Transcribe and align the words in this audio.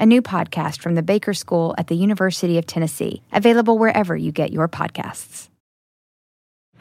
a 0.00 0.06
new 0.06 0.22
podcast 0.22 0.80
from 0.80 0.94
the 0.94 1.02
Baker 1.02 1.34
School 1.34 1.74
at 1.76 1.86
the 1.86 1.94
University 1.94 2.56
of 2.56 2.64
Tennessee, 2.64 3.22
available 3.32 3.76
wherever 3.78 4.16
you 4.16 4.32
get 4.32 4.50
your 4.50 4.66
podcasts. 4.66 5.48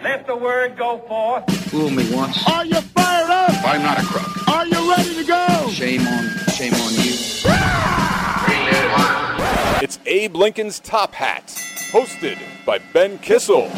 Let 0.01 0.25
the 0.25 0.37
word 0.37 0.77
go 0.77 0.99
forth. 0.99 1.53
Fool 1.69 1.89
me 1.89 2.09
once. 2.15 2.41
Are 2.49 2.65
you 2.65 2.79
fired 2.79 3.29
up? 3.29 3.51
I'm 3.65 3.81
not 3.83 3.99
a 3.99 4.05
crook. 4.05 4.47
Are 4.47 4.65
you 4.65 4.89
ready 4.89 5.15
to 5.15 5.23
go? 5.25 5.69
Shame 5.69 6.07
on, 6.07 6.29
shame 6.53 6.73
on 6.73 6.93
you. 6.93 7.13
It's 9.81 9.99
Abe 10.05 10.35
Lincoln's 10.37 10.79
Top 10.79 11.13
Hat, 11.13 11.47
hosted 11.91 12.37
by 12.65 12.79
Ben 12.93 13.17
Kissel. 13.19 13.69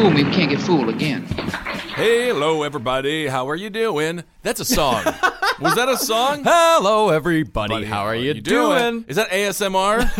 Fool 0.00 0.10
me, 0.12 0.24
we 0.24 0.30
can't 0.32 0.48
get 0.48 0.62
fooled 0.62 0.88
again. 0.88 1.26
Hello, 1.26 2.62
everybody. 2.62 3.26
How 3.26 3.50
are 3.50 3.54
you 3.54 3.68
doing? 3.68 4.24
That's 4.42 4.58
a 4.58 4.64
song. 4.64 5.04
Was 5.60 5.74
that 5.74 5.90
a 5.90 5.98
song? 5.98 6.42
Hello, 6.46 7.10
everybody. 7.10 7.84
How 7.84 8.04
are 8.04 8.14
you, 8.14 8.32
doing? 8.40 9.04
Is 9.08 9.16
that 9.16 9.28
ASMR? 9.28 10.00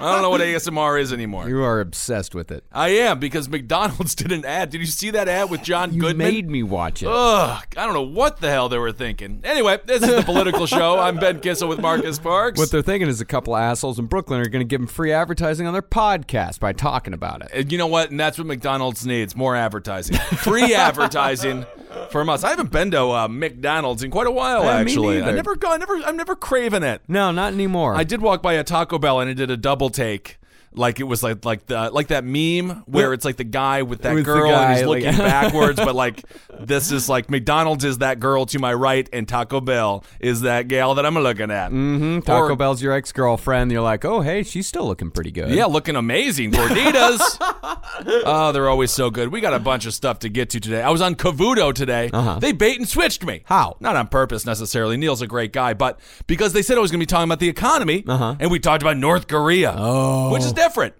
I 0.00 0.12
don't 0.14 0.22
know 0.22 0.30
what 0.30 0.40
ASMR 0.40 0.98
is 0.98 1.12
anymore. 1.12 1.46
You 1.46 1.62
are 1.62 1.80
obsessed 1.80 2.34
with 2.34 2.50
it. 2.50 2.64
I 2.72 2.88
am 2.88 3.18
because 3.18 3.46
McDonald's 3.50 4.14
did 4.14 4.32
an 4.32 4.46
ad. 4.46 4.70
Did 4.70 4.80
you 4.80 4.86
see 4.86 5.10
that 5.10 5.28
ad 5.28 5.50
with 5.50 5.62
John 5.62 5.92
You 5.92 6.00
Goodman? 6.00 6.26
made 6.26 6.48
me 6.48 6.62
watch 6.62 7.02
it. 7.02 7.08
Ugh, 7.08 7.62
I 7.76 7.84
don't 7.84 7.92
know 7.92 8.00
what 8.00 8.40
the 8.40 8.48
hell 8.48 8.70
they 8.70 8.78
were 8.78 8.92
thinking. 8.92 9.42
Anyway, 9.44 9.78
this 9.84 10.02
is 10.02 10.16
the 10.16 10.22
political 10.22 10.64
show. 10.66 10.98
I'm 10.98 11.18
Ben 11.18 11.40
Kissel 11.40 11.68
with 11.68 11.80
Marcus 11.80 12.18
Parks. 12.18 12.58
What 12.58 12.70
they're 12.70 12.80
thinking 12.80 13.10
is 13.10 13.20
a 13.20 13.26
couple 13.26 13.54
of 13.54 13.60
assholes 13.60 13.98
in 13.98 14.06
Brooklyn 14.06 14.40
are 14.40 14.48
going 14.48 14.66
to 14.66 14.68
give 14.68 14.80
them 14.80 14.88
free 14.88 15.12
advertising 15.12 15.66
on 15.66 15.74
their 15.74 15.82
podcast 15.82 16.58
by 16.58 16.72
talking 16.72 17.12
about 17.12 17.42
it. 17.42 17.50
And 17.52 17.70
you 17.70 17.76
know 17.76 17.86
what? 17.86 18.10
And 18.10 18.18
that's 18.18 18.38
what 18.38 18.46
McDonald's 18.46 19.04
needs 19.04 19.25
more 19.34 19.56
advertising. 19.56 20.16
Free 20.36 20.74
advertising 20.76 21.64
from 22.10 22.28
us. 22.28 22.44
I 22.44 22.50
haven't 22.50 22.70
been 22.70 22.90
to 22.92 23.02
uh, 23.02 23.28
McDonald's 23.28 24.02
in 24.02 24.10
quite 24.10 24.26
a 24.26 24.30
while, 24.30 24.64
Yeah, 24.64 24.76
actually. 24.76 25.22
I 25.22 25.32
never 25.32 25.56
go, 25.56 25.72
I 25.72 25.76
never, 25.78 25.96
I'm 25.96 26.16
never 26.16 26.36
craving 26.36 26.82
it. 26.82 27.00
No, 27.08 27.30
not 27.32 27.52
anymore. 27.52 27.94
I 27.94 28.04
did 28.04 28.20
walk 28.20 28.42
by 28.42 28.52
a 28.54 28.62
Taco 28.64 28.98
Bell 28.98 29.20
and 29.20 29.30
I 29.30 29.32
did 29.32 29.50
a 29.50 29.56
double 29.56 29.90
take. 29.90 30.38
Like 30.76 31.00
it 31.00 31.04
was 31.04 31.22
like 31.22 31.44
like 31.44 31.66
the 31.66 31.90
like 31.90 32.08
that 32.08 32.22
meme 32.24 32.82
where 32.86 33.12
it's 33.14 33.24
like 33.24 33.36
the 33.36 33.44
guy 33.44 33.82
with 33.82 34.02
that 34.02 34.14
With 34.14 34.24
the 34.26 34.32
girl 34.32 34.50
and 34.54 34.72
he's 34.74 34.82
guy, 34.82 34.86
like- 34.86 35.04
looking 35.04 35.18
backwards, 35.24 35.76
but 35.76 35.94
like 35.94 36.22
this 36.60 36.92
is 36.92 37.08
like 37.08 37.30
McDonald's 37.30 37.82
is 37.84 37.98
that 37.98 38.20
girl 38.20 38.44
to 38.46 38.58
my 38.58 38.74
right 38.74 39.08
and 39.12 39.26
Taco 39.26 39.60
Bell 39.60 40.04
is 40.20 40.42
that 40.42 40.68
gal 40.68 40.94
that 40.96 41.06
I'm 41.06 41.14
looking 41.14 41.50
at. 41.50 41.70
Mm-hmm. 41.70 42.20
Taco 42.20 42.52
Or- 42.52 42.56
Bell's 42.56 42.82
your 42.82 42.92
ex 42.92 43.10
girlfriend. 43.12 43.72
You're 43.72 43.80
like, 43.82 44.04
oh, 44.04 44.20
hey, 44.20 44.42
she's 44.42 44.66
still 44.66 44.86
looking 44.86 45.10
pretty 45.10 45.30
good. 45.30 45.50
Yeah, 45.50 45.64
looking 45.64 45.96
amazing. 45.96 46.52
Gorditas. 46.52 47.20
oh, 48.26 48.52
they're 48.52 48.68
always 48.68 48.90
so 48.90 49.10
good. 49.10 49.28
We 49.32 49.40
got 49.40 49.54
a 49.54 49.58
bunch 49.58 49.86
of 49.86 49.94
stuff 49.94 50.18
to 50.20 50.28
get 50.28 50.50
to 50.50 50.60
today. 50.60 50.82
I 50.82 50.90
was 50.90 51.00
on 51.00 51.14
Cavuto 51.14 51.72
today. 51.72 52.10
Uh-huh. 52.12 52.38
They 52.38 52.52
bait 52.52 52.78
and 52.78 52.88
switched 52.88 53.24
me. 53.24 53.42
How? 53.46 53.76
Not 53.80 53.96
on 53.96 54.08
purpose 54.08 54.44
necessarily. 54.46 54.96
Neil's 54.96 55.22
a 55.22 55.26
great 55.26 55.52
guy, 55.52 55.74
but 55.74 55.98
because 56.26 56.52
they 56.52 56.62
said 56.62 56.76
I 56.76 56.80
was 56.80 56.90
going 56.90 57.00
to 57.00 57.02
be 57.02 57.06
talking 57.10 57.24
about 57.28 57.40
the 57.40 57.48
economy, 57.48 58.04
Uh-huh. 58.06 58.36
and 58.38 58.50
we 58.50 58.58
talked 58.58 58.82
about 58.82 58.96
North 58.96 59.26
Korea, 59.26 59.74
Oh. 59.76 60.32
which 60.32 60.42
is 60.44 60.52
different. 60.66 60.94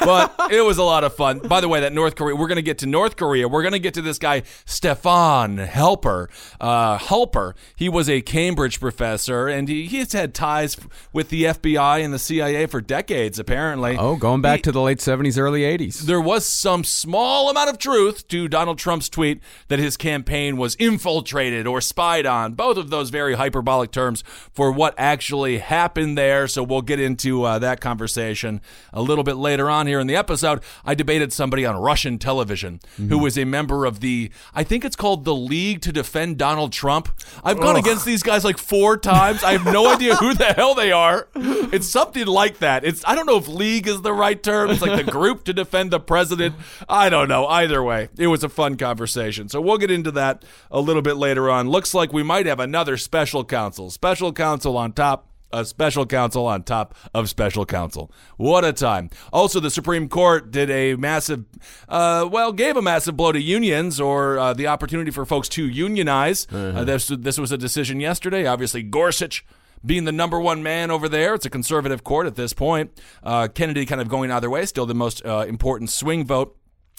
but 0.00 0.34
it 0.50 0.62
was 0.64 0.78
a 0.78 0.82
lot 0.84 1.04
of 1.04 1.14
fun. 1.14 1.40
By 1.40 1.60
the 1.60 1.68
way, 1.68 1.80
that 1.80 1.92
North 1.92 2.14
Korea, 2.14 2.36
we're 2.36 2.46
going 2.48 2.56
to 2.56 2.62
get 2.62 2.78
to 2.78 2.86
North 2.86 3.16
Korea. 3.16 3.48
We're 3.48 3.62
going 3.62 3.72
to 3.72 3.78
get 3.78 3.94
to 3.94 4.02
this 4.02 4.18
guy, 4.18 4.42
Stefan 4.64 5.58
Halper. 5.58 6.28
Uh, 6.60 6.98
Halper. 6.98 7.54
He 7.76 7.88
was 7.88 8.08
a 8.08 8.20
Cambridge 8.22 8.80
professor, 8.80 9.48
and 9.48 9.68
he, 9.68 9.86
he's 9.86 10.12
had 10.12 10.34
ties 10.34 10.76
with 11.12 11.28
the 11.30 11.44
FBI 11.44 12.02
and 12.04 12.14
the 12.14 12.18
CIA 12.18 12.66
for 12.66 12.80
decades, 12.80 13.38
apparently. 13.38 13.96
Oh, 13.98 14.16
going 14.16 14.40
back 14.40 14.58
He- 14.58 14.62
to 14.62 14.72
the 14.72 14.80
late 14.80 14.98
70s, 14.98 15.38
early 15.38 15.62
80s. 15.62 16.00
there 16.02 16.20
was 16.20 16.46
some 16.46 16.84
small 16.84 17.50
amount 17.50 17.70
of 17.70 17.78
truth 17.78 18.28
to 18.28 18.48
Donald 18.48 18.78
Trump's 18.78 19.08
tweet 19.08 19.40
that 19.68 19.78
his 19.78 19.96
campaign 19.96 20.56
was 20.56 20.74
infiltrated 20.76 21.66
or 21.66 21.80
spied 21.80 22.26
on. 22.26 22.54
Both 22.54 22.76
of 22.76 22.90
those 22.90 23.10
very 23.10 23.34
hyperbolic 23.34 23.90
terms 23.90 24.22
for 24.52 24.70
what 24.72 24.94
actually 24.96 25.58
happened 25.58 26.16
there. 26.16 26.46
So 26.48 26.62
we'll 26.62 26.82
get 26.82 27.00
into 27.00 27.42
uh, 27.44 27.58
that 27.58 27.80
conversation 27.80 28.60
a 28.92 29.02
little 29.08 29.24
bit 29.24 29.36
later 29.36 29.70
on 29.70 29.86
here 29.86 30.00
in 30.00 30.06
the 30.06 30.16
episode. 30.16 30.62
I 30.84 30.94
debated 30.94 31.32
somebody 31.32 31.64
on 31.64 31.76
Russian 31.76 32.18
television 32.18 32.80
who 32.96 33.04
mm-hmm. 33.04 33.22
was 33.22 33.38
a 33.38 33.44
member 33.44 33.84
of 33.84 34.00
the, 34.00 34.30
I 34.54 34.62
think 34.62 34.84
it's 34.84 34.96
called 34.96 35.24
the 35.24 35.34
League 35.34 35.80
to 35.82 35.92
Defend 35.92 36.38
Donald 36.38 36.72
Trump. 36.72 37.08
I've 37.42 37.58
gone 37.58 37.76
against 37.76 38.04
these 38.04 38.22
guys 38.22 38.44
like 38.44 38.58
four 38.58 38.96
times. 38.96 39.42
I 39.42 39.52
have 39.52 39.64
no 39.64 39.92
idea 39.92 40.16
who 40.16 40.34
the 40.34 40.52
hell 40.52 40.74
they 40.74 40.92
are. 40.92 41.28
It's 41.34 41.88
something 41.88 42.26
like 42.26 42.58
that. 42.58 42.84
It's 42.84 43.02
I 43.06 43.14
don't 43.14 43.26
know 43.26 43.38
if 43.38 43.48
league 43.48 43.86
is 43.86 44.02
the 44.02 44.12
right 44.12 44.40
term. 44.42 44.70
It's 44.70 44.82
like 44.82 45.04
the 45.04 45.10
group 45.10 45.44
to 45.44 45.52
defend 45.52 45.90
the 45.90 46.00
president. 46.00 46.54
I 46.88 47.08
don't 47.08 47.28
know. 47.28 47.46
Either 47.46 47.82
way, 47.82 48.08
it 48.18 48.26
was 48.26 48.44
a 48.44 48.48
fun 48.48 48.76
conversation. 48.76 49.48
So 49.48 49.60
we'll 49.60 49.78
get 49.78 49.90
into 49.90 50.10
that 50.12 50.44
a 50.70 50.80
little 50.80 51.02
bit 51.02 51.16
later 51.16 51.50
on. 51.50 51.68
Looks 51.68 51.94
like 51.94 52.12
we 52.12 52.22
might 52.22 52.46
have 52.46 52.60
another 52.60 52.96
special 52.96 53.44
counsel. 53.44 53.90
Special 53.90 54.32
counsel 54.32 54.76
on 54.76 54.92
top 54.92 55.28
a 55.52 55.64
special 55.64 56.06
counsel 56.06 56.46
on 56.46 56.62
top 56.62 56.94
of 57.14 57.28
special 57.28 57.64
counsel. 57.64 58.10
What 58.36 58.64
a 58.64 58.72
time. 58.72 59.10
Also, 59.32 59.60
the 59.60 59.70
Supreme 59.70 60.08
Court 60.08 60.50
did 60.50 60.70
a 60.70 60.96
massive, 60.96 61.44
uh, 61.88 62.28
well, 62.30 62.52
gave 62.52 62.76
a 62.76 62.82
massive 62.82 63.16
blow 63.16 63.32
to 63.32 63.40
unions 63.40 64.00
or 64.00 64.38
uh, 64.38 64.52
the 64.52 64.66
opportunity 64.66 65.10
for 65.10 65.24
folks 65.24 65.48
to 65.50 65.68
unionize. 65.68 66.46
Uh, 66.52 66.84
this, 66.84 67.08
this 67.08 67.38
was 67.38 67.52
a 67.52 67.58
decision 67.58 68.00
yesterday. 68.00 68.46
Obviously, 68.46 68.82
Gorsuch 68.82 69.44
being 69.84 70.04
the 70.04 70.12
number 70.12 70.40
one 70.40 70.62
man 70.62 70.90
over 70.90 71.08
there. 71.08 71.34
It's 71.34 71.46
a 71.46 71.50
conservative 71.50 72.04
court 72.04 72.26
at 72.26 72.34
this 72.34 72.52
point. 72.52 72.90
Uh, 73.22 73.48
Kennedy 73.48 73.86
kind 73.86 74.00
of 74.00 74.08
going 74.08 74.30
either 74.30 74.50
way, 74.50 74.66
still 74.66 74.86
the 74.86 74.94
most 74.94 75.24
uh, 75.24 75.44
important 75.48 75.90
swing 75.90 76.26
vote 76.26 76.56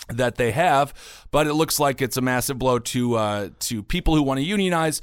that 0.07 0.35
they 0.35 0.51
have, 0.51 0.93
but 1.29 1.45
it 1.45 1.53
looks 1.53 1.79
like 1.79 2.01
it's 2.01 2.17
a 2.17 2.21
massive 2.21 2.57
blow 2.57 2.79
to 2.79 3.15
uh, 3.15 3.49
to 3.59 3.83
people 3.83 4.15
who 4.15 4.23
want 4.23 4.39
to 4.39 4.45
unionize. 4.45 5.01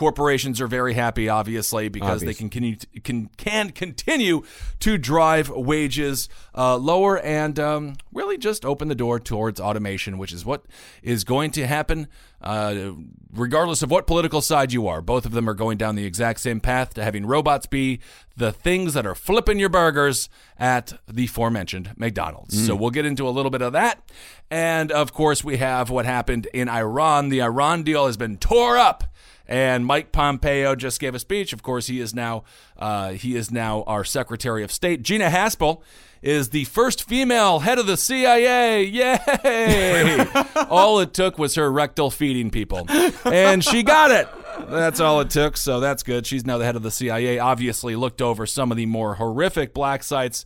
Corporations 0.00 0.62
are 0.62 0.66
very 0.66 0.94
happy, 0.94 1.28
obviously, 1.28 1.90
because 1.90 2.22
they 2.22 2.32
can 2.32 2.48
continue 2.48 2.76
can 3.04 3.28
can 3.36 3.68
continue 3.68 4.42
to 4.78 4.96
drive 4.96 5.50
wages 5.50 6.30
uh, 6.56 6.78
lower 6.78 7.18
and 7.18 7.60
um, 7.60 7.96
really 8.10 8.38
just 8.38 8.64
open 8.64 8.88
the 8.88 8.94
door 8.94 9.20
towards 9.20 9.60
automation, 9.60 10.16
which 10.16 10.32
is 10.32 10.42
what 10.42 10.64
is 11.02 11.22
going 11.22 11.50
to 11.50 11.66
happen, 11.66 12.08
uh, 12.42 12.92
regardless 13.32 13.82
of 13.82 13.90
what 13.90 14.06
political 14.06 14.40
side 14.40 14.72
you 14.72 14.86
are. 14.86 15.00
Both 15.00 15.26
of 15.26 15.32
them 15.32 15.48
are 15.48 15.54
going 15.54 15.78
down 15.78 15.94
the 15.94 16.04
exact 16.04 16.40
same 16.40 16.60
path 16.60 16.94
to 16.94 17.04
having 17.04 17.26
robots 17.26 17.66
be 17.66 18.00
the 18.36 18.52
things 18.52 18.94
that 18.94 19.06
are 19.06 19.14
flipping 19.14 19.58
your 19.58 19.68
burgers 19.68 20.28
at 20.58 20.98
the 21.06 21.26
aforementioned 21.26 21.92
McDonald's. 21.96 22.66
So 22.66 22.74
we'll 22.74 22.90
get 22.90 23.04
into 23.04 23.28
a 23.28 23.30
little 23.30 23.50
bit 23.50 23.62
of 23.62 23.72
that. 23.74 24.02
And 24.50 24.90
of 24.90 25.12
course, 25.12 25.44
we 25.44 25.58
have 25.58 25.90
what 25.90 26.06
happened 26.06 26.48
in 26.54 26.68
Iran. 26.68 27.28
The 27.28 27.42
Iran 27.42 27.82
deal 27.82 28.06
has 28.06 28.16
been 28.16 28.38
tore 28.38 28.78
up. 28.78 29.04
And 29.46 29.84
Mike 29.84 30.12
Pompeo 30.12 30.76
just 30.76 31.00
gave 31.00 31.12
a 31.16 31.18
speech. 31.18 31.52
Of 31.52 31.60
course, 31.64 31.88
he 31.88 31.98
is 31.98 32.14
now 32.14 32.44
uh, 32.78 33.10
he 33.10 33.34
is 33.34 33.50
now 33.50 33.82
our 33.82 34.04
Secretary 34.04 34.62
of 34.62 34.70
State. 34.70 35.02
Gina 35.02 35.28
Haspel 35.28 35.82
is 36.22 36.50
the 36.50 36.64
first 36.64 37.08
female 37.08 37.60
head 37.60 37.78
of 37.78 37.86
the 37.86 37.96
CIA. 37.96 38.84
Yay! 38.84 40.26
all 40.68 41.00
it 41.00 41.14
took 41.14 41.38
was 41.38 41.54
her 41.54 41.70
rectal 41.70 42.10
feeding 42.10 42.50
people, 42.50 42.86
and 43.24 43.64
she 43.64 43.82
got 43.82 44.10
it. 44.10 44.28
That's 44.68 45.00
all 45.00 45.20
it 45.20 45.30
took. 45.30 45.56
So 45.56 45.80
that's 45.80 46.02
good. 46.02 46.26
She's 46.26 46.44
now 46.44 46.58
the 46.58 46.64
head 46.64 46.76
of 46.76 46.82
the 46.82 46.90
CIA. 46.90 47.38
Obviously, 47.38 47.96
looked 47.96 48.20
over 48.20 48.46
some 48.46 48.70
of 48.70 48.76
the 48.76 48.86
more 48.86 49.14
horrific 49.14 49.72
black 49.72 50.02
sites 50.02 50.44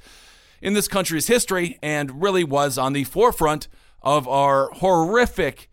in 0.63 0.75
this 0.75 0.89
country's 0.89 1.27
history, 1.27 1.79
and 1.83 2.23
really 2.23 2.45
was 2.45 2.79
on 2.79 2.93
the 2.93 3.05
forefront 3.05 3.69
of 4.03 4.29
our 4.29 4.71
horrific 4.75 5.71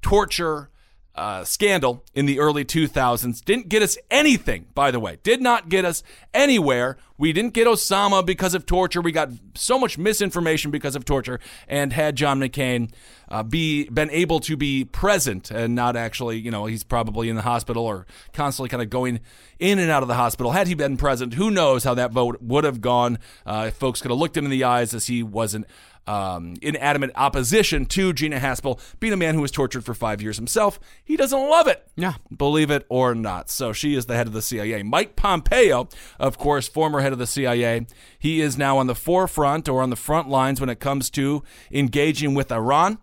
torture 0.00 0.70
uh, 1.14 1.44
scandal 1.44 2.04
in 2.14 2.26
the 2.26 2.38
early 2.40 2.64
2000s 2.64 3.44
didn't 3.44 3.68
get 3.68 3.82
us 3.82 3.98
anything, 4.10 4.66
by 4.74 4.90
the 4.90 4.98
way. 4.98 5.18
Did 5.22 5.42
not 5.42 5.68
get 5.68 5.84
us 5.84 6.02
anywhere. 6.32 6.96
We 7.18 7.32
didn't 7.32 7.52
get 7.52 7.66
Osama 7.66 8.24
because 8.24 8.54
of 8.54 8.64
torture. 8.64 9.00
We 9.00 9.12
got 9.12 9.30
so 9.54 9.78
much 9.78 9.98
misinformation 9.98 10.70
because 10.70 10.96
of 10.96 11.04
torture. 11.04 11.38
And 11.68 11.92
had 11.92 12.16
John 12.16 12.40
McCain 12.40 12.90
uh, 13.28 13.42
be 13.42 13.88
been 13.90 14.10
able 14.10 14.40
to 14.40 14.56
be 14.56 14.84
present 14.84 15.50
and 15.50 15.74
not 15.74 15.96
actually, 15.96 16.38
you 16.38 16.50
know, 16.50 16.66
he's 16.66 16.82
probably 16.82 17.28
in 17.28 17.36
the 17.36 17.42
hospital 17.42 17.84
or 17.84 18.06
constantly 18.32 18.70
kind 18.70 18.82
of 18.82 18.90
going 18.90 19.20
in 19.58 19.78
and 19.78 19.90
out 19.90 20.02
of 20.02 20.08
the 20.08 20.14
hospital. 20.14 20.52
Had 20.52 20.66
he 20.66 20.74
been 20.74 20.96
present, 20.96 21.34
who 21.34 21.50
knows 21.50 21.84
how 21.84 21.94
that 21.94 22.10
vote 22.10 22.40
would 22.40 22.64
have 22.64 22.80
gone? 22.80 23.18
Uh, 23.46 23.66
if 23.68 23.74
folks 23.74 24.00
could 24.00 24.10
have 24.10 24.18
looked 24.18 24.36
him 24.36 24.44
in 24.44 24.50
the 24.50 24.64
eyes 24.64 24.94
as 24.94 25.06
he 25.06 25.22
wasn't 25.22 25.66
um, 26.06 26.56
in 26.62 26.76
adamant 26.76 27.12
opposition 27.14 27.86
to 27.86 28.12
Gina 28.12 28.38
Haspel 28.38 28.80
being 29.00 29.12
a 29.12 29.16
man 29.16 29.34
who 29.34 29.40
was 29.40 29.50
tortured 29.50 29.84
for 29.84 29.94
five 29.94 30.20
years 30.20 30.36
himself. 30.36 30.80
He 31.04 31.16
doesn't 31.16 31.38
love 31.38 31.66
it. 31.66 31.86
Yeah. 31.96 32.14
Believe 32.36 32.70
it 32.70 32.86
or 32.88 33.14
not. 33.14 33.50
So 33.50 33.72
she 33.72 33.94
is 33.94 34.06
the 34.06 34.16
head 34.16 34.26
of 34.26 34.32
the 34.32 34.42
CIA. 34.42 34.82
Mike 34.82 35.16
Pompeo, 35.16 35.88
of 36.18 36.38
course, 36.38 36.68
former 36.68 37.00
head 37.00 37.12
of 37.12 37.18
the 37.18 37.26
CIA, 37.26 37.86
he 38.18 38.40
is 38.40 38.58
now 38.58 38.78
on 38.78 38.86
the 38.86 38.94
forefront 38.94 39.68
or 39.68 39.82
on 39.82 39.90
the 39.90 39.96
front 39.96 40.28
lines 40.28 40.60
when 40.60 40.70
it 40.70 40.80
comes 40.80 41.10
to 41.10 41.42
engaging 41.70 42.34
with 42.34 42.50
Iran. 42.50 42.98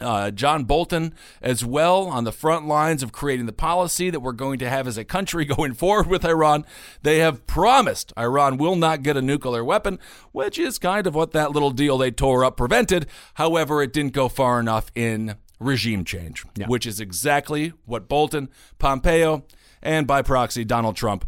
Uh, 0.00 0.30
John 0.30 0.64
Bolton 0.64 1.14
as 1.42 1.64
well 1.64 2.06
on 2.06 2.24
the 2.24 2.32
front 2.32 2.66
lines 2.66 3.02
of 3.02 3.12
creating 3.12 3.46
the 3.46 3.52
policy 3.52 4.10
that 4.10 4.20
we're 4.20 4.32
going 4.32 4.58
to 4.60 4.68
have 4.68 4.86
as 4.86 4.96
a 4.96 5.04
country 5.04 5.44
going 5.56 5.74
forward 5.74 6.06
with 6.06 6.24
Iran. 6.24 6.64
They 7.02 7.18
have 7.18 7.46
promised 7.46 8.12
Iran 8.18 8.56
will 8.56 8.76
not 8.76 9.02
get 9.02 9.16
a 9.16 9.22
nuclear 9.22 9.64
weapon, 9.64 9.98
which 10.32 10.58
is 10.58 10.78
kind 10.78 11.06
of 11.06 11.14
what 11.14 11.32
that 11.32 11.52
little 11.52 11.70
deal 11.70 11.98
they 11.98 12.10
tore 12.10 12.44
up 12.44 12.56
prevented. 12.56 13.06
However, 13.34 13.82
it 13.82 13.92
didn't 13.92 14.12
go 14.12 14.28
far 14.28 14.58
enough 14.58 14.90
in 14.94 15.36
regime 15.58 16.04
change, 16.04 16.44
which 16.66 16.86
is 16.86 17.00
exactly 17.00 17.72
what 17.84 18.08
Bolton, 18.08 18.48
Pompeo, 18.78 19.44
and 19.82 20.06
by 20.06 20.22
proxy 20.22 20.64
Donald 20.64 20.96
Trump 20.96 21.24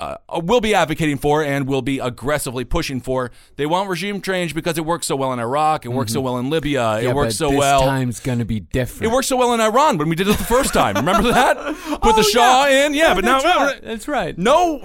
uh, 0.00 0.16
will 0.42 0.60
be 0.60 0.74
advocating 0.74 1.16
for 1.18 1.42
and 1.44 1.68
will 1.68 1.80
be 1.82 1.98
aggressively 2.00 2.64
pushing 2.64 3.00
for. 3.00 3.30
They 3.56 3.64
want 3.66 3.88
regime 3.88 4.20
change 4.20 4.52
because 4.54 4.76
it 4.76 4.84
works 4.84 5.06
so 5.06 5.14
well 5.14 5.32
in 5.32 5.38
Iraq, 5.38 5.84
it 5.84 5.90
works 5.90 6.12
so 6.12 6.20
well 6.20 6.36
in 6.38 6.50
Libya, 6.50 6.80
Mm-hmm. 6.80 7.04
Yeah, 7.04 7.10
it 7.10 7.14
works 7.14 7.34
but 7.38 7.46
so 7.46 7.50
this 7.50 7.58
well. 7.60 7.80
time's 7.82 8.18
going 8.20 8.40
to 8.40 8.44
be 8.44 8.58
different. 8.60 9.04
It 9.04 9.14
worked 9.14 9.28
so 9.28 9.36
well 9.36 9.54
in 9.54 9.60
Iran 9.60 9.96
when 9.98 10.08
we 10.08 10.16
did 10.16 10.26
it 10.28 10.36
the 10.36 10.44
first 10.44 10.74
time. 10.74 10.96
Remember 10.96 11.22
that? 11.32 11.56
Put 11.56 12.00
Oh, 12.02 12.16
the 12.16 12.22
Shah 12.24 12.66
yeah. 12.66 12.86
in, 12.86 12.94
yeah, 12.94 13.14
but 13.14 13.24
now 13.24 13.40
right. 13.42 13.80
That's 13.82 14.08
right. 14.08 14.36
No, 14.36 14.80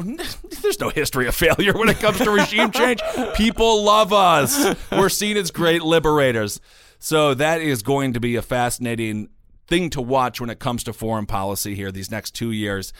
there's 0.61 0.79
no 0.79 0.89
history 0.89 1.27
of 1.27 1.33
failure 1.35 1.73
when 1.73 1.89
it 1.89 1.97
comes 1.99 2.19
to 2.19 2.29
regime 2.29 2.71
change. 2.71 3.01
People 3.35 3.83
love 3.83 4.13
us. 4.13 4.75
We're 4.91 5.09
seen 5.09 5.37
as 5.37 5.49
great 5.51 5.81
liberators. 5.81 6.61
So 6.99 7.33
that 7.33 7.61
is 7.61 7.81
going 7.81 8.13
to 8.13 8.19
be 8.19 8.35
a 8.35 8.41
fascinating 8.41 9.29
thing 9.67 9.89
to 9.91 10.01
watch 10.01 10.39
when 10.41 10.49
it 10.49 10.59
comes 10.59 10.83
to 10.83 10.93
foreign 10.93 11.25
policy 11.25 11.73
here 11.75 11.91
these 11.91 12.11
next 12.11 12.31
two 12.35 12.51
years. 12.51 12.91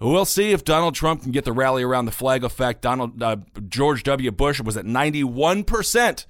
We'll 0.00 0.24
see 0.24 0.52
if 0.52 0.64
Donald 0.64 0.94
Trump 0.94 1.22
can 1.22 1.32
get 1.32 1.44
the 1.44 1.52
rally 1.52 1.82
around 1.82 2.04
the 2.04 2.12
flag 2.12 2.44
effect. 2.44 2.82
Donald 2.82 3.22
uh, 3.22 3.36
George 3.68 4.04
W. 4.04 4.30
Bush 4.30 4.60
was 4.60 4.76
at 4.76 4.86
91 4.86 5.64
percent 5.64 6.26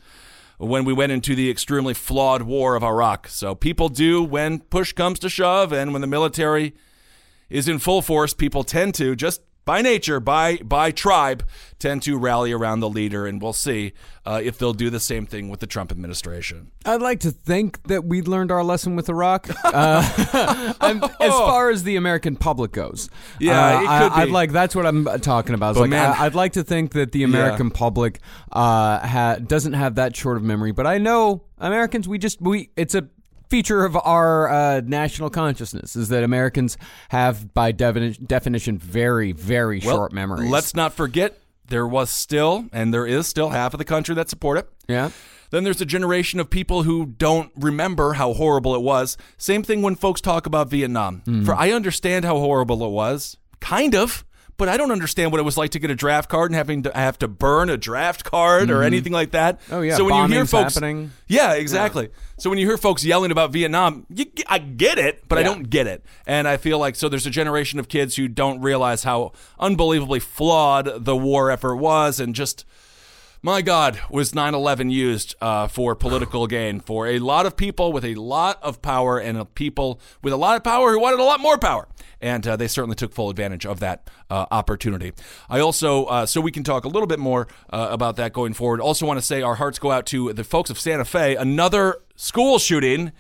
when 0.56 0.84
we 0.84 0.92
went 0.92 1.12
into 1.12 1.34
the 1.34 1.50
extremely 1.50 1.94
flawed 1.94 2.42
war 2.42 2.74
of 2.74 2.82
Iraq. 2.82 3.28
So 3.28 3.54
people 3.54 3.88
do 3.88 4.22
when 4.22 4.60
push 4.60 4.92
comes 4.92 5.18
to 5.20 5.28
shove, 5.28 5.72
and 5.72 5.92
when 5.92 6.00
the 6.00 6.08
military 6.08 6.74
is 7.48 7.68
in 7.68 7.78
full 7.78 8.02
force, 8.02 8.34
people 8.34 8.64
tend 8.64 8.94
to 8.96 9.14
just 9.14 9.40
by 9.68 9.82
nature, 9.82 10.18
by 10.18 10.56
by 10.56 10.90
tribe, 10.90 11.44
tend 11.78 12.02
to 12.02 12.16
rally 12.16 12.52
around 12.52 12.80
the 12.80 12.88
leader, 12.88 13.26
and 13.26 13.42
we'll 13.42 13.52
see 13.52 13.92
uh, 14.24 14.40
if 14.42 14.56
they'll 14.56 14.72
do 14.72 14.88
the 14.88 14.98
same 14.98 15.26
thing 15.26 15.50
with 15.50 15.60
the 15.60 15.66
Trump 15.66 15.92
administration. 15.92 16.70
I'd 16.86 17.02
like 17.02 17.20
to 17.20 17.30
think 17.30 17.82
that 17.82 18.06
we 18.06 18.22
learned 18.22 18.50
our 18.50 18.64
lesson 18.64 18.96
with 18.96 19.10
Iraq. 19.10 19.46
Uh, 19.62 20.72
as 21.20 21.32
far 21.32 21.68
as 21.68 21.82
the 21.82 21.96
American 21.96 22.34
public 22.34 22.72
goes, 22.72 23.10
Yeah, 23.38 23.60
uh, 23.60 23.80
it 23.80 23.82
could 23.82 23.88
I, 23.88 24.08
be. 24.08 24.22
I'd 24.22 24.30
like 24.30 24.52
that's 24.52 24.74
what 24.74 24.86
I'm 24.86 25.04
talking 25.20 25.54
about. 25.54 25.76
Like 25.76 25.90
man- 25.90 26.14
I, 26.18 26.24
would 26.24 26.34
like 26.34 26.54
to 26.54 26.64
think 26.64 26.92
that 26.92 27.12
the 27.12 27.24
American 27.24 27.70
public 27.70 28.20
uh, 28.50 29.06
ha, 29.06 29.36
doesn't 29.36 29.74
have 29.74 29.96
that 29.96 30.16
short 30.16 30.38
of 30.38 30.42
memory. 30.42 30.72
But 30.72 30.86
I 30.86 30.96
know 30.96 31.42
Americans, 31.58 32.08
we 32.08 32.16
just 32.16 32.40
we 32.40 32.70
it's 32.74 32.94
a 32.94 33.06
feature 33.48 33.84
of 33.84 33.96
our 33.96 34.48
uh, 34.48 34.80
national 34.84 35.30
consciousness 35.30 35.96
is 35.96 36.08
that 36.08 36.22
Americans 36.24 36.76
have, 37.10 37.52
by 37.54 37.72
defini- 37.72 38.26
definition, 38.26 38.78
very 38.78 39.32
very 39.32 39.80
Well, 39.84 39.96
short 39.96 40.12
memories. 40.12 40.50
Let's 40.50 40.74
not 40.74 40.92
forget 40.92 41.38
there 41.68 41.86
was 41.86 42.10
still, 42.10 42.66
and 42.72 42.92
there 42.94 43.06
is 43.06 43.26
still 43.26 43.50
half 43.50 43.74
of 43.74 43.78
the 43.78 43.84
country 43.84 44.14
that 44.14 44.28
support 44.30 44.58
it. 44.58 44.68
yeah. 44.88 45.10
Then 45.50 45.64
there's 45.64 45.80
a 45.80 45.86
generation 45.86 46.40
of 46.40 46.50
people 46.50 46.82
who 46.82 47.06
don't 47.06 47.50
remember 47.56 48.12
how 48.12 48.34
horrible 48.34 48.74
it 48.74 48.82
was. 48.82 49.16
Same 49.38 49.62
thing 49.62 49.80
when 49.80 49.94
folks 49.94 50.20
talk 50.20 50.44
about 50.44 50.68
Vietnam. 50.68 51.22
Mm-hmm. 51.24 51.44
For 51.46 51.54
I 51.54 51.70
understand 51.70 52.26
how 52.26 52.36
horrible 52.38 52.84
it 52.84 52.90
was, 52.90 53.38
kind 53.58 53.94
of, 53.94 54.26
but 54.58 54.68
I 54.68 54.76
don't 54.76 54.90
understand 54.90 55.30
what 55.30 55.40
it 55.40 55.44
was 55.44 55.56
like 55.56 55.70
to 55.70 55.78
get 55.78 55.90
a 55.90 55.94
draft 55.94 56.28
card 56.28 56.50
and 56.50 56.56
having 56.56 56.82
to 56.82 56.92
have 56.94 57.18
to 57.20 57.28
burn 57.28 57.70
a 57.70 57.76
draft 57.76 58.24
card 58.24 58.70
or 58.70 58.74
mm-hmm. 58.74 58.86
anything 58.86 59.12
like 59.12 59.30
that. 59.30 59.60
Oh, 59.70 59.80
yeah, 59.80 59.96
So 59.96 60.04
when 60.04 60.14
you 60.14 60.34
hear 60.34 60.44
bombings 60.44 60.50
folks, 60.50 60.74
happening. 60.74 61.12
yeah, 61.28 61.54
exactly. 61.54 62.10
So 62.38 62.50
when 62.50 62.58
you 62.58 62.66
hear 62.66 62.76
folks 62.76 63.04
yelling 63.04 63.30
about 63.30 63.52
Vietnam, 63.52 64.04
you, 64.10 64.26
I 64.46 64.58
get 64.58 64.98
it, 64.98 65.26
but 65.28 65.38
I 65.38 65.44
don't 65.44 65.70
get 65.70 65.86
it. 65.86 66.04
And 66.26 66.46
I 66.46 66.56
feel 66.56 66.78
like 66.78 66.96
so 66.96 67.08
there's 67.08 67.26
a 67.26 67.30
generation 67.30 67.78
of 67.78 67.88
kids 67.88 68.16
who 68.16 68.28
don't 68.28 68.60
realize 68.60 69.04
how 69.04 69.32
unbelievably 69.58 70.20
flawed 70.20 71.04
the 71.04 71.16
war 71.16 71.50
effort 71.50 71.76
was, 71.76 72.20
and 72.20 72.34
just 72.34 72.64
my 73.42 73.62
God, 73.62 74.00
was 74.10 74.34
9 74.34 74.54
11 74.54 74.90
used 74.90 75.34
uh, 75.40 75.68
for 75.68 75.94
political 75.94 76.46
gain 76.46 76.80
for 76.80 77.06
a 77.06 77.18
lot 77.18 77.46
of 77.46 77.56
people 77.56 77.92
with 77.92 78.04
a 78.04 78.14
lot 78.16 78.58
of 78.62 78.82
power 78.82 79.18
and 79.18 79.54
people 79.54 80.00
with 80.22 80.32
a 80.32 80.36
lot 80.36 80.56
of 80.56 80.64
power 80.64 80.92
who 80.92 81.00
wanted 81.00 81.20
a 81.20 81.24
lot 81.24 81.40
more 81.40 81.56
power. 81.56 81.88
And 82.20 82.46
uh, 82.46 82.56
they 82.56 82.66
certainly 82.66 82.96
took 82.96 83.12
full 83.12 83.30
advantage 83.30 83.64
of 83.64 83.78
that 83.80 84.10
uh, 84.28 84.46
opportunity. 84.50 85.12
I 85.48 85.60
also, 85.60 86.06
uh, 86.06 86.26
so 86.26 86.40
we 86.40 86.50
can 86.50 86.64
talk 86.64 86.84
a 86.84 86.88
little 86.88 87.06
bit 87.06 87.20
more 87.20 87.46
uh, 87.70 87.88
about 87.90 88.16
that 88.16 88.32
going 88.32 88.54
forward, 88.54 88.80
also 88.80 89.06
want 89.06 89.18
to 89.18 89.24
say 89.24 89.42
our 89.42 89.54
hearts 89.54 89.78
go 89.78 89.92
out 89.92 90.06
to 90.06 90.32
the 90.32 90.42
folks 90.42 90.70
of 90.70 90.80
Santa 90.80 91.04
Fe, 91.04 91.36
another 91.36 92.00
school 92.16 92.58
shooting. 92.58 93.12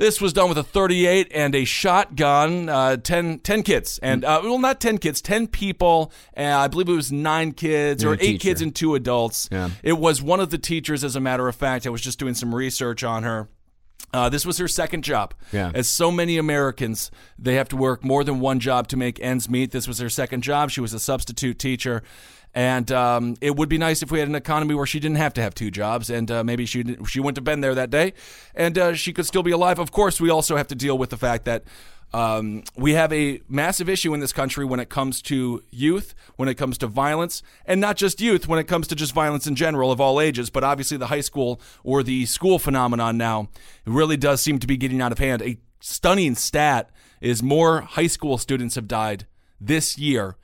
This 0.00 0.18
was 0.18 0.32
done 0.32 0.48
with 0.48 0.56
a 0.56 0.62
38 0.62 1.30
and 1.34 1.54
a 1.54 1.66
shotgun. 1.66 2.70
Uh, 2.70 2.96
10, 2.96 3.40
10 3.40 3.62
kids, 3.62 3.98
and 4.02 4.24
uh, 4.24 4.40
well, 4.42 4.58
not 4.58 4.80
10 4.80 4.96
kids, 4.96 5.20
10 5.20 5.46
people. 5.48 6.10
Uh, 6.34 6.40
I 6.42 6.68
believe 6.68 6.88
it 6.88 6.92
was 6.92 7.12
nine 7.12 7.52
kids 7.52 8.02
or 8.02 8.12
And 8.12 8.22
eight 8.22 8.26
teacher. 8.26 8.42
kids 8.48 8.62
and 8.62 8.74
two 8.74 8.94
adults. 8.94 9.46
Yeah. 9.52 9.68
It 9.82 9.98
was 9.98 10.22
one 10.22 10.40
of 10.40 10.48
the 10.48 10.56
teachers, 10.56 11.04
as 11.04 11.16
a 11.16 11.20
matter 11.20 11.48
of 11.48 11.54
fact. 11.54 11.86
I 11.86 11.90
was 11.90 12.00
just 12.00 12.18
doing 12.18 12.32
some 12.32 12.54
research 12.54 13.04
on 13.04 13.24
her. 13.24 13.50
Uh, 14.14 14.30
this 14.30 14.46
was 14.46 14.56
her 14.56 14.66
second 14.68 15.04
job. 15.04 15.34
Yeah. 15.52 15.70
As 15.74 15.86
so 15.86 16.10
many 16.10 16.38
Americans, 16.38 17.10
they 17.38 17.56
have 17.56 17.68
to 17.68 17.76
work 17.76 18.02
more 18.02 18.24
than 18.24 18.40
one 18.40 18.58
job 18.58 18.88
to 18.88 18.96
make 18.96 19.20
ends 19.20 19.50
meet. 19.50 19.70
This 19.70 19.86
was 19.86 19.98
her 19.98 20.08
second 20.08 20.42
job. 20.42 20.70
She 20.70 20.80
was 20.80 20.94
a 20.94 20.98
substitute 20.98 21.58
teacher. 21.58 22.02
And 22.52 22.90
um, 22.90 23.36
it 23.40 23.54
would 23.54 23.68
be 23.68 23.78
nice 23.78 24.02
if 24.02 24.10
we 24.10 24.18
had 24.18 24.28
an 24.28 24.34
economy 24.34 24.74
where 24.74 24.86
she 24.86 24.98
didn't 24.98 25.18
have 25.18 25.34
to 25.34 25.42
have 25.42 25.54
two 25.54 25.70
jobs, 25.70 26.10
and 26.10 26.30
uh, 26.30 26.42
maybe 26.42 26.66
she 26.66 26.96
she 27.06 27.20
wouldn't 27.20 27.36
have 27.36 27.44
been 27.44 27.60
there 27.60 27.76
that 27.76 27.90
day, 27.90 28.12
and 28.54 28.76
uh, 28.76 28.94
she 28.94 29.12
could 29.12 29.26
still 29.26 29.44
be 29.44 29.52
alive. 29.52 29.78
Of 29.78 29.92
course, 29.92 30.20
we 30.20 30.30
also 30.30 30.56
have 30.56 30.66
to 30.68 30.74
deal 30.74 30.98
with 30.98 31.10
the 31.10 31.16
fact 31.16 31.44
that 31.44 31.62
um, 32.12 32.64
we 32.76 32.94
have 32.94 33.12
a 33.12 33.40
massive 33.48 33.88
issue 33.88 34.12
in 34.14 34.20
this 34.20 34.32
country 34.32 34.64
when 34.64 34.80
it 34.80 34.88
comes 34.88 35.22
to 35.22 35.62
youth, 35.70 36.14
when 36.36 36.48
it 36.48 36.54
comes 36.54 36.76
to 36.78 36.86
violence, 36.88 37.42
and 37.66 37.80
not 37.80 37.96
just 37.96 38.20
youth, 38.20 38.48
when 38.48 38.58
it 38.58 38.64
comes 38.64 38.88
to 38.88 38.96
just 38.96 39.12
violence 39.12 39.46
in 39.46 39.54
general 39.54 39.92
of 39.92 40.00
all 40.00 40.20
ages, 40.20 40.50
but 40.50 40.64
obviously 40.64 40.96
the 40.96 41.06
high 41.06 41.20
school 41.20 41.60
or 41.84 42.02
the 42.02 42.26
school 42.26 42.58
phenomenon 42.58 43.16
now 43.16 43.48
really 43.86 44.16
does 44.16 44.40
seem 44.40 44.58
to 44.58 44.66
be 44.66 44.76
getting 44.76 45.00
out 45.00 45.12
of 45.12 45.18
hand. 45.18 45.40
A 45.42 45.58
stunning 45.78 46.34
stat 46.34 46.90
is 47.20 47.42
more 47.42 47.82
high 47.82 48.08
school 48.08 48.38
students 48.38 48.74
have 48.74 48.88
died 48.88 49.26
this 49.60 49.96
year 49.96 50.36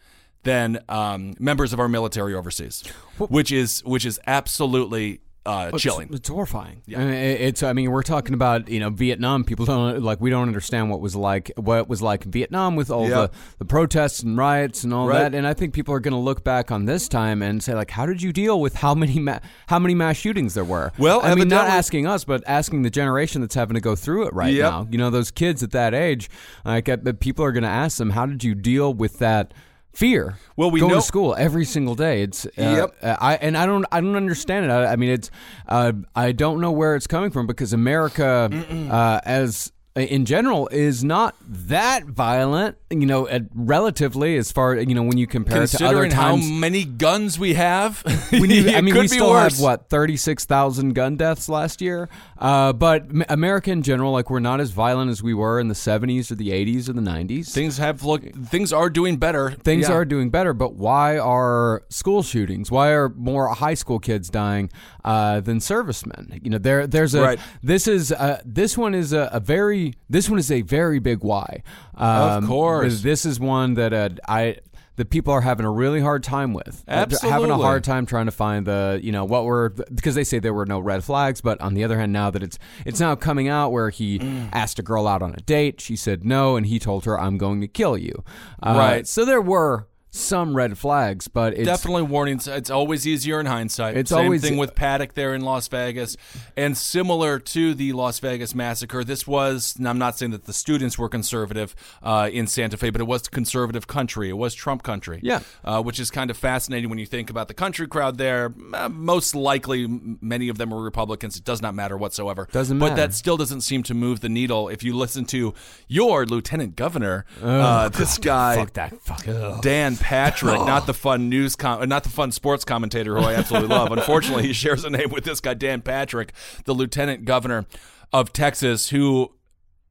than 0.47 0.79
um, 0.89 1.35
members 1.39 1.73
of 1.75 1.81
our 1.81 1.89
military 1.89 2.35
overseas, 2.35 2.83
which 3.19 3.53
is 3.53 3.83
which 3.85 4.07
is 4.07 4.19
absolutely 4.27 5.21
uh, 5.45 5.67
It's- 5.69 5.81
chilling. 5.81 6.09
It's, 6.13 6.29
horrifying. 6.29 6.83
I 6.89 6.99
mean, 6.99 7.11
it's. 7.15 7.63
I 7.63 7.73
mean, 7.73 7.93
we're 7.93 8.03
talking 8.03 8.35
about 8.35 8.69
you 8.69 8.81
know 8.81 8.91
Vietnam. 8.91 9.45
People 9.45 9.65
don't 9.65 10.03
like. 10.03 10.21
We 10.21 10.29
don't 10.29 10.49
understand 10.49 10.91
what 10.91 11.01
was 11.01 11.15
like. 11.15 11.53
What 11.57 11.89
was 11.89 12.03
like 12.03 12.25
in 12.25 12.33
Vietnam 12.33 12.75
with 12.75 12.91
all 12.91 13.09
Yeah. 13.09 13.15
the 13.27 13.31
the 13.61 13.65
protests 13.65 14.25
and 14.25 14.37
riots 14.37 14.83
and 14.83 14.93
all 14.93 15.07
Right. 15.07 15.21
that. 15.21 15.35
And 15.37 15.47
I 15.47 15.55
think 15.55 15.73
people 15.73 15.95
are 15.95 16.01
going 16.01 16.15
to 16.15 16.19
look 16.19 16.43
back 16.43 16.73
on 16.73 16.87
this 16.87 17.07
time 17.07 17.43
and 17.43 17.63
say 17.63 17.75
like, 17.75 17.93
how 17.93 18.07
did 18.07 18.23
you 18.23 18.33
deal 18.33 18.61
with 18.61 18.75
how 18.75 18.93
many 18.97 19.21
ma- 19.21 19.39
how 19.69 19.79
many 19.79 19.95
mass 19.95 20.17
shootings 20.17 20.55
there 20.55 20.65
were? 20.65 20.91
Well, 20.99 21.21
I 21.23 21.37
mean, 21.37 21.47
not 21.47 21.69
asking 21.69 22.09
us, 22.09 22.25
but 22.25 22.43
asking 22.49 22.83
the 22.83 22.91
generation 22.91 23.41
that's 23.41 23.55
having 23.55 23.75
to 23.77 23.81
go 23.81 23.95
through 23.95 24.27
it 24.27 24.35
right 24.35 24.53
Yep. 24.53 24.63
now. 24.73 24.89
You 24.91 24.99
know, 24.99 25.11
those 25.11 25.31
kids 25.31 25.63
at 25.63 25.71
that 25.71 25.95
age. 25.95 26.29
Like, 26.65 26.89
uh, 26.89 26.97
people 27.21 27.45
are 27.45 27.53
going 27.53 27.63
to 27.63 27.69
ask 27.69 27.99
them, 27.99 28.11
how 28.11 28.27
did 28.27 28.43
you 28.43 28.57
deal 28.57 28.93
with 28.93 29.21
that? 29.21 29.55
Fear. 29.97 30.37
Well, 30.57 30.71
we 30.71 30.81
go 30.81 30.89
know- 30.89 30.95
to 30.97 31.01
school 31.01 31.35
every 31.39 31.65
single 31.65 31.95
day. 31.95 32.21
It's 32.23 32.45
uh, 32.45 32.51
Yep. 32.57 32.97
uh, 33.03 33.17
I 33.19 33.37
and 33.37 33.57
I 33.57 33.65
don't 33.65 33.87
I 33.91 34.03
don't 34.03 34.15
understand 34.15 34.67
it. 34.67 34.71
I, 34.71 34.93
I 34.93 34.97
mean, 34.97 35.09
it's 35.09 35.31
uh, 35.67 35.93
I 36.15 36.33
don't 36.33 36.61
know 36.61 36.71
where 36.71 36.97
it's 36.97 37.07
coming 37.07 37.31
from 37.31 37.47
because 37.47 37.73
America, 37.73 38.51
uh, 38.91 39.21
as 39.25 39.73
in 40.01 40.25
general 40.27 40.69
is 40.69 41.03
not 41.03 41.35
that 41.49 42.05
violent, 42.05 42.77
you 42.91 43.07
know, 43.07 43.27
at 43.29 43.43
relatively 43.55 44.37
as 44.37 44.53
far 44.53 44.77
you 44.77 44.95
know 44.95 45.03
when 45.03 45.17
you 45.19 45.27
compare 45.27 45.63
it 45.63 45.69
to 45.69 45.85
other 45.87 46.09
times, 46.09 46.13
Considering 46.13 46.13
how 46.13 46.37
many 46.61 46.85
guns 46.85 47.39
we 47.39 47.55
have, 47.55 48.03
we 48.33 48.47
need, 48.47 48.69
I 48.75 48.81
mean, 48.81 48.95
we 48.95 49.09
still 49.09 49.31
worse. 49.31 49.57
had 49.57 49.63
what 49.63 49.89
thirty 49.89 50.17
six 50.17 50.45
thousand 50.45 50.95
gun 50.95 51.17
deaths 51.17 51.49
last 51.49 51.81
year. 51.81 52.09
Uh, 52.39 52.73
but 52.73 53.07
America 53.31 53.71
in 53.71 53.83
general, 53.83 54.13
like 54.13 54.29
we're 54.29 54.39
not 54.41 54.61
as 54.61 54.71
violent 54.71 55.11
as 55.11 55.23
we 55.23 55.33
were 55.35 55.59
in 55.59 55.69
the 55.69 55.75
seventies 55.75 56.31
or 56.31 56.35
the 56.35 56.53
eighties 56.53 56.89
or 56.89 56.93
the 56.93 57.01
nineties. 57.01 57.53
Things 57.55 57.79
have 57.79 58.05
looked. 58.05 58.35
Things 58.37 58.73
are 58.73 58.91
doing 58.91 59.17
better. 59.17 59.53
Things 59.53 59.89
Yeah. 59.89 59.95
are 59.95 60.05
doing 60.05 60.31
better, 60.31 60.53
but 60.53 60.75
why 60.75 61.19
are 61.19 61.83
school 61.89 62.23
shootings? 62.23 62.71
Why 62.71 62.91
are 62.91 63.09
more 63.09 63.49
high 63.49 63.75
school 63.75 63.99
kids 63.99 64.29
dying 64.29 64.71
uh, 65.05 65.41
than 65.41 65.61
servicemen? 65.61 66.41
You 66.43 66.51
know, 66.51 66.59
there 66.59 66.87
there's 66.87 67.15
a 67.15 67.23
Right. 67.23 67.41
this 67.63 67.87
is 67.89 68.13
uh, 68.13 68.41
this 68.45 68.77
one 68.77 68.95
is 68.95 69.13
a, 69.13 69.31
a 69.33 69.41
very 69.41 69.86
this 70.09 70.29
one 70.29 70.39
is 70.39 70.51
a 70.51 70.63
very 70.63 70.99
big 70.99 71.23
why. 71.23 71.63
Um, 71.95 72.47
course. 72.47 73.03
this 73.03 73.25
is 73.25 73.39
one 73.41 73.75
that 73.75 73.93
uh, 73.93 74.09
I 74.29 74.57
that 74.97 75.11
people 75.11 75.31
are 75.35 75.43
having 75.43 75.67
a 75.67 75.71
really 75.71 76.01
hard 76.01 76.23
time 76.23 76.55
with. 76.55 76.83
Uh, 76.89 77.05
having 77.21 77.51
a 77.51 77.57
hard 77.59 77.85
time 77.85 78.07
trying 78.07 78.25
to 78.27 78.33
find 78.33 78.67
the 78.67 78.99
you 79.03 79.13
know 79.13 79.25
what 79.27 79.45
were 79.45 79.69
because 79.69 80.15
they 80.15 80.25
say 80.25 80.39
there 80.39 80.55
were 80.55 80.65
no 80.67 80.79
red 80.81 81.05
flags, 81.05 81.41
but 81.43 81.61
on 81.61 81.75
the 81.75 81.85
other 81.85 81.99
hand, 81.99 82.13
now 82.13 82.31
that 82.31 82.43
it's 82.43 82.59
it's 82.87 82.99
now 83.01 83.15
coming 83.15 83.47
out 83.49 83.73
where 83.73 83.91
he 83.91 84.19
Mm. 84.19 84.49
asked 84.53 84.79
a 84.79 84.83
girl 84.83 85.07
out 85.07 85.21
on 85.23 85.35
a 85.35 85.41
date, 85.43 85.81
she 85.81 85.97
said 85.97 86.25
no, 86.25 86.57
and 86.57 86.65
he 86.67 86.79
told 86.79 87.05
her, 87.05 87.21
"I'm 87.21 87.37
going 87.37 87.61
to 87.61 87.69
kill 87.69 87.99
you." 87.99 88.25
Uh, 88.63 88.75
Right. 88.79 89.07
So 89.07 89.25
there 89.27 89.43
were 89.43 89.87
some 90.17 90.57
red 90.57 90.79
flags, 90.79 91.29
but 91.29 91.55
it's 91.55 91.67
Definitely 91.67 92.03
warnings. 92.03 92.47
It's 92.49 92.71
always 92.71 93.07
easier 93.07 93.39
in 93.41 93.47
hindsight. 93.47 93.97
It's 93.97 94.11
Same 94.11 94.25
always- 94.25 94.43
thing 94.43 94.57
with 94.57 94.75
Paddock 94.75 95.15
there 95.15 95.35
in 95.35 95.43
Las 95.43 95.69
Vegas, 95.69 96.17
and 96.57 96.77
similar 96.77 97.39
to 97.39 97.75
the 97.75 97.93
Las 97.93 98.19
Vegas 98.21 98.55
massacre. 98.55 99.05
This 99.05 99.27
was. 99.27 99.75
And 99.79 99.89
I'm 99.89 99.99
not 99.99 100.17
saying 100.19 100.33
that 100.33 100.45
the 100.45 100.53
students 100.53 100.99
were 100.99 101.09
conservative 101.09 101.75
uh, 102.03 102.29
in 102.33 102.47
Santa 102.47 102.77
Fe, 102.77 102.91
but 102.91 103.01
it 103.01 103.07
was 103.07 103.29
conservative 103.29 103.87
country. 103.87 104.29
It 104.29 104.37
was 104.37 104.55
Trump 104.55 104.83
country. 104.83 105.21
Yeah. 105.23 105.41
uh, 105.65 105.83
which 105.83 106.01
is 106.01 106.11
kind 106.11 106.31
of 106.31 106.37
fascinating 106.37 106.89
when 106.91 106.99
you 106.99 107.07
think 107.07 107.31
about 107.31 107.49
the 107.49 107.55
country 107.55 107.87
crowd 107.87 108.19
there. 108.19 108.55
Uh, 108.73 108.89
most 108.89 109.35
likely, 109.35 109.87
many 110.21 110.49
of 110.49 110.59
them 110.59 110.71
were 110.71 110.83
Republicans. 110.83 111.37
It 111.37 111.45
does 111.45 111.61
not 111.63 111.75
matter 111.75 111.97
whatsoever. 111.97 112.49
Doesn't 112.53 112.79
But 112.79 112.97
that 112.97 113.15
still 113.15 113.37
doesn't 113.37 113.61
seem 113.63 113.83
to 113.85 113.95
move 113.95 114.21
the 114.21 114.29
needle. 114.29 114.69
If 114.69 114.83
you 114.83 114.97
listen 114.97 115.25
to 115.27 115.55
your 115.89 116.25
lieutenant 116.27 116.77
governor, 116.77 117.25
uh, 117.43 117.89
this 117.91 118.19
guy, 118.19 118.57
fuck 118.57 118.73
that 118.75 119.01
fuck. 119.03 119.61
Dan 119.63 119.97
Patrick, 120.07 120.61
not 120.67 120.87
the 120.87 120.95
fun 120.95 121.29
news, 121.29 121.57
com- 121.57 121.89
not 121.89 122.05
the 122.05 122.11
fun 122.11 122.31
sports 122.31 122.65
commentator 122.65 123.17
who 123.17 123.25
I 123.25 123.35
absolutely 123.35 123.75
love. 123.75 123.91
Unfortunately, 123.91 124.47
he 124.47 124.53
shares 124.53 124.85
a 124.85 124.91
name 124.91 125.11
with 125.11 125.25
this 125.25 125.41
guy, 125.41 125.55
Dan 125.55 125.83
Patrick, 125.83 126.33
the 126.65 126.75
lieutenant 126.75 127.25
governor 127.25 127.67
of 128.13 128.33
Texas, 128.33 128.91
who 128.91 129.33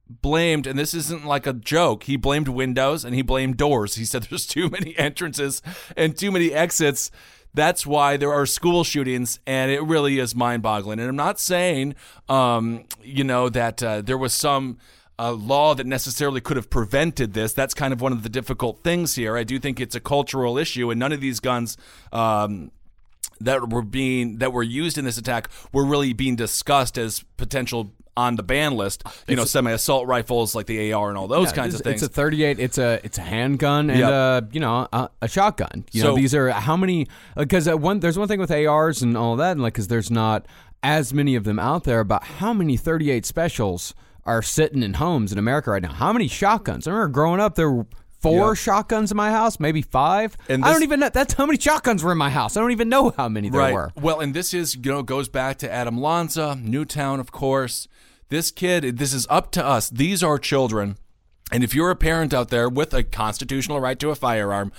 blamed, 0.08 0.66
and 0.66 0.78
this 0.78 0.94
isn't 0.94 1.26
like 1.26 1.46
a 1.46 1.52
joke, 1.52 2.04
he 2.04 2.16
blamed 2.16 2.48
windows 2.48 3.04
and 3.04 3.14
he 3.14 3.20
blamed 3.20 3.58
doors. 3.58 3.96
He 3.96 4.06
said 4.06 4.22
there's 4.24 4.46
too 4.46 4.70
many 4.70 4.96
entrances 4.96 5.60
and 5.98 6.16
too 6.16 6.32
many 6.32 6.50
exits. 6.50 7.10
That's 7.52 7.86
why 7.86 8.16
there 8.16 8.32
are 8.32 8.46
school 8.46 8.84
shootings, 8.84 9.40
and 9.46 9.70
it 9.70 9.82
really 9.82 10.18
is 10.18 10.34
mind 10.34 10.62
boggling. 10.62 10.98
And 10.98 11.08
I'm 11.08 11.16
not 11.16 11.38
saying, 11.38 11.94
um, 12.28 12.84
you 13.02 13.24
know, 13.24 13.48
that 13.50 13.82
uh, 13.82 14.00
there 14.00 14.18
was 14.18 14.32
some 14.32 14.78
a 15.18 15.32
law 15.32 15.74
that 15.74 15.86
necessarily 15.86 16.40
could 16.40 16.56
have 16.56 16.68
prevented 16.68 17.32
this. 17.32 17.52
That's 17.52 17.72
kind 17.74 17.92
of 17.92 18.00
one 18.00 18.12
of 18.12 18.22
the 18.22 18.28
difficult 18.28 18.82
things 18.84 19.14
here. 19.14 19.36
I 19.36 19.44
do 19.44 19.58
think 19.58 19.80
it's 19.80 19.94
a 19.94 20.00
cultural 20.00 20.58
issue, 20.58 20.90
and 20.90 20.98
none 21.00 21.12
of 21.12 21.20
these 21.20 21.40
guns. 21.40 21.76
Um, 22.12 22.70
that 23.38 23.68
were 23.68 23.82
being 23.82 24.38
that 24.38 24.50
were 24.52 24.62
used 24.62 24.96
in 24.96 25.04
this 25.04 25.18
attack 25.18 25.50
were 25.70 25.84
really 25.84 26.14
being 26.14 26.36
discussed 26.36 26.96
as 26.96 27.22
potential 27.36 27.92
on 28.16 28.36
the 28.36 28.42
ban 28.42 28.72
list. 28.78 29.02
You 29.28 29.36
know, 29.36 29.44
semi-assault 29.44 30.06
rifles 30.06 30.54
like 30.54 30.64
the 30.64 30.90
AR 30.94 31.10
and 31.10 31.18
all 31.18 31.28
those 31.28 31.52
kinds 31.52 31.74
of 31.74 31.82
things. 31.82 32.02
It's 32.02 32.10
a 32.10 32.14
38. 32.14 32.58
It's 32.58 32.78
a 32.78 32.98
it's 33.04 33.18
a 33.18 33.22
handgun 33.22 33.90
and 33.90 33.98
Yep. 33.98 34.10
uh 34.10 34.40
you 34.52 34.60
know 34.60 34.88
a, 34.90 35.10
a 35.20 35.28
shotgun. 35.28 35.84
You 35.92 36.00
So- 36.00 36.08
know 36.08 36.16
these 36.16 36.34
are 36.34 36.48
how 36.50 36.78
many 36.78 37.08
because 37.36 37.68
uh, 37.68 37.76
one 37.76 38.00
there's 38.00 38.18
one 38.18 38.26
thing 38.26 38.40
with 38.40 38.50
ARs 38.50 39.02
and 39.02 39.18
all 39.18 39.36
that 39.36 39.52
and 39.52 39.60
like 39.62 39.74
because 39.74 39.88
there's 39.88 40.10
not 40.10 40.46
as 40.82 41.12
many 41.12 41.34
of 41.34 41.44
them 41.44 41.58
out 41.58 41.84
there. 41.84 42.04
But 42.04 42.22
how 42.24 42.54
many 42.54 42.78
38 42.78 43.26
specials 43.26 43.92
are 44.26 44.42
sitting 44.42 44.82
in 44.82 44.94
homes 44.94 45.32
in 45.32 45.38
America 45.38 45.70
right 45.70 45.82
now? 45.82 45.92
How 45.92 46.12
many 46.12 46.28
shotguns? 46.28 46.86
I 46.86 46.90
remember 46.90 47.12
growing 47.12 47.40
up 47.40 47.54
there. 47.54 47.70
were 47.70 47.86
Four 48.18 48.56
shotguns 48.56 49.12
in 49.12 49.16
my 49.16 49.30
house, 49.30 49.60
maybe 49.60 49.82
five. 49.82 50.36
And 50.48 50.64
I 50.64 50.72
don't 50.72 50.82
even 50.82 50.98
know. 51.00 51.10
That's 51.10 51.34
how 51.34 51.46
many 51.46 51.60
shotguns 51.60 52.02
were 52.02 52.10
in 52.10 52.18
my 52.18 52.30
house. 52.30 52.56
I 52.56 52.60
don't 52.60 52.72
even 52.72 52.88
know 52.88 53.10
how 53.16 53.28
many 53.28 53.50
there 53.50 53.60
right. 53.60 53.72
were. 53.72 53.92
Well, 53.94 54.20
and 54.20 54.34
this 54.34 54.52
is 54.52 54.74
you 54.74 54.82
know 54.90 55.02
goes 55.02 55.28
back 55.28 55.58
to 55.58 55.70
Adam 55.70 56.00
Lanza, 56.00 56.58
Newtown, 56.60 57.20
of 57.20 57.30
course. 57.30 57.86
This 58.28 58.50
kid, 58.50 58.98
this 58.98 59.12
is 59.12 59.26
up 59.30 59.52
to 59.52 59.64
us. 59.64 59.88
These 59.88 60.24
are 60.24 60.38
children, 60.38 60.96
and 61.52 61.62
if 61.62 61.74
you're 61.74 61.90
a 61.90 61.96
parent 61.96 62.34
out 62.34 62.48
there 62.48 62.68
with 62.68 62.92
a 62.92 63.04
constitutional 63.04 63.78
right 63.80 63.98
to 64.00 64.10
a 64.10 64.16
firearm, 64.16 64.72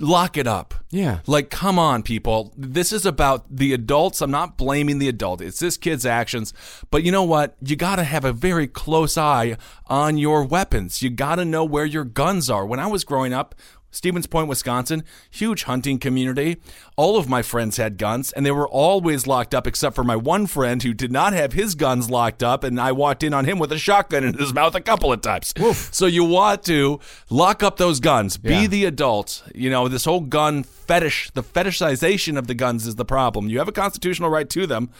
lock 0.00 0.36
it 0.36 0.46
up. 0.46 0.74
Yeah. 0.90 1.20
Like, 1.26 1.50
come 1.50 1.78
on, 1.78 2.02
people. 2.02 2.52
This 2.56 2.92
is 2.92 3.06
about 3.06 3.44
the 3.54 3.72
adults. 3.72 4.20
I'm 4.20 4.30
not 4.30 4.56
blaming 4.56 4.98
the 4.98 5.08
adult. 5.08 5.40
It's 5.40 5.60
this 5.60 5.76
kid's 5.76 6.04
actions. 6.04 6.52
But 6.90 7.04
you 7.04 7.12
know 7.12 7.22
what? 7.22 7.56
You 7.62 7.76
got 7.76 7.96
to 7.96 8.04
have 8.04 8.24
a 8.24 8.32
very 8.32 8.66
close 8.66 9.16
eye 9.16 9.56
on 9.86 10.18
your 10.18 10.44
weapons. 10.44 11.02
You 11.02 11.10
got 11.10 11.36
to 11.36 11.44
know 11.44 11.64
where 11.64 11.84
your 11.84 12.04
guns 12.04 12.50
are. 12.50 12.66
When 12.66 12.80
I 12.80 12.86
was 12.86 13.04
growing 13.04 13.32
up, 13.32 13.54
Stevens 13.90 14.26
Point, 14.26 14.48
Wisconsin, 14.48 15.02
huge 15.30 15.64
hunting 15.64 15.98
community. 15.98 16.58
All 16.96 17.16
of 17.16 17.28
my 17.28 17.42
friends 17.42 17.76
had 17.76 17.98
guns, 17.98 18.32
and 18.32 18.46
they 18.46 18.50
were 18.50 18.68
always 18.68 19.26
locked 19.26 19.54
up, 19.54 19.66
except 19.66 19.94
for 19.96 20.04
my 20.04 20.16
one 20.16 20.46
friend 20.46 20.82
who 20.82 20.94
did 20.94 21.10
not 21.10 21.32
have 21.32 21.52
his 21.52 21.74
guns 21.74 22.08
locked 22.10 22.42
up, 22.42 22.62
and 22.64 22.80
I 22.80 22.92
walked 22.92 23.22
in 23.22 23.34
on 23.34 23.44
him 23.44 23.58
with 23.58 23.72
a 23.72 23.78
shotgun 23.78 24.24
in 24.24 24.34
his 24.38 24.54
mouth 24.54 24.74
a 24.74 24.80
couple 24.80 25.12
of 25.12 25.20
times. 25.22 25.52
So 25.92 26.06
you 26.06 26.24
want 26.24 26.62
to 26.64 27.00
lock 27.30 27.62
up 27.62 27.76
those 27.78 28.00
guns. 28.00 28.36
Be 28.36 28.50
Yeah. 28.50 28.66
the 28.66 28.84
adult. 28.84 29.42
You 29.54 29.70
know, 29.70 29.88
this 29.88 30.04
whole 30.04 30.20
gun 30.20 30.62
fetish, 30.62 31.30
the 31.34 31.42
fetishization 31.42 32.38
of 32.38 32.46
the 32.46 32.54
guns 32.54 32.86
is 32.86 32.94
the 32.96 33.04
problem. 33.04 33.48
You 33.48 33.58
have 33.58 33.68
a 33.68 33.72
constitutional 33.72 34.30
right 34.30 34.48
to 34.50 34.66
them, 34.66 34.90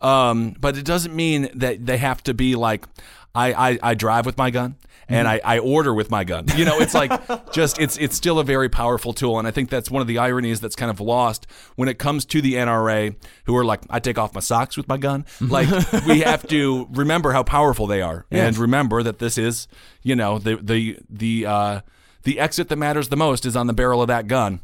um, 0.00 0.54
but 0.60 0.76
it 0.76 0.84
doesn't 0.84 1.14
mean 1.14 1.48
that 1.54 1.84
they 1.86 1.96
have 1.98 2.22
to 2.24 2.34
be 2.34 2.54
like, 2.54 2.86
I, 3.34 3.52
I, 3.72 3.78
I 3.82 3.94
drive 3.94 4.24
with 4.24 4.38
my 4.38 4.50
gun 4.50 4.76
and 5.08 5.28
I, 5.28 5.40
I 5.44 5.58
order 5.58 5.94
with 5.94 6.10
my 6.10 6.24
gun. 6.24 6.46
You 6.56 6.64
know, 6.64 6.80
it's 6.80 6.94
like 6.94 7.10
just 7.52 7.78
it's 7.80 7.96
it's 7.98 8.16
still 8.16 8.38
a 8.38 8.44
very 8.44 8.68
powerful 8.68 9.12
tool, 9.12 9.38
and 9.38 9.46
I 9.46 9.50
think 9.50 9.70
that's 9.70 9.90
one 9.90 10.02
of 10.02 10.08
the 10.08 10.18
ironies 10.18 10.60
that's 10.60 10.76
kind 10.76 10.90
of 10.90 11.00
lost 11.00 11.46
when 11.76 11.88
it 11.88 11.98
comes 11.98 12.24
to 12.26 12.40
the 12.40 12.54
NRA, 12.54 13.14
who 13.44 13.56
are 13.56 13.64
like, 13.64 13.80
I 13.90 14.00
take 14.00 14.18
off 14.18 14.34
my 14.34 14.40
socks 14.40 14.76
with 14.76 14.88
my 14.88 14.96
gun. 14.96 15.24
Like 15.40 15.68
we 16.06 16.20
have 16.22 16.46
to 16.48 16.88
remember 16.90 17.32
how 17.32 17.42
powerful 17.42 17.86
they 17.86 18.02
are, 18.02 18.26
and 18.30 18.56
remember 18.56 19.02
that 19.02 19.18
this 19.18 19.38
is, 19.38 19.68
you 20.02 20.16
know, 20.16 20.38
the 20.38 20.56
the 20.56 20.98
the 21.08 21.46
uh, 21.46 21.80
the 22.24 22.40
exit 22.40 22.68
that 22.68 22.76
matters 22.76 23.08
the 23.08 23.16
most 23.16 23.46
is 23.46 23.56
on 23.56 23.66
the 23.66 23.72
barrel 23.72 24.02
of 24.02 24.08
that 24.08 24.26
gun. 24.26 24.60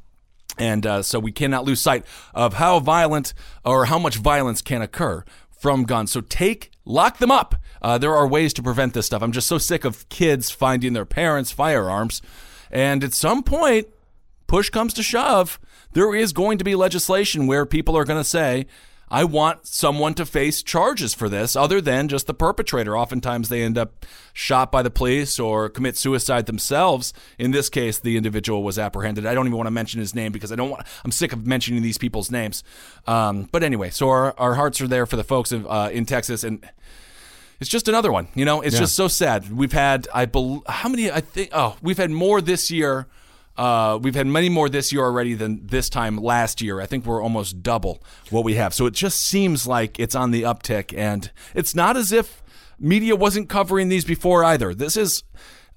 And 0.59 0.85
uh, 0.85 1.03
so 1.03 1.19
we 1.19 1.33
cannot 1.33 1.65
lose 1.65 1.81
sight 1.81 2.05
of 2.35 2.55
how 2.55 2.79
violent 2.81 3.33
or 3.65 3.87
how 3.87 3.99
much 3.99 4.17
violence 4.17 4.61
can 4.61 4.83
occur 4.83 5.25
from 5.51 5.85
guns. 5.85 6.13
So 6.13 6.21
take, 6.21 6.72
lock 6.85 7.19
them 7.19 7.31
up. 7.31 7.55
Uh, 7.81 7.99
there 7.99 8.15
are 8.15 8.27
ways 8.27 8.53
to 8.55 8.63
prevent 8.63 8.95
this 8.95 9.07
stuff. 9.07 9.23
I'm 9.23 9.33
just 9.33 9.47
so 9.47 9.59
sick 9.59 9.85
of 9.85 10.09
kids 10.09 10.51
finding 10.51 10.93
their 10.93 11.05
parents' 11.05 11.53
firearms. 11.53 12.23
And 12.71 13.05
at 13.05 13.13
some 13.13 13.43
point, 13.43 13.89
push 14.47 14.71
comes 14.71 14.95
to 14.95 15.03
shove, 15.03 15.61
there 15.93 16.15
is 16.15 16.33
going 16.33 16.59
to 16.59 16.65
be 16.65 16.75
legislation 16.75 17.47
where 17.47 17.67
people 17.67 17.97
are 17.97 18.05
going 18.05 18.21
to 18.21 18.29
say, 18.29 18.67
I 19.13 19.25
want 19.25 19.67
someone 19.67 20.15
to 20.15 20.25
face 20.25 20.63
charges 20.63 21.13
for 21.13 21.29
this 21.29 21.55
other 21.55 21.83
than 21.83 22.09
just 22.09 22.27
the 22.27 22.33
perpetrator. 22.33 22.97
Oftentimes 22.97 23.51
they 23.51 23.63
end 23.63 23.77
up 23.77 24.07
shot 24.33 24.73
by 24.73 24.83
the 24.83 24.89
police 24.89 25.39
or 25.39 25.69
commit 25.69 25.99
suicide 25.99 26.47
themselves. 26.47 27.13
In 27.39 27.51
this 27.51 27.69
case, 27.69 27.99
the 27.99 28.17
individual 28.17 28.63
was 28.63 28.79
apprehended. 28.79 29.27
I 29.27 29.35
don't 29.35 29.47
even 29.47 29.59
want 29.59 29.67
to 29.67 29.73
mention 29.73 30.01
his 30.01 30.15
name 30.15 30.33
because 30.33 30.51
I 30.51 30.57
don't 30.57 30.71
want, 30.71 30.87
I'm 31.05 31.13
sick 31.13 31.35
of 31.35 31.47
mentioning 31.47 31.83
these 31.83 31.99
people's 31.99 32.31
names. 32.31 32.65
Um, 33.07 33.51
but 33.53 33.63
anyway, 33.63 33.91
so 33.91 34.09
our, 34.09 34.35
our 34.39 34.55
hearts 34.55 34.81
are 34.81 34.89
there 34.89 35.05
for 35.05 35.17
the 35.17 35.25
folks 35.25 35.53
of, 35.53 35.67
uh, 35.67 35.91
in 35.93 36.07
Texas 36.07 36.43
and 36.43 36.67
it's 37.61 37.69
just 37.69 37.89
another 37.89 38.11
one. 38.11 38.29
You 38.35 38.47
know, 38.47 38.63
it's 38.63 38.79
just 38.79 38.97
so 38.97 39.09
sad. 39.09 39.53
We've 39.53 39.73
had, 39.73 40.09
I 40.13 40.25
believe, 40.25 40.63
how 40.67 40.89
many? 40.89 41.13
I 41.13 41.21
think, 41.21 41.51
oh, 41.53 41.77
we've 41.81 41.99
had 41.99 42.11
more 42.11 42.41
this 42.41 42.73
year. 42.73 43.07
Uh, 43.57 43.99
we've 44.01 44.15
had 44.15 44.27
many 44.27 44.49
more 44.49 44.69
this 44.69 44.93
year 44.93 45.03
already 45.03 45.35
than 45.35 45.67
this 45.67 45.91
time 45.91 46.17
last 46.17 46.63
year. 46.63 46.81
I 46.81 46.87
think 46.87 47.05
we're 47.05 47.23
almost 47.23 47.63
double 47.63 48.03
what 48.31 48.45
we 48.45 48.55
have. 48.55 48.73
So 48.73 48.87
it 48.87 48.95
just 48.95 49.21
seems 49.21 49.67
like 49.67 50.01
it's 50.01 50.15
on 50.15 50.31
the 50.31 50.43
uptick, 50.43 50.97
and 50.97 51.31
it's 51.55 51.75
not 51.75 51.97
as 51.97 52.13
if 52.13 52.43
media 52.79 53.15
wasn't 53.15 53.49
covering 53.49 53.89
these 53.89 54.05
before 54.05 54.45
either. 54.45 54.75
This 54.75 54.97
is. 54.97 55.23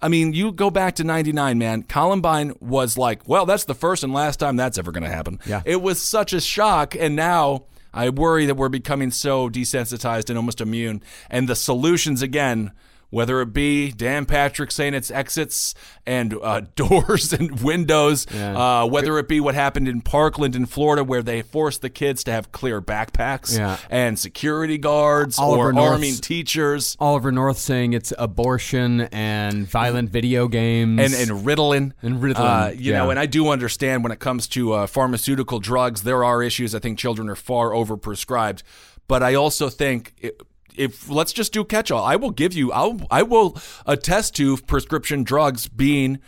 I 0.02 0.10
mean, 0.10 0.34
you 0.34 0.52
go 0.52 0.70
back 0.70 0.96
to 0.96 1.06
99, 1.06 1.58
man. 1.58 1.82
Columbine 1.84 2.54
was 2.60 2.98
like, 2.98 3.28
well, 3.30 3.46
that's 3.46 3.64
the 3.64 3.74
first 3.74 4.04
and 4.04 4.14
last 4.14 4.42
time 4.42 4.58
that's 4.58 4.78
ever 4.78 4.92
going 4.92 5.06
to 5.06 5.10
happen. 5.10 5.40
Yeah. 5.46 5.62
It 5.66 5.82
was 5.82 6.02
such 6.02 6.34
a 6.34 6.42
shock. 6.42 6.96
And 6.96 7.16
now 7.16 7.64
I 7.94 8.10
worry 8.10 8.46
that 8.46 8.56
we're 8.56 8.70
becoming 8.70 9.10
so 9.10 9.50
desensitized 9.50 10.30
and 10.30 10.38
almost 10.38 10.60
immune. 10.60 11.02
And 11.30 11.48
the 11.48 11.56
solutions, 11.56 12.22
again, 12.22 12.72
whether 13.16 13.40
it 13.42 13.54
be 13.54 13.92
Dan 13.94 14.26
Patrick 14.26 14.72
saying 14.72 14.94
it's 14.94 15.10
exits 15.10 15.74
and 16.06 16.34
uh, 16.44 16.62
doors 16.76 17.32
and 17.32 17.62
windows, 17.62 18.26
Yeah. 18.34 18.82
uh, 18.82 18.86
whether 18.86 19.18
it 19.20 19.28
be 19.30 19.40
what 19.40 19.56
happened 19.56 19.88
in 19.88 20.02
Parkland 20.02 20.54
in 20.56 20.66
Florida 20.66 21.04
where 21.04 21.24
they 21.24 21.42
forced 21.42 21.82
the 21.82 21.90
kids 21.90 22.24
to 22.26 22.32
have 22.32 22.52
clear 22.52 22.82
backpacks 22.82 23.58
Yeah. 23.58 23.78
and 23.90 24.20
security 24.20 24.78
guards 24.78 25.40
Oliver 25.40 25.70
or 25.70 25.74
North's- 25.74 25.92
arming 25.94 26.16
teachers 26.16 26.98
Oliver 27.00 27.32
North 27.32 27.58
saying 27.58 27.94
it's 27.94 28.12
abortion 28.18 29.02
and 29.14 29.66
violent 29.68 30.10
video 30.10 30.48
games 30.50 31.00
and, 31.00 31.14
and 31.32 31.46
Ritalin. 31.46 31.94
And 32.02 32.22
Ritalin, 32.22 32.36
Uh, 32.68 32.72
you 32.76 32.92
yeah. 32.92 32.98
know, 32.98 33.10
and 33.12 33.20
I 33.20 33.28
do 33.28 33.48
understand 33.50 34.04
when 34.04 34.12
it 34.12 34.20
comes 34.20 34.48
to 34.50 34.74
uh, 34.74 34.88
pharmaceutical 34.88 35.60
drugs, 35.60 36.04
there 36.04 36.24
are 36.24 36.44
issues. 36.44 36.76
I 36.76 36.80
think 36.80 37.00
children 37.00 37.30
are 37.30 37.36
far 37.36 37.70
overprescribed. 37.72 38.62
But 39.08 39.22
I 39.24 39.36
also 39.36 39.70
think 39.70 40.14
it, 40.18 40.42
if 40.78 41.10
let's 41.10 41.34
just 41.34 41.54
do 41.54 41.64
catch 41.64 41.92
all, 41.92 42.04
I 42.04 42.16
will 42.16 42.32
give 42.32 42.54
you, 42.54 42.72
I'll, 42.72 43.00
I 43.10 43.24
will 43.24 43.58
attest 43.86 44.36
to 44.36 44.58
prescription 44.58 45.24
drugs 45.24 45.68
being 45.68 46.20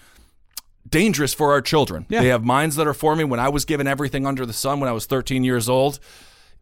dangerous 0.89 1.34
for 1.34 1.51
our 1.51 1.62
children. 1.62 2.06
Yeah. 2.10 2.22
They 2.22 2.30
have 2.30 2.44
minds 2.44 2.75
that 2.77 2.88
are 2.88 2.94
forming. 2.94 3.30
When 3.30 3.39
I 3.39 3.50
was 3.50 3.66
given 3.66 3.88
everything 3.88 4.25
under 4.25 4.46
the 4.46 4.54
sun 4.54 4.80
when 4.80 4.89
I 4.89 4.94
was 4.94 5.06
13 5.06 5.44
years 5.44 5.68
old, 5.68 6.00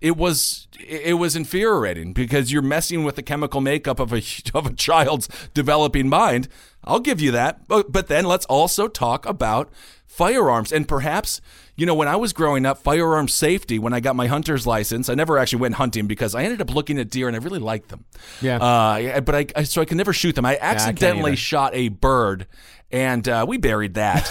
it 0.01 0.17
was 0.17 0.67
it 0.79 1.13
was 1.13 1.35
infuriating 1.35 2.13
because 2.13 2.51
you're 2.51 2.61
messing 2.61 3.03
with 3.03 3.15
the 3.15 3.23
chemical 3.23 3.61
makeup 3.61 3.99
of 3.99 4.13
a 4.13 4.21
of 4.53 4.65
a 4.65 4.73
child's 4.73 5.27
developing 5.53 6.09
mind. 6.09 6.47
I'll 6.83 6.99
give 6.99 7.19
you 7.19 7.31
that. 7.31 7.67
But, 7.67 7.91
but 7.91 8.07
then 8.07 8.25
let's 8.25 8.45
also 8.45 8.87
talk 8.87 9.25
about 9.25 9.71
firearms 10.05 10.71
and 10.71 10.87
perhaps 10.87 11.41
you 11.75 11.85
know 11.85 11.95
when 11.95 12.07
I 12.07 12.15
was 12.15 12.33
growing 12.33 12.65
up 12.65 12.79
firearm 12.79 13.27
safety 13.27 13.79
when 13.79 13.93
I 13.93 13.99
got 13.99 14.15
my 14.15 14.27
hunter's 14.27 14.65
license 14.65 15.09
I 15.09 15.15
never 15.15 15.37
actually 15.37 15.59
went 15.59 15.75
hunting 15.75 16.07
because 16.07 16.35
I 16.35 16.43
ended 16.43 16.61
up 16.61 16.73
looking 16.73 16.99
at 16.99 17.09
deer 17.09 17.27
and 17.27 17.35
I 17.35 17.39
really 17.39 17.59
liked 17.59 17.89
them. 17.89 18.05
Yeah. 18.41 18.57
Uh, 18.57 19.21
but 19.21 19.35
I, 19.35 19.45
I 19.55 19.63
so 19.63 19.81
I 19.81 19.85
could 19.85 19.97
never 19.97 20.13
shoot 20.13 20.35
them. 20.35 20.45
I 20.45 20.57
accidentally 20.59 21.35
shot 21.35 21.75
a 21.75 21.89
bird 21.89 22.47
and 22.91 23.27
uh, 23.27 23.45
we 23.47 23.57
buried 23.57 23.95
that. 23.95 24.29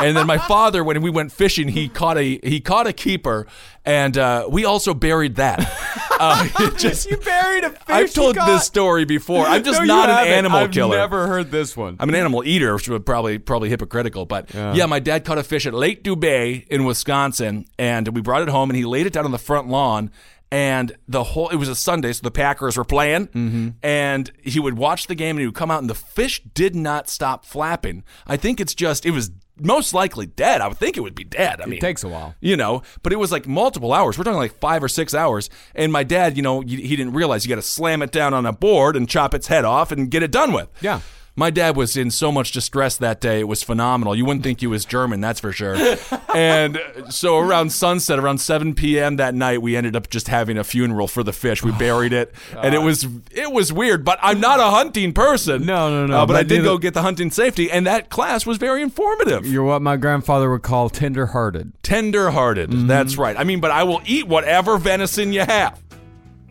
and 0.00 0.16
then 0.16 0.26
my 0.26 0.38
father, 0.48 0.82
when 0.82 1.00
we 1.02 1.10
went 1.10 1.32
fishing, 1.32 1.68
he 1.68 1.88
caught 1.88 2.18
a 2.18 2.38
he 2.42 2.60
caught 2.60 2.86
a 2.86 2.92
keeper, 2.92 3.46
and 3.84 4.16
uh, 4.18 4.46
we 4.50 4.64
also 4.64 4.94
buried 4.94 5.36
that. 5.36 5.60
Uh, 6.22 6.70
just, 6.76 7.08
You 7.10 7.16
buried 7.16 7.64
a 7.64 7.70
fish 7.70 7.80
I've 7.88 8.12
told 8.12 8.36
this 8.36 8.66
story 8.66 9.06
before. 9.06 9.46
I'm 9.46 9.64
just 9.64 9.80
No, 9.80 9.86
not 9.86 10.10
an 10.10 10.16
haven't. 10.16 10.32
animal 10.34 10.58
I've 10.58 10.70
killer. 10.70 10.98
never 10.98 11.26
heard 11.26 11.50
this 11.50 11.74
one. 11.74 11.96
I'm 11.98 12.10
an 12.10 12.14
animal 12.14 12.44
eater, 12.44 12.74
which 12.74 12.86
would 12.90 13.06
probably 13.06 13.38
probably 13.38 13.70
hypocritical. 13.70 14.26
But 14.26 14.52
yeah. 14.52 14.84
my 14.84 14.98
dad 15.00 15.24
caught 15.24 15.38
a 15.38 15.42
fish 15.42 15.64
at 15.64 15.72
Lake 15.72 16.04
Dubay 16.04 16.66
in 16.68 16.84
Wisconsin, 16.84 17.64
and 17.78 18.06
we 18.08 18.20
brought 18.20 18.42
it 18.42 18.48
home, 18.50 18.68
and 18.68 18.76
he 18.76 18.84
laid 18.84 19.06
it 19.06 19.14
down 19.14 19.24
on 19.24 19.30
the 19.30 19.38
front 19.38 19.68
lawn. 19.68 20.10
And 20.52 20.92
the 21.06 21.22
whole 21.22 21.48
it 21.50 21.56
was 21.56 21.68
a 21.68 21.76
Sunday, 21.76 22.12
so 22.12 22.20
the 22.22 22.30
Packers 22.30 22.76
were 22.76 22.84
playing, 22.84 23.28
Mm-hmm. 23.28 23.68
and 23.84 24.32
he 24.42 24.58
would 24.58 24.76
watch 24.76 25.06
the 25.06 25.14
game, 25.14 25.36
and 25.36 25.40
he 25.40 25.46
would 25.46 25.54
come 25.54 25.70
out, 25.70 25.80
and 25.80 25.88
the 25.88 25.94
fish 25.94 26.42
did 26.54 26.74
not 26.74 27.08
stop 27.08 27.44
flapping. 27.44 28.02
I 28.26 28.36
think 28.36 28.60
it's 28.60 28.74
just 28.74 29.06
it 29.06 29.12
was 29.12 29.30
most 29.62 29.92
likely 29.94 30.26
dead. 30.26 30.60
I 30.60 30.66
would 30.68 30.78
think 30.78 30.96
it 30.96 31.00
would 31.02 31.14
be 31.14 31.22
dead. 31.22 31.60
I 31.60 31.66
mean, 31.66 31.74
it 31.78 31.80
takes 31.82 32.02
a 32.02 32.08
while. 32.08 32.34
you 32.40 32.56
know 32.56 32.82
but 33.02 33.12
it 33.12 33.16
was 33.16 33.30
like 33.30 33.46
multiple 33.46 33.92
hours 33.92 34.16
we're 34.16 34.24
talking 34.24 34.38
like 34.38 34.58
five 34.58 34.82
or 34.82 34.88
six 34.88 35.12
hours 35.14 35.50
and 35.74 35.92
my 35.92 36.02
dad 36.02 36.34
you 36.36 36.42
know 36.42 36.62
he 36.62 36.76
he 36.80 36.96
didn't 36.96 37.12
realize 37.12 37.44
you 37.44 37.50
got 37.50 37.56
to 37.56 37.62
slam 37.62 38.00
it 38.00 38.10
down 38.10 38.32
on 38.32 38.46
a 38.46 38.52
board 38.54 38.96
and 38.96 39.06
chop 39.06 39.34
its 39.34 39.48
head 39.48 39.66
off 39.66 39.92
and 39.92 40.10
get 40.10 40.22
it 40.22 40.30
done 40.30 40.52
with 40.54 40.68
Yeah. 40.80 41.00
My 41.36 41.48
dad 41.48 41.76
was 41.76 41.96
in 41.96 42.10
so 42.10 42.30
much 42.32 42.52
distress 42.52 42.96
that 42.98 43.20
day 43.20 43.40
it 43.40 43.48
was 43.48 43.62
phenomenal 43.62 44.14
you 44.14 44.24
wouldn't 44.24 44.42
think 44.42 44.60
he 44.60 44.66
was 44.66 44.84
german 44.84 45.20
that's 45.20 45.40
for 45.40 45.52
sure 45.52 45.76
and 46.34 46.78
so 47.08 47.38
around 47.38 47.70
sunset 47.72 48.18
around 48.18 48.38
7 48.38 48.74
p.m 48.74 49.16
that 49.16 49.34
night 49.34 49.62
we 49.62 49.76
ended 49.76 49.94
up 49.96 50.10
just 50.10 50.28
having 50.28 50.58
a 50.58 50.64
funeral 50.64 51.06
for 51.08 51.22
the 51.22 51.32
fish 51.32 51.62
we 51.62 51.70
buried 51.72 52.12
it 52.12 52.34
and 52.58 52.74
it 52.74 52.82
was 52.82 53.06
it 53.30 53.52
was 53.52 53.72
weird 53.72 54.04
but 54.04 54.18
i'm 54.22 54.40
not 54.40 54.60
a 54.60 54.64
hunting 54.70 55.12
person 55.12 55.64
No, 55.64 55.88
no, 55.88 56.06
no, 56.06 56.18
Uh, 56.22 56.26
but, 56.26 56.36
i 56.36 56.42
did 56.42 56.56
neither- 56.58 56.64
go 56.64 56.78
get 56.78 56.94
the 56.94 57.02
hunting 57.02 57.30
safety 57.30 57.70
and 57.70 57.86
that 57.86 58.10
class 58.10 58.44
was 58.44 58.58
very 58.58 58.82
informative 58.82 59.46
You're 59.46 59.64
what 59.64 59.82
my 59.82 59.96
grandfather 59.96 60.50
would 60.50 60.62
call 60.62 60.90
tender-hearted. 60.90 61.72
tender-hearted. 61.82 62.70
That's 62.88 63.16
right. 63.16 63.36
I 63.38 63.44
mean, 63.44 63.60
but 63.60 63.70
I 63.70 63.84
will 63.84 64.00
eat 64.06 64.26
whatever 64.26 64.76
venison 64.78 65.32
you 65.32 65.40
have. 65.40 65.80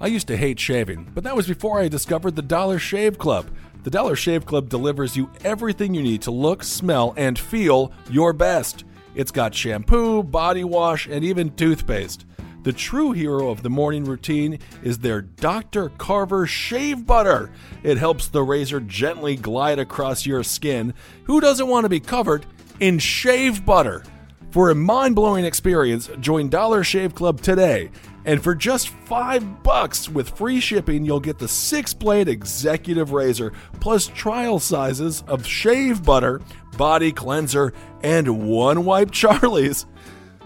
I 0.02 0.08
used 0.08 0.28
to 0.28 0.38
hate 0.38 0.60
shaving, 0.60 1.12
but 1.14 1.24
that 1.26 1.36
was 1.36 1.48
before 1.48 1.80
I 1.80 1.88
discovered 1.90 2.36
the 2.36 2.42
Dollar 2.42 2.80
Shave 2.80 3.18
Club. 3.18 3.48
The 3.82 3.90
Dollar 3.90 4.18
Shave 4.18 4.46
Club 4.46 4.68
delivers 4.68 5.16
you 5.16 5.30
everything 5.46 5.94
you 5.94 6.04
need 6.04 6.22
to 6.24 6.32
look, 6.32 6.64
smell, 6.64 7.14
and 7.16 7.40
feel 7.40 7.94
your 8.10 8.34
best. 8.34 8.84
It's 9.16 9.32
got 9.32 9.56
shampoo, 9.56 10.22
body 10.22 10.66
wash, 10.66 11.08
and 11.08 11.24
even 11.24 11.56
toothpaste. 11.56 12.26
The 12.64 12.74
true 12.74 13.14
hero 13.14 13.50
of 13.50 13.64
the 13.64 13.70
morning 13.70 14.04
routine 14.04 14.60
is 14.84 15.00
their 15.00 15.22
Dr. 15.22 15.90
Carver 15.98 16.46
Shave 16.46 17.06
Butter. 17.06 17.52
It 17.82 17.98
helps 17.98 18.28
the 18.28 18.44
razor 18.44 18.82
gently 18.82 19.38
glide 19.38 19.80
across 19.80 20.26
your 20.26 20.44
skin. 20.44 20.94
Who 21.24 21.40
doesn't 21.40 21.70
want 21.70 21.86
to 21.86 21.90
be 21.90 22.02
covered 22.02 22.46
in 22.82 23.00
shave 23.00 23.66
butter? 23.66 24.04
For 24.52 24.72
a 24.72 24.76
mind 24.76 25.16
blowing 25.16 25.46
experience, 25.46 26.10
join 26.20 26.50
Dollar 26.50 26.84
Shave 26.84 27.16
Club 27.16 27.40
today. 27.40 27.92
And 28.30 28.44
for 28.44 28.54
just 28.54 28.90
five 28.90 29.64
bucks 29.64 30.08
with 30.08 30.30
free 30.30 30.60
shipping, 30.60 31.04
you'll 31.04 31.20
get 31.20 31.40
the 31.40 31.48
six 31.48 31.96
blade 31.96 32.28
executive 32.28 33.12
razor 33.12 33.54
plus 33.80 34.06
trial 34.06 34.60
sizes 34.60 35.24
of 35.28 35.48
shave 35.48 36.06
butter, 36.06 36.40
body 36.78 37.12
cleanser, 37.12 37.74
and 38.04 38.48
one 38.48 38.86
wipe 38.86 39.10
Charlie's. 39.10 39.88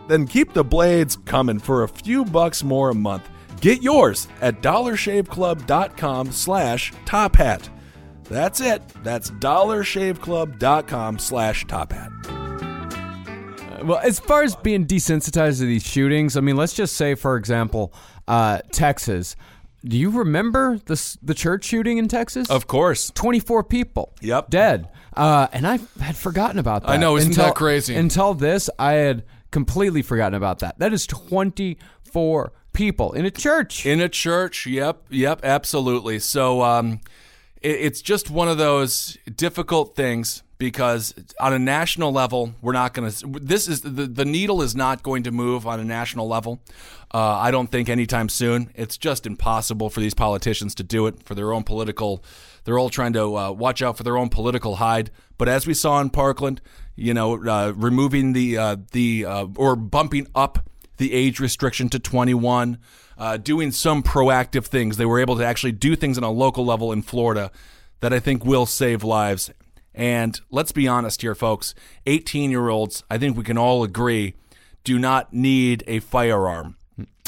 Then 0.07 0.27
keep 0.27 0.53
the 0.53 0.63
blades 0.63 1.17
coming 1.25 1.59
for 1.59 1.83
a 1.83 1.89
few 1.89 2.23
bucks 2.23 2.63
more 2.63 2.91
a 2.91 2.95
month. 2.95 3.27
Get 3.59 3.83
yours 3.83 4.29
at 4.39 4.61
dollarshaveclub.com 4.61 6.31
slash 6.31 6.93
top 7.03 7.35
hat. 7.35 7.69
That's 8.29 8.61
it. 8.61 8.81
That's 9.03 9.29
dollarshaveclub.com 9.29 11.19
slash 11.19 11.67
top 11.67 11.91
hat. 11.91 12.42
Well, 13.83 13.99
as 13.99 14.19
far 14.19 14.43
as 14.43 14.55
being 14.55 14.85
desensitized 14.85 15.59
to 15.59 15.65
these 15.65 15.85
shootings, 15.85 16.37
I 16.37 16.41
mean, 16.41 16.55
let's 16.55 16.73
just 16.73 16.95
say, 16.95 17.15
for 17.15 17.37
example, 17.37 17.93
uh, 18.27 18.59
Texas. 18.71 19.35
Do 19.85 19.97
you 19.97 20.09
remember 20.09 20.79
the 20.85 21.17
the 21.21 21.33
church 21.33 21.65
shooting 21.65 21.97
in 21.97 22.07
Texas? 22.07 22.49
Of 22.49 22.67
course. 22.67 23.11
24 23.15 23.65
people. 23.65 24.13
Yep. 24.21 24.49
Dead. 24.49 24.89
Uh, 25.15 25.47
and 25.51 25.67
I 25.67 25.79
had 25.99 26.15
forgotten 26.15 26.57
about 26.57 26.83
that. 26.83 26.91
I 26.91 26.97
know, 26.97 27.17
isn't 27.17 27.31
until, 27.31 27.45
that 27.45 27.55
crazy? 27.55 27.95
Until 27.95 28.33
this, 28.33 28.69
I 28.79 28.93
had 28.93 29.23
completely 29.51 30.01
forgotten 30.01 30.35
about 30.35 30.59
that. 30.59 30.79
That 30.79 30.93
is 30.93 31.05
24 31.05 32.53
people 32.71 33.13
in 33.13 33.25
a 33.25 33.31
church. 33.31 33.85
In 33.85 33.99
a 33.99 34.09
church, 34.09 34.65
yep, 34.65 35.03
yep, 35.09 35.41
absolutely. 35.43 36.19
So 36.19 36.63
um, 36.63 37.01
it, 37.61 37.71
it's 37.71 38.01
just 38.01 38.29
one 38.29 38.47
of 38.47 38.57
those 38.57 39.17
difficult 39.35 39.95
things 39.95 40.43
because 40.63 41.13
on 41.41 41.51
a 41.51 41.59
national 41.59 42.13
level, 42.13 42.53
we're 42.61 42.71
not 42.71 42.93
going 42.93 43.11
to. 43.11 43.27
This 43.41 43.67
is 43.67 43.81
the 43.81 44.07
the 44.07 44.23
needle 44.23 44.61
is 44.61 44.77
not 44.77 45.03
going 45.03 45.23
to 45.23 45.31
move 45.31 45.67
on 45.67 45.77
a 45.81 45.83
national 45.83 46.25
level. 46.25 46.61
Uh, 47.13 47.37
I 47.37 47.51
don't 47.51 47.69
think 47.69 47.89
anytime 47.89 48.29
soon. 48.29 48.71
It's 48.73 48.97
just 48.97 49.27
impossible 49.27 49.89
for 49.89 49.99
these 49.99 50.13
politicians 50.13 50.73
to 50.75 50.83
do 50.83 51.05
it 51.07 51.21
for 51.23 51.35
their 51.35 51.51
own 51.51 51.63
political. 51.63 52.23
They're 52.63 52.79
all 52.79 52.89
trying 52.89 53.11
to 53.11 53.37
uh, 53.37 53.51
watch 53.51 53.81
out 53.81 53.97
for 53.97 54.03
their 54.03 54.15
own 54.15 54.29
political 54.29 54.77
hide. 54.77 55.11
But 55.37 55.49
as 55.49 55.67
we 55.67 55.73
saw 55.73 55.99
in 55.99 56.11
Parkland, 56.11 56.61
you 56.95 57.13
know, 57.13 57.45
uh, 57.45 57.73
removing 57.75 58.31
the 58.31 58.57
uh, 58.57 58.77
the 58.93 59.25
uh, 59.25 59.47
or 59.57 59.75
bumping 59.75 60.27
up 60.33 60.69
the 60.95 61.11
age 61.11 61.41
restriction 61.41 61.89
to 61.89 61.99
21, 61.99 62.77
uh, 63.17 63.35
doing 63.35 63.71
some 63.71 64.01
proactive 64.01 64.67
things. 64.67 64.95
They 64.95 65.05
were 65.05 65.19
able 65.19 65.35
to 65.35 65.45
actually 65.45 65.73
do 65.73 65.97
things 65.97 66.17
on 66.17 66.23
a 66.23 66.31
local 66.31 66.63
level 66.63 66.93
in 66.93 67.01
Florida 67.01 67.51
that 67.99 68.13
I 68.13 68.21
think 68.21 68.45
will 68.45 68.65
save 68.65 69.03
lives. 69.03 69.51
And 69.95 70.39
let's 70.49 70.71
be 70.71 70.87
honest 70.87 71.21
here, 71.21 71.35
folks 71.35 71.75
18 72.05 72.51
year 72.51 72.69
olds, 72.69 73.03
I 73.09 73.17
think 73.17 73.37
we 73.37 73.43
can 73.43 73.57
all 73.57 73.83
agree, 73.83 74.35
do 74.83 74.99
not 74.99 75.33
need 75.33 75.83
a 75.87 75.99
firearm. 75.99 76.77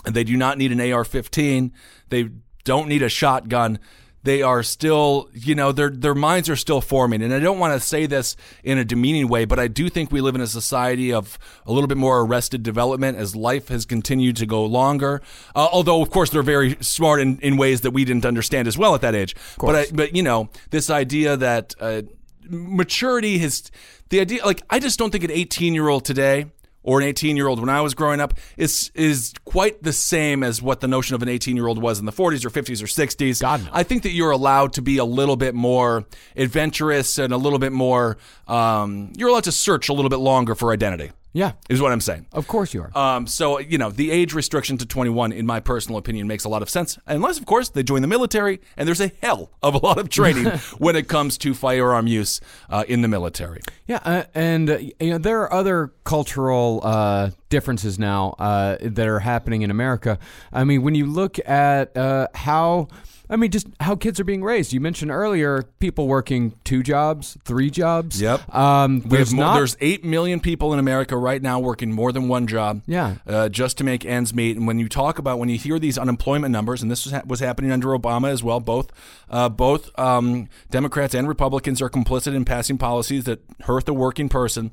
They 0.04 0.24
do 0.24 0.38
not 0.38 0.58
need 0.58 0.72
an 0.72 0.94
AR 0.94 1.04
15. 1.04 1.72
They 2.10 2.30
don't 2.64 2.88
need 2.88 3.02
a 3.02 3.10
shotgun. 3.10 3.80
They 4.24 4.42
are 4.42 4.64
still, 4.64 5.30
you 5.34 5.54
know, 5.54 5.72
their 5.72 5.92
their 5.92 6.16
minds 6.16 6.50
are 6.50 6.56
still 6.56 6.82
forming. 6.82 7.22
And 7.22 7.32
I 7.32 7.38
don't 7.38 7.60
want 7.60 7.80
to 7.80 7.80
say 7.80 8.08
this 8.08 8.36
in 8.64 8.80
a 8.80 8.84
demeaning 8.84 9.28
way, 9.28 9.46
but 9.46 9.60
I 9.60 9.68
do 9.68 9.88
think 9.88 10.12
we 10.12 10.20
live 10.20 10.34
in 10.34 10.42
a 10.42 10.48
society 10.48 11.14
of 11.14 11.38
a 11.68 11.72
little 11.72 11.88
bit 11.88 11.98
more 11.98 12.22
arrested 12.22 12.64
development 12.64 13.20
as 13.20 13.36
life 13.36 13.68
has 13.68 13.86
continued 13.86 14.36
to 14.38 14.48
go 14.48 14.66
longer. 14.66 15.22
Uh, 15.56 15.68
although, 15.72 16.02
of 16.02 16.10
course, 16.10 16.32
they're 16.32 16.42
very 16.42 16.76
smart 16.82 17.22
in, 17.22 17.38
in 17.42 17.56
ways 17.56 17.82
that 17.82 17.92
we 17.92 18.04
didn't 18.04 18.26
understand 18.26 18.68
as 18.68 18.80
well 18.80 18.96
at 18.96 19.02
that 19.02 19.14
age. 19.14 19.36
But 19.60 19.76
I, 19.76 19.86
but 19.94 20.16
you 20.16 20.24
know, 20.24 20.50
this 20.72 20.90
idea 20.90 21.38
that 21.38 21.76
uh, 21.80 22.02
maturity 22.50 23.38
has 23.40 23.72
the 24.10 24.20
idea 24.20 24.46
like 24.46 24.62
I 24.70 24.80
just 24.80 25.00
don't 25.00 25.12
think 25.12 25.24
an 25.24 25.32
18 25.32 25.74
year 25.74 25.88
old 25.88 26.06
today 26.06 26.48
or 26.86 27.02
an 27.02 27.08
18 27.08 27.36
year 27.36 27.48
old 27.48 27.60
when 27.60 27.70
I 27.70 27.82
was 27.82 27.94
growing 27.94 28.22
up 28.22 28.36
is 28.56 28.92
is 28.94 29.34
quite 29.44 29.82
the 29.84 29.92
same 29.92 30.44
as 30.44 30.62
what 30.62 30.80
the 30.80 30.88
notion 30.88 31.16
of 31.16 31.22
an 31.22 31.28
18 31.28 31.56
year 31.56 31.68
old 31.68 31.82
was 31.82 32.00
in 32.00 32.06
the 32.06 32.12
40s 32.12 32.46
or 32.46 32.50
50s 32.50 32.82
or 32.82 32.86
60s. 32.86 33.42
God, 33.42 33.66
no. 33.66 33.70
I 33.74 33.84
think 33.84 34.04
that 34.04 34.12
you're 34.12 34.32
allowed 34.32 34.74
to 34.74 34.82
be 34.82 34.98
a 34.98 35.06
little 35.06 35.36
bit 35.36 35.56
more 35.56 36.06
adventurous 36.36 37.18
and 37.18 37.34
a 37.34 37.38
little 37.38 37.60
bit 37.60 37.72
more. 37.72 38.18
Um, 38.48 39.12
you're 39.18 39.30
allowed 39.30 39.46
to 39.46 39.52
search 39.52 39.90
a 39.90 39.94
little 39.94 40.10
bit 40.10 40.18
longer 40.20 40.56
for 40.56 40.72
identity. 40.72 41.12
Yeah. 41.36 41.52
is 41.70 41.82
what 41.82 41.92
I'm 41.92 42.00
saying. 42.00 42.28
Of 42.32 42.48
course 42.48 42.74
you 42.74 42.82
are. 42.84 42.98
Um, 42.98 43.28
so 43.28 43.60
you 43.60 43.78
know, 43.78 43.92
the 43.92 44.10
age 44.10 44.34
restriction 44.34 44.78
to 44.78 44.86
21, 44.86 45.34
in 45.34 45.46
my 45.46 45.60
personal 45.60 46.00
opinion, 46.00 46.28
makes 46.28 46.46
a 46.46 46.50
lot 46.50 46.62
of 46.62 46.70
sense, 46.70 46.98
unless 47.06 47.38
of 47.38 47.46
course 47.46 47.68
they 47.68 47.84
join 47.84 48.02
the 48.02 48.08
military, 48.08 48.62
and 48.78 48.88
there's 48.88 49.02
a 49.02 49.12
hell 49.22 49.52
of 49.62 49.76
a 49.76 49.78
lot 49.80 49.98
of 49.98 50.08
training 50.08 50.46
when 50.78 50.96
it 50.96 51.10
comes 51.10 51.38
to 51.40 51.54
firearm 51.54 52.08
use 52.08 52.40
uh, 52.70 52.86
in 52.88 53.02
the 53.02 53.10
military. 53.10 53.60
Yeah, 53.86 54.00
uh, 54.06 54.24
and 54.34 54.70
uh, 54.70 54.78
you 54.78 55.12
know 55.12 55.18
there 55.18 55.42
are 55.42 55.52
other 55.54 55.92
cultural 56.06 56.80
uh, 56.84 57.32
differences 57.50 58.00
now 58.00 58.36
uh, 58.40 58.78
that 58.82 59.08
are 59.08 59.20
happening 59.20 59.62
in 59.62 59.70
America. 59.72 60.18
I 60.54 60.64
mean, 60.64 60.84
when 60.84 60.96
you 60.96 61.06
look 61.06 61.38
at 61.48 61.96
uh, 61.98 62.28
how. 62.34 62.88
I 63.30 63.36
mean, 63.38 63.52
just 63.52 63.68
how 63.80 63.96
kids 63.96 64.20
are 64.20 64.24
being 64.24 64.44
raised. 64.44 64.72
You 64.74 64.80
mentioned 64.80 65.12
earlier 65.12 65.64
people 65.80 66.08
working 66.08 66.54
two 66.64 66.84
jobs, 66.84 67.38
three 67.44 67.70
jobs. 67.70 68.22
Um, 68.52 69.02
We 69.02 69.18
there's 69.18 69.34
more, 69.34 69.46
not. 69.46 69.56
there's 69.56 69.76
eight 69.82 70.04
million 70.06 70.40
people 70.40 70.74
in 70.74 70.80
America 70.80 71.18
right 71.18 71.42
now 71.42 71.60
working 71.60 71.92
more 71.92 72.12
than 72.12 72.28
one 72.28 72.46
job. 72.48 72.82
Yeah. 72.86 73.16
uh, 73.28 73.50
just 73.50 73.78
to 73.80 73.84
make 73.84 74.06
ends 74.06 74.34
meet. 74.34 74.58
And 74.58 74.68
when 74.68 74.78
you 74.80 74.88
talk 74.88 75.18
about 75.20 75.40
when 75.40 75.50
you 75.50 75.58
hear 75.58 75.80
these 75.80 75.98
unemployment 75.98 76.52
numbers, 76.52 76.82
and 76.82 76.92
this 76.92 77.06
was, 77.06 77.14
ha- 77.14 77.24
was 77.26 77.40
happening 77.40 77.72
under 77.72 77.88
Obama 77.90 78.30
as 78.30 78.44
well, 78.44 78.60
both 78.60 78.92
uh, 79.30 79.50
both 79.50 79.98
um, 80.00 80.48
Democrats 80.70 81.14
and 81.16 81.28
Republicans 81.28 81.82
are 81.82 81.90
complicit 81.90 82.36
in 82.36 82.46
passing 82.46 82.78
policies 82.78 83.24
that 83.24 83.40
hurt 83.62 83.86
the 83.86 83.94
working 83.94 84.30
person. 84.30 84.72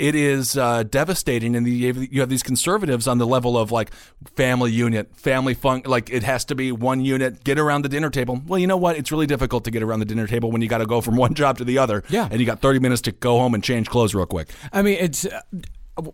It 0.00 0.14
is 0.14 0.56
uh, 0.56 0.84
devastating, 0.84 1.54
and 1.54 1.66
the, 1.66 1.70
you 2.10 2.20
have 2.20 2.30
these 2.30 2.42
conservatives 2.42 3.06
on 3.06 3.18
the 3.18 3.26
level 3.26 3.58
of 3.58 3.70
like 3.70 3.90
family 4.34 4.72
unit, 4.72 5.14
family 5.14 5.52
fun. 5.52 5.82
Like 5.84 6.08
it 6.08 6.22
has 6.22 6.46
to 6.46 6.54
be 6.54 6.72
one 6.72 7.04
unit. 7.04 7.44
Get 7.44 7.58
around 7.58 7.82
the 7.82 7.90
dinner 7.90 8.08
table. 8.08 8.40
Well, 8.46 8.58
you 8.58 8.66
know 8.66 8.78
what? 8.78 8.96
It's 8.96 9.12
really 9.12 9.26
difficult 9.26 9.64
to 9.64 9.70
get 9.70 9.82
around 9.82 9.98
the 9.98 10.06
dinner 10.06 10.26
table 10.26 10.50
when 10.50 10.62
you 10.62 10.68
got 10.68 10.78
to 10.78 10.86
go 10.86 11.02
from 11.02 11.16
one 11.26 11.34
job 11.34 11.58
to 11.58 11.64
the 11.64 11.76
other. 11.76 12.02
Yeah. 12.08 12.26
and 12.30 12.40
you 12.40 12.46
got 12.46 12.62
thirty 12.62 12.78
minutes 12.78 13.02
to 13.02 13.12
go 13.12 13.38
home 13.38 13.52
and 13.52 13.62
change 13.62 13.90
clothes 13.90 14.14
real 14.14 14.24
quick. 14.24 14.48
I 14.72 14.80
mean, 14.80 14.96
it's 14.98 15.26
uh, 15.26 15.42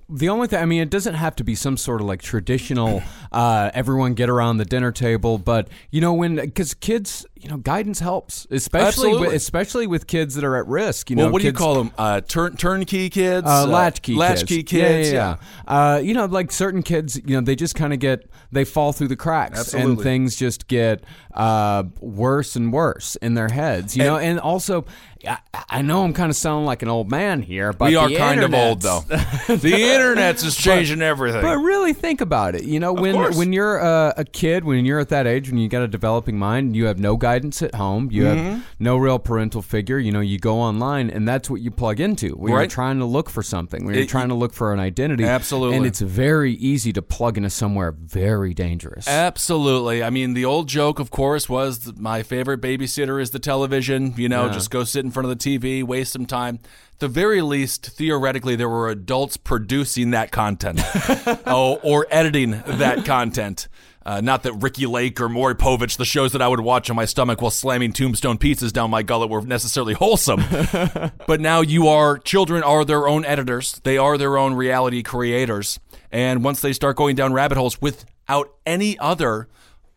the 0.09 0.29
only 0.29 0.49
thing. 0.49 0.61
I 0.61 0.65
mean, 0.67 0.83
it 0.83 0.91
doesn't 0.91 1.15
have 1.15 1.37
to 1.37 1.45
be 1.45 1.55
some 1.55 1.77
sort 1.77 2.01
of 2.01 2.07
like 2.07 2.23
traditional. 2.23 3.03
Uh, 3.33 3.71
everyone 3.75 4.15
get 4.15 4.29
around 4.29 4.59
the 4.59 4.65
dinner 4.65 4.93
table, 4.93 5.39
but 5.39 5.69
you 5.91 6.01
know 6.01 6.13
when 6.15 6.37
because 6.37 6.75
kids, 6.75 7.27
you 7.35 7.49
know, 7.49 7.57
guidance 7.57 8.01
helps, 8.01 8.47
especially 8.51 9.17
with, 9.17 9.33
especially 9.33 9.87
with 9.87 10.07
kids 10.07 10.35
that 10.35 10.45
are 10.45 10.57
at 10.57 10.67
risk. 10.67 11.11
You 11.11 11.17
know, 11.17 11.25
well, 11.25 11.33
what 11.33 11.43
do 11.43 11.47
you 11.49 11.53
call 11.53 11.75
them? 11.75 11.93
Uh, 11.99 12.21
turn 12.21 12.57
turnkey 12.57 13.11
kids, 13.11 13.47
Uh, 13.47 13.67
latchkey 13.67 14.13
kids. 14.13 14.19
latchkey 14.19 14.63
kids. 14.63 15.13
Yeah, 15.13 15.37
yeah, 15.37 15.37
yeah. 15.69 15.95
Uh, 15.95 15.99
you 15.99 16.15
know, 16.15 16.27
like 16.27 16.53
certain 16.53 16.83
kids, 16.83 17.17
you 17.17 17.35
know, 17.35 17.41
they 17.41 17.57
just 17.57 17.75
kind 17.75 17.93
of 17.93 17.99
get 17.99 18.29
they 18.53 18.65
fall 18.65 18.93
through 18.93 19.09
the 19.09 19.17
cracks, 19.17 19.75
and 19.75 20.01
things 20.01 20.37
just 20.37 20.69
get 20.69 21.05
uh, 21.35 21.85
worse 22.01 22.57
and 22.57 22.73
worse 22.73 23.17
in 23.17 23.35
their 23.35 23.49
heads. 23.49 23.97
You 23.97 24.05
know, 24.05 24.17
and 24.17 24.39
also, 24.41 24.85
I, 25.27 25.39
I 25.69 25.83
know 25.83 26.05
I'm 26.05 26.13
kind 26.13 26.31
of 26.31 26.37
sounding 26.37 26.67
like 26.67 26.83
an 26.83 26.89
old 26.89 27.11
man 27.11 27.43
here, 27.43 27.73
but 27.73 27.89
we 27.89 27.97
are 27.97 28.11
kind 28.11 28.43
of 28.43 28.53
old 28.55 28.83
though. 28.83 29.01
the 29.49 29.73
internet's 29.95 30.43
is 30.45 30.57
changing 30.57 31.03
everything. 31.03 31.43
But 31.43 31.59
really 31.59 31.93
think 31.93 32.21
about 32.21 32.55
it. 32.55 32.65
You 32.65 32.81
know, 32.81 32.93
when 32.93 33.15
course. 33.15 33.37
when 33.37 33.53
you're 33.53 33.81
uh, 33.83 34.13
a 34.17 34.25
kid, 34.25 34.65
when 34.65 34.85
you're 34.85 34.99
at 35.01 35.09
that 35.09 35.27
age, 35.27 35.49
when 35.51 35.59
you 35.59 35.69
got 35.69 35.83
a 35.83 35.89
developing 35.89 36.39
mind, 36.39 36.77
you 36.77 36.87
have 36.87 36.99
no 36.99 37.17
guidance 37.17 37.63
at 37.63 37.75
home, 37.75 38.11
you 38.13 38.25
Mm-hmm. 38.25 38.45
have 38.51 38.67
no 38.79 38.97
real 38.97 39.19
parental 39.19 39.63
figure. 39.63 39.99
You 39.99 40.13
know, 40.13 40.21
you 40.21 40.39
go 40.39 40.59
online, 40.59 41.09
and 41.11 41.27
that's 41.27 41.49
what 41.49 41.61
you 41.61 41.71
plug 41.71 42.01
into 42.01 42.31
when 42.37 42.53
you're 42.53 42.67
trying 42.67 42.99
to 42.99 43.05
look 43.05 43.31
for 43.31 43.43
something, 43.43 43.85
when 43.85 43.95
you're 43.95 44.05
It- 44.05 44.09
trying 44.09 44.29
to 44.29 44.35
look 44.35 44.53
for 44.53 44.73
an 44.73 44.81
identity. 44.81 45.25
Absolutely. 45.25 45.77
and 45.79 45.87
it's 45.87 46.01
very 46.01 46.53
easy 46.55 46.93
to 46.93 47.03
plug 47.03 47.37
into 47.37 47.51
somewhere 47.51 47.93
very 47.93 48.53
dangerous. 48.55 49.07
Absolutely. 49.09 50.03
I 50.03 50.11
mean, 50.11 50.35
the 50.35 50.45
old 50.45 50.69
joke, 50.69 50.99
of 50.99 51.11
course, 51.11 51.49
was 51.49 51.93
my 51.97 52.23
favorite 52.23 52.61
babysitter 52.61 53.21
is 53.21 53.31
the 53.31 53.39
television. 53.39 54.15
You 54.17 54.29
know, 54.29 54.47
Yeah. 54.47 54.53
just 54.53 54.71
go 54.71 54.85
sit 54.85 55.05
in 55.07 55.11
front 55.13 55.29
of 55.29 55.39
the 55.39 55.59
TV, 55.59 55.83
waste 55.83 56.13
some 56.13 56.27
time. 56.27 56.61
At 56.95 57.01
the 57.01 57.09
very 57.09 57.43
least, 57.43 57.87
theoretically, 57.87 58.57
there 58.57 58.69
were 58.69 58.89
adults 58.91 59.37
producing 59.37 60.11
that 60.11 60.31
content 60.31 60.81
oh, 61.47 61.81
or 61.83 62.07
editing 62.11 62.63
that 62.67 63.05
content. 63.05 63.69
Uh, 64.05 64.21
not 64.21 64.45
that 64.45 64.53
Ricki 64.53 64.87
Lake 64.87 65.21
or 65.21 65.29
Maury 65.29 65.57
Povich, 65.57 65.97
the 65.97 66.05
shows 66.05 66.31
that 66.31 66.41
I 66.41 66.47
would 66.47 66.61
watch 66.61 66.89
on 66.91 66.95
my 66.95 67.07
stomach 67.07 67.43
while 67.43 67.51
slamming 67.51 67.93
tombstone 67.93 68.39
pizzas 68.39 68.73
down 68.73 68.89
my 68.89 69.03
gullet, 69.03 69.31
were 69.31 69.43
necessarily 69.43 69.95
wholesome. 69.95 70.45
but 71.27 71.41
now 71.41 71.61
you 71.61 71.89
are, 71.89 72.17
children 72.17 72.63
are 72.63 72.85
their 72.85 73.09
own 73.09 73.25
editors, 73.25 73.81
they 73.83 73.99
are 73.99 74.17
their 74.17 74.39
own 74.39 74.55
reality 74.55 75.03
creators. 75.03 75.81
And 76.13 76.45
once 76.45 76.61
they 76.61 76.73
start 76.73 76.97
going 76.97 77.17
down 77.17 77.33
rabbit 77.33 77.59
holes 77.59 77.83
without 77.83 78.55
any 78.65 78.97
other 79.01 79.49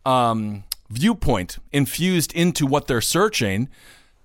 um, 0.04 0.64
viewpoint 0.90 1.58
infused 1.70 2.32
into 2.32 2.66
what 2.66 2.88
they're 2.88 3.00
searching, 3.00 3.68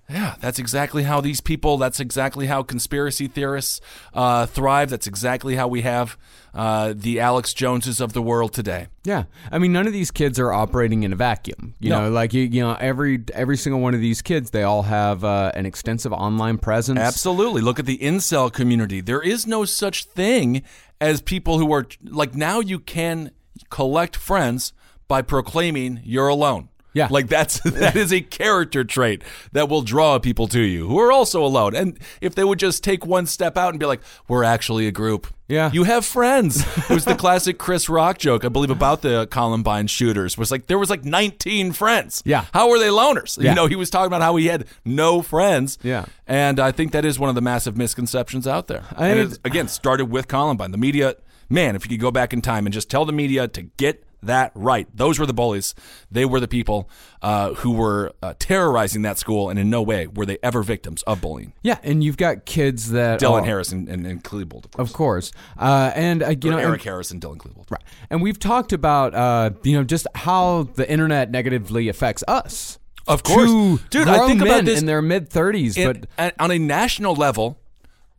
yeah, 0.10 0.36
that's 0.40 0.60
exactly 0.60 1.04
how 1.04 1.20
these 1.22 1.42
people, 1.42 1.78
that's 1.78 2.00
exactly 2.00 2.46
how 2.48 2.62
conspiracy 2.64 3.28
theorists 3.28 3.82
uh, 4.14 4.46
thrive. 4.46 4.90
That's 4.90 5.08
exactly 5.08 5.56
how 5.56 5.68
we 5.68 5.82
have 5.82 6.18
uh, 6.54 6.94
the 6.96 7.20
Alex 7.20 7.54
Joneses 7.54 8.00
of 8.00 8.14
the 8.14 8.22
world 8.22 8.54
today. 8.54 8.88
Yeah, 9.04 9.24
I 9.52 9.58
mean, 9.58 9.74
none 9.74 9.88
of 9.88 9.94
these 9.94 10.12
kids 10.12 10.40
are 10.40 10.54
operating 10.54 11.04
in 11.04 11.12
a 11.12 11.16
vacuum. 11.16 11.74
You 11.80 11.90
No. 11.90 12.04
know, 12.04 12.10
like 12.12 12.34
you, 12.34 12.44
you 12.44 12.62
know, 12.62 12.78
every 12.80 13.24
every 13.34 13.58
single 13.58 13.82
one 13.82 13.94
of 13.96 14.00
these 14.00 14.22
kids, 14.22 14.52
they 14.52 14.64
all 14.64 14.84
have 14.84 15.24
uh, 15.24 15.52
an 15.56 15.66
extensive 15.66 16.14
online 16.14 16.58
presence. 16.60 17.00
Absolutely. 17.00 17.62
Look 17.62 17.80
at 17.80 17.86
the 17.86 17.98
incel 17.98 18.52
community. 18.54 19.02
There 19.02 19.22
is 19.22 19.48
no 19.48 19.66
such 19.66 20.06
thing 20.06 20.62
as 21.02 21.22
people 21.22 21.58
who 21.60 21.74
are 21.74 21.86
like 22.04 22.36
now 22.36 22.60
you 22.60 22.80
can 22.80 23.32
collect 23.70 24.16
friends 24.16 24.72
by 25.08 25.22
proclaiming 25.22 26.00
you're 26.04 26.28
alone. 26.28 26.70
Yeah. 26.96 27.10
Like 27.12 27.28
that's 27.28 27.60
that 27.66 27.96
is 27.96 28.12
a 28.12 28.22
character 28.22 28.84
trait 28.84 29.22
that 29.52 29.70
will 29.70 29.84
draw 29.84 30.18
people 30.18 30.48
to 30.48 30.60
you 30.62 30.88
who 30.88 30.98
are 31.00 31.12
also 31.12 31.46
alone. 31.46 31.76
And 31.76 32.00
if 32.22 32.34
they 32.34 32.44
would 32.44 32.58
just 32.58 32.84
take 32.84 33.06
one 33.06 33.28
step 33.28 33.58
out 33.58 33.70
and 33.70 33.80
be 33.80 33.86
like, 33.86 34.02
we're 34.28 34.44
actually 34.44 34.88
a 34.88 34.92
group. 34.92 35.28
Yeah. 35.48 35.70
You 35.72 35.84
have 35.84 36.04
friends. 36.06 36.66
It 36.90 36.90
was 36.90 37.06
the 37.06 37.14
classic 37.14 37.60
Chris 37.60 37.88
Rock 37.88 38.18
joke, 38.18 38.44
I 38.44 38.48
believe, 38.50 38.72
about 38.72 39.04
the 39.04 39.28
Columbine 39.28 39.86
shooters. 39.86 40.38
Was 40.40 40.50
like 40.50 40.66
there 40.66 40.80
was 40.80 40.90
like 40.90 41.06
19 41.06 41.74
friends. 41.74 42.24
Yeah. 42.26 42.46
How 42.54 42.68
were 42.70 42.80
they 42.80 42.88
loners? 42.88 43.38
Yeah. 43.40 43.52
You 43.52 43.56
know, 43.56 43.68
he 43.68 43.76
was 43.76 43.92
talking 43.92 44.08
about 44.08 44.24
how 44.24 44.38
he 44.38 44.48
had 44.48 44.66
no 44.86 45.22
friends. 45.22 45.78
Yeah. 45.84 46.06
And 46.26 46.60
I 46.60 46.72
think 46.72 46.94
that 46.94 47.06
is 47.06 47.20
one 47.20 47.30
of 47.30 47.36
the 47.36 47.42
massive 47.42 47.78
misconceptions 47.78 48.48
out 48.48 48.66
there. 48.68 48.86
I- 48.96 49.08
and 49.10 49.34
it, 49.34 49.40
again, 49.46 49.68
started 49.68 50.06
with 50.06 50.28
Columbine. 50.28 50.72
The 50.72 50.78
media, 50.80 51.16
man, 51.50 51.76
if 51.76 51.86
you 51.86 51.90
could 51.90 52.02
go 52.02 52.10
back 52.10 52.34
in 52.34 52.42
time 52.42 52.66
and 52.66 52.74
just 52.74 52.90
tell 52.90 53.06
the 53.06 53.14
media 53.14 53.48
to 53.50 53.62
get 53.64 54.04
that 54.26 54.52
right. 54.56 54.88
Those 54.96 55.18
were 55.20 55.26
the 55.26 55.34
bullies. 55.34 55.74
They 56.12 56.26
were 56.26 56.40
the 56.40 56.48
people 56.48 56.90
uh, 57.22 57.54
who 57.56 57.72
were 57.72 58.12
uh, 58.22 58.34
terrorizing 58.40 59.02
that 59.04 59.18
school, 59.18 59.50
and 59.50 59.58
in 59.60 59.70
no 59.70 59.82
way 59.82 60.08
were 60.08 60.26
they 60.26 60.38
ever 60.44 60.62
victims 60.64 61.02
of 61.04 61.22
bullying. 61.22 61.54
Yeah, 61.64 61.80
and 61.84 62.04
you've 62.04 62.18
got 62.18 62.46
kids 62.46 62.92
that 62.92 63.20
Dylan 63.20 63.42
are- 63.42 63.46
Harris 63.46 63.72
and, 63.72 63.88
and, 63.90 64.06
and 64.06 64.24
Klebold, 64.24 64.66
of 64.66 64.72
course. 64.72 64.90
of 64.90 64.94
course, 64.96 65.32
uh, 65.58 65.92
and 65.96 66.22
uh, 66.24 66.30
you 66.30 66.50
Or 66.50 66.52
know, 66.52 66.58
Eric 66.58 66.74
and- 66.74 66.82
Harris 66.84 67.12
and 67.12 67.22
Dylan 67.22 67.38
Klebold. 67.38 67.72
Right. 67.72 67.82
And 68.10 68.22
we've 68.22 68.40
talked 68.40 68.74
about, 68.74 69.14
uh, 69.16 69.52
you 69.64 69.76
know, 69.78 69.84
just 69.84 70.08
how 70.16 70.64
the 70.76 70.90
internet 70.90 71.32
negatively 71.32 71.88
affects 71.90 72.24
us. 72.28 72.80
Of 73.08 73.22
course. 73.24 73.50
Two 73.50 73.80
Dude, 73.92 74.08
I 74.08 74.26
think 74.28 74.42
about 74.42 74.66
this- 74.66 74.80
in 74.80 74.86
their 74.88 75.02
mid 75.02 75.30
thirties, 75.30 75.76
but 75.76 76.08
on 76.40 76.52
a 76.52 76.58
national 76.58 77.16
level, 77.16 77.60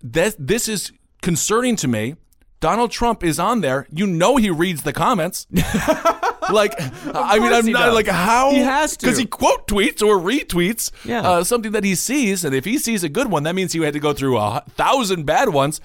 this, 0.02 0.36
this 0.38 0.68
is 0.68 0.92
concerning 1.22 1.74
to 1.76 1.88
me. 1.88 2.14
Donald 2.60 2.90
Trump 2.90 3.22
is 3.22 3.38
on 3.38 3.60
there. 3.60 3.86
You 3.92 4.06
know 4.06 4.36
he 4.36 4.50
reads 4.50 4.82
the 4.82 4.92
comments. 4.92 5.46
like, 6.50 6.74
I 7.14 7.38
mean, 7.38 7.52
I'm 7.52 7.66
not 7.66 7.86
does. 7.86 7.94
like 7.94 8.06
how 8.08 8.50
He 8.50 8.58
has 8.58 8.96
to. 8.96 9.06
because 9.06 9.18
he 9.18 9.26
quote 9.26 9.66
tweets 9.66 10.00
or 10.02 10.18
retweets 10.18 10.90
Yeah. 11.04 11.20
uh, 11.22 11.44
something 11.44 11.72
that 11.72 11.84
he 11.84 11.94
sees, 11.94 12.44
and 12.44 12.54
if 12.54 12.64
he 12.64 12.78
sees 12.78 13.04
a 13.04 13.08
good 13.08 13.30
one, 13.30 13.42
that 13.44 13.54
means 13.54 13.72
he 13.72 13.80
had 13.80 13.92
to 13.94 14.00
go 14.00 14.12
through 14.12 14.38
a 14.38 14.62
thousand 14.70 15.26
bad 15.26 15.50
ones. 15.50 15.80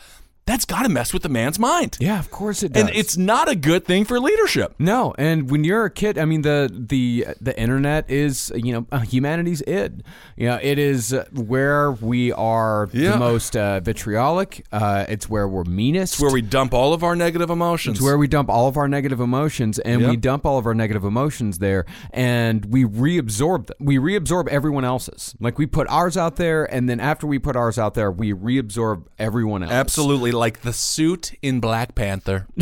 That's 0.47 0.65
got 0.65 0.84
to 0.84 0.89
mess 0.89 1.13
with 1.13 1.21
the 1.23 1.30
man's 1.30 1.60
mind. 1.60 1.97
yeah, 2.01 2.19
of 2.19 2.30
course 2.32 2.63
it 2.63 2.73
does. 2.73 2.84
and 2.88 2.95
it's 2.95 3.15
not 3.15 3.47
a 3.47 3.56
good 3.56 3.86
thing 3.86 4.06
for 4.06 4.19
leadership. 4.19 4.73
No, 4.80 5.13
and 5.17 5.49
when 5.49 5.63
you're 5.63 5.86
a 5.86 5.91
kid, 5.91 6.17
I 6.17 6.25
mean 6.25 6.41
the 6.41 6.69
the 6.73 7.27
the 7.39 7.58
internet 7.58 8.10
is 8.10 8.51
you 8.56 8.73
know 8.73 8.99
humanity's 9.04 9.62
id. 9.67 10.04
You 10.36 10.47
know, 10.49 10.60
it 10.62 10.77
is 10.80 11.15
where 11.32 11.91
we 11.91 12.32
are 12.34 12.89
Yeah. 12.91 13.12
the 13.12 13.17
most 13.17 13.56
uh, 13.56 13.80
vitriolic. 13.82 14.65
Uh, 14.71 15.06
it's 15.08 15.30
where 15.30 15.47
we're 15.47 15.63
meanest. 15.63 16.15
It's 16.15 16.21
where 16.21 16.32
we 16.34 16.41
dump 16.41 16.73
all 16.73 16.93
of 16.93 17.04
our 17.04 17.15
negative 17.15 17.49
emotions. 17.49 17.97
It's 17.97 18.04
where 18.06 18.17
we 18.17 18.27
dump 18.27 18.49
all 18.49 18.67
of 18.67 18.77
our 18.77 18.88
negative 18.88 19.19
emotions, 19.21 19.77
and 19.80 20.08
we 20.10 20.17
dump 20.17 20.45
all 20.45 20.58
of 20.58 20.65
our 20.65 20.73
negative 20.73 21.04
emotions 21.06 21.60
there, 21.60 21.86
and 22.12 22.65
we 22.65 22.84
reabsorb 22.84 23.67
them. 23.67 23.77
We 23.80 23.97
reabsorb 23.97 24.47
everyone 24.49 24.86
else's. 24.86 25.36
Like 25.39 25.58
we 25.58 25.65
put 25.65 25.88
ours 25.89 26.17
out 26.17 26.36
there, 26.36 26.65
and 26.65 26.89
then 26.89 26.99
after 26.99 27.27
we 27.27 27.39
put 27.39 27.56
ours 27.56 27.77
out 27.77 27.93
there, 27.93 28.12
we 28.12 28.34
reabsorb 28.34 29.04
everyone 29.19 29.63
else. 29.63 29.71
Absolutely, 29.71 30.31
like 30.32 30.62
the 30.62 30.74
suit 30.74 31.34
in 31.41 31.60
Black 31.60 31.96
Panther. 31.96 32.48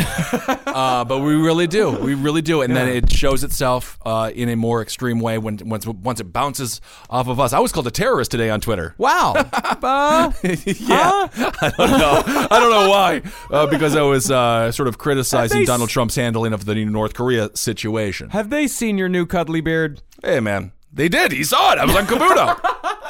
uh, 0.67 1.03
but 1.05 1.19
we 1.19 1.35
really 1.35 1.67
do, 1.67 1.91
we 1.91 2.13
really 2.13 2.41
do, 2.41 2.61
and 2.61 2.75
then 2.75 2.87
it 2.87 3.11
shows 3.11 3.43
itself 3.43 3.97
uh, 4.05 4.31
in 4.33 4.49
a 4.49 4.55
more 4.55 4.81
extreme 4.81 5.19
way 5.19 5.37
when 5.37 5.57
once 5.65 5.85
once 5.87 6.19
it 6.19 6.33
bounces 6.33 6.81
off 7.09 7.27
of 7.27 7.39
us. 7.39 7.53
I 7.53 7.59
was 7.59 7.71
called 7.71 7.87
a 7.87 7.91
terrorist 7.91 8.31
today 8.31 8.49
on 8.49 8.61
Twitter. 8.61 8.95
Wow. 8.97 9.33
Uh, 9.81 10.31
yeah, 10.43 11.27
I 11.33 11.71
don't 11.77 11.89
know. 11.99 12.23
I 12.51 12.59
don't 12.59 12.69
know 12.69 12.89
why. 12.89 13.21
Uh, 13.49 13.65
because 13.65 13.95
I 13.95 14.01
was 14.01 14.29
uh, 14.29 14.71
sort 14.73 14.87
of 14.89 14.97
criticizing 14.97 15.63
Donald 15.63 15.89
s- 15.89 15.93
Trump's 15.93 16.15
handling 16.15 16.51
of 16.51 16.65
the 16.65 16.75
North 16.85 17.13
Korea 17.13 17.49
situation. 17.55 18.29
have 18.31 18.49
they 18.49 18.67
seen 18.67 18.97
your 18.97 19.07
new 19.07 19.25
cuddly 19.25 19.61
beard? 19.61 20.01
Hey, 20.21 20.41
man, 20.41 20.73
they 20.91 21.07
did. 21.07 21.31
He 21.31 21.43
saw 21.45 21.71
it. 21.71 21.79
I 21.79 21.85
was 21.85 21.95
on 21.95 22.05
Cavuto. 22.07 22.59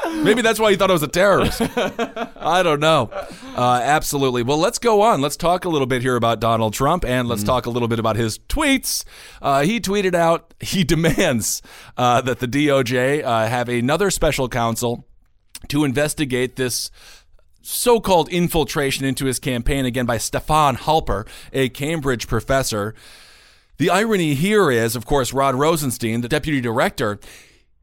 Maybe 0.08 0.42
that's 0.42 0.60
why 0.60 0.72
he 0.72 0.78
thought 0.78 0.90
I 0.90 0.94
was 0.94 1.04
a 1.04 1.08
terrorist. 1.08 1.62
I 1.78 2.62
don't 2.64 2.80
know. 2.80 3.10
Uh, 3.56 3.82
absolutely. 3.84 4.44
Well, 4.44 4.58
let's 4.58 4.80
go 4.80 5.02
on. 5.02 5.22
Let's 5.22 5.38
talk 5.38 5.66
a 5.66 5.70
little 5.70 5.88
bit 5.88 6.02
here 6.02 6.16
about 6.16 6.40
Donald 6.40 6.74
Trump 6.74 7.06
and 7.06 7.28
let's 7.28 7.44
talk 7.44 7.66
a 7.66 7.70
little 7.70 7.88
bit 7.88 8.00
about 8.00 8.16
his 8.16 8.40
tweets. 8.40 9.04
Uh, 9.42 9.62
he 9.62 9.80
tweeted 9.80 10.16
out 10.16 10.54
he 10.60 10.84
demands 10.84 11.62
uh, 11.98 12.22
that 12.22 12.40
the 12.40 12.48
DOJ 12.48 13.24
uh, 13.24 13.48
have 13.48 13.70
another 13.70 14.12
special 14.12 14.50
counsel 14.50 15.06
to 15.68 15.84
investigate 15.84 16.56
this 16.56 16.90
so-called 17.62 18.30
infiltration 18.30 19.06
into 19.06 19.26
his 19.26 19.40
campaign 19.40 19.86
again 19.86 20.06
by 20.06 20.18
Stefan 20.18 20.78
Halper, 20.78 21.28
a 21.54 21.70
Cambridge 21.70 22.28
professor. 22.28 22.96
The 23.78 23.90
irony 23.90 24.34
here 24.34 24.72
is, 24.72 24.96
of 24.96 25.06
course, 25.06 25.34
Rod 25.34 25.56
Rosenstein, 25.56 26.22
the 26.22 26.28
deputy 26.28 26.62
director, 26.62 27.20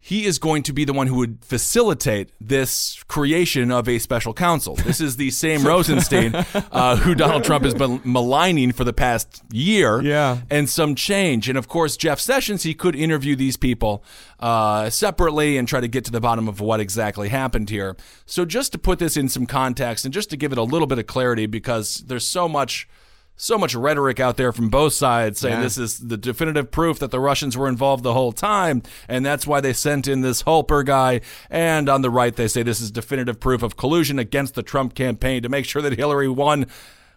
he 0.06 0.24
is 0.24 0.38
going 0.38 0.62
to 0.62 0.72
be 0.72 0.84
the 0.84 0.92
one 0.92 1.08
who 1.08 1.16
would 1.16 1.44
facilitate 1.44 2.30
this 2.40 3.02
creation 3.08 3.72
of 3.72 3.88
a 3.88 3.98
special 3.98 4.32
counsel. 4.32 4.76
This 4.76 5.00
is 5.00 5.16
the 5.16 5.32
same 5.32 5.64
Rosenstein 5.66 6.32
uh, 6.70 6.94
who 6.94 7.16
Donald 7.16 7.42
Trump 7.42 7.64
has 7.64 7.74
been 7.74 8.00
maligning 8.04 8.70
for 8.70 8.84
the 8.84 8.92
past 8.92 9.42
year. 9.50 10.00
Yeah. 10.00 10.42
And 10.48 10.70
some 10.70 10.94
change. 10.94 11.48
And 11.48 11.58
of 11.58 11.66
course, 11.66 11.96
Jeff 11.96 12.20
Sessions, 12.20 12.62
he 12.62 12.72
could 12.72 12.94
interview 12.94 13.34
these 13.34 13.56
people 13.56 14.04
uh, 14.38 14.90
separately 14.90 15.58
and 15.58 15.66
try 15.66 15.80
to 15.80 15.88
get 15.88 16.04
to 16.04 16.12
the 16.12 16.20
bottom 16.20 16.46
of 16.46 16.60
what 16.60 16.78
exactly 16.78 17.28
happened 17.28 17.68
here. 17.68 17.96
So, 18.26 18.44
just 18.44 18.70
to 18.72 18.78
put 18.78 19.00
this 19.00 19.16
in 19.16 19.28
some 19.28 19.44
context 19.44 20.04
and 20.04 20.14
just 20.14 20.30
to 20.30 20.36
give 20.36 20.52
it 20.52 20.58
a 20.58 20.62
little 20.62 20.86
bit 20.86 21.00
of 21.00 21.08
clarity, 21.08 21.46
because 21.46 22.04
there's 22.06 22.24
so 22.24 22.48
much 22.48 22.88
so 23.36 23.58
much 23.58 23.74
rhetoric 23.74 24.18
out 24.18 24.36
there 24.38 24.50
from 24.52 24.68
both 24.70 24.94
sides 24.94 25.38
saying 25.40 25.56
Yeah. 25.56 25.62
this 25.62 25.76
is 25.76 25.98
the 25.98 26.16
definitive 26.16 26.70
proof 26.70 26.98
that 27.00 27.10
the 27.10 27.20
Russians 27.20 27.56
were 27.56 27.68
involved 27.68 28.02
the 28.02 28.14
whole 28.14 28.32
time, 28.32 28.82
and 29.08 29.24
that's 29.26 29.46
why 29.46 29.60
they 29.60 29.72
sent 29.74 30.08
in 30.08 30.22
this 30.22 30.44
Halper 30.44 30.84
guy. 30.84 31.20
And 31.50 31.88
on 31.88 32.00
the 32.02 32.10
right, 32.10 32.34
they 32.34 32.48
say 32.48 32.62
this 32.62 32.80
is 32.80 32.90
definitive 32.90 33.38
proof 33.38 33.62
of 33.62 33.76
collusion 33.76 34.18
against 34.18 34.54
the 34.54 34.62
Trump 34.62 34.94
campaign 34.94 35.42
to 35.42 35.48
make 35.50 35.66
sure 35.66 35.82
that 35.82 35.96
Hillary 35.98 36.28
won. 36.28 36.66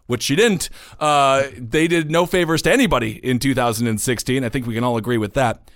Which 0.08 0.24
she 0.24 0.36
didn't. 0.36 0.72
Uh, 1.00 1.44
they 1.56 1.88
did 1.88 2.10
no 2.10 2.26
favors 2.26 2.64
to 2.64 2.72
anybody 2.74 3.24
in 3.24 3.38
2016. 3.38 4.44
I 4.44 4.50
think 4.50 4.66
we 4.66 4.74
can 4.74 4.84
all 4.84 4.98
agree 4.98 5.20
with 5.20 5.36
that. 5.36 5.70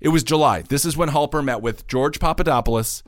It 0.00 0.08
was 0.08 0.22
July. 0.24 0.62
This 0.62 0.86
is 0.86 0.96
when 0.96 1.10
Halper 1.10 1.44
met 1.44 1.60
with 1.60 1.86
George 1.86 2.18
Papadopoulos 2.18 3.02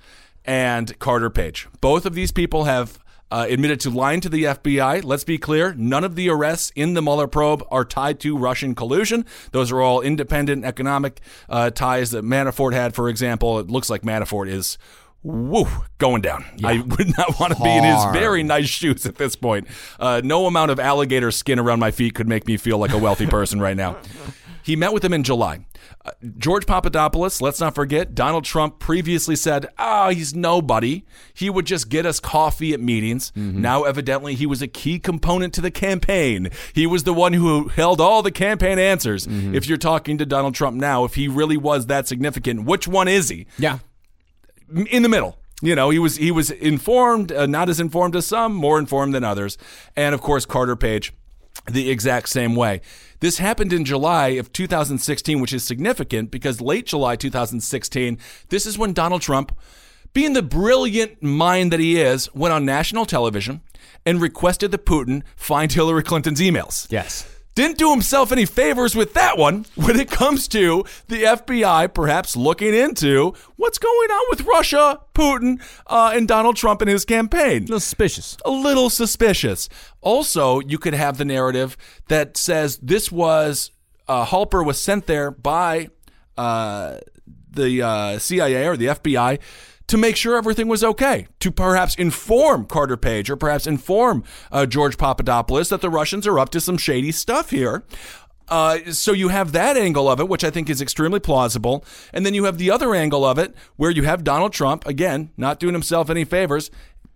and 0.44 0.98
Carter 0.98 1.30
Page. 1.30 1.66
Both 1.80 2.04
of 2.04 2.14
these 2.14 2.30
people 2.30 2.64
have 2.64 2.98
uh, 3.30 3.46
admitted 3.48 3.80
to 3.80 3.90
lying 3.90 4.20
to 4.20 4.28
the 4.28 4.44
FBI. 4.44 5.04
Let's 5.04 5.24
be 5.24 5.38
clear 5.38 5.74
none 5.74 6.04
of 6.04 6.16
the 6.16 6.28
arrests 6.28 6.72
in 6.74 6.94
the 6.94 7.02
Mueller 7.02 7.26
probe 7.26 7.62
are 7.70 7.84
tied 7.84 8.20
to 8.20 8.36
Russian 8.36 8.74
collusion. 8.74 9.24
Those 9.52 9.70
are 9.72 9.80
all 9.80 10.00
independent 10.00 10.64
economic 10.64 11.20
uh, 11.48 11.70
ties 11.70 12.10
that 12.10 12.24
Manafort 12.24 12.72
had, 12.72 12.94
for 12.94 13.08
example. 13.08 13.58
It 13.58 13.68
looks 13.70 13.90
like 13.90 14.02
Manafort 14.02 14.48
is. 14.48 14.78
Woo, 15.22 15.66
going 15.98 16.22
down. 16.22 16.46
I 16.64 16.78
would 16.80 17.16
not 17.18 17.38
want 17.38 17.54
to 17.54 17.62
be 17.62 17.68
in 17.68 17.84
his 17.84 18.02
very 18.12 18.42
nice 18.42 18.68
shoes 18.68 19.04
at 19.04 19.16
this 19.16 19.36
point. 19.36 19.66
Uh, 19.98 20.22
no 20.24 20.46
amount 20.46 20.70
of 20.70 20.80
alligator 20.80 21.30
skin 21.30 21.58
around 21.58 21.78
my 21.78 21.90
feet 21.90 22.14
could 22.14 22.26
make 22.26 22.46
me 22.46 22.56
feel 22.56 22.78
like 22.78 22.92
a 22.92 22.98
wealthy 22.98 23.26
person 23.26 23.60
right 23.60 23.76
now. 23.76 23.98
He 24.62 24.76
met 24.76 24.92
with 24.92 25.04
him 25.04 25.12
in 25.12 25.22
July. 25.24 25.66
Uh, 26.04 26.10
George 26.38 26.66
Papadopoulos, 26.66 27.40
let's 27.40 27.60
not 27.60 27.74
forget, 27.74 28.14
Donald 28.14 28.44
Trump 28.44 28.78
previously 28.78 29.36
said, 29.36 29.66
ah, 29.78 30.10
he's 30.10 30.34
nobody. 30.34 31.04
He 31.34 31.48
would 31.50 31.66
just 31.66 31.88
get 31.88 32.06
us 32.06 32.20
coffee 32.20 32.72
at 32.72 32.80
meetings. 32.80 33.32
Now, 33.36 33.84
evidently, 33.84 34.34
he 34.34 34.46
was 34.46 34.62
a 34.62 34.68
key 34.68 34.98
component 34.98 35.54
to 35.54 35.60
the 35.60 35.70
campaign. 35.70 36.50
He 36.74 36.86
was 36.86 37.04
the 37.04 37.14
one 37.14 37.32
who 37.32 37.68
held 37.68 38.00
all 38.00 38.22
the 38.22 38.30
campaign 38.30 38.78
answers. 38.78 39.26
If 39.30 39.66
you're 39.68 39.78
talking 39.78 40.18
to 40.18 40.26
Donald 40.26 40.54
Trump 40.54 40.76
now, 40.76 41.04
if 41.04 41.14
he 41.14 41.28
really 41.28 41.56
was 41.56 41.86
that 41.86 42.06
significant, 42.08 42.64
which 42.64 42.86
one 42.88 43.08
is 43.08 43.28
he? 43.28 43.46
Yeah. 43.58 43.78
in 44.90 45.02
the 45.02 45.08
middle. 45.08 45.36
You 45.62 45.74
know, 45.74 45.90
he 45.90 45.98
was 45.98 46.16
he 46.16 46.30
was 46.30 46.50
informed, 46.50 47.32
uh, 47.32 47.44
not 47.44 47.68
as 47.68 47.80
informed 47.80 48.16
as 48.16 48.26
some, 48.26 48.54
more 48.54 48.78
informed 48.78 49.14
than 49.14 49.24
others, 49.24 49.58
and 49.94 50.14
of 50.14 50.22
course 50.22 50.46
Carter 50.46 50.74
Page, 50.74 51.12
the 51.72 51.90
exact 51.90 52.28
same 52.28 52.54
way. 52.54 52.80
This 53.20 53.38
happened 53.38 53.72
in 53.72 53.84
July 53.84 54.28
of 54.28 54.52
2016, 54.52 55.40
which 55.40 55.52
is 55.52 55.64
significant 55.64 56.30
because 56.30 56.60
late 56.60 56.86
July 56.86 57.16
2016, 57.16 58.18
this 58.48 58.66
is 58.66 58.78
when 58.78 58.92
Donald 58.92 59.22
Trump, 59.22 59.56
being 60.12 60.32
the 60.32 60.42
brilliant 60.42 61.22
mind 61.22 61.72
that 61.72 61.80
he 61.80 62.00
is, 62.00 62.32
went 62.34 62.52
on 62.52 62.64
national 62.64 63.06
television 63.06 63.60
and 64.06 64.20
requested 64.20 64.70
that 64.70 64.86
Putin 64.86 65.22
find 65.36 65.72
Hillary 65.72 66.02
Clinton's 66.02 66.40
emails 66.40 66.86
Yes. 66.90 67.26
Didn't 67.60 67.78
do 67.78 67.90
himself 67.90 68.32
any 68.32 68.46
favors 68.46 68.96
with 68.96 69.12
that 69.14 69.36
one 69.36 69.66
when 69.74 69.98
it 69.98 70.10
comes 70.10 70.48
to 70.48 70.84
the 71.08 71.22
FBI 71.22 71.92
perhaps 71.92 72.36
looking 72.36 72.74
into 72.74 73.34
what's 73.56 73.78
going 73.78 74.10
on 74.10 74.26
with 74.30 74.46
Russia, 74.46 75.00
Putin, 75.14 75.60
uh, 75.86 76.12
and 76.14 76.26
Donald 76.26 76.56
Trump 76.56 76.80
and 76.80 76.90
his 76.90 77.04
campaign. 77.04 77.64
A 77.64 77.66
little 77.66 77.80
suspicious. 77.80 78.36
A 78.44 78.50
little 78.50 78.88
suspicious. 78.88 79.68
Also, 80.00 80.60
you 80.60 80.78
could 80.78 80.94
have 80.94 81.18
the 81.18 81.24
narrative 81.24 81.76
that 82.08 82.36
says 82.36 82.78
this 82.78 83.12
was 83.12 83.70
uh, 84.08 84.24
Halper 84.24 84.64
was 84.64 84.80
sent 84.80 85.06
there 85.06 85.30
by 85.30 85.88
uh, 86.36 86.98
the 87.50 87.82
uh, 87.82 88.18
CIA 88.18 88.66
or 88.66 88.76
the 88.76 88.86
FBI 88.86 89.38
to 89.90 89.98
make 89.98 90.14
sure 90.14 90.36
everything 90.36 90.68
was 90.68 90.84
okay, 90.84 91.26
to 91.40 91.50
perhaps 91.50 91.96
inform 91.96 92.64
Carter 92.64 92.96
Page 92.96 93.28
or 93.28 93.34
perhaps 93.34 93.66
inform 93.66 94.22
uh, 94.52 94.64
George 94.64 94.96
Papadopoulos 94.96 95.68
that 95.70 95.80
the 95.80 95.90
Russians 95.90 96.28
are 96.28 96.38
up 96.38 96.50
to 96.50 96.60
some 96.60 96.78
shady 96.78 97.10
stuff 97.10 97.50
here. 97.50 97.82
Uh, 98.48 98.92
so 98.92 99.12
you 99.12 99.28
have 99.28 99.50
that 99.50 99.76
angle 99.76 100.08
of 100.08 100.20
it, 100.20 100.28
which 100.28 100.44
I 100.44 100.50
think 100.50 100.70
is 100.70 100.80
extremely 100.80 101.18
plausible, 101.18 101.84
and 102.12 102.24
then 102.24 102.34
you 102.34 102.44
have 102.44 102.58
the 102.58 102.70
other 102.70 102.94
angle 102.94 103.24
of 103.24 103.36
it, 103.36 103.52
where 103.76 103.90
you 103.90 104.04
have 104.04 104.22
Donald 104.22 104.52
Trump 104.52 104.86
again 104.86 105.30
not 105.36 105.58
doing 105.58 105.74
himself 105.74 106.08
any 106.08 106.24
favors, 106.24 106.70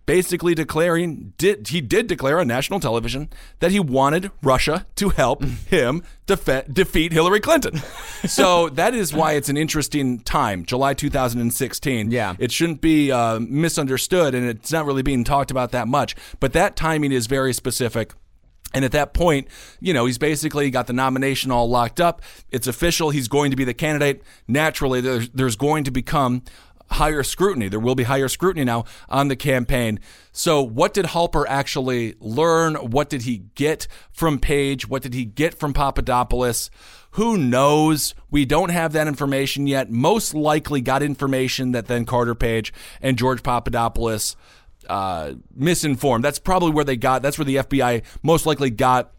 basically 0.05 0.53
declaring 0.53 1.33
did 1.37 1.67
he 1.69 1.81
did 1.81 2.07
declare 2.07 2.39
on 2.39 2.47
national 2.47 2.79
television 2.79 3.29
that 3.59 3.71
he 3.71 3.79
wanted 3.79 4.31
Russia 4.41 4.85
to 4.95 5.09
help 5.09 5.43
him 5.67 6.03
defe- 6.27 6.71
defeat 6.73 7.11
Hillary 7.11 7.39
Clinton. 7.39 7.77
so 8.25 8.69
that 8.69 8.93
is 8.93 9.13
why 9.13 9.33
it's 9.33 9.49
an 9.49 9.57
interesting 9.57 10.19
time, 10.19 10.65
July 10.65 10.93
2016. 10.93 12.11
Yeah. 12.11 12.35
it 12.39 12.51
shouldn't 12.51 12.81
be 12.81 13.11
uh, 13.11 13.39
misunderstood, 13.39 14.35
and 14.35 14.47
it's 14.47 14.71
not 14.71 14.85
really 14.85 15.01
being 15.03 15.23
talked 15.23 15.51
about 15.51 15.71
that 15.71 15.87
much. 15.87 16.15
But 16.39 16.53
that 16.53 16.75
timing 16.75 17.11
is 17.11 17.27
very 17.27 17.53
specific. 17.53 18.13
And 18.73 18.83
at 18.83 18.91
that 18.91 19.13
point, 19.13 19.47
you 19.79 19.93
know, 19.93 20.05
he's 20.05 20.17
basically 20.17 20.69
got 20.69 20.87
the 20.87 20.93
nomination 20.93 21.49
all 21.49 21.69
locked 21.69 22.01
up. 22.01 22.21
It's 22.51 22.67
official. 22.67 23.09
He's 23.09 23.29
going 23.29 23.51
to 23.51 23.57
be 23.57 23.63
the 23.63 23.73
candidate. 23.73 24.21
Naturally, 24.49 24.99
there's, 24.99 25.29
there's 25.29 25.55
going 25.55 25.85
to 25.85 25.91
become 25.91 26.43
higher 26.91 27.23
scrutiny. 27.23 27.67
There 27.67 27.79
will 27.79 27.95
be 27.95 28.03
higher 28.03 28.27
scrutiny 28.27 28.65
now 28.65 28.85
on 29.09 29.27
the 29.27 29.35
campaign. 29.35 29.99
So, 30.31 30.61
what 30.61 30.93
did 30.93 31.05
Halper 31.05 31.45
actually 31.47 32.15
learn? 32.19 32.75
What 32.75 33.09
did 33.09 33.23
he 33.23 33.43
get 33.55 33.87
from 34.11 34.39
Page? 34.39 34.87
What 34.87 35.01
did 35.01 35.13
he 35.13 35.25
get 35.25 35.53
from 35.57 35.73
Papadopoulos? 35.73 36.69
Who 37.11 37.37
knows? 37.37 38.13
We 38.29 38.43
don't 38.45 38.69
have 38.69 38.91
that 38.93 39.07
information 39.07 39.67
yet. 39.67 39.89
Most 39.89 40.33
likely 40.33 40.81
got 40.81 41.01
information 41.01 41.71
that 41.71 41.87
then 41.87 42.05
Carter 42.05 42.35
Page 42.35 42.73
and 43.01 43.17
George 43.17 43.41
Papadopoulos 43.41 44.35
uh, 44.89 45.33
misinformed. 45.53 46.23
That's 46.23 46.39
probably 46.39 46.71
where 46.71 46.83
they 46.83 46.97
got. 46.97 47.21
That's 47.21 47.37
where 47.37 47.45
the 47.45 47.55
FBI 47.57 48.03
most 48.21 48.45
likely 48.45 48.69
got 48.69 49.11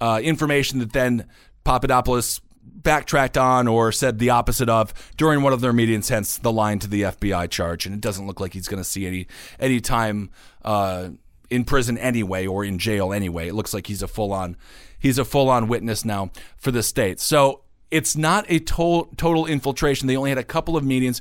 uh, 0.00 0.20
information 0.22 0.78
that 0.80 0.92
then 0.92 1.26
Papadopoulos 1.64 2.40
backtracked 2.88 3.36
on 3.36 3.68
or 3.68 3.92
said 3.92 4.18
the 4.18 4.30
opposite 4.30 4.70
of 4.70 4.94
during 5.18 5.42
one 5.42 5.52
of 5.52 5.60
their 5.60 5.74
meetings. 5.74 6.08
Hence 6.08 6.38
the 6.38 6.50
line 6.50 6.78
to 6.78 6.88
the 6.88 7.02
FBI 7.02 7.50
charge. 7.50 7.84
And 7.84 7.94
it 7.94 8.00
doesn't 8.00 8.26
look 8.26 8.40
like 8.40 8.54
he's 8.54 8.66
going 8.66 8.82
to 8.82 8.88
see 8.88 9.06
any 9.06 9.26
any 9.60 9.78
time 9.78 10.30
uh, 10.64 11.10
in 11.50 11.64
prison 11.64 11.98
anyway 11.98 12.46
or 12.46 12.64
in 12.64 12.78
jail 12.78 13.12
anyway. 13.12 13.48
It 13.48 13.52
looks 13.52 13.74
like 13.74 13.88
he's 13.88 14.00
a 14.00 14.08
full 14.08 14.32
on 14.32 14.56
he's 14.98 15.18
a 15.18 15.26
full 15.26 15.50
on 15.50 15.68
witness 15.68 16.02
now 16.02 16.30
for 16.56 16.70
the 16.70 16.82
state. 16.82 17.20
So 17.20 17.60
it's 17.90 18.16
not 18.16 18.46
a 18.48 18.58
to- 18.58 19.10
total 19.18 19.44
infiltration. 19.44 20.08
They 20.08 20.16
only 20.16 20.30
had 20.30 20.38
a 20.38 20.42
couple 20.44 20.74
of 20.74 20.82
meetings. 20.82 21.20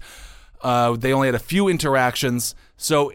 Uh, 0.61 0.95
they 0.95 1.11
only 1.11 1.27
had 1.27 1.35
a 1.35 1.39
few 1.39 1.67
interactions. 1.67 2.55
So 2.77 3.11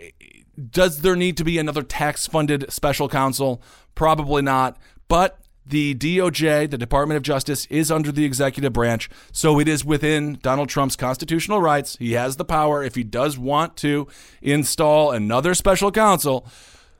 does 0.70 1.00
there 1.00 1.16
need 1.16 1.38
to 1.38 1.44
be 1.44 1.56
another 1.56 1.82
tax 1.82 2.26
funded 2.26 2.70
special 2.70 3.08
counsel? 3.08 3.62
Probably 3.94 4.42
not. 4.42 4.76
But 5.08 5.38
the 5.64 5.94
DOJ, 5.94 6.70
the 6.70 6.78
Department 6.78 7.16
of 7.16 7.22
Justice, 7.22 7.66
is 7.66 7.90
under 7.90 8.10
the 8.12 8.24
executive 8.24 8.72
branch. 8.72 9.08
So 9.32 9.58
it 9.60 9.68
is 9.68 9.84
within 9.84 10.38
Donald 10.42 10.68
Trump's 10.68 10.96
constitutional 10.96 11.60
rights. 11.60 11.96
He 11.98 12.12
has 12.12 12.36
the 12.36 12.44
power, 12.44 12.82
if 12.82 12.94
he 12.94 13.04
does 13.04 13.38
want 13.38 13.76
to 13.78 14.08
install 14.40 15.12
another 15.12 15.54
special 15.54 15.90
counsel, 15.92 16.46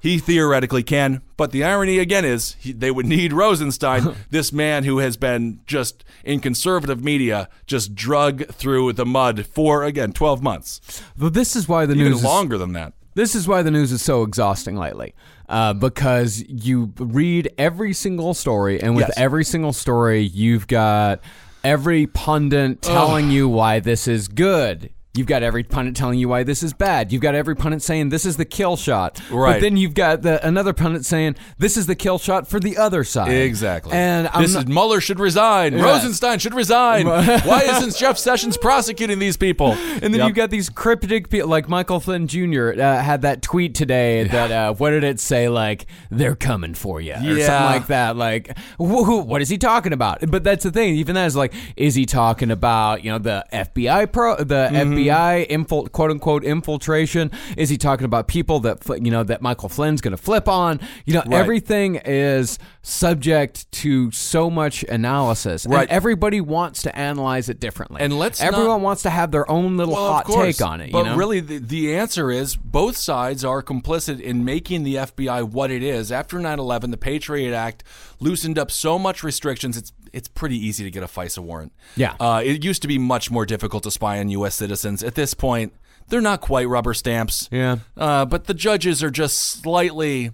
he 0.01 0.19
theoretically 0.19 0.83
can. 0.83 1.23
But 1.37 1.53
the 1.53 1.63
irony 1.65 1.99
again 1.99 2.25
is 2.25 2.57
he, 2.59 2.73
they 2.73 2.91
would 2.91 3.07
need 3.07 3.33
Rosenstein, 3.33 4.15
this 4.31 4.53
man 4.53 4.85
who 4.85 4.99
has 4.99 5.17
been 5.17 5.61
just 5.67 6.05
in 6.25 6.41
conservative 6.41 7.03
media, 7.05 7.49
just 7.67 7.95
drug 7.95 8.47
through 8.49 8.95
the 8.95 9.07
mud 9.07 9.47
for, 9.47 9.85
again, 9.85 10.13
12 10.13 10.43
months. 10.43 11.03
But 11.17 11.35
this 11.35 11.55
is 11.55 11.69
why 11.69 11.87
the 11.87 11.95
Even 11.95 12.07
news 12.09 12.19
is- 12.19 12.25
longer 12.25 12.59
than 12.59 12.73
that. 12.73 12.95
This 13.15 13.35
is 13.35 13.47
why 13.47 13.61
the 13.63 13.71
news 13.71 13.93
is 13.93 14.01
so 14.01 14.23
exhausting 14.23 14.75
lately. 14.77 15.15
Uh, 15.53 15.75
because 15.75 16.43
you 16.49 16.95
read 16.99 17.53
every 17.59 17.93
single 17.93 18.33
story, 18.33 18.81
and 18.81 18.97
with 18.97 19.09
Yes. 19.09 19.19
every 19.19 19.45
single 19.45 19.75
story, 19.75 20.23
you've 20.23 20.67
got 20.67 21.21
every 21.63 22.07
pundit 22.07 22.81
telling 22.81 23.31
you 23.31 23.47
why 23.51 23.79
this 23.79 24.09
is 24.09 24.29
good. 24.29 24.89
You've 25.15 25.27
got 25.27 25.43
every 25.43 25.63
pundit 25.63 25.95
telling 25.95 26.19
you 26.19 26.27
why 26.31 26.43
this 26.43 26.63
is 26.63 26.73
bad. 26.73 27.13
You've 27.13 27.21
got 27.21 27.35
every 27.35 27.55
pundit 27.55 27.83
saying 27.83 28.09
this 28.09 28.25
is 28.25 28.39
the 28.39 28.47
kill 28.47 28.79
shot. 28.79 29.21
Right. 29.31 29.53
But 29.57 29.61
then 29.61 29.77
you've 29.77 29.93
got 29.93 30.23
the, 30.23 30.45
another 30.47 30.73
pundit 30.73 31.05
saying 31.05 31.37
this 31.59 31.77
is 31.77 31.85
the 31.87 31.95
kill 31.95 32.19
shot 32.19 32.49
for 32.49 32.59
the 32.59 32.79
other 32.79 33.05
side. 33.05 33.31
Exactly. 33.31 33.93
And 33.93 34.27
I'm 34.33 34.41
this 34.41 34.55
not- 34.55 34.63
is 34.63 34.69
Mueller 34.71 35.03
should 35.03 35.21
resign. 35.21 35.75
Yeah. 35.77 35.85
Rosenstein 35.85 36.39
should 36.39 36.55
resign. 36.55 37.05
Why 37.07 37.61
isn't 37.77 37.95
Jeff 37.97 38.17
Sessions 38.17 38.57
prosecuting 38.57 39.19
these 39.19 39.37
people? 39.37 39.73
And 39.73 40.01
then 40.03 40.15
Yep. 40.15 40.27
you've 40.29 40.37
got 40.37 40.49
these 40.49 40.71
cryptic 40.71 41.29
people, 41.29 41.51
like 41.51 41.69
Michael 41.69 42.01
Flynn 42.01 42.27
Jr. 42.27 42.71
Uh, 42.81 43.03
had 43.03 43.21
that 43.21 43.43
tweet 43.43 43.75
today 43.75 44.25
that, 44.25 44.51
uh, 44.51 44.73
what 44.73 44.93
did 44.93 45.05
it 45.05 45.21
say? 45.21 45.51
Like, 45.51 45.85
they're 46.11 46.37
coming 46.37 46.73
for 46.73 47.03
you. 47.03 47.13
Or 47.13 47.17
something 47.17 47.37
Yeah. 47.37 47.67
like 47.67 47.89
that. 47.89 48.17
Like, 48.17 48.57
wh- 48.79 49.05
wh- 49.05 49.27
what 49.27 49.43
is 49.43 49.51
he 49.51 49.59
talking 49.59 49.93
about? 49.93 50.21
But 50.31 50.43
that's 50.43 50.65
the 50.65 50.71
thing. 50.71 50.95
Even 50.95 51.17
that 51.17 51.27
is 51.27 51.37
like, 51.37 51.53
is 51.77 51.95
he 51.95 52.07
talking 52.07 52.51
about, 52.51 53.05
you 53.05 53.11
know, 53.11 53.19
the 53.19 53.45
FBI 53.53 54.11
pro, 54.11 54.37
the 54.37 54.71
Mm-hmm. 54.73 54.93
FBI 54.95 55.02
infil- 55.07 55.91
quote 55.93 56.11
unquote 56.11 56.45
infiltration? 56.45 57.31
Is 57.57 57.69
he 57.69 57.77
talking 57.79 58.05
about 58.05 58.29
people 58.29 58.61
that, 58.61 58.83
you 59.05 59.11
know, 59.11 59.23
that 59.25 59.43
Michael 59.43 59.69
Flynn's 59.69 60.01
going 60.01 60.17
to 60.17 60.23
flip 60.23 60.49
on? 60.49 60.81
You 61.07 61.15
know, 61.15 61.21
Right. 61.27 61.33
everything 61.41 61.97
is 62.05 62.59
subject 62.83 63.71
to 63.73 64.11
so 64.11 64.51
much 64.51 64.83
analysis. 64.85 65.67
Right. 65.67 65.83
And 65.83 65.91
everybody 65.91 66.41
wants 66.41 66.83
to 66.83 66.97
analyze 66.97 67.49
it 67.49 67.61
differently. 67.61 68.01
And 68.01 68.19
let's 68.19 68.41
not- 68.41 68.53
Everyone 68.53 68.83
wants 68.83 69.03
to 69.03 69.11
have 69.11 69.31
their 69.31 69.49
own 69.51 69.77
little 69.77 69.95
Well, 69.95 70.13
hot 70.13 70.25
course. 70.25 70.59
take 70.59 70.67
on 70.67 70.81
it. 70.81 70.93
But 70.93 70.99
you 70.99 71.05
know? 71.05 71.17
really, 71.17 71.41
the, 71.41 71.59
the 71.59 71.95
answer 71.97 72.31
is 72.31 72.57
both 72.57 72.97
sides 72.97 73.45
are 73.45 73.63
complicit 73.63 74.21
in 74.21 74.45
making 74.45 74.83
the 74.83 74.97
FBI 74.99 75.43
what 75.43 75.71
it 75.71 75.83
is. 75.83 76.11
After 76.13 76.39
9 76.39 76.59
11, 76.59 76.91
the 76.91 76.97
Patriot 76.97 77.55
Act 77.55 77.85
loosened 78.21 78.59
up 78.59 78.71
so 78.71 78.99
much 78.99 79.23
restrictions, 79.23 79.77
it's 79.77 79.93
it's 80.13 80.29
pretty 80.29 80.57
easy 80.59 80.85
to 80.85 80.91
get 80.91 81.03
a 81.03 81.07
FISA 81.07 81.39
warrant. 81.39 81.73
Yeah. 81.97 82.15
Uh, 82.21 82.43
it 82.45 82.65
used 82.65 82.83
to 82.83 82.89
be 82.89 82.99
much 82.99 83.31
more 83.31 83.47
difficult 83.47 83.83
to 83.85 83.91
spy 83.91 84.19
on 84.19 84.29
U.S. 84.31 84.55
citizens. 84.55 85.03
At 85.03 85.15
this 85.15 85.35
point, 85.35 85.73
they're 86.09 86.21
not 86.21 86.41
quite 86.41 86.69
rubber 86.69 86.95
stamps. 86.95 87.49
Yeah. 87.51 87.79
Uh, 87.97 88.25
but 88.27 88.45
the 88.45 88.55
judges 88.55 89.03
are 89.03 89.11
just 89.11 89.39
slightly. 89.39 90.31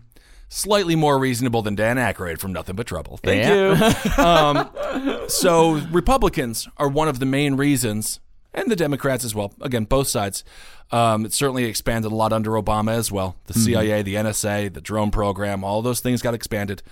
Slightly 0.51 0.97
more 0.97 1.19
reasonable 1.19 1.61
than 1.61 1.75
Dan 1.75 1.99
Aykroyd 1.99 2.39
from 2.39 2.55
Nothing 2.55 2.75
But 2.75 2.87
Trouble. 2.87 3.19
Thank 3.19 3.43
Yeah. 3.45 3.93
you. 4.17 4.25
um, 4.25 5.29
so 5.29 5.73
Republicans 5.91 6.67
are 6.79 6.89
one 6.89 7.07
of 7.07 7.19
the 7.19 7.27
main 7.27 7.57
reasons, 7.57 8.19
and 8.55 8.71
the 8.71 8.75
Democrats 8.77 9.27
as 9.27 9.35
well. 9.35 9.53
Again, 9.61 9.85
both 9.85 10.09
sides. 10.09 10.45
Um, 10.91 11.27
it 11.27 11.35
certainly 11.35 11.65
expanded 11.65 12.11
a 12.11 12.15
lot 12.15 12.33
under 12.33 12.53
Obama 12.53 12.93
as 12.93 13.13
well. 13.13 13.37
The 13.45 13.53
CIA, 13.53 14.01
the 14.01 14.15
NSA, 14.15 14.73
the 14.73 14.81
drone 14.81 15.11
program, 15.11 15.63
all 15.65 15.83
those 15.83 16.01
things 16.01 16.23
got 16.23 16.33
expanded. 16.33 16.83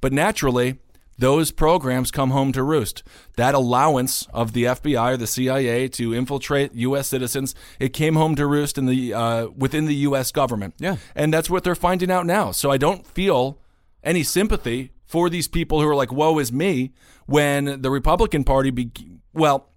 But 0.00 0.12
naturally, 0.12 0.78
those 1.20 1.50
programs 1.52 2.10
come 2.10 2.30
home 2.30 2.50
to 2.52 2.62
roost. 2.62 3.02
That 3.36 3.54
allowance 3.54 4.26
of 4.32 4.52
the 4.52 4.64
FBI 4.64 5.12
or 5.12 5.16
the 5.16 5.26
CIA 5.26 5.86
to 5.88 6.14
infiltrate 6.14 6.74
U.S. 6.74 7.08
citizens, 7.08 7.54
it 7.78 7.92
came 7.92 8.14
home 8.14 8.34
to 8.36 8.46
roost 8.46 8.78
in 8.78 8.86
the 8.86 9.14
uh, 9.14 9.48
within 9.48 9.84
the 9.86 9.94
U.S. 10.08 10.32
government. 10.32 10.74
Yeah. 10.78 10.96
and 11.14 11.32
that's 11.32 11.48
what 11.50 11.62
they're 11.62 11.74
finding 11.74 12.10
out 12.10 12.26
now. 12.26 12.50
So 12.52 12.70
I 12.70 12.78
don't 12.78 13.06
feel 13.06 13.58
any 14.02 14.22
sympathy 14.22 14.92
for 15.06 15.28
these 15.28 15.46
people 15.48 15.80
who 15.80 15.88
are 15.88 15.94
like, 15.94 16.12
"Woe 16.12 16.38
is 16.38 16.52
me," 16.52 16.92
when 17.26 17.82
the 17.82 17.90
Republican 17.90 18.44
Party, 18.44 18.70
be- 18.70 18.92
well, 19.32 19.69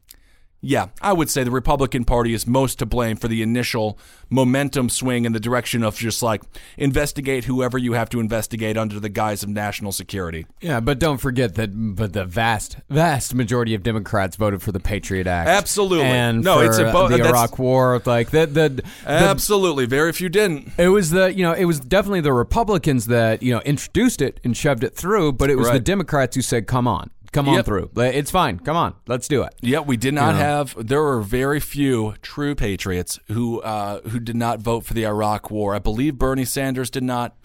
yeah, 0.66 0.88
I 1.02 1.12
would 1.12 1.30
say 1.30 1.44
the 1.44 1.52
Republican 1.52 2.06
Party 2.06 2.34
is 2.34 2.48
most 2.48 2.80
to 2.80 2.86
blame 2.86 3.18
for 3.18 3.28
the 3.28 3.42
initial 3.42 4.00
momentum 4.30 4.88
swing 4.88 5.26
in 5.26 5.34
the 5.34 5.40
direction 5.40 5.84
of 5.84 5.98
just 5.98 6.24
like 6.24 6.42
investigate 6.78 7.44
whoever 7.44 7.78
you 7.78 7.94
have 7.94 8.10
to 8.10 8.22
investigate 8.22 8.78
under 8.78 8.98
the 8.98 9.10
guise 9.10 9.44
of 9.44 9.50
national 9.50 9.92
security. 9.92 10.46
yeah, 10.62 10.80
but 10.80 11.00
don't 11.00 11.18
forget 11.18 11.56
that. 11.56 11.68
But 11.96 12.14
the 12.14 12.24
vast, 12.24 12.78
vast 12.90 13.36
majority 13.36 13.76
of 13.76 13.84
Democrats 13.84 14.38
voted 14.38 14.62
for 14.62 14.72
the 14.72 14.80
Patriot 14.80 15.28
Act. 15.28 15.50
Absolutely. 15.50 16.06
and 16.06 16.44
No, 16.44 16.60
for 16.60 16.66
it's 16.66 16.78
a 16.78 16.92
bo- 16.92 17.10
the 17.10 17.24
Iraq 17.24 17.60
War. 17.60 18.02
Like 18.06 18.32
that. 18.32 18.54
The, 18.54 18.70
the 18.70 18.84
Absolutely, 19.06 19.86
very 19.86 20.14
few 20.14 20.30
didn't. 20.30 20.72
It 20.78 20.88
was 20.88 21.12
the 21.12 21.34
you 21.34 21.44
know 21.44 21.52
it 21.52 21.66
was 21.66 21.82
definitely 21.82 22.22
the 22.22 22.32
Republicans 22.34 23.08
that 23.08 23.44
you 23.44 23.54
know 23.54 23.60
introduced 23.62 24.22
it 24.22 24.40
and 24.46 24.56
shoved 24.56 24.86
it 24.86 24.96
through, 24.96 25.34
but 25.34 25.50
it 25.50 25.58
was 25.58 25.70
the 25.70 25.80
Democrats 25.82 26.38
who 26.38 26.42
said, 26.42 26.68
"Come 26.68 26.88
on, 26.88 27.10
come 27.34 27.50
on 27.50 27.56
Yep. 27.56 27.66
through. 27.66 27.90
It's 27.98 28.32
fine. 28.32 28.60
Come 28.60 28.78
on, 28.78 28.94
let's 29.08 29.28
do 29.28 29.44
it." 29.44 29.54
Yeah, 29.62 29.80
we 29.80 29.98
did 29.98 30.14
not 30.14 30.36
have. 30.36 30.76
There 30.78 31.02
were 31.02 31.22
very 31.22 31.60
few 31.60 32.14
true 32.22 32.56
patriots 32.56 33.20
who 33.28 33.60
uh, 33.62 34.00
who 34.08 34.20
did 34.20 34.36
not 34.38 34.60
vote 34.62 34.86
for 34.86 34.94
the 34.94 35.06
Iraq 35.06 35.52
War. 35.52 35.76
I 35.76 35.80
believe 35.80 36.18
Bernie 36.18 36.46
Sanders 36.46 36.90
did 36.90 37.04
not, 37.04 37.36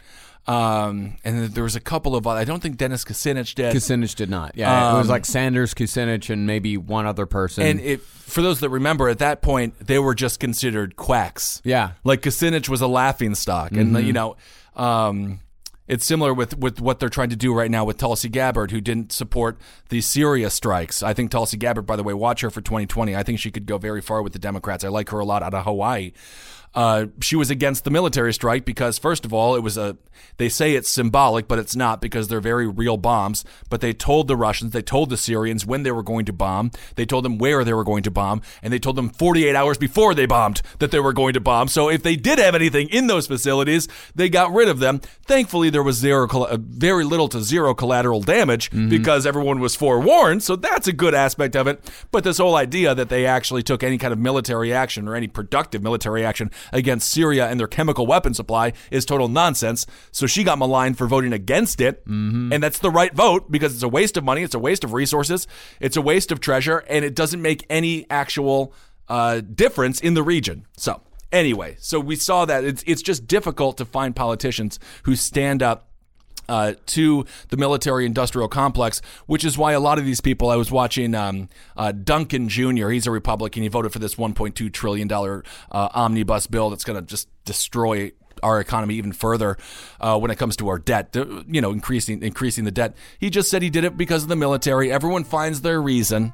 um, 0.46 1.16
and 1.24 1.46
there 1.48 1.64
was 1.64 1.77
a 1.77 1.81
couple 1.81 2.16
of. 2.16 2.27
I 2.27 2.44
don't 2.44 2.61
think 2.62 2.77
Dennis 2.77 3.05
Kucinich 3.05 3.55
did. 3.55 3.74
Kucinich 3.74 4.14
did 4.14 4.31
not. 4.31 4.53
Yeah, 4.55 4.94
it 4.94 4.98
was 4.98 5.07
Um, 5.07 5.11
like 5.11 5.24
Sanders, 5.24 5.74
Kucinich, 5.74 6.31
and 6.31 6.46
maybe 6.46 6.77
one 6.77 7.07
other 7.07 7.27
person. 7.27 7.64
and 7.64 7.81
it, 7.81 8.01
for 8.03 8.42
those 8.42 8.61
that 8.61 8.68
remember, 8.70 9.09
at 9.09 9.18
that 9.18 9.42
point, 9.42 9.74
they 9.87 9.98
were 9.98 10.14
just 10.14 10.38
considered 10.40 10.96
quacks. 10.96 11.61
Yeah. 11.64 11.92
like 12.05 12.22
Kucinich 12.22 12.68
was 12.68 12.81
a 12.81 12.87
laughing 12.87 13.35
stock, 13.35 13.72
and 13.72 13.98
you 14.07 14.12
know, 14.12 14.37
um, 14.77 15.40
it's 15.88 16.05
similar 16.05 16.33
with 16.35 16.57
with 16.59 16.81
what 16.81 17.01
they're 17.01 17.09
trying 17.09 17.31
to 17.31 17.37
do 17.37 17.53
right 17.55 17.70
now 17.70 17.85
with 17.85 17.96
Tulsi 17.96 18.29
Gabbard, 18.29 18.70
who 18.70 18.81
didn't 18.81 19.11
support 19.11 19.59
the 19.88 20.01
Syria 20.01 20.51
strikes. 20.51 21.03
I 21.03 21.14
think 21.14 21.31
Tulsi 21.31 21.57
Gabbard, 21.57 21.87
by 21.87 21.96
the 21.96 22.03
way, 22.03 22.14
watch 22.14 22.42
her 22.42 22.51
for 22.51 22.61
2020. 22.61 23.16
I 23.16 23.22
think 23.22 23.38
she 23.38 23.51
could 23.51 23.66
go 23.66 23.79
very 23.79 24.01
far 24.01 24.22
with 24.22 24.35
the 24.35 24.38
Democrats. 24.38 24.85
I 24.85 24.88
like 24.88 25.09
her 25.09 25.18
a 25.18 25.24
lot 25.24 25.42
out 25.42 25.55
of 25.55 25.64
Hawaii. 25.64 26.12
Uh, 26.74 27.07
she 27.20 27.37
was 27.37 27.50
against 27.50 27.85
the 27.85 27.90
military 27.90 28.33
strike 28.33 28.64
because, 28.64 28.98
first 28.98 29.24
of 29.24 29.33
all, 29.33 29.54
it 29.57 29.62
was 29.62 29.76
a. 29.76 29.96
They 30.37 30.48
say 30.48 30.74
it's 30.74 30.88
symbolic, 30.88 31.48
but 31.48 31.59
it's 31.59 31.76
not 31.76 32.00
because 32.00 32.28
they're 32.28 32.40
very 32.40 32.66
real 32.66 32.96
bombs. 32.96 33.44
But 33.70 33.81
they 33.81 33.92
told 33.92 34.28
the 34.28 34.37
Russians, 34.37 34.72
they 34.72 34.83
told 34.83 35.11
the 35.11 35.16
Syrians 35.16 35.64
when 35.64 35.83
they 35.83 35.92
were 35.92 36.02
going 36.02 36.24
to 36.26 36.33
bomb. 36.33 36.70
They 36.96 37.07
told 37.07 37.24
them 37.24 37.38
where 37.38 37.64
they 37.64 37.72
were 37.72 37.85
going 37.85 38.02
to 38.04 38.11
bomb, 38.11 38.42
and 38.62 38.72
they 38.72 38.78
told 38.78 38.96
them 38.96 39.11
48 39.11 39.54
hours 39.54 39.78
before 39.78 40.14
they 40.14 40.26
bombed 40.26 40.62
that 40.78 40.90
they 40.90 41.00
were 41.00 41.12
going 41.12 41.35
to 41.35 41.40
bomb. 41.40 41.68
So 41.68 41.88
if 41.88 42.02
they 42.02 42.16
did 42.16 42.38
have 42.38 42.54
anything 42.54 42.88
in 42.88 43.07
those 43.07 43.26
facilities, 43.26 43.88
they 44.14 44.28
got 44.28 44.52
rid 44.52 44.68
of 44.68 44.78
them. 44.81 45.00
Thankfully, 45.26 45.70
there 45.70 45.83
was 45.83 45.96
zero, 45.96 46.28
uh, 46.28 46.57
very 46.61 47.04
little 47.04 47.28
to 47.28 47.40
zero 47.42 47.74
collateral 47.74 48.20
damage 48.22 48.70
because 48.88 49.26
everyone 49.26 49.61
was 49.61 49.74
forewarned. 49.74 50.42
So 50.42 50.57
that's 50.57 50.88
a 50.88 50.92
good 50.92 51.14
aspect 51.14 51.57
of 51.57 51.66
it. 51.66 51.81
But 52.11 52.24
this 52.24 52.38
whole 52.38 52.57
idea 52.57 52.94
that 52.94 53.09
they 53.09 53.26
actually 53.26 53.62
took 53.62 53.83
any 53.83 53.98
kind 53.98 54.12
of 54.12 54.18
military 54.18 54.72
action 54.72 55.09
or 55.09 55.14
any 55.14 55.28
productive 55.28 55.83
military 55.83 56.24
action 56.24 56.50
against 56.73 57.11
Syria 57.11 57.49
and 57.49 57.59
their 57.59 57.66
chemical 57.66 58.07
weapon 58.07 58.35
supply 58.35 58.73
is 58.90 59.05
total 59.05 59.29
nonsense. 59.29 59.87
So 60.11 60.27
she 60.27 60.44
got 60.44 60.59
maligned 60.59 60.99
for 60.99 61.07
voting 61.07 61.33
against 61.33 61.81
it. 61.81 62.03
And 62.53 62.62
that's 62.62 62.79
the 62.79 62.90
right 62.90 63.12
vote 63.14 63.51
because 63.51 63.75
it's 63.75 63.83
a 63.83 63.88
waste 63.88 64.16
of 64.16 64.25
money, 64.25 64.42
it's 64.42 64.55
a 64.55 64.59
waste 64.59 64.85
of 64.85 64.92
resources, 64.92 65.47
it's 65.81 65.97
a 65.97 66.03
waste 66.03 66.33
of 66.33 66.40
treasure, 66.40 66.79
and 66.88 67.05
it 67.05 67.14
doesn't 67.14 67.42
make 67.42 67.64
any 67.68 68.07
actual 68.11 68.73
uh, 69.09 69.40
difference 69.40 70.01
in 70.01 70.14
the 70.14 70.23
region. 70.23 70.66
So, 70.77 71.03
anyway, 71.33 71.77
so 71.81 72.01
we 72.01 72.16
saw 72.16 72.44
that 72.44 72.64
it's, 72.64 72.83
it's 72.87 73.03
just 73.03 73.27
difficult 73.27 73.79
to 73.79 73.85
find 73.85 74.14
politicians 74.14 74.79
who 75.05 75.16
stand 75.16 75.62
up 75.62 75.88
uh, 76.49 76.75
to 76.87 77.25
the 77.49 77.57
military 77.57 78.07
industrial 78.07 78.49
complex, 78.49 79.01
which 79.27 79.45
is 79.45 79.59
why 79.59 79.73
a 79.73 79.81
lot 79.81 79.99
of 79.99 80.05
these 80.05 80.21
people. 80.21 80.51
I 80.51 80.57
was 80.57 80.71
watching 80.71 81.15
um, 81.15 81.49
uh, 81.77 81.93
Duncan 81.93 82.49
Jr., 82.49 82.89
he's 82.89 83.07
a 83.07 83.11
Republican. 83.11 83.63
He 83.63 83.69
voted 83.69 83.93
for 83.93 83.99
this 83.99 84.15
$1.2 84.15 84.73
trillion 84.73 85.11
uh, 85.13 85.41
omnibus 85.71 86.47
bill 86.47 86.71
that's 86.71 86.85
going 86.85 86.99
to 86.99 87.07
just 87.07 87.29
destroy 87.45 88.13
our 88.43 88.61
economy 88.61 88.95
even 88.95 89.13
further 89.13 89.57
uh, 90.01 90.19
when 90.19 90.31
it 90.31 90.37
comes 90.37 90.57
to 90.57 90.69
our 90.69 90.79
debt, 90.79 91.15
you 91.49 91.61
know, 91.61 91.73
increasing 91.73 92.23
increasing 92.23 92.65
the 92.65 92.71
debt. 92.71 92.95
He 93.19 93.31
just 93.31 93.51
said 93.51 93.63
he 93.63 93.71
did 93.71 93.85
it 93.85 93.97
because 93.97 94.23
of 94.23 94.29
the 94.29 94.37
military. 94.37 94.93
Everyone 94.93 95.25
finds 95.25 95.61
their 95.61 95.83
reason, 95.83 96.33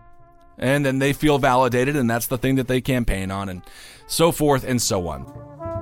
and 0.58 0.84
then 0.84 0.98
they 0.98 1.12
feel 1.12 1.38
validated, 1.38 1.96
and 1.96 2.08
that's 2.08 2.26
the 2.26 2.38
thing 2.38 2.56
that 2.56 2.68
they 2.68 2.80
campaign 2.80 3.30
on, 3.30 3.48
and 3.48 3.62
so 4.06 4.32
forth 4.32 4.64
and 4.64 4.80
so 4.80 5.08
on. 5.08 5.73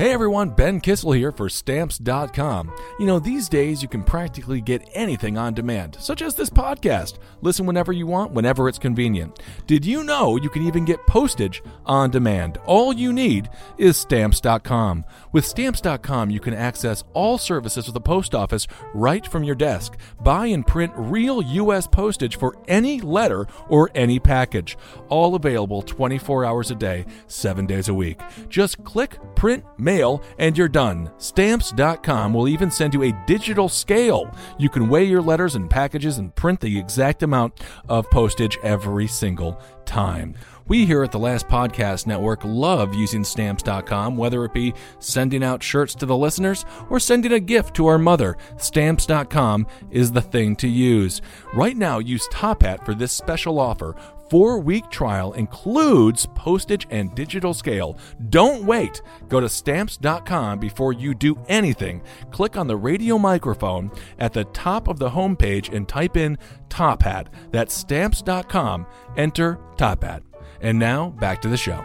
Hey 0.00 0.12
everyone, 0.12 0.48
Ben 0.48 0.80
Kissel 0.80 1.14
here 1.14 1.30
for 1.30 1.50
Stamps.com. 1.50 2.72
You 2.98 3.04
know, 3.04 3.18
these 3.18 3.50
days 3.50 3.82
you 3.82 3.88
can 3.88 4.02
practically 4.02 4.62
get 4.62 4.88
anything 4.94 5.36
on 5.36 5.52
demand, 5.52 5.98
such 6.00 6.22
as 6.22 6.34
this 6.34 6.48
podcast. 6.48 7.18
Listen 7.42 7.66
whenever 7.66 7.92
you 7.92 8.06
want, 8.06 8.32
whenever 8.32 8.66
it's 8.66 8.78
convenient. 8.78 9.40
Did 9.66 9.84
you 9.84 10.02
know 10.02 10.36
you 10.36 10.48
can 10.48 10.66
even 10.66 10.86
get 10.86 11.06
postage 11.06 11.62
on 11.84 12.10
demand? 12.10 12.56
All 12.64 12.94
you 12.94 13.12
need 13.12 13.50
is 13.76 13.98
Stamps.com. 13.98 15.04
With 15.32 15.44
Stamps.com, 15.44 16.30
you 16.30 16.40
can 16.40 16.54
access 16.54 17.04
all 17.12 17.36
services 17.36 17.86
of 17.86 17.92
the 17.92 18.00
post 18.00 18.34
office 18.34 18.66
right 18.94 19.26
from 19.26 19.44
your 19.44 19.54
desk. 19.54 19.98
Buy 20.22 20.46
and 20.46 20.66
print 20.66 20.94
real 20.96 21.42
U.S. 21.42 21.86
postage 21.86 22.38
for 22.38 22.56
any 22.68 23.02
letter 23.02 23.46
or 23.68 23.90
any 23.94 24.18
package. 24.18 24.78
All 25.10 25.34
available 25.34 25.82
24 25.82 26.46
hours 26.46 26.70
a 26.70 26.74
day, 26.74 27.04
7 27.26 27.66
days 27.66 27.90
a 27.90 27.94
week. 27.94 28.18
Just 28.48 28.82
click, 28.82 29.18
print, 29.34 29.62
mail, 29.90 30.22
and 30.38 30.56
you're 30.56 30.68
done. 30.68 31.10
Stamps.com 31.18 32.32
will 32.32 32.46
even 32.48 32.70
send 32.70 32.94
you 32.94 33.02
a 33.02 33.24
digital 33.26 33.68
scale. 33.68 34.32
You 34.58 34.68
can 34.68 34.88
weigh 34.88 35.04
your 35.04 35.22
letters 35.22 35.56
and 35.56 35.68
packages 35.68 36.18
and 36.18 36.34
print 36.34 36.60
the 36.60 36.78
exact 36.78 37.22
amount 37.24 37.60
of 37.88 38.08
postage 38.10 38.56
every 38.62 39.08
single 39.08 39.60
time. 39.84 40.36
We 40.68 40.86
here 40.86 41.02
at 41.02 41.10
the 41.10 41.18
Last 41.18 41.48
Podcast 41.48 42.06
Network 42.06 42.44
love 42.44 42.94
using 42.94 43.24
Stamps.com, 43.24 44.16
whether 44.16 44.44
it 44.44 44.54
be 44.54 44.72
sending 45.00 45.42
out 45.42 45.64
shirts 45.64 45.96
to 45.96 46.06
the 46.06 46.16
listeners 46.16 46.64
or 46.88 47.00
sending 47.00 47.32
a 47.32 47.40
gift 47.40 47.74
to 47.74 47.88
our 47.88 47.98
mother. 47.98 48.36
Stamps.com 48.56 49.66
is 49.90 50.12
the 50.12 50.22
thing 50.22 50.54
to 50.54 50.68
use. 50.68 51.22
Right 51.52 51.76
now, 51.76 51.98
use 51.98 52.28
Top 52.30 52.62
Hat 52.62 52.86
for 52.86 52.94
this 52.94 53.10
special 53.10 53.58
offer 53.58 53.96
four 54.30 54.60
week 54.60 54.88
trial 54.90 55.32
includes 55.32 56.26
postage 56.34 56.86
and 56.90 57.14
digital 57.14 57.52
scale. 57.52 57.98
Don't 58.30 58.64
wait. 58.64 59.02
Go 59.28 59.40
to 59.40 59.48
stamps.com 59.48 60.60
before 60.60 60.92
you 60.92 61.14
do 61.14 61.36
anything. 61.48 62.00
Click 62.30 62.56
on 62.56 62.68
the 62.68 62.76
radio 62.76 63.18
microphone 63.18 63.90
at 64.18 64.32
the 64.32 64.44
top 64.44 64.88
of 64.88 64.98
the 64.98 65.10
homepage 65.10 65.74
and 65.74 65.86
type 65.88 66.16
in 66.16 66.38
Top 66.68 67.02
Hat. 67.02 67.28
That's 67.50 67.74
stamps.com. 67.74 68.86
Enter 69.16 69.58
Top 69.76 70.04
Hat. 70.04 70.22
And 70.60 70.78
now 70.78 71.10
back 71.10 71.42
to 71.42 71.48
the 71.48 71.56
show. 71.56 71.84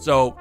So, 0.00 0.36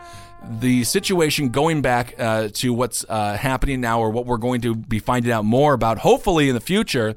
the 0.59 0.83
situation 0.83 1.49
going 1.49 1.81
back 1.81 2.15
uh, 2.19 2.49
to 2.53 2.73
what's 2.73 3.05
uh, 3.07 3.37
happening 3.37 3.79
now, 3.79 4.01
or 4.01 4.09
what 4.09 4.25
we're 4.25 4.37
going 4.37 4.61
to 4.61 4.75
be 4.75 4.99
finding 4.99 5.31
out 5.31 5.45
more 5.45 5.73
about, 5.73 5.99
hopefully 5.99 6.49
in 6.49 6.55
the 6.55 6.61
future, 6.61 7.15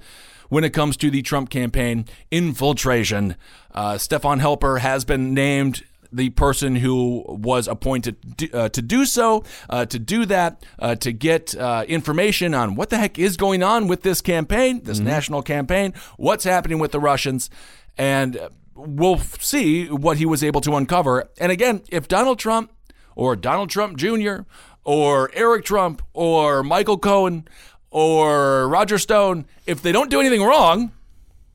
when 0.49 0.65
it 0.65 0.71
comes 0.71 0.97
to 0.99 1.11
the 1.11 1.23
Trump 1.23 1.51
campaign 1.51 2.07
infiltration. 2.31 3.37
Uh, 3.75 3.99
Stefan 3.99 4.41
Halper 4.41 4.81
has 4.81 5.05
been 5.05 5.35
named 5.35 5.85
the 6.13 6.31
person 6.31 6.77
who 6.77 7.25
was 7.29 7.69
appointed 7.69 8.17
uh, 8.55 8.69
to 8.71 8.83
do 8.83 9.05
so, 9.05 9.45
uh, 9.69 9.85
to 9.87 9.99
do 9.99 10.25
that, 10.27 10.65
uh, 10.79 10.95
to 10.97 11.13
get 11.13 11.55
uh, 11.57 11.85
information 11.89 12.55
on 12.55 12.75
what 12.75 12.91
the 12.91 12.99
heck 12.99 13.19
is 13.19 13.37
going 13.37 13.63
on 13.63 13.87
with 13.87 14.03
this 14.03 14.21
campaign, 14.21 14.83
this 14.85 14.99
national 14.99 15.43
campaign, 15.43 15.93
what's 16.17 16.45
happening 16.45 16.79
with 16.79 16.93
the 16.93 17.01
Russians, 17.01 17.51
and 17.99 18.39
we'll 18.75 19.19
see 19.19 19.89
what 19.89 20.19
he 20.19 20.27
was 20.27 20.45
able 20.45 20.61
to 20.63 20.77
uncover. 20.77 21.29
And 21.39 21.51
again, 21.51 21.83
if 21.91 22.09
Donald 22.09 22.39
Trump 22.39 22.73
or 23.15 23.37
Donald 23.37 23.71
Trump 23.71 23.97
Jr. 23.97 24.41
or 24.85 25.31
Eric 25.35 25.65
Trump 25.65 26.03
or 26.13 26.63
Michael 26.63 26.99
Cohen 26.99 27.49
or 27.97 28.69
Roger 28.69 28.99
Stone, 28.99 29.47
if 29.65 29.81
they 29.81 29.91
don't 29.91 30.11
do 30.11 30.21
anything 30.21 30.43
wrong, 30.43 30.93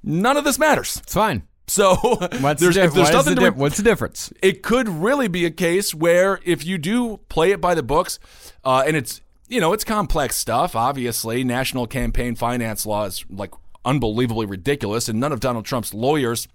none 0.01 0.37
of 0.37 0.43
this 0.43 0.57
matters. 0.57 0.97
It's 1.03 1.13
fine. 1.13 1.43
So 1.67 1.95
What's, 2.41 2.59
there's, 2.59 2.73
the, 2.73 2.81
if 2.81 2.89
dif- 2.89 2.93
there's 2.95 3.11
nothing 3.11 3.35
the 3.35 3.41
to 3.41 3.45
dif- 3.45 3.53
re- 3.53 3.59
what's 3.59 3.77
the 3.77 3.83
difference? 3.83 4.33
it 4.41 4.63
could 4.63 4.89
really 4.89 5.27
be 5.27 5.45
a 5.45 5.51
case 5.51 5.93
where 5.93 6.39
if 6.43 6.65
you 6.65 6.79
do 6.79 7.17
play 7.29 7.51
it 7.51 7.61
by 7.61 7.75
the 7.75 7.83
books, 7.83 8.17
uh, 8.65 8.83
and 8.87 8.97
it's 8.97 9.21
you 9.49 9.61
know 9.61 9.71
it's 9.71 9.83
complex 9.83 10.35
stuff. 10.35 10.75
Obviously, 10.75 11.43
national 11.43 11.85
campaign 11.85 12.33
finance 12.35 12.87
law 12.87 13.05
is 13.05 13.23
like 13.29 13.51
unbelievably 13.85 14.47
ridiculous, 14.47 15.07
and 15.07 15.19
none 15.19 15.31
of 15.31 15.41
Donald 15.41 15.65
Trump's 15.65 15.93
lawyers 15.93 16.47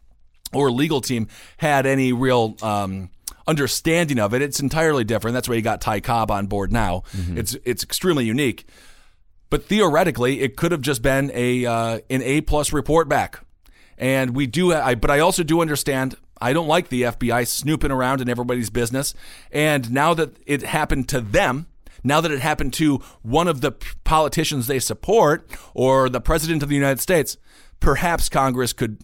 or 0.53 0.69
legal 0.73 1.01
team 1.01 1.29
had 1.59 1.87
any 1.87 2.13
real. 2.13 2.57
Um, 2.61 3.11
understanding 3.49 4.19
of 4.19 4.35
it 4.35 4.43
it's 4.43 4.59
entirely 4.59 5.05
different 5.05 5.33
that's 5.33 5.49
why 5.49 5.55
you 5.55 5.63
got 5.63 5.81
ty 5.81 6.01
cobb 6.01 6.33
on 6.33 6.49
board 6.49 6.73
now 6.73 7.05
it's 7.37 7.55
it's 7.65 7.85
extremely 7.85 8.25
unique 8.25 8.67
but 9.51 9.65
theoretically 9.65 10.41
it 10.41 10.57
could 10.57 10.73
have 10.73 10.81
just 10.81 11.03
been 11.03 11.31
a 11.35 11.65
uh, 11.65 12.01
an 12.11 12.23
a 12.23 12.41
plus 12.43 12.73
report 12.73 13.09
back. 13.09 13.41
And 13.99 14.37
we 14.37 14.47
do 14.47 14.75
I, 14.75 14.95
but 14.95 15.11
i 15.11 15.21
also 15.21 15.43
do 15.43 15.61
understand 15.61 16.17
i 16.41 16.53
don't 16.53 16.69
like 16.69 16.91
the 16.91 17.03
fbi 17.03 17.47
snooping 17.47 17.91
around 17.91 18.21
in 18.21 18.29
everybody's 18.29 18.71
business. 18.71 19.15
And 19.51 19.91
now 19.91 20.15
that 20.15 20.37
it 20.47 20.63
happened 20.63 21.09
to 21.11 21.21
them 21.21 21.67
now 22.05 22.21
that 22.21 22.31
it 22.31 22.41
happened 22.41 22.73
to 22.75 23.03
one 23.23 23.49
of 23.49 23.63
the 23.63 23.73
politicians 24.05 24.67
they 24.67 24.79
support 24.79 25.51
or 25.75 26.09
the 26.09 26.21
president 26.21 26.63
of 26.63 26.69
the 26.69 26.75
united 26.75 27.01
states 27.01 27.37
perhaps 27.81 28.29
congress 28.29 28.73
could 28.73 28.99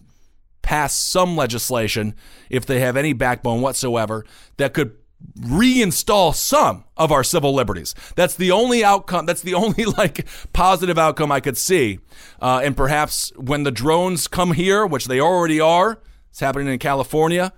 pass 0.61 0.95
some 0.95 1.35
legislation 1.35 2.15
if 2.49 2.65
they 2.65 2.79
have 2.79 2.95
any 2.95 3.11
backbone 3.11 3.61
whatsoever 3.61 4.25
that 4.57 4.73
could 4.73 4.95
reinstall 5.39 6.33
some 6.35 6.83
of 6.95 7.11
our 7.11 7.23
civil 7.23 7.53
liberties. 7.53 7.95
That's 8.15 8.35
the 8.35 8.51
only 8.51 8.83
outcome. 8.83 9.25
That's 9.25 9.41
the 9.41 9.53
only 9.55 9.85
like 9.85 10.25
positive 10.53 10.97
outcome 10.97 11.31
I 11.31 11.39
could 11.39 11.57
see. 11.57 11.99
Uh, 12.41 12.61
and 12.63 12.75
perhaps 12.75 13.31
when 13.35 13.63
the 13.63 13.71
drones 13.71 14.27
come 14.27 14.53
here, 14.53 14.85
which 14.85 15.05
they 15.05 15.19
already 15.19 15.59
are, 15.59 15.99
it's 16.29 16.39
happening 16.39 16.67
in 16.67 16.79
California. 16.79 17.53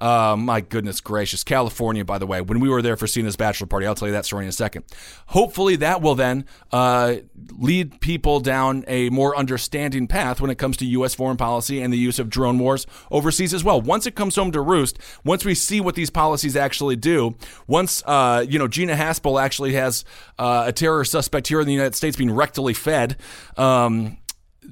Uh, 0.00 0.34
my 0.38 0.62
goodness 0.62 1.00
gracious, 1.00 1.44
California, 1.44 2.04
by 2.04 2.16
the 2.16 2.26
way, 2.26 2.40
when 2.40 2.58
we 2.58 2.68
were 2.68 2.80
there 2.80 2.96
for 2.96 3.06
Cena's 3.06 3.36
bachelor 3.36 3.66
party, 3.66 3.86
I'll 3.86 3.94
tell 3.94 4.08
you 4.08 4.12
that 4.12 4.24
story 4.24 4.44
in 4.44 4.48
a 4.48 4.52
second. 4.52 4.84
Hopefully, 5.26 5.76
that 5.76 6.00
will 6.00 6.14
then 6.14 6.46
uh, 6.72 7.16
lead 7.58 8.00
people 8.00 8.40
down 8.40 8.84
a 8.88 9.10
more 9.10 9.36
understanding 9.36 10.06
path 10.06 10.40
when 10.40 10.50
it 10.50 10.56
comes 10.56 10.78
to 10.78 10.86
U.S. 10.86 11.14
foreign 11.14 11.36
policy 11.36 11.82
and 11.82 11.92
the 11.92 11.98
use 11.98 12.18
of 12.18 12.30
drone 12.30 12.58
wars 12.58 12.86
overseas 13.10 13.52
as 13.52 13.62
well. 13.62 13.80
Once 13.80 14.06
it 14.06 14.14
comes 14.14 14.36
home 14.36 14.52
to 14.52 14.60
roost, 14.60 14.98
once 15.22 15.44
we 15.44 15.54
see 15.54 15.80
what 15.80 15.94
these 15.94 16.10
policies 16.10 16.56
actually 16.56 16.96
do, 16.96 17.36
once, 17.66 18.02
uh, 18.06 18.44
you 18.48 18.58
know, 18.58 18.68
Gina 18.68 18.94
Haspel 18.94 19.40
actually 19.40 19.74
has 19.74 20.04
uh, 20.38 20.64
a 20.66 20.72
terror 20.72 21.04
suspect 21.04 21.48
here 21.48 21.60
in 21.60 21.66
the 21.66 21.74
United 21.74 21.94
States 21.94 22.16
being 22.16 22.30
rectally 22.30 22.74
fed, 22.74 23.16
um, 23.58 24.16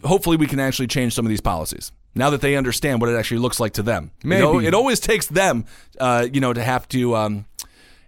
hopefully 0.05 0.39
we 0.39 0.47
can 0.47 0.59
actually 0.59 0.87
change 0.87 1.15
some 1.15 1.27
of 1.27 1.31
these 1.31 1.41
policies 1.41 1.93
now 2.15 2.31
that 2.31 2.41
they 2.41 2.57
understand 2.57 3.01
what 3.01 3.11
it 3.11 3.17
actually 3.17 3.39
looks 3.39 3.61
like 3.61 3.75
to 3.75 3.83
them. 3.83 4.11
You 4.23 4.29
know, 4.31 4.61
it 4.61 4.75
always 4.75 5.01
takes 5.01 5.27
them, 5.27 5.65
uh, 6.01 6.27
you 6.33 6.41
know, 6.41 6.53
to 6.53 6.63
have 6.63 6.89
to. 6.89 7.17
Um, 7.17 7.47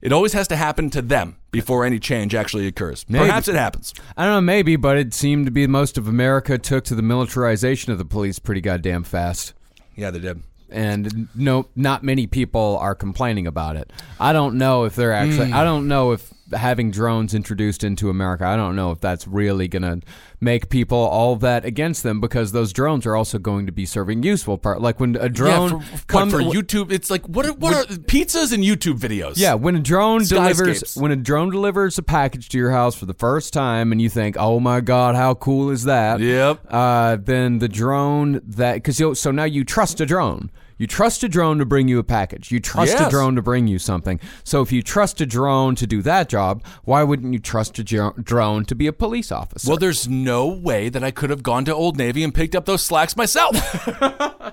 it 0.03 0.13
always 0.13 0.33
has 0.33 0.49
to 0.49 0.57
happen 0.57 0.89
to 0.91 1.03
them 1.03 1.37
before 1.51 1.85
any 1.85 1.99
change 1.99 2.35
actually 2.35 2.67
occurs. 2.67 3.05
Maybe. 3.09 3.27
Perhaps 3.27 3.49
it 3.49 3.55
happens. 3.55 3.93
I 4.17 4.25
don't 4.25 4.33
know, 4.33 4.41
maybe, 4.41 4.77
but 4.77 4.97
it 4.97 5.13
seemed 5.13 5.47
to 5.47 5.53
be 5.53 5.67
most 5.67 5.99
of 5.99 6.09
America 6.09 6.57
took 6.57 6.85
to 6.85 6.95
the 6.95 7.03
militarization 7.03 7.93
of 7.93 7.99
the 7.99 8.05
police 8.05 8.39
pretty 8.39 8.61
goddamn 8.63 9.05
fast. 9.05 9.53
Yeah, 9.97 10.11
they 10.11 10.21
did. 10.21 10.43
And 10.71 11.29
no, 11.35 11.67
not 11.75 12.03
many 12.03 12.27
people 12.27 12.79
are 12.79 12.95
complaining 12.95 13.47
about 13.47 13.77
it. 13.77 13.93
I 14.19 14.33
don't 14.33 14.57
know 14.57 14.85
if 14.85 14.95
they're 14.95 15.13
actually. 15.13 15.53
I 15.53 15.65
don't 15.65 15.89
know 15.89 16.13
if 16.13 16.33
having 16.53 16.91
drones 16.91 17.35
introduced 17.35 17.85
into 17.85 18.11
America. 18.11 18.45
I 18.45 18.57
don't 18.57 18.77
know 18.77 18.91
if 18.91 19.01
that's 19.01 19.27
really 19.27 19.69
going 19.69 19.83
to 19.83 20.01
make 20.41 20.69
people 20.69 20.99
all 20.99 21.37
that 21.37 21.65
against 21.65 22.03
them 22.03 22.21
because 22.21 22.53
those 22.53 22.73
drones 22.73 23.07
are 23.07 23.17
also 23.17 23.39
going 23.39 23.67
to 23.67 23.73
be 23.73 23.87
serving 23.87 24.23
useful 24.23 24.59
part. 24.59 24.81
Like 24.81 25.01
when 25.01 25.17
a 25.17 25.29
drone 25.29 25.81
yeah, 25.81 25.97
for, 25.97 26.07
comes 26.07 26.33
what, 26.33 26.43
for 26.43 26.51
YouTube, 26.51 26.93
it's 26.93 27.11
like 27.11 27.27
what 27.27 27.47
are 27.47 27.53
what 27.53 27.75
are 27.75 27.85
pizzas 27.85 28.53
and 28.53 28.65
YouTube 28.65 28.99
videos? 28.99 29.35
Yeah, 29.37 29.55
when 29.55 29.77
a 29.77 29.81
drone 29.81 30.25
delivers 30.25 30.97
when 30.97 31.11
a 31.11 31.17
drone 31.17 31.51
delivers 31.51 31.99
a 31.99 32.03
package 32.03 32.49
to 32.51 32.59
your 32.59 32.71
house 32.71 32.95
for 32.95 33.07
the 33.07 33.15
first 33.15 33.53
time, 33.53 33.93
and 33.93 34.01
you 34.01 34.09
think, 34.09 34.37
"Oh 34.39 34.61
my 34.61 34.81
god, 34.81 35.15
how 35.15 35.35
cool 35.35 35.71
is 35.71 35.85
that?" 35.85 36.21
Yep. 36.21 36.67
Uh, 36.69 37.17
then 37.17 37.59
the 37.59 37.69
drone 37.69 38.41
that 38.45 38.75
because 38.75 39.19
so 39.19 39.31
now 39.31 39.45
you 39.45 39.65
trust 39.65 40.01
a 40.01 40.07
drone. 40.07 40.51
You 40.81 40.87
trust 40.87 41.23
a 41.23 41.29
drone 41.29 41.59
to 41.59 41.67
bring 41.67 41.89
you 41.89 41.99
a 41.99 42.03
package. 42.03 42.51
You 42.51 42.59
trust 42.59 42.99
a 42.99 43.11
drone 43.11 43.37
to 43.37 43.43
bring 43.43 43.67
you 43.67 43.79
something. 43.79 44.19
So 44.45 44.63
if 44.63 44.73
you 44.73 44.83
trust 44.83 45.21
a 45.21 45.27
drone 45.27 45.75
to 45.75 45.87
do 45.87 46.01
that 46.01 46.31
job, 46.31 46.65
why 46.85 47.03
wouldn't 47.03 47.35
you 47.35 47.39
trust 47.39 47.79
a 47.79 47.85
dro- 47.85 48.15
drone 48.15 48.65
to 48.65 48.75
be 48.75 48.87
a 48.87 48.93
police 48.95 49.31
officer? 49.31 49.69
Well, 49.69 49.77
there's 49.77 50.09
no 50.09 50.47
way 50.47 50.89
that 50.89 51.05
I 51.05 51.11
could 51.11 51.29
have 51.29 51.43
gone 51.43 51.67
to 51.67 51.75
Old 51.75 51.99
Navy 51.99 52.25
and 52.25 52.35
picked 52.35 52.55
up 52.55 52.65
those 52.65 52.83
slacks 52.83 53.15
myself. 53.15 53.55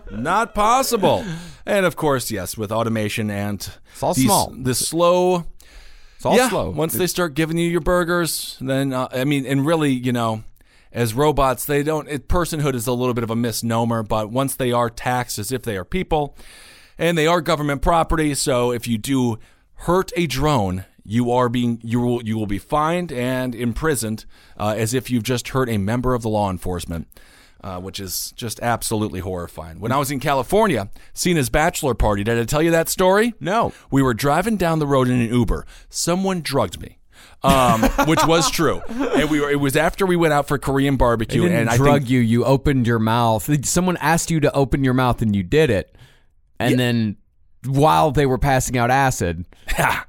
Not 0.11 0.53
possible. 0.53 1.23
And 1.65 1.85
of 1.85 1.95
course, 1.95 2.29
yes, 2.29 2.57
with 2.57 2.73
automation 2.73 3.31
and 3.31 3.65
It's 3.93 4.03
all 4.03 4.13
these- 4.13 4.25
small. 4.25 4.51
the 4.53 4.75
slow 4.75 5.45
it's 6.17 6.25
all 6.25 6.35
yeah, 6.35 6.49
slow. 6.49 6.71
Once 6.71 6.93
they 6.93 7.07
start 7.07 7.35
giving 7.35 7.57
you 7.57 7.69
your 7.69 7.79
burgers, 7.79 8.57
then 8.59 8.91
uh, 8.91 9.07
I 9.13 9.23
mean, 9.23 9.45
and 9.45 9.65
really, 9.65 9.91
you 9.91 10.11
know, 10.11 10.43
as 10.97 11.13
robots, 11.13 11.63
they 11.63 11.83
don't. 11.83 12.09
It, 12.09 12.27
personhood 12.27 12.73
is 12.73 12.87
a 12.87 12.91
little 12.91 13.13
bit 13.13 13.23
of 13.23 13.29
a 13.29 13.35
misnomer, 13.35 14.01
but 14.01 14.31
once 14.31 14.55
they 14.55 14.71
are 14.71 14.89
taxed 14.89 15.37
as 15.37 15.51
if 15.51 15.61
they 15.61 15.77
are 15.77 15.85
people, 15.85 16.35
and 16.97 17.15
they 17.15 17.27
are 17.27 17.39
government 17.39 17.83
property, 17.83 18.33
so 18.33 18.71
if 18.71 18.87
you 18.87 18.97
do 18.97 19.37
hurt 19.81 20.11
a 20.17 20.25
drone, 20.25 20.85
you 21.05 21.31
are 21.31 21.49
being 21.49 21.79
you 21.83 21.99
will 21.99 22.23
you 22.23 22.35
will 22.35 22.47
be 22.47 22.57
fined 22.57 23.11
and 23.11 23.53
imprisoned 23.53 24.25
uh, 24.59 24.73
as 24.75 24.95
if 24.95 25.11
you've 25.11 25.21
just 25.21 25.49
hurt 25.49 25.69
a 25.69 25.77
member 25.77 26.15
of 26.15 26.23
the 26.23 26.29
law 26.29 26.49
enforcement. 26.49 27.07
Uh, 27.59 27.79
which 27.79 27.99
is 27.99 28.31
just 28.33 28.59
absolutely 28.61 29.19
horrifying. 29.19 29.79
When 29.79 29.91
I 29.91 29.97
was 29.97 30.11
in 30.11 30.19
California, 30.19 30.89
Cena's 31.13 31.49
bachelor 31.49 31.95
party, 31.95 32.23
did 32.23 32.37
I 32.37 32.43
tell 32.43 32.61
you 32.61 32.69
that 32.69 32.87
story? 32.87 33.33
No. 33.39 33.73
We 33.89 34.03
were 34.03 34.13
driving 34.13 34.57
down 34.57 34.77
the 34.77 34.85
road 34.85 35.07
in 35.07 35.19
an 35.19 35.33
Uber. 35.33 35.65
Someone 35.89 36.41
drugged 36.41 36.79
me. 36.79 36.96
Um, 37.43 37.83
which 38.07 38.25
was 38.25 38.49
true, 38.49 38.81
and 38.87 39.29
we 39.29 39.39
were. 39.39 39.49
It 39.49 39.59
was 39.59 39.75
after 39.75 40.05
we 40.05 40.15
went 40.15 40.33
out 40.33 40.47
for 40.47 40.57
Korean 40.57 40.95
They 40.95 40.97
barbecue, 40.97 41.43
didn't 41.43 41.57
and 41.57 41.69
I 41.69 41.77
drug 41.77 42.01
think, 42.01 42.09
you. 42.09 42.19
You 42.19 42.45
opened 42.45 42.87
your 42.87 42.99
mouth. 42.99 43.65
Someone 43.65 43.97
asked 43.97 44.31
you 44.31 44.39
to 44.41 44.53
open 44.53 44.83
your 44.83 44.93
mouth, 44.93 45.21
and 45.21 45.35
you 45.35 45.43
did 45.43 45.69
it. 45.69 45.95
And 46.59 46.79
then, 46.79 47.17
while 47.65 48.11
they 48.11 48.25
were 48.25 48.39
passing 48.39 48.77
out 48.77 48.89
acid, 48.89 49.45
yes, 49.77 50.07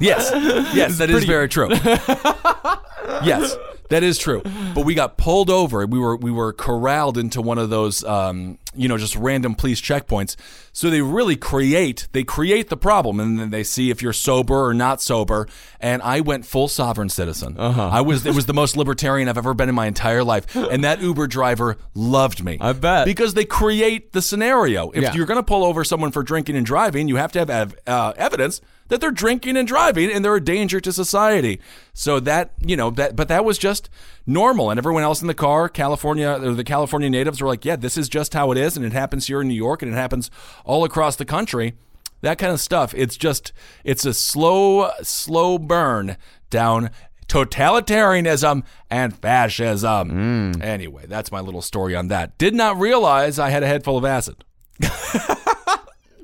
yes, 0.00 0.98
that 0.98 1.08
is 1.10 1.24
very 1.24 1.48
true. 1.48 1.68
yes, 3.24 3.56
that 3.90 4.02
is 4.02 4.18
true. 4.18 4.42
But 4.74 4.84
we 4.84 4.94
got 4.94 5.16
pulled 5.18 5.50
over. 5.50 5.84
We 5.86 5.98
were 5.98 6.16
we 6.16 6.30
were 6.30 6.52
corralled 6.52 7.18
into 7.18 7.40
one 7.42 7.58
of 7.58 7.70
those, 7.70 8.02
um, 8.04 8.58
you 8.74 8.88
know, 8.88 8.96
just 8.98 9.14
random 9.16 9.54
police 9.54 9.80
checkpoints. 9.80 10.36
So 10.72 10.88
they 10.90 11.02
really 11.02 11.36
create 11.36 12.08
they 12.12 12.24
create 12.24 12.68
the 12.68 12.76
problem, 12.76 13.20
and 13.20 13.38
then 13.38 13.50
they 13.50 13.64
see 13.64 13.90
if 13.90 14.00
you're 14.02 14.12
sober 14.12 14.64
or 14.64 14.72
not 14.74 15.02
sober. 15.02 15.46
And 15.80 16.00
I 16.02 16.20
went 16.20 16.46
full 16.46 16.68
sovereign 16.68 17.08
citizen. 17.08 17.56
Uh-huh. 17.58 17.88
I 17.92 18.00
was 18.00 18.24
it 18.26 18.34
was 18.34 18.46
the 18.46 18.54
most 18.54 18.76
libertarian 18.76 19.28
I've 19.28 19.38
ever 19.38 19.54
been 19.54 19.68
in 19.68 19.74
my 19.74 19.86
entire 19.86 20.24
life, 20.24 20.54
and 20.56 20.84
that 20.84 21.00
Uber 21.02 21.26
driver 21.26 21.76
loved 21.94 22.44
me. 22.44 22.58
I 22.60 22.72
bet. 22.72 23.04
because 23.06 23.34
they 23.34 23.44
create 23.44 24.12
the 24.12 24.22
scenario. 24.22 24.90
If 24.90 25.02
Yeah. 25.02 25.14
you're 25.14 25.26
going 25.26 25.38
to 25.38 25.42
pull 25.42 25.64
over 25.64 25.84
someone 25.84 26.12
for 26.12 26.22
drinking 26.22 26.56
and 26.56 26.64
driving, 26.64 27.08
you 27.08 27.16
have 27.16 27.32
to 27.32 27.38
have 27.40 27.50
ev- 27.50 27.74
uh, 27.86 28.12
evidence 28.16 28.60
that 28.90 29.00
they're 29.00 29.10
drinking 29.10 29.56
and 29.56 29.66
driving 29.66 30.12
and 30.12 30.22
they're 30.24 30.36
a 30.36 30.44
danger 30.44 30.80
to 30.80 30.92
society. 30.92 31.60
So 31.94 32.20
that, 32.20 32.52
you 32.60 32.76
know, 32.76 32.90
that 32.90 33.16
but 33.16 33.28
that 33.28 33.44
was 33.44 33.56
just 33.56 33.88
normal 34.26 34.70
and 34.70 34.78
everyone 34.78 35.02
else 35.02 35.22
in 35.22 35.28
the 35.28 35.34
car, 35.34 35.68
California 35.68 36.28
or 36.28 36.52
the 36.52 36.64
California 36.64 37.08
natives 37.08 37.40
were 37.40 37.48
like, 37.48 37.64
"Yeah, 37.64 37.76
this 37.76 37.96
is 37.96 38.08
just 38.08 38.34
how 38.34 38.50
it 38.50 38.58
is 38.58 38.76
and 38.76 38.84
it 38.84 38.92
happens 38.92 39.26
here 39.28 39.40
in 39.40 39.48
New 39.48 39.54
York 39.54 39.80
and 39.82 39.92
it 39.92 39.96
happens 39.96 40.30
all 40.64 40.84
across 40.84 41.16
the 41.16 41.24
country." 41.24 41.74
That 42.20 42.36
kind 42.36 42.52
of 42.52 42.60
stuff. 42.60 42.92
It's 42.94 43.16
just 43.16 43.52
it's 43.82 44.04
a 44.04 44.12
slow 44.12 44.90
slow 45.02 45.58
burn 45.58 46.18
down 46.50 46.90
totalitarianism 47.28 48.64
and 48.90 49.16
fascism. 49.16 50.10
Mm. 50.10 50.62
Anyway, 50.62 51.06
that's 51.06 51.30
my 51.30 51.40
little 51.40 51.62
story 51.62 51.94
on 51.94 52.08
that. 52.08 52.36
Did 52.38 52.54
not 52.54 52.78
realize 52.78 53.38
I 53.38 53.50
had 53.50 53.62
a 53.62 53.66
head 53.66 53.84
full 53.84 53.96
of 53.96 54.04
acid. 54.04 54.44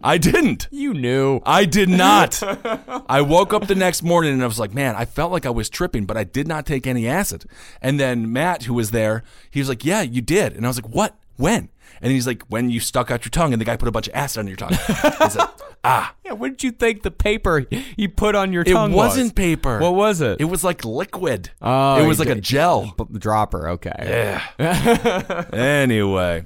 I 0.06 0.18
didn't. 0.18 0.68
You 0.70 0.94
knew. 0.94 1.40
I 1.44 1.64
did 1.64 1.88
not. 1.88 2.40
I 3.08 3.22
woke 3.22 3.52
up 3.52 3.66
the 3.66 3.74
next 3.74 4.02
morning 4.04 4.32
and 4.32 4.42
I 4.42 4.46
was 4.46 4.58
like, 4.60 4.72
man, 4.72 4.94
I 4.94 5.04
felt 5.04 5.32
like 5.32 5.44
I 5.44 5.50
was 5.50 5.68
tripping, 5.68 6.04
but 6.06 6.16
I 6.16 6.22
did 6.22 6.46
not 6.46 6.64
take 6.64 6.86
any 6.86 7.08
acid. 7.08 7.44
And 7.82 7.98
then 7.98 8.32
Matt, 8.32 8.62
who 8.64 8.74
was 8.74 8.92
there, 8.92 9.24
he 9.50 9.58
was 9.58 9.68
like, 9.68 9.84
yeah, 9.84 10.02
you 10.02 10.20
did. 10.20 10.54
And 10.54 10.64
I 10.64 10.68
was 10.68 10.80
like, 10.80 10.94
what? 10.94 11.16
When? 11.36 11.70
And 12.00 12.12
he's 12.12 12.26
like, 12.26 12.42
when 12.44 12.70
you 12.70 12.78
stuck 12.78 13.10
out 13.10 13.24
your 13.24 13.30
tongue 13.30 13.52
and 13.52 13.60
the 13.60 13.64
guy 13.64 13.76
put 13.76 13.88
a 13.88 13.92
bunch 13.92 14.06
of 14.08 14.14
acid 14.14 14.38
on 14.40 14.46
your 14.46 14.56
tongue. 14.56 14.72
I 14.72 15.28
said, 15.28 15.46
ah. 15.84 16.14
Yeah, 16.24 16.32
what 16.32 16.48
did 16.50 16.62
you 16.62 16.70
think 16.72 17.02
the 17.02 17.10
paper 17.10 17.66
you 17.96 18.08
put 18.08 18.34
on 18.34 18.52
your 18.52 18.64
tongue 18.64 18.92
It 18.92 18.96
wasn't 18.96 19.26
was? 19.26 19.32
paper. 19.32 19.78
What 19.80 19.94
was 19.94 20.20
it? 20.20 20.40
It 20.40 20.44
was 20.44 20.62
like 20.64 20.84
liquid. 20.84 21.50
Oh, 21.62 22.02
it 22.02 22.06
was 22.06 22.18
like 22.18 22.28
a 22.28 22.40
gel. 22.40 22.94
B- 22.98 23.18
dropper. 23.18 23.70
Okay. 23.70 24.42
Yeah. 24.58 25.44
anyway, 25.52 26.44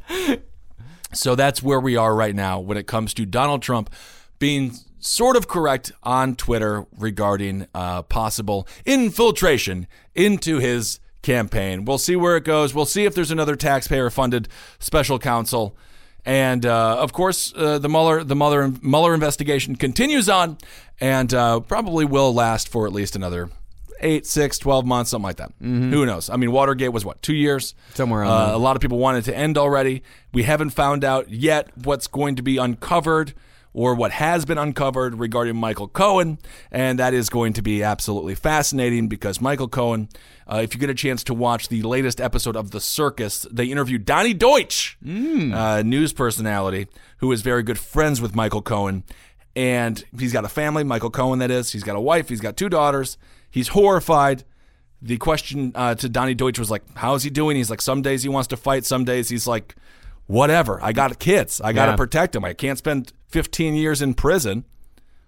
so 1.13 1.35
that's 1.35 1.63
where 1.63 1.81
we 1.81 1.97
are 1.97 2.15
right 2.15 2.35
now 2.35 2.61
when 2.61 2.77
it 2.77 2.87
comes 2.87 3.15
to 3.15 3.27
Donald 3.27 3.63
Trump 3.63 3.91
being 4.39 4.73
sort 4.99 5.37
of 5.37 5.49
correct 5.49 5.93
on 6.03 6.37
Twitter 6.37 6.87
regarding 6.97 7.67
uh, 7.75 8.03
possible 8.03 8.67
infiltration 8.85 9.87
into 10.15 10.59
his 10.59 11.01
campaign. 11.23 11.85
We'll 11.85 11.99
see 11.99 12.17
where 12.17 12.37
it 12.37 12.45
goes. 12.45 12.75
We'll 12.75 12.87
see 12.87 13.05
if 13.05 13.15
there's 13.15 13.31
another 13.31 13.57
taxpayer-funded 13.57 14.49
special 14.79 15.19
counsel. 15.19 15.77
And 16.25 16.67
uh, 16.67 16.99
of 16.99 17.13
course, 17.13 17.53
uh, 17.57 17.79
the 17.79 17.89
Mueller 17.89 18.23
the 18.23 18.37
Mueller 18.37 18.73
Mueller 18.83 19.15
investigation 19.15 19.75
continues 19.77 20.29
on, 20.29 20.59
and 21.01 21.33
uh, 21.33 21.61
probably 21.61 22.05
will 22.05 22.35
last 22.35 22.69
for 22.69 22.87
at 22.87 22.93
least 22.93 23.17
another 23.17 23.49
eight, 24.03 24.27
six, 24.27 24.59
12 24.59 24.85
months, 24.87 25.11
something 25.11 25.25
like 25.25 25.37
that. 25.37 25.53
Who 25.61 26.07
knows? 26.07 26.29
I 26.31 26.37
mean, 26.37 26.53
Watergate 26.53 26.93
was 26.93 27.05
what 27.05 27.23
two 27.23 27.35
years, 27.35 27.75
Somewhere 27.95 28.21
around 28.23 28.31
Uh, 28.31 28.47
there. 28.47 28.55
a 28.55 28.59
lot 28.59 28.77
of 28.77 28.83
people 28.83 28.99
wanted 28.99 29.25
to 29.25 29.37
end 29.37 29.57
already. 29.59 30.03
We 30.33 30.43
haven't 30.45 30.71
found 30.71 31.05
out 31.05 31.31
yet 31.31 31.69
what's 31.85 32.07
going 32.07 32.37
to 32.37 32.43
be 32.43 32.57
uncovered 32.59 33.35
or 33.73 33.95
what 33.95 34.11
has 34.11 34.45
been 34.45 34.59
uncovered 34.59 35.21
regarding 35.21 35.55
Michael 35.57 35.87
Cohen, 35.87 36.39
and 36.73 36.99
that 36.99 37.15
is 37.15 37.29
going 37.29 37.53
to 37.53 37.63
be 37.63 37.85
absolutely 37.85 38.35
fascinating 38.35 39.07
because 39.07 39.41
Michael 39.41 39.69
Cohen. 39.69 40.09
Uh, 40.53 40.57
if 40.65 40.75
you 40.75 40.81
get 40.81 40.91
a 40.91 40.95
chance 40.95 41.23
to 41.23 41.33
watch 41.33 41.69
the 41.69 41.81
latest 41.83 42.21
episode 42.21 42.57
of 42.57 42.73
The 42.73 42.81
Circus, 42.81 43.47
they 43.53 43.67
interviewed 43.67 44.05
Donnie 44.05 44.35
Deutsch, 44.35 44.99
uh, 45.07 45.83
news 45.87 46.13
personality, 46.13 46.89
who 47.19 47.31
is 47.31 47.43
very 47.43 47.63
good 47.63 47.79
friends 47.79 48.21
with 48.21 48.35
Michael 48.35 48.61
Cohen. 48.61 49.05
And 49.55 50.03
he's 50.19 50.33
got 50.33 50.45
a 50.45 50.49
family, 50.49 50.83
Michael 50.85 51.11
Cohen, 51.11 51.39
that 51.41 51.51
is. 51.53 51.71
He's 51.73 51.85
got 51.85 51.95
a 51.97 52.01
wife, 52.01 52.29
he's 52.29 52.41
got 52.41 52.57
two 52.57 52.69
daughters. 52.69 53.19
He's 53.51 53.69
horrified. 53.69 54.45
The 55.03 55.17
question 55.17 55.73
uh, 55.75 55.95
to 55.97 56.09
Donnie 56.09 56.35
Deutsch 56.35 56.59
was 56.59 56.71
like, 56.71 56.83
How's 56.95 57.23
he 57.23 57.31
doing? 57.31 57.57
He's 57.57 57.71
like, 57.71 57.81
Some 57.81 58.03
days 58.03 58.23
he 58.23 58.29
wants 58.29 58.49
to 58.49 58.57
fight, 58.57 58.85
some 58.85 59.05
days 59.05 59.29
he's 59.29 59.47
like, 59.47 59.75
Whatever. 60.27 60.79
I 60.83 60.93
got 60.93 61.19
kids. 61.19 61.61
I 61.61 61.73
got 61.73 61.87
to 61.87 61.93
Yeah. 61.93 61.97
protect 61.97 62.33
them. 62.35 62.45
I 62.45 62.53
can't 62.55 62.79
spend 62.79 63.13
15 63.29 63.75
years 63.75 64.01
in 64.03 64.15
prison 64.15 64.65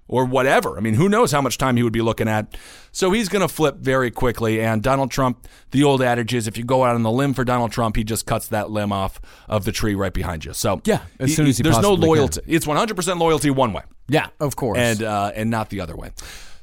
or 0.07 0.25
whatever. 0.27 0.77
I 0.77 0.81
mean, 0.81 0.95
who 0.95 1.09
knows 1.09 1.33
how 1.33 1.41
much 1.41 1.57
time 1.59 1.77
he 1.77 1.83
would 1.83 1.93
be 1.93 2.03
looking 2.03 2.29
at. 2.29 2.55
So 2.93 3.11
he's 3.13 3.29
going 3.29 3.41
to 3.41 3.49
flip 3.49 3.77
very 3.79 4.11
quickly. 4.11 4.61
And 4.61 4.83
Donald 4.83 5.11
Trump, 5.11 5.47
the 5.71 5.83
old 5.83 6.03
adage 6.03 6.35
is 6.35 6.47
if 6.47 6.59
you 6.59 6.65
go 6.65 6.85
out 6.85 6.95
on 6.95 7.03
the 7.03 7.11
limb 7.11 7.33
for 7.35 7.45
Donald 7.45 7.73
Trump, 7.73 7.97
he 7.97 8.05
just 8.05 8.27
cuts 8.27 8.49
that 8.49 8.71
limb 8.71 8.93
off 8.93 9.21
of 9.49 9.65
the 9.65 9.73
tree 9.73 9.95
right 9.95 10.13
behind 10.13 10.45
you. 10.45 10.53
So 10.53 10.83
Yeah, 10.85 11.01
as 11.19 11.35
soon 11.35 11.47
as 11.47 11.57
he 11.57 11.63
there's 11.63 11.77
no 11.79 11.91
possibly 11.97 12.09
can. 12.09 12.17
loyalty. 12.17 12.41
It's 12.47 12.67
100% 12.67 13.19
loyalty 13.19 13.51
one 13.51 13.73
way 13.73 13.83
Yeah, 14.09 14.27
of 14.39 14.55
course. 14.55 14.79
and 14.79 15.03
uh, 15.03 15.33
and 15.35 15.51
not 15.51 15.71
the 15.71 15.81
other 15.81 15.97
way. 15.97 16.11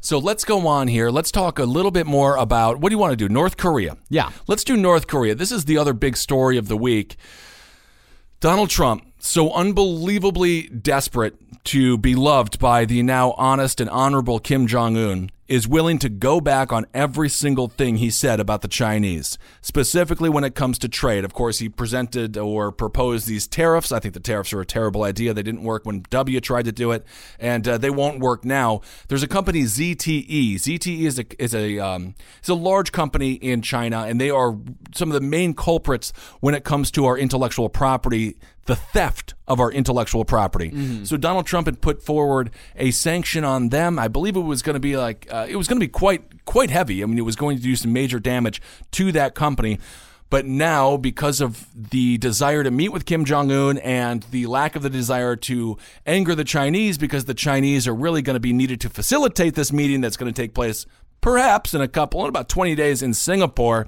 So 0.01 0.17
let's 0.17 0.45
go 0.45 0.67
on 0.67 0.87
here. 0.87 1.09
Let's 1.09 1.31
talk 1.31 1.59
a 1.59 1.65
little 1.65 1.91
bit 1.91 2.05
more 2.05 2.37
about 2.37 2.79
what 2.79 2.89
do 2.89 2.93
you 2.93 2.99
want 2.99 3.11
to 3.11 3.17
do? 3.17 3.27
North 3.27 3.57
Korea. 3.57 3.97
Yeah. 4.09 4.31
Let's 4.47 4.63
do 4.63 4.77
North 4.77 5.07
Korea. 5.07 5.35
This 5.35 5.51
is 5.51 5.65
the 5.65 5.77
other 5.77 5.93
big 5.93 6.15
story 6.15 6.57
of 6.57 6.67
the 6.67 6.77
week. 6.77 7.17
Donald 8.39 8.69
Trump, 8.69 9.05
so 9.19 9.51
unbelievably 9.51 10.69
desperate 10.69 11.35
to 11.65 11.97
be 11.97 12.15
loved 12.15 12.57
by 12.59 12.85
the 12.85 13.03
now 13.03 13.31
honest 13.31 13.81
and 13.81 13.89
honorable 13.89 14.39
Kim 14.39 14.65
Jong 14.65 14.95
un, 14.95 15.29
is 15.49 15.67
willing 15.67 15.97
to 15.97 16.09
go 16.09 16.39
back 16.39 16.71
on 16.71 16.85
every 16.93 17.27
single 17.27 17.67
thing 17.67 17.97
he 17.97 18.11
said 18.11 18.39
about 18.39 18.61
the 18.61 18.67
Chinese, 18.67 19.37
specifically 19.61 20.29
when 20.29 20.43
it 20.43 20.53
comes 20.53 20.77
to 20.77 20.87
trade. 20.87 21.25
Of 21.25 21.33
course, 21.33 21.57
he 21.57 21.67
presented 21.67 22.37
or 22.37 22.71
proposed 22.71 23.27
these 23.27 23.47
tariffs. 23.47 23.91
I 23.91 23.99
think 23.99 24.13
the 24.13 24.19
tariffs 24.19 24.53
are 24.53 24.61
a 24.61 24.65
terrible 24.65 25.03
idea. 25.03 25.33
They 25.33 25.41
didn't 25.41 25.63
work 25.63 25.85
when 25.85 26.05
W 26.11 26.39
tried 26.39 26.65
to 26.65 26.71
do 26.71 26.91
it, 26.91 27.03
and 27.39 27.67
uh, 27.67 27.77
they 27.79 27.89
won't 27.89 28.19
work 28.19 28.45
now. 28.45 28.81
There's 29.07 29.23
a 29.23 29.27
company 29.27 29.63
ZTE. 29.63 30.55
ZTE 30.55 31.01
is 31.01 31.19
a 31.19 31.43
is 31.43 31.55
a 31.55 31.79
um, 31.79 32.13
is 32.43 32.49
a 32.49 32.53
large 32.53 32.91
company 32.91 33.33
in 33.33 33.63
China, 33.63 34.03
and 34.03 34.21
they 34.21 34.29
are 34.29 34.55
some 34.93 35.09
of 35.09 35.19
the 35.19 35.27
main 35.27 35.55
culprits 35.55 36.13
when 36.41 36.53
it 36.53 36.63
comes 36.63 36.91
to 36.91 37.05
our 37.05 37.17
intellectual 37.17 37.69
property 37.69 38.37
the 38.65 38.75
theft 38.75 39.33
of 39.47 39.59
our 39.59 39.71
intellectual 39.71 40.25
property. 40.25 40.69
So 41.05 41.17
Donald 41.17 41.45
Trump 41.47 41.67
had 41.67 41.81
put 41.81 42.03
forward 42.03 42.51
a 42.75 42.91
sanction 42.91 43.43
on 43.43 43.69
them. 43.69 43.97
I 43.97 44.07
believe 44.07 44.35
it 44.35 44.41
was 44.41 44.61
going 44.61 44.75
to 44.75 44.79
be 44.79 44.95
like 44.95 45.27
uh, 45.31 45.47
it 45.49 45.55
was 45.55 45.67
going 45.67 45.79
to 45.79 45.83
be 45.83 45.91
quite 45.91 46.45
quite 46.45 46.69
heavy. 46.69 47.01
I 47.01 47.05
mean, 47.05 47.17
it 47.17 47.25
was 47.25 47.35
going 47.35 47.57
to 47.57 47.63
do 47.63 47.75
some 47.75 47.93
major 47.93 48.19
damage 48.19 48.61
to 48.91 49.11
that 49.13 49.35
company. 49.35 49.79
But 50.29 50.45
now, 50.45 50.95
because 50.95 51.41
of 51.41 51.67
the 51.73 52.19
desire 52.19 52.63
to 52.63 52.69
meet 52.69 52.89
with 52.89 53.05
Kim 53.05 53.25
Jong 53.25 53.51
Un 53.51 53.79
and 53.79 54.21
the 54.29 54.45
lack 54.45 54.75
of 54.75 54.83
the 54.83 54.89
desire 54.89 55.35
to 55.35 55.77
anger 56.05 56.35
the 56.35 56.43
Chinese, 56.43 56.99
because 56.99 57.25
the 57.25 57.33
Chinese 57.33 57.87
are 57.87 57.95
really 57.95 58.21
going 58.21 58.35
to 58.35 58.39
be 58.39 58.53
needed 58.53 58.79
to 58.81 58.89
facilitate 58.89 59.55
this 59.55 59.73
meeting 59.73 60.01
that's 60.01 60.17
going 60.17 60.31
to 60.31 60.41
take 60.41 60.53
place 60.53 60.85
perhaps 61.21 61.73
in 61.73 61.81
a 61.81 61.87
couple, 61.87 62.23
in 62.23 62.29
about 62.29 62.49
20 62.49 62.75
days 62.75 63.01
in 63.01 63.13
Singapore, 63.13 63.87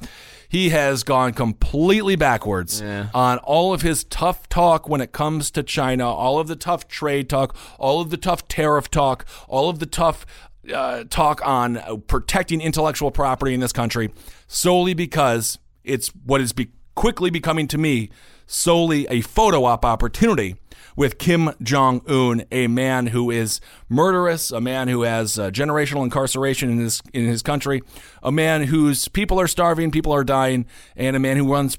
he 0.49 0.69
has 0.69 1.03
gone 1.03 1.33
completely 1.33 2.15
backwards 2.15 2.81
on 3.13 3.37
all 3.39 3.73
of 3.73 3.81
his 3.83 4.03
tough 4.03 4.49
talk 4.49 4.89
when 4.89 4.99
it 4.99 5.13
comes 5.13 5.49
to 5.51 5.63
China, 5.63 6.09
all 6.09 6.39
of 6.39 6.47
the 6.47 6.57
tough 6.57 6.87
trade 6.87 7.29
talk, 7.29 7.55
all 7.79 8.01
of 8.01 8.09
the 8.09 8.17
tough 8.17 8.47
tariff 8.47 8.91
talk, 8.91 9.25
all 9.47 9.69
of 9.69 9.79
the 9.79 9.85
tough 9.85 10.25
uh, 10.73 11.05
talk 11.09 11.41
on 11.45 12.01
protecting 12.07 12.59
intellectual 12.61 13.11
property 13.11 13.53
in 13.53 13.61
this 13.61 13.71
country, 13.71 14.09
solely 14.47 14.93
because 14.93 15.57
it's 15.83 16.09
what 16.25 16.41
is 16.41 16.51
be- 16.51 16.71
quickly 16.95 17.29
becoming 17.29 17.67
to 17.67 17.77
me 17.77 18.09
solely 18.45 19.07
a 19.07 19.21
photo 19.21 19.63
op 19.63 19.85
opportunity 19.85 20.57
with 21.01 21.17
Kim 21.17 21.49
Jong 21.63 22.01
Un, 22.07 22.43
a 22.51 22.67
man 22.67 23.07
who 23.07 23.31
is 23.31 23.59
murderous, 23.89 24.51
a 24.51 24.61
man 24.61 24.87
who 24.87 25.01
has 25.01 25.39
uh, 25.39 25.49
generational 25.49 26.03
incarceration 26.03 26.69
in 26.69 26.77
his 26.77 27.01
in 27.11 27.25
his 27.25 27.41
country, 27.41 27.81
a 28.21 28.31
man 28.31 28.61
whose 28.65 29.07
people 29.07 29.41
are 29.41 29.47
starving, 29.47 29.89
people 29.89 30.11
are 30.13 30.23
dying, 30.23 30.67
and 30.95 31.15
a 31.15 31.19
man 31.19 31.37
who 31.37 31.51
runs 31.51 31.75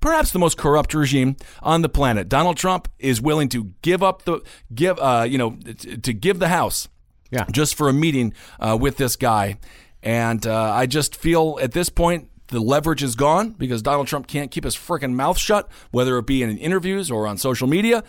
perhaps 0.00 0.32
the 0.32 0.40
most 0.40 0.58
corrupt 0.58 0.94
regime 0.94 1.36
on 1.62 1.82
the 1.82 1.88
planet. 1.88 2.28
Donald 2.28 2.56
Trump 2.56 2.88
is 2.98 3.20
willing 3.22 3.48
to 3.50 3.72
give 3.82 4.02
up 4.02 4.22
the 4.24 4.40
give 4.74 4.98
uh, 4.98 5.24
you 5.28 5.38
know 5.38 5.50
t- 5.78 5.96
to 5.98 6.12
give 6.12 6.40
the 6.40 6.48
house 6.48 6.88
Yeah. 7.30 7.44
just 7.52 7.76
for 7.76 7.88
a 7.88 7.92
meeting 7.92 8.34
uh, 8.58 8.76
with 8.80 8.96
this 8.96 9.14
guy. 9.14 9.58
And 10.02 10.44
uh, 10.44 10.72
I 10.72 10.86
just 10.86 11.14
feel 11.14 11.56
at 11.62 11.70
this 11.70 11.88
point 11.88 12.30
the 12.48 12.60
leverage 12.60 13.02
is 13.04 13.14
gone 13.14 13.50
because 13.58 13.80
Donald 13.82 14.08
Trump 14.08 14.26
can't 14.26 14.50
keep 14.50 14.64
his 14.64 14.74
freaking 14.76 15.14
mouth 15.14 15.38
shut, 15.38 15.68
whether 15.92 16.16
it 16.18 16.26
be 16.26 16.42
in 16.42 16.58
interviews 16.58 17.10
or 17.12 17.26
on 17.28 17.38
social 17.38 17.68
media. 17.68 18.02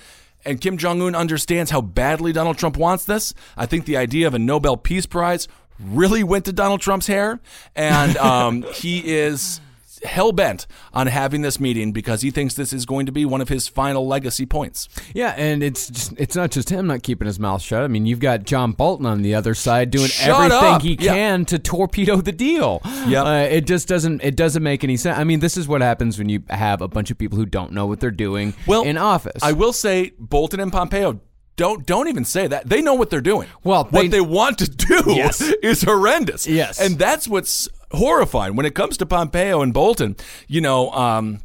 And 0.45 0.61
Kim 0.61 0.77
Jong 0.77 1.01
un 1.01 1.15
understands 1.15 1.71
how 1.71 1.81
badly 1.81 2.31
Donald 2.31 2.57
Trump 2.57 2.77
wants 2.77 3.05
this. 3.05 3.33
I 3.55 3.65
think 3.65 3.85
the 3.85 3.97
idea 3.97 4.27
of 4.27 4.33
a 4.33 4.39
Nobel 4.39 4.77
Peace 4.77 5.05
Prize 5.05 5.47
really 5.79 6.23
went 6.23 6.45
to 6.45 6.53
Donald 6.53 6.81
Trump's 6.81 7.07
hair. 7.07 7.39
And 7.75 8.17
um, 8.17 8.63
he 8.73 8.99
is 8.99 9.59
hell 10.03 10.31
bent 10.31 10.67
on 10.93 11.07
having 11.07 11.41
this 11.41 11.59
meeting 11.59 11.91
because 11.91 12.21
he 12.21 12.31
thinks 12.31 12.53
this 12.53 12.73
is 12.73 12.85
going 12.85 13.05
to 13.05 13.11
be 13.11 13.25
one 13.25 13.41
of 13.41 13.49
his 13.49 13.67
final 13.67 14.07
legacy 14.07 14.45
points. 14.45 14.87
Yeah, 15.13 15.33
and 15.37 15.63
it's 15.63 15.87
just, 15.89 16.13
it's 16.17 16.35
not 16.35 16.51
just 16.51 16.69
him 16.69 16.87
not 16.87 17.03
keeping 17.03 17.25
his 17.25 17.39
mouth 17.39 17.61
shut. 17.61 17.83
I 17.83 17.87
mean, 17.87 18.05
you've 18.05 18.19
got 18.19 18.43
John 18.43 18.71
Bolton 18.71 19.05
on 19.05 19.21
the 19.21 19.35
other 19.35 19.53
side 19.53 19.91
doing 19.91 20.07
Shut 20.07 20.29
everything 20.51 20.73
up! 20.75 20.81
he 20.81 20.95
can 20.95 21.45
to 21.45 21.59
torpedo 21.59 22.17
the 22.21 22.31
deal. 22.31 22.81
Yeah, 23.07 23.23
Uh, 23.23 23.33
it 23.41 23.65
just 23.65 23.87
doesn't 23.87 24.23
it 24.23 24.35
doesn't 24.35 24.63
make 24.63 24.83
any 24.83 24.97
sense. 24.97 25.17
I 25.17 25.23
mean, 25.23 25.39
this 25.39 25.57
is 25.57 25.67
what 25.67 25.81
happens 25.81 26.17
when 26.17 26.29
you 26.29 26.43
have 26.49 26.81
a 26.81 26.87
bunch 26.87 27.11
of 27.11 27.17
people 27.17 27.37
who 27.37 27.45
don't 27.45 27.71
know 27.71 27.85
what 27.85 27.99
they're 27.99 28.11
doing 28.11 28.53
well, 28.65 28.83
in 28.83 28.97
office. 28.97 29.41
I 29.43 29.51
will 29.53 29.73
say 29.73 30.11
Bolton 30.19 30.59
and 30.59 30.71
Pompeo 30.71 31.19
don't 31.55 31.85
don't 31.87 32.07
even 32.07 32.23
say 32.23 32.45
that. 32.47 32.69
They 32.69 32.81
know 32.81 32.93
what 32.93 33.09
they're 33.09 33.19
doing. 33.21 33.47
Well, 33.63 33.85
what 33.85 33.91
they- 34.01 34.07
they 34.09 34.21
want 34.21 34.59
to 34.59 34.69
do 34.69 35.01
Yes. 35.07 35.41
is 35.63 35.81
horrendous. 35.81 36.45
Yes. 36.45 36.79
And 36.79 36.99
that's 36.99 37.27
what's 37.27 37.67
horrifying 37.91 38.55
when 38.55 38.65
it 38.65 38.75
comes 38.75 38.97
to 38.97 39.05
Pompeo 39.05 39.61
and 39.61 39.73
Bolton. 39.73 40.15
You 40.47 40.61
know, 40.61 40.91
um, 40.91 41.39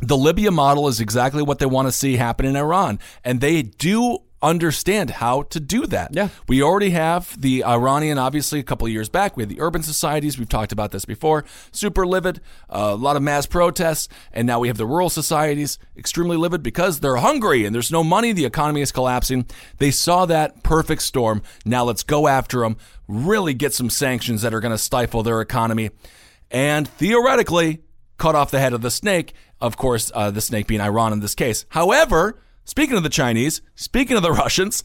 the 0.00 0.16
Libya 0.16 0.50
model 0.50 0.88
is 0.88 1.00
exactly 1.00 1.42
what 1.42 1.58
they 1.58 1.66
want 1.66 1.88
to 1.88 1.92
see 1.92 2.16
happen 2.16 2.46
in 2.46 2.56
Iran. 2.56 2.98
And 3.24 3.40
they 3.40 3.62
do 3.62 4.18
understand 4.42 5.10
how 5.10 5.42
to 5.42 5.60
do 5.60 5.86
that. 5.86 6.14
Yeah. 6.14 6.28
We 6.46 6.62
already 6.62 6.90
have 6.90 7.40
the 7.40 7.64
Iranian, 7.64 8.18
obviously, 8.18 8.60
a 8.60 8.62
couple 8.62 8.88
years 8.88 9.08
back. 9.08 9.36
We 9.36 9.42
had 9.42 9.50
the 9.50 9.60
urban 9.60 9.82
societies. 9.82 10.38
We've 10.38 10.48
talked 10.48 10.72
about 10.72 10.92
this 10.92 11.04
before. 11.04 11.44
Super 11.72 12.06
livid, 12.06 12.40
a 12.68 12.94
lot 12.94 13.16
of 13.16 13.22
mass 13.22 13.46
protests. 13.46 14.08
And 14.32 14.46
now 14.46 14.60
we 14.60 14.68
have 14.68 14.76
the 14.76 14.86
rural 14.86 15.10
societies, 15.10 15.78
extremely 15.96 16.36
livid 16.36 16.62
because 16.62 17.00
they're 17.00 17.16
hungry 17.16 17.64
and 17.64 17.74
there's 17.74 17.90
no 17.90 18.04
money. 18.04 18.32
The 18.32 18.44
economy 18.44 18.80
is 18.80 18.92
collapsing. 18.92 19.46
They 19.78 19.90
saw 19.90 20.26
that 20.26 20.62
perfect 20.62 21.02
storm. 21.02 21.42
Now 21.64 21.84
let's 21.84 22.02
go 22.02 22.28
after 22.28 22.60
them, 22.60 22.76
really 23.08 23.54
get 23.54 23.74
some 23.74 23.90
sanctions 23.90 24.42
that 24.42 24.54
are 24.54 24.60
going 24.60 24.72
to 24.72 24.78
stifle 24.78 25.22
their 25.22 25.40
economy. 25.40 25.90
And 26.50 26.88
theoretically, 26.88 27.80
cut 28.16 28.34
off 28.34 28.50
the 28.50 28.60
head 28.60 28.72
of 28.72 28.82
the 28.82 28.90
snake. 28.90 29.34
Of 29.60 29.76
course, 29.76 30.10
uh, 30.14 30.30
the 30.30 30.40
snake 30.40 30.66
being 30.66 30.80
Iran 30.80 31.12
in 31.12 31.20
this 31.20 31.34
case. 31.34 31.66
However, 31.70 32.40
speaking 32.68 32.96
of 32.96 33.02
the 33.02 33.08
Chinese, 33.08 33.62
speaking 33.74 34.16
of 34.16 34.22
the 34.22 34.32
Russians, 34.44 34.84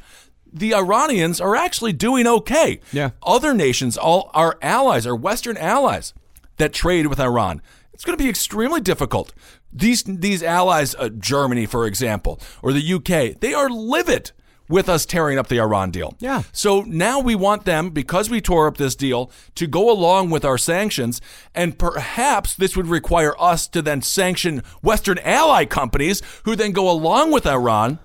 the 0.51 0.73
Iranians 0.73 1.41
are 1.41 1.55
actually 1.55 1.93
doing 1.93 2.25
okay. 2.25 2.79
Yeah. 2.91 3.11
Other 3.21 3.53
nations, 3.53 3.97
all 3.97 4.31
our 4.33 4.57
allies, 4.61 5.05
our 5.05 5.15
Western 5.15 5.57
allies 5.57 6.13
that 6.57 6.71
trade 6.73 7.07
with 7.07 7.19
Iran, 7.19 7.61
it's 7.93 8.05
going 8.05 8.17
to 8.17 8.23
be 8.23 8.29
extremely 8.29 8.79
difficult. 8.79 9.33
These 9.71 10.03
these 10.03 10.41
allies, 10.43 10.95
uh, 10.95 11.09
Germany, 11.09 11.65
for 11.65 11.85
example, 11.85 12.39
or 12.61 12.71
the 12.71 12.93
UK, 12.93 13.39
they 13.39 13.53
are 13.53 13.69
livid 13.69 14.31
with 14.69 14.87
us 14.87 15.05
tearing 15.05 15.37
up 15.37 15.47
the 15.47 15.59
Iran 15.59 15.91
deal. 15.91 16.15
Yeah. 16.19 16.43
So 16.51 16.81
now 16.81 17.19
we 17.19 17.35
want 17.35 17.65
them, 17.65 17.89
because 17.89 18.29
we 18.29 18.41
tore 18.41 18.67
up 18.67 18.77
this 18.77 18.95
deal, 18.95 19.31
to 19.55 19.67
go 19.67 19.91
along 19.91 20.29
with 20.29 20.45
our 20.45 20.57
sanctions. 20.57 21.21
And 21.53 21.77
perhaps 21.77 22.55
this 22.55 22.77
would 22.77 22.87
require 22.87 23.35
us 23.39 23.67
to 23.69 23.81
then 23.81 24.01
sanction 24.01 24.63
Western 24.81 25.19
ally 25.19 25.65
companies 25.65 26.21
who 26.43 26.55
then 26.55 26.71
go 26.71 26.89
along 26.89 27.31
with 27.31 27.45
Iran. 27.45 27.99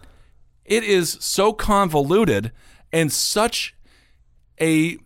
It 0.65 0.85
is 0.85 1.17
so 1.21 1.53
convoluted 1.53 2.53
and 2.93 3.13
such 3.13 3.75
a 4.61 4.99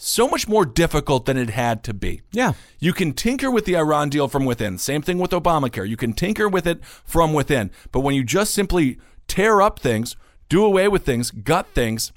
so 0.00 0.28
much 0.28 0.46
more 0.46 0.64
difficult 0.64 1.26
than 1.26 1.36
it 1.36 1.50
had 1.50 1.82
to 1.82 1.92
be. 1.92 2.22
Yeah. 2.30 2.52
You 2.78 2.92
can 2.92 3.12
tinker 3.12 3.50
with 3.50 3.64
the 3.64 3.76
Iran 3.76 4.10
deal 4.10 4.28
from 4.28 4.44
within. 4.44 4.78
Same 4.78 5.02
thing 5.02 5.18
with 5.18 5.32
Obamacare. 5.32 5.88
You 5.88 5.96
can 5.96 6.12
tinker 6.12 6.48
with 6.48 6.68
it 6.68 6.84
from 6.84 7.32
within. 7.32 7.72
But 7.90 8.00
when 8.00 8.14
you 8.14 8.22
just 8.22 8.54
simply 8.54 8.98
tear 9.26 9.60
up 9.60 9.80
things, 9.80 10.14
do 10.48 10.64
away 10.64 10.88
with 10.88 11.04
things, 11.04 11.30
gut 11.30 11.66
things, 11.74 12.12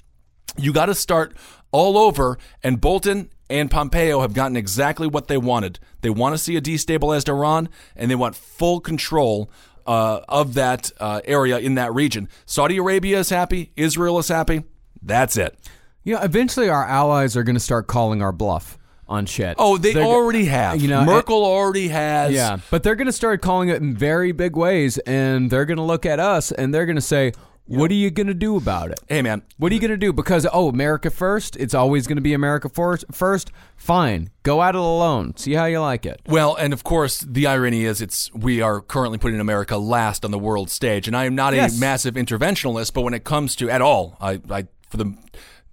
you 0.56 0.72
got 0.72 0.86
to 0.86 0.94
start 0.94 1.34
all 1.70 1.96
over. 1.98 2.38
And 2.62 2.80
Bolton 2.80 3.30
and 3.50 3.70
Pompeo 3.70 4.20
have 4.20 4.34
gotten 4.34 4.56
exactly 4.56 5.06
what 5.06 5.28
they 5.28 5.36
wanted. 5.36 5.78
They 6.00 6.10
want 6.10 6.34
to 6.34 6.38
see 6.38 6.56
a 6.56 6.60
destabilized 6.60 7.28
Iran, 7.28 7.68
and 7.96 8.10
they 8.10 8.14
want 8.14 8.34
full 8.36 8.80
control 8.80 9.50
uh, 9.86 10.20
of 10.28 10.54
that 10.54 10.90
uh, 11.00 11.20
area 11.24 11.58
in 11.58 11.74
that 11.74 11.92
region. 11.94 12.28
Saudi 12.46 12.76
Arabia 12.78 13.18
is 13.18 13.30
happy. 13.30 13.72
Israel 13.76 14.18
is 14.18 14.28
happy. 14.28 14.62
That's 15.02 15.36
it. 15.36 15.58
You 16.04 16.14
know, 16.14 16.22
eventually 16.22 16.68
our 16.68 16.84
allies 16.84 17.36
are 17.36 17.42
going 17.42 17.54
to 17.56 17.60
start 17.60 17.86
calling 17.86 18.22
our 18.22 18.32
bluff 18.32 18.78
on 19.08 19.26
shit. 19.26 19.56
Oh, 19.58 19.76
they 19.76 19.92
They're- 19.92 20.02
already 20.02 20.46
have. 20.46 20.80
You 20.80 20.88
know, 20.88 21.04
Merkel 21.04 21.44
already 21.44 21.88
has. 21.88 22.32
Yeah, 22.32 22.58
but 22.70 22.82
they're 22.82 22.94
going 22.94 23.06
to 23.06 23.12
start 23.12 23.42
calling 23.42 23.68
it 23.68 23.82
in 23.82 23.94
very 23.94 24.32
big 24.32 24.56
ways, 24.56 24.98
and 24.98 25.50
they're 25.50 25.64
going 25.66 25.76
to 25.76 25.82
look 25.84 26.06
at 26.06 26.18
us 26.20 26.50
and 26.52 26.72
they're 26.72 26.86
going 26.86 26.96
to 26.96 27.02
say, 27.02 27.32
"What 27.66 27.90
are 27.90 27.94
you 27.94 28.10
going 28.10 28.26
to 28.26 28.34
do 28.34 28.56
about 28.56 28.90
it? 28.90 29.00
Hey, 29.08 29.22
man. 29.22 29.42
What 29.56 29.72
are 29.72 29.74
you 29.74 29.80
going 29.80 29.90
to 29.92 29.96
do? 29.96 30.12
Because 30.12 30.46
oh, 30.52 30.68
America 30.68 31.10
first. 31.10 31.56
It's 31.56 31.74
always 31.74 32.06
going 32.06 32.16
to 32.16 32.22
be 32.22 32.34
America 32.34 32.68
first. 32.68 33.04
First, 33.12 33.50
fine. 33.76 34.30
Go 34.42 34.62
at 34.62 34.74
it 34.74 34.78
alone. 34.78 35.36
See 35.36 35.54
how 35.54 35.66
you 35.66 35.80
like 35.80 36.04
it. 36.04 36.20
Well, 36.26 36.54
and 36.56 36.72
of 36.72 36.82
course, 36.84 37.20
the 37.20 37.46
irony 37.46 37.84
is 37.84 38.00
it's 38.00 38.32
we 38.34 38.60
are 38.60 38.80
currently 38.80 39.18
putting 39.18 39.40
America 39.40 39.76
last 39.76 40.24
on 40.24 40.30
the 40.30 40.38
world 40.38 40.70
stage, 40.70 41.06
and 41.06 41.16
I 41.16 41.24
am 41.24 41.34
not 41.34 41.54
Yes. 41.54 41.76
a 41.76 41.80
massive 41.80 42.14
interventionalist, 42.14 42.92
but 42.94 43.02
when 43.02 43.14
it 43.14 43.24
comes 43.24 43.54
to 43.56 43.70
at 43.70 43.80
all, 43.80 44.16
I, 44.20 44.40
I 44.50 44.66
for 44.90 44.96
the 44.98 45.14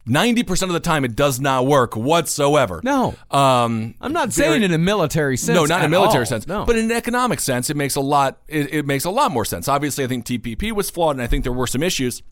ninety 0.05 0.43
percent 0.43 0.69
of 0.69 0.73
the 0.73 0.79
time, 0.79 1.05
it 1.05 1.15
does 1.15 1.39
not 1.39 1.65
work 1.65 1.95
whatsoever. 1.95 2.81
No, 2.83 3.15
Um, 3.31 3.95
I'm 4.01 4.13
not 4.13 4.29
very- 4.29 4.49
saying 4.49 4.63
in 4.63 4.73
a 4.73 4.77
military 4.77 5.37
sense. 5.37 5.55
no, 5.55 5.65
not 5.65 5.79
in 5.81 5.85
a 5.85 5.89
military 5.89 6.21
all. 6.23 6.25
sense, 6.25 6.47
No, 6.47 6.65
but 6.65 6.75
in 6.77 6.85
an 6.85 6.91
economic 6.91 7.39
sense, 7.39 7.69
it 7.69 7.77
makes 7.77 7.95
a 7.95 8.01
lot. 8.01 8.39
It, 8.47 8.73
it 8.73 8.85
makes 8.85 9.05
a 9.05 9.09
lot 9.11 9.31
more 9.31 9.45
sense. 9.45 9.67
Obviously, 9.67 10.03
I 10.03 10.07
think 10.07 10.25
TPP 10.25 10.71
was 10.71 10.89
flawed, 10.89 11.15
and 11.15 11.21
I 11.21 11.27
think 11.27 11.43
there 11.43 11.53
were 11.53 11.67
some 11.67 11.83
issues 11.83 12.23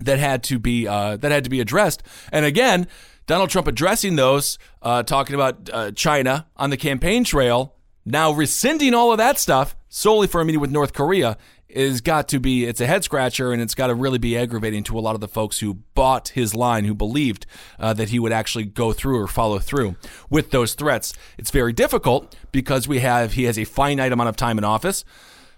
that 0.00 0.18
had 0.18 0.42
to 0.44 0.58
be 0.58 0.86
uh, 0.88 1.16
that 1.18 1.30
had 1.30 1.44
to 1.44 1.50
be 1.50 1.60
addressed. 1.60 2.02
And 2.32 2.44
again, 2.46 2.86
Donald 3.26 3.50
Trump 3.50 3.66
addressing 3.68 4.16
those, 4.16 4.58
uh, 4.82 5.02
talking 5.02 5.34
about 5.34 5.68
uh, 5.72 5.90
China 5.92 6.46
on 6.56 6.70
the 6.70 6.76
campaign 6.76 7.22
trail, 7.22 7.74
now 8.04 8.32
rescinding 8.32 8.94
all 8.94 9.12
of 9.12 9.18
that 9.18 9.38
stuff 9.38 9.76
solely 9.88 10.26
for 10.26 10.40
a 10.40 10.44
meeting 10.44 10.60
with 10.60 10.70
North 10.70 10.92
Korea 10.94 11.36
is 11.72 12.00
got 12.00 12.28
to 12.28 12.38
be 12.38 12.64
it's 12.64 12.80
a 12.80 12.86
head 12.86 13.04
scratcher 13.04 13.52
and 13.52 13.60
it's 13.62 13.74
got 13.74 13.88
to 13.88 13.94
really 13.94 14.18
be 14.18 14.36
aggravating 14.36 14.82
to 14.84 14.98
a 14.98 15.00
lot 15.00 15.14
of 15.14 15.20
the 15.20 15.28
folks 15.28 15.60
who 15.60 15.74
bought 15.94 16.28
his 16.28 16.54
line 16.54 16.84
who 16.84 16.94
believed 16.94 17.46
uh, 17.78 17.92
that 17.92 18.10
he 18.10 18.18
would 18.18 18.32
actually 18.32 18.64
go 18.64 18.92
through 18.92 19.18
or 19.18 19.26
follow 19.26 19.58
through 19.58 19.96
with 20.28 20.50
those 20.50 20.74
threats 20.74 21.12
it's 21.38 21.50
very 21.50 21.72
difficult 21.72 22.36
because 22.52 22.88
we 22.88 23.00
have 23.00 23.32
he 23.32 23.44
has 23.44 23.58
a 23.58 23.64
finite 23.64 24.12
amount 24.12 24.28
of 24.28 24.36
time 24.36 24.58
in 24.58 24.64
office 24.64 25.04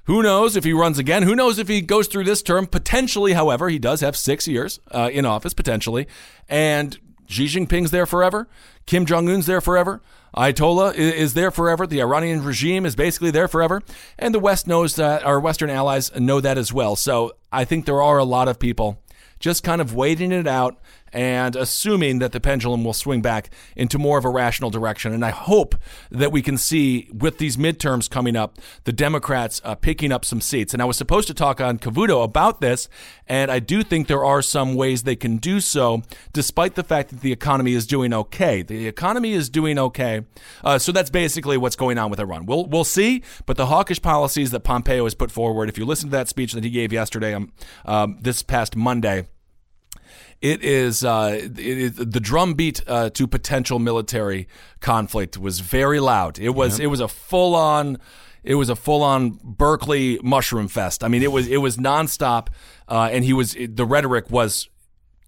who 0.04 0.22
knows 0.22 0.56
if 0.56 0.64
he 0.64 0.72
runs 0.72 0.98
again? 0.98 1.22
Who 1.22 1.36
knows 1.36 1.60
if 1.60 1.68
he 1.68 1.80
goes 1.80 2.08
through 2.08 2.24
this 2.24 2.42
term? 2.42 2.66
Potentially, 2.66 3.34
however, 3.34 3.68
he 3.68 3.78
does 3.78 4.00
have 4.00 4.16
six 4.16 4.48
years 4.48 4.80
uh, 4.90 5.08
in 5.12 5.24
office, 5.24 5.54
potentially. 5.54 6.08
And 6.48 6.98
Xi 7.28 7.46
Jinping's 7.46 7.92
there 7.92 8.06
forever. 8.06 8.48
Kim 8.86 9.06
Jong 9.06 9.28
un's 9.28 9.46
there 9.46 9.60
forever. 9.60 10.02
Ayatollah 10.36 10.94
is 10.94 11.34
there 11.34 11.50
forever. 11.50 11.86
The 11.86 12.00
Iranian 12.00 12.42
regime 12.42 12.86
is 12.86 12.96
basically 12.96 13.30
there 13.30 13.48
forever. 13.48 13.82
And 14.18 14.34
the 14.34 14.40
West 14.40 14.66
knows 14.66 14.96
that, 14.96 15.24
our 15.24 15.38
Western 15.38 15.70
allies 15.70 16.14
know 16.14 16.40
that 16.40 16.56
as 16.56 16.72
well. 16.72 16.96
So 16.96 17.32
I 17.52 17.64
think 17.64 17.84
there 17.84 18.00
are 18.00 18.18
a 18.18 18.24
lot 18.24 18.48
of 18.48 18.58
people 18.58 19.02
just 19.38 19.62
kind 19.62 19.80
of 19.80 19.94
waiting 19.94 20.32
it 20.32 20.46
out 20.46 20.78
and 21.12 21.56
assuming 21.56 22.18
that 22.20 22.32
the 22.32 22.40
pendulum 22.40 22.84
will 22.84 22.92
swing 22.92 23.22
back 23.22 23.50
into 23.76 23.98
more 23.98 24.18
of 24.18 24.24
a 24.24 24.30
rational 24.30 24.70
direction. 24.70 25.12
And 25.12 25.24
I 25.24 25.30
hope 25.30 25.74
that 26.10 26.32
we 26.32 26.42
can 26.42 26.56
see 26.56 27.08
with 27.12 27.38
these 27.38 27.56
midterms 27.56 28.08
coming 28.08 28.36
up, 28.36 28.58
the 28.84 28.92
Democrats 28.92 29.60
uh, 29.64 29.74
picking 29.74 30.12
up 30.12 30.24
some 30.24 30.40
seats. 30.40 30.72
And 30.72 30.82
I 30.82 30.84
was 30.84 30.96
supposed 30.96 31.28
to 31.28 31.34
talk 31.34 31.60
on 31.60 31.78
Cavuto 31.78 32.24
about 32.24 32.60
this, 32.60 32.88
and 33.26 33.50
I 33.50 33.58
do 33.58 33.82
think 33.82 34.06
there 34.06 34.24
are 34.24 34.42
some 34.42 34.74
ways 34.74 35.02
they 35.02 35.16
can 35.16 35.36
do 35.36 35.60
so, 35.60 36.02
despite 36.32 36.74
the 36.74 36.84
fact 36.84 37.10
that 37.10 37.20
the 37.20 37.32
economy 37.32 37.72
is 37.72 37.86
doing 37.86 38.12
okay. 38.12 38.62
The 38.62 38.86
economy 38.86 39.32
is 39.32 39.48
doing 39.48 39.78
okay. 39.78 40.22
Uh, 40.64 40.78
so 40.78 40.92
that's 40.92 41.10
basically 41.10 41.56
what's 41.56 41.76
going 41.76 41.98
on 41.98 42.10
with 42.10 42.20
Iran. 42.20 42.46
We'll, 42.46 42.66
we'll 42.66 42.84
see, 42.84 43.22
but 43.46 43.56
the 43.56 43.66
hawkish 43.66 44.00
policies 44.00 44.50
that 44.50 44.60
Pompeo 44.60 45.04
has 45.04 45.14
put 45.14 45.30
forward, 45.30 45.68
if 45.68 45.78
you 45.78 45.84
listen 45.84 46.08
to 46.08 46.16
that 46.16 46.28
speech 46.28 46.52
that 46.52 46.64
he 46.64 46.70
gave 46.70 46.92
yesterday, 46.92 47.34
um, 47.34 47.52
um, 47.84 48.18
this 48.20 48.42
past 48.42 48.76
Monday, 48.76 49.28
it 50.42 50.64
is 50.64 51.04
uh, 51.04 51.38
it 51.40 51.58
is 51.58 51.94
the 51.94 52.20
drumbeat 52.20 52.82
uh, 52.88 53.10
to 53.10 53.26
potential 53.28 53.78
military 53.78 54.48
conflict 54.80 55.38
was 55.38 55.60
very 55.60 56.00
loud. 56.00 56.38
It 56.38 56.50
was 56.50 56.80
it 56.80 56.88
was 56.88 57.00
a 57.00 57.08
full 57.08 57.54
on 57.54 57.98
it 58.42 58.56
was 58.56 58.68
a 58.68 58.76
full 58.76 59.02
on 59.04 59.38
Berkeley 59.42 60.18
mushroom 60.22 60.66
fest. 60.66 61.04
I 61.04 61.08
mean, 61.08 61.22
it 61.22 61.30
was 61.30 61.46
it 61.46 61.58
was 61.58 61.76
nonstop, 61.76 62.48
uh, 62.88 63.08
and 63.12 63.24
he 63.24 63.32
was 63.32 63.56
the 63.56 63.86
rhetoric 63.86 64.30
was 64.30 64.68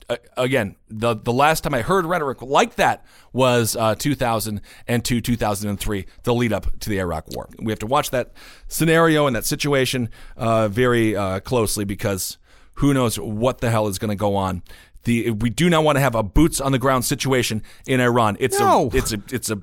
uh, 0.08 0.16
again 0.36 0.74
the 0.88 1.14
the 1.14 1.32
last 1.32 1.62
time 1.62 1.74
I 1.74 1.82
heard 1.82 2.06
rhetoric 2.06 2.42
like 2.42 2.74
that 2.74 3.06
was 3.32 3.76
uh, 3.76 3.94
2002 3.94 5.20
2003 5.20 6.06
the 6.24 6.34
lead 6.34 6.52
up 6.52 6.78
to 6.80 6.90
the 6.90 6.98
Iraq 6.98 7.28
War. 7.36 7.48
We 7.60 7.70
have 7.70 7.78
to 7.78 7.86
watch 7.86 8.10
that 8.10 8.32
scenario 8.66 9.28
and 9.28 9.36
that 9.36 9.44
situation 9.44 10.10
uh, 10.36 10.66
very 10.66 11.14
uh, 11.14 11.38
closely 11.38 11.84
because 11.84 12.36
who 12.74 12.92
knows 12.94 13.18
what 13.18 13.60
the 13.60 13.70
hell 13.70 13.86
is 13.88 13.98
going 13.98 14.10
to 14.10 14.16
go 14.16 14.36
on. 14.36 14.62
The 15.04 15.30
we 15.32 15.50
do 15.50 15.68
not 15.68 15.84
want 15.84 15.96
to 15.96 16.00
have 16.00 16.14
a 16.14 16.22
boots 16.22 16.60
on 16.60 16.72
the 16.72 16.78
ground 16.78 17.04
situation 17.04 17.62
in 17.86 18.00
Iran. 18.00 18.36
It's 18.40 18.58
No. 18.58 18.90
a 18.92 18.96
it's 18.96 19.12
a 19.12 19.22
it's 19.30 19.50
a 19.50 19.60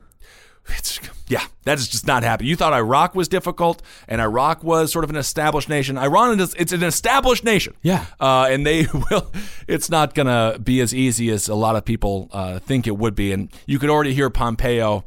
it's 0.77 0.99
yeah, 1.27 1.43
that 1.63 1.79
is 1.79 1.87
just 1.87 2.05
not 2.05 2.21
happening. 2.21 2.49
You 2.49 2.55
thought 2.55 2.71
Iraq 2.73 3.15
was 3.15 3.27
difficult, 3.27 3.81
and 4.07 4.21
Iraq 4.21 4.63
was 4.63 4.91
sort 4.91 5.03
of 5.03 5.09
an 5.09 5.15
established 5.15 5.67
nation. 5.69 5.97
Iran 5.97 6.39
is 6.39 6.53
it's 6.53 6.71
an 6.71 6.83
established 6.83 7.43
nation. 7.43 7.73
Yeah. 7.81 8.05
uh, 8.19 8.47
and 8.51 8.65
they 8.67 8.85
will. 9.09 9.31
It's 9.67 9.89
not 9.89 10.13
gonna 10.13 10.59
be 10.63 10.79
as 10.79 10.93
easy 10.93 11.31
as 11.31 11.49
a 11.49 11.55
lot 11.55 11.75
of 11.75 11.83
people 11.85 12.29
uh, 12.31 12.59
think 12.59 12.85
it 12.85 12.95
would 12.97 13.15
be. 13.15 13.31
And 13.31 13.49
you 13.65 13.79
could 13.79 13.89
already 13.89 14.13
hear 14.13 14.29
Pompeo 14.29 15.03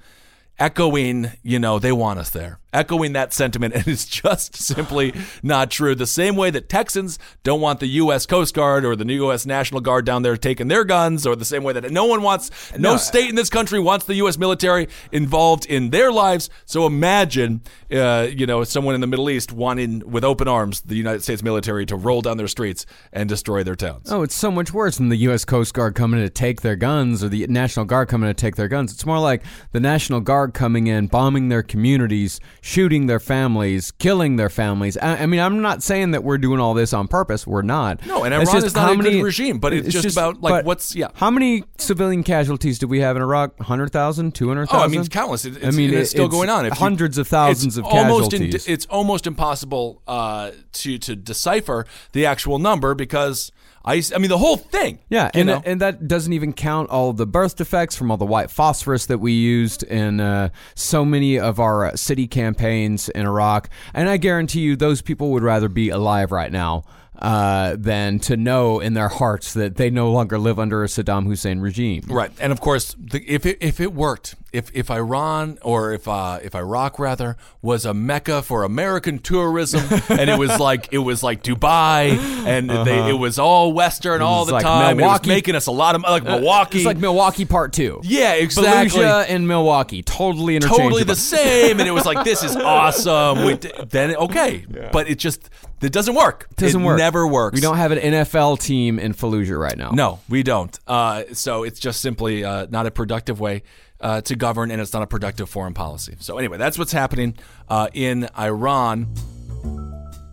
echoing, 0.58 1.30
you 1.42 1.58
know, 1.58 1.78
they 1.78 1.92
want 1.92 2.18
us 2.18 2.30
there, 2.30 2.58
echoing 2.74 3.14
that 3.14 3.32
sentiment, 3.32 3.74
and 3.74 3.86
it's 3.86 4.04
just 4.04 4.56
simply 4.56 5.14
not 5.42 5.70
true. 5.70 5.94
The 5.94 6.06
same 6.06 6.36
way 6.36 6.50
that 6.50 6.68
Texans 6.68 7.18
don't 7.42 7.60
want 7.60 7.80
the 7.80 7.86
U.S. 7.86 8.26
Coast 8.26 8.54
Guard 8.54 8.84
or 8.84 8.96
the 8.96 9.04
new 9.04 9.14
U.S. 9.14 9.46
National 9.46 9.80
Guard 9.80 10.04
down 10.04 10.22
there 10.22 10.36
taking 10.36 10.68
their 10.68 10.84
guns, 10.84 11.26
or 11.26 11.36
the 11.36 11.44
same 11.44 11.62
way 11.62 11.72
that 11.72 11.90
no 11.90 12.04
one 12.04 12.22
wants, 12.22 12.50
no, 12.76 12.96
state 12.96 13.30
in 13.30 13.36
this 13.36 13.50
country 13.50 13.80
wants 13.80 14.04
the 14.04 14.14
U.S. 14.16 14.36
military 14.36 14.88
involved 15.12 15.66
in 15.66 15.90
their 15.90 16.12
lives. 16.12 16.50
So 16.66 16.86
imagine, 16.86 17.62
uh, 17.92 18.28
you 18.30 18.46
know, 18.46 18.64
someone 18.64 18.94
in 18.94 19.00
the 19.00 19.06
Middle 19.06 19.30
East 19.30 19.52
wanting 19.52 20.02
with 20.10 20.24
open 20.24 20.48
arms 20.48 20.80
the 20.82 20.96
United 20.96 21.22
States 21.22 21.42
military 21.42 21.86
to 21.86 21.96
roll 21.96 22.20
down 22.20 22.36
their 22.36 22.48
streets 22.48 22.86
and 23.12 23.28
destroy 23.28 23.62
their 23.62 23.76
towns. 23.76 24.10
Oh, 24.10 24.22
it's 24.22 24.34
so 24.34 24.50
much 24.50 24.72
worse 24.72 24.98
than 24.98 25.08
the 25.08 25.16
U.S. 25.16 25.44
Coast 25.44 25.74
Guard 25.74 25.94
coming 25.94 26.20
to 26.20 26.28
take 26.28 26.62
their 26.62 26.76
guns 26.76 27.22
or 27.22 27.28
the 27.28 27.46
National 27.46 27.84
Guard 27.84 28.08
coming 28.08 28.28
to 28.28 28.34
take 28.34 28.56
their 28.56 28.68
guns. 28.68 28.92
It's 28.92 29.06
more 29.06 29.18
like 29.18 29.42
the 29.72 29.80
National 29.80 30.20
Guard 30.20 30.54
coming 30.54 30.86
in, 30.86 31.06
bombing 31.06 31.48
their 31.48 31.62
communities, 31.62 32.40
shooting 32.66 33.08
their 33.08 33.20
families, 33.20 33.90
killing 33.90 34.36
their 34.36 34.48
families. 34.48 34.96
I, 34.96 35.18
I 35.18 35.26
mean, 35.26 35.38
I'm 35.38 35.60
not 35.60 35.82
saying 35.82 36.12
that 36.12 36.24
we're 36.24 36.38
doing 36.38 36.60
all 36.60 36.72
this 36.72 36.94
on 36.94 37.08
purpose. 37.08 37.46
We're 37.46 37.60
not. 37.60 38.04
No, 38.06 38.24
and 38.24 38.32
It's 38.32 38.44
Iran 38.50 38.54
just 38.56 38.66
is 38.68 38.74
not 38.74 38.86
how 38.86 38.92
a 38.98 39.02
good 39.02 39.22
regime, 39.22 39.58
but 39.58 39.74
it's 39.74 39.90
just 39.90 40.16
about, 40.16 40.40
like, 40.40 40.64
what's- 40.64 40.96
yeah. 40.96 41.08
How 41.12 41.30
many 41.30 41.64
civilian 41.76 42.22
casualties 42.22 42.78
do 42.78 42.88
we 42.88 43.00
have 43.00 43.16
in 43.16 43.22
Iraq? 43.22 43.58
100,000, 43.58 44.34
200,000? 44.34 44.80
Oh, 44.80 44.82
I 44.82 44.88
mean, 44.88 45.00
it's 45.00 45.10
countless. 45.10 45.44
It- 45.44 45.62
I 45.62 45.72
mean, 45.72 45.90
and 45.90 45.98
it's 45.98 46.10
still 46.10 46.24
it's 46.24 46.32
going 46.34 46.48
on. 46.48 46.64
If 46.64 46.72
you- 46.72 46.78
hundreds 46.78 47.18
of 47.18 47.28
thousands 47.28 47.76
it's 47.76 47.86
of 47.86 47.92
almost 47.92 48.30
casualties. 48.30 48.66
it's 48.66 48.86
almost 48.86 49.26
impossible 49.26 50.00
uh, 50.08 50.52
to 50.72 50.96
to 50.96 51.14
decipher 51.14 51.84
the 52.12 52.24
actual 52.24 52.58
number 52.58 52.94
because 52.94 53.52
I, 53.84 54.02
I 54.14 54.18
mean, 54.18 54.30
the 54.30 54.38
whole 54.38 54.56
thing. 54.56 54.98
Yeah, 55.10 55.30
and 55.34 55.46
know? 55.46 55.62
and 55.64 55.80
that 55.80 56.08
doesn't 56.08 56.32
even 56.32 56.52
count 56.52 56.90
all 56.90 57.12
the 57.12 57.26
birth 57.26 57.56
defects 57.56 57.96
from 57.96 58.10
all 58.10 58.16
the 58.16 58.24
white 58.24 58.50
phosphorus 58.50 59.06
that 59.06 59.18
we 59.18 59.32
used 59.32 59.82
in 59.82 60.20
uh, 60.20 60.48
so 60.74 61.04
many 61.04 61.38
of 61.38 61.60
our 61.60 61.86
uh, 61.86 61.96
city 61.96 62.26
campaigns 62.26 63.08
in 63.10 63.26
Iraq. 63.26 63.68
And 63.92 64.08
I 64.08 64.16
guarantee 64.16 64.60
you, 64.60 64.76
those 64.76 65.02
people 65.02 65.30
would 65.32 65.42
rather 65.42 65.68
be 65.68 65.90
alive 65.90 66.32
right 66.32 66.50
now 66.50 66.84
uh, 67.18 67.76
than 67.78 68.18
to 68.20 68.36
know 68.36 68.80
in 68.80 68.94
their 68.94 69.08
hearts 69.08 69.52
that 69.54 69.76
they 69.76 69.90
no 69.90 70.10
longer 70.10 70.38
live 70.38 70.58
under 70.58 70.82
a 70.82 70.86
Saddam 70.86 71.26
Hussein 71.26 71.60
regime. 71.60 72.02
Right, 72.06 72.32
and 72.40 72.52
of 72.52 72.60
course, 72.60 72.96
the, 72.98 73.22
if 73.26 73.44
it 73.46 73.58
if 73.60 73.80
it 73.80 73.92
worked, 73.92 74.34
if 74.54 74.70
if 74.72 74.88
Iran 74.90 75.58
or 75.62 75.92
if 75.92 76.06
uh, 76.06 76.38
if 76.42 76.54
Iraq 76.54 76.98
rather 77.00 77.36
was 77.60 77.84
a 77.84 77.92
mecca 77.92 78.40
for 78.40 78.62
American 78.62 79.18
tourism, 79.18 79.82
and 80.08 80.30
it 80.30 80.38
was 80.38 80.60
like 80.60 80.88
it 80.92 80.98
was 80.98 81.22
like 81.24 81.42
Dubai, 81.42 82.16
and 82.46 82.70
they, 82.70 83.10
it 83.10 83.18
was 83.18 83.38
all 83.38 83.72
Western 83.72 84.22
all 84.22 84.44
the 84.44 84.52
like 84.52 84.62
time, 84.62 84.92
and 84.92 85.00
it 85.00 85.02
was 85.02 85.08
Milwaukee. 85.08 85.28
making 85.28 85.54
us 85.56 85.66
a 85.66 85.72
lot 85.72 85.96
of 85.96 86.02
like 86.02 86.22
Milwaukee. 86.22 86.78
It's 86.78 86.86
like 86.86 86.98
Milwaukee 86.98 87.44
Part 87.44 87.72
Two. 87.72 88.00
yeah, 88.04 88.34
exactly. 88.34 89.00
Fallujah 89.02 89.26
and 89.28 89.48
Milwaukee, 89.48 90.02
totally 90.02 90.54
interchangeable. 90.54 90.90
Totally 90.90 91.04
the 91.04 91.16
same, 91.16 91.80
and 91.80 91.88
it 91.88 91.92
was 91.92 92.06
like 92.06 92.24
this 92.24 92.44
is 92.44 92.54
awesome. 92.56 93.44
We, 93.44 93.56
d- 93.56 93.72
then 93.88 94.14
okay, 94.16 94.64
but 94.92 95.10
it 95.10 95.18
just 95.18 95.50
it 95.82 95.92
doesn't 95.92 96.14
work. 96.14 96.46
It 96.52 96.56
doesn't 96.58 96.80
it 96.80 96.84
work. 96.84 96.98
Never 96.98 97.26
works. 97.26 97.56
We 97.56 97.60
don't 97.60 97.76
have 97.76 97.90
an 97.90 97.98
NFL 97.98 98.60
team 98.60 99.00
in 99.00 99.14
Fallujah 99.14 99.58
right 99.58 99.76
now. 99.76 99.90
No, 99.90 100.20
we 100.28 100.44
don't. 100.44 100.78
Uh, 100.86 101.24
so 101.32 101.64
it's 101.64 101.80
just 101.80 102.00
simply 102.00 102.44
uh, 102.44 102.66
not 102.70 102.86
a 102.86 102.92
productive 102.92 103.40
way 103.40 103.64
uh, 104.00 104.20
to 104.22 104.36
govern, 104.36 104.70
and 104.70 104.80
it's 104.80 104.92
not 104.92 105.02
a 105.02 105.06
productive 105.06 105.48
foreign 105.48 105.74
policy. 105.74 106.16
So 106.20 106.38
anyway, 106.38 106.58
that's 106.58 106.78
what's 106.78 106.92
happening 106.92 107.36
uh, 107.68 107.88
in 107.92 108.28
Iran. 108.38 109.14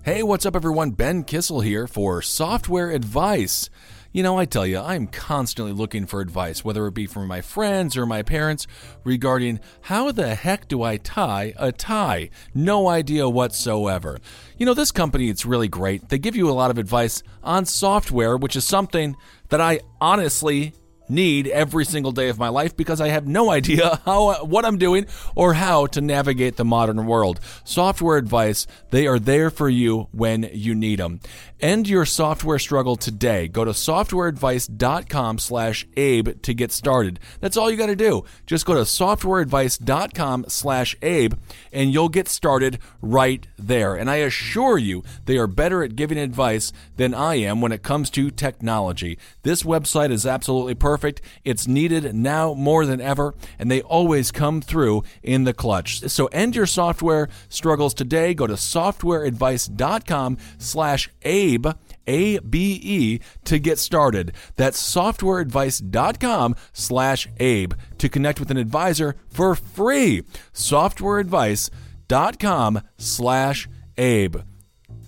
Hey, 0.03 0.23
what's 0.23 0.45
up, 0.45 0.55
everyone? 0.55 0.91
Ben 0.91 1.23
Kissel 1.23 1.61
here 1.61 1.87
for 1.87 2.21
software 2.21 2.89
advice. 2.89 3.69
You 4.13 4.23
know, 4.23 4.37
I 4.37 4.43
tell 4.43 4.67
you, 4.67 4.77
I'm 4.77 5.07
constantly 5.07 5.71
looking 5.71 6.05
for 6.05 6.19
advice, 6.19 6.65
whether 6.65 6.85
it 6.85 6.93
be 6.93 7.05
from 7.05 7.27
my 7.27 7.39
friends 7.39 7.95
or 7.95 8.05
my 8.05 8.23
parents, 8.23 8.67
regarding 9.05 9.61
how 9.81 10.11
the 10.11 10.35
heck 10.35 10.67
do 10.67 10.83
I 10.83 10.97
tie 10.97 11.53
a 11.55 11.71
tie? 11.71 12.29
No 12.53 12.89
idea 12.89 13.29
whatsoever. 13.29 14.19
You 14.57 14.65
know, 14.65 14.73
this 14.73 14.91
company, 14.91 15.29
it's 15.29 15.45
really 15.45 15.69
great. 15.69 16.09
They 16.09 16.17
give 16.17 16.35
you 16.35 16.49
a 16.49 16.51
lot 16.51 16.71
of 16.71 16.77
advice 16.77 17.23
on 17.41 17.65
software, 17.65 18.35
which 18.35 18.57
is 18.57 18.65
something 18.65 19.15
that 19.47 19.61
I 19.61 19.79
honestly 20.01 20.73
need 21.11 21.47
every 21.47 21.85
single 21.85 22.11
day 22.11 22.29
of 22.29 22.39
my 22.39 22.49
life 22.49 22.75
because 22.75 23.01
I 23.01 23.09
have 23.09 23.27
no 23.27 23.51
idea 23.51 24.01
how 24.05 24.43
what 24.45 24.65
I'm 24.65 24.77
doing 24.77 25.05
or 25.35 25.53
how 25.53 25.85
to 25.87 26.01
navigate 26.01 26.55
the 26.55 26.65
modern 26.65 27.05
world. 27.05 27.39
Software 27.63 28.17
advice, 28.17 28.65
they 28.89 29.05
are 29.05 29.19
there 29.19 29.49
for 29.49 29.69
you 29.69 30.07
when 30.11 30.49
you 30.53 30.73
need 30.73 30.99
them. 30.99 31.19
End 31.59 31.87
your 31.87 32.05
software 32.05 32.57
struggle 32.57 32.95
today. 32.95 33.47
Go 33.47 33.63
to 33.63 33.71
softwareadvice.com 33.71 35.37
slash 35.37 35.87
Abe 35.95 36.41
to 36.41 36.53
get 36.55 36.71
started. 36.71 37.19
That's 37.39 37.55
all 37.55 37.69
you 37.69 37.77
got 37.77 37.87
to 37.87 37.95
do. 37.95 38.25
Just 38.47 38.65
go 38.65 38.73
to 38.73 38.81
softwareadvice.com 38.81 40.45
slash 40.47 40.95
Abe 41.03 41.35
and 41.71 41.93
you'll 41.93 42.09
get 42.09 42.27
started 42.27 42.79
right 42.99 43.45
there. 43.59 43.95
And 43.95 44.09
I 44.09 44.17
assure 44.17 44.79
you, 44.79 45.03
they 45.25 45.37
are 45.37 45.45
better 45.45 45.83
at 45.83 45.95
giving 45.95 46.17
advice 46.17 46.73
than 46.97 47.13
I 47.13 47.35
am 47.35 47.61
when 47.61 47.71
it 47.71 47.83
comes 47.83 48.09
to 48.11 48.31
technology. 48.31 49.19
This 49.43 49.61
website 49.61 50.11
is 50.11 50.25
absolutely 50.25 50.75
perfect. 50.75 51.00
It's 51.43 51.67
needed 51.67 52.15
now 52.15 52.53
more 52.53 52.85
than 52.85 53.01
ever, 53.01 53.33
and 53.57 53.71
they 53.71 53.81
always 53.81 54.31
come 54.31 54.61
through 54.61 55.03
in 55.23 55.43
the 55.43 55.53
clutch. 55.53 56.07
So 56.09 56.27
end 56.27 56.55
your 56.55 56.65
software 56.65 57.27
struggles 57.49 57.93
today. 57.93 58.33
Go 58.33 58.47
to 58.47 58.53
softwareadvice.com 58.53 60.37
slash 60.57 61.09
Abe. 61.23 61.67
A 62.07 62.39
B 62.39 62.79
E 62.83 63.19
to 63.45 63.59
get 63.59 63.77
started. 63.77 64.33
That's 64.55 64.81
softwareadvice.com 64.81 66.55
slash 66.73 67.27
Abe 67.37 67.73
to 67.99 68.09
connect 68.09 68.39
with 68.39 68.49
an 68.49 68.57
advisor 68.57 69.15
for 69.29 69.53
free. 69.53 70.23
Softwareadvice.com 70.51 72.81
slash 72.97 73.69
Abe. 73.97 74.37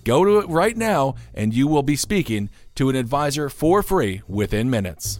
Go 0.04 0.24
to 0.24 0.38
it 0.38 0.48
right 0.48 0.76
now, 0.76 1.16
and 1.34 1.52
you 1.52 1.66
will 1.66 1.82
be 1.82 1.96
speaking 1.96 2.48
to 2.76 2.90
an 2.90 2.96
advisor 2.96 3.48
for 3.48 3.82
free 3.82 4.22
within 4.28 4.70
minutes. 4.70 5.18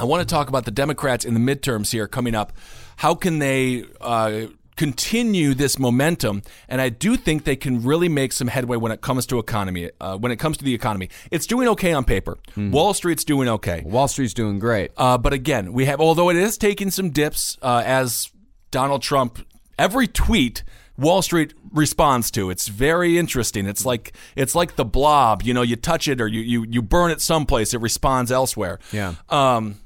I 0.00 0.04
want 0.04 0.26
to 0.26 0.34
talk 0.34 0.48
about 0.48 0.64
the 0.64 0.70
Democrats 0.70 1.26
in 1.26 1.34
the 1.34 1.40
midterms 1.40 1.92
here 1.92 2.08
coming 2.08 2.34
up. 2.34 2.54
How 2.96 3.14
can 3.14 3.38
they 3.38 3.84
uh, 4.00 4.46
continue 4.74 5.52
this 5.52 5.78
momentum? 5.78 6.40
And 6.70 6.80
I 6.80 6.88
do 6.88 7.16
think 7.16 7.44
they 7.44 7.54
can 7.54 7.82
really 7.82 8.08
make 8.08 8.32
some 8.32 8.48
headway 8.48 8.78
when 8.78 8.92
it 8.92 9.02
comes 9.02 9.26
to 9.26 9.38
economy. 9.38 9.90
Uh, 10.00 10.16
when 10.16 10.32
it 10.32 10.36
comes 10.36 10.56
to 10.56 10.64
the 10.64 10.72
economy, 10.72 11.10
it's 11.30 11.46
doing 11.46 11.68
okay 11.68 11.92
on 11.92 12.04
paper. 12.04 12.38
Wall 12.56 12.94
Street's 12.94 13.24
doing 13.24 13.46
okay. 13.46 13.82
Wall 13.84 14.08
Street's 14.08 14.32
doing 14.32 14.58
great. 14.58 14.90
Uh, 14.96 15.18
but 15.18 15.34
again, 15.34 15.74
we 15.74 15.84
have, 15.84 16.00
although 16.00 16.30
it 16.30 16.36
is 16.36 16.56
taking 16.56 16.90
some 16.90 17.10
dips 17.10 17.58
uh, 17.60 17.82
as 17.84 18.30
Donald 18.70 19.02
Trump, 19.02 19.46
every 19.78 20.08
tweet 20.08 20.62
Wall 20.96 21.20
Street 21.20 21.52
responds 21.72 22.30
to. 22.30 22.48
It's 22.48 22.68
very 22.68 23.18
interesting. 23.18 23.66
It's 23.66 23.84
like 23.84 24.14
it's 24.34 24.54
like 24.54 24.76
the 24.76 24.84
blob. 24.86 25.42
You 25.42 25.52
know, 25.52 25.62
you 25.62 25.76
touch 25.76 26.08
it 26.08 26.22
or 26.22 26.26
you 26.26 26.40
you, 26.40 26.66
you 26.66 26.80
burn 26.80 27.10
it 27.10 27.20
someplace, 27.20 27.74
it 27.74 27.82
responds 27.82 28.32
elsewhere. 28.32 28.78
Yeah. 28.92 29.16
Um, 29.28 29.76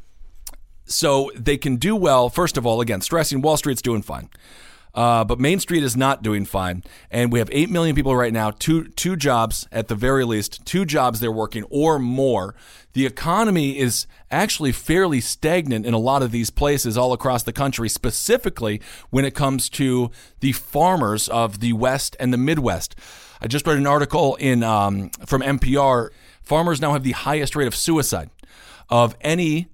so 0.84 1.30
they 1.34 1.56
can 1.56 1.76
do 1.76 1.96
well. 1.96 2.28
First 2.28 2.56
of 2.56 2.66
all, 2.66 2.80
again, 2.80 3.00
stressing 3.00 3.40
Wall 3.40 3.56
Street's 3.56 3.82
doing 3.82 4.02
fine. 4.02 4.28
Uh, 4.94 5.24
but 5.24 5.40
Main 5.40 5.58
Street 5.58 5.82
is 5.82 5.96
not 5.96 6.22
doing 6.22 6.44
fine, 6.44 6.84
and 7.10 7.32
we 7.32 7.40
have 7.40 7.48
eight 7.50 7.68
million 7.68 7.96
people 7.96 8.14
right 8.14 8.32
now. 8.32 8.52
Two 8.52 8.84
two 8.88 9.16
jobs 9.16 9.66
at 9.72 9.88
the 9.88 9.96
very 9.96 10.24
least, 10.24 10.64
two 10.64 10.84
jobs 10.84 11.18
they're 11.18 11.32
working 11.32 11.64
or 11.64 11.98
more. 11.98 12.54
The 12.92 13.04
economy 13.04 13.76
is 13.76 14.06
actually 14.30 14.70
fairly 14.70 15.20
stagnant 15.20 15.84
in 15.84 15.94
a 15.94 15.98
lot 15.98 16.22
of 16.22 16.30
these 16.30 16.50
places 16.50 16.96
all 16.96 17.12
across 17.12 17.42
the 17.42 17.52
country, 17.52 17.88
specifically 17.88 18.80
when 19.10 19.24
it 19.24 19.34
comes 19.34 19.68
to 19.70 20.12
the 20.38 20.52
farmers 20.52 21.28
of 21.28 21.58
the 21.58 21.72
West 21.72 22.16
and 22.20 22.32
the 22.32 22.38
Midwest. 22.38 22.94
I 23.40 23.48
just 23.48 23.66
read 23.66 23.78
an 23.78 23.88
article 23.88 24.36
in 24.36 24.62
um, 24.62 25.10
from 25.26 25.42
NPR. 25.42 26.10
Farmers 26.44 26.80
now 26.80 26.92
have 26.92 27.02
the 27.02 27.12
highest 27.12 27.56
rate 27.56 27.66
of 27.66 27.74
suicide 27.74 28.30
of 28.88 29.16
any 29.22 29.68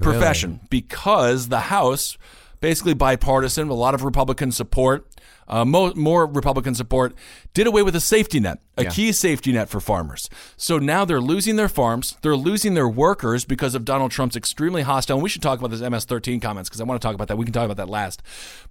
profession 0.00 0.60
because 0.70 1.48
the 1.48 1.60
House, 1.60 2.18
basically 2.60 2.94
bipartisan, 2.94 3.68
a 3.68 3.74
lot 3.74 3.94
of 3.94 4.04
Republican 4.04 4.52
support, 4.52 5.06
uh, 5.46 5.64
mo- 5.64 5.92
more 5.94 6.26
Republican 6.26 6.74
support, 6.74 7.14
did 7.52 7.66
away 7.66 7.82
with 7.82 7.94
a 7.94 8.00
safety 8.00 8.40
net, 8.40 8.58
a 8.76 8.86
key 8.86 9.12
safety 9.12 9.52
net 9.52 9.68
for 9.68 9.80
farmers. 9.80 10.28
So 10.56 10.78
now 10.78 11.04
they're 11.04 11.20
losing 11.20 11.56
their 11.56 11.68
farms, 11.68 12.16
they're 12.22 12.36
losing 12.36 12.74
their 12.74 12.88
workers 12.88 13.44
because 13.44 13.74
of 13.74 13.84
Donald 13.84 14.10
Trump's 14.10 14.36
extremely 14.36 14.82
hostile. 14.82 15.16
And 15.16 15.22
we 15.22 15.28
should 15.28 15.42
talk 15.42 15.58
about 15.58 15.70
this 15.70 15.80
MS-13 15.80 16.40
comments 16.40 16.68
because 16.68 16.80
I 16.80 16.84
want 16.84 17.00
to 17.00 17.06
talk 17.06 17.14
about 17.14 17.28
that. 17.28 17.36
We 17.36 17.44
can 17.44 17.52
talk 17.52 17.66
about 17.66 17.76
that 17.76 17.90
last. 17.90 18.22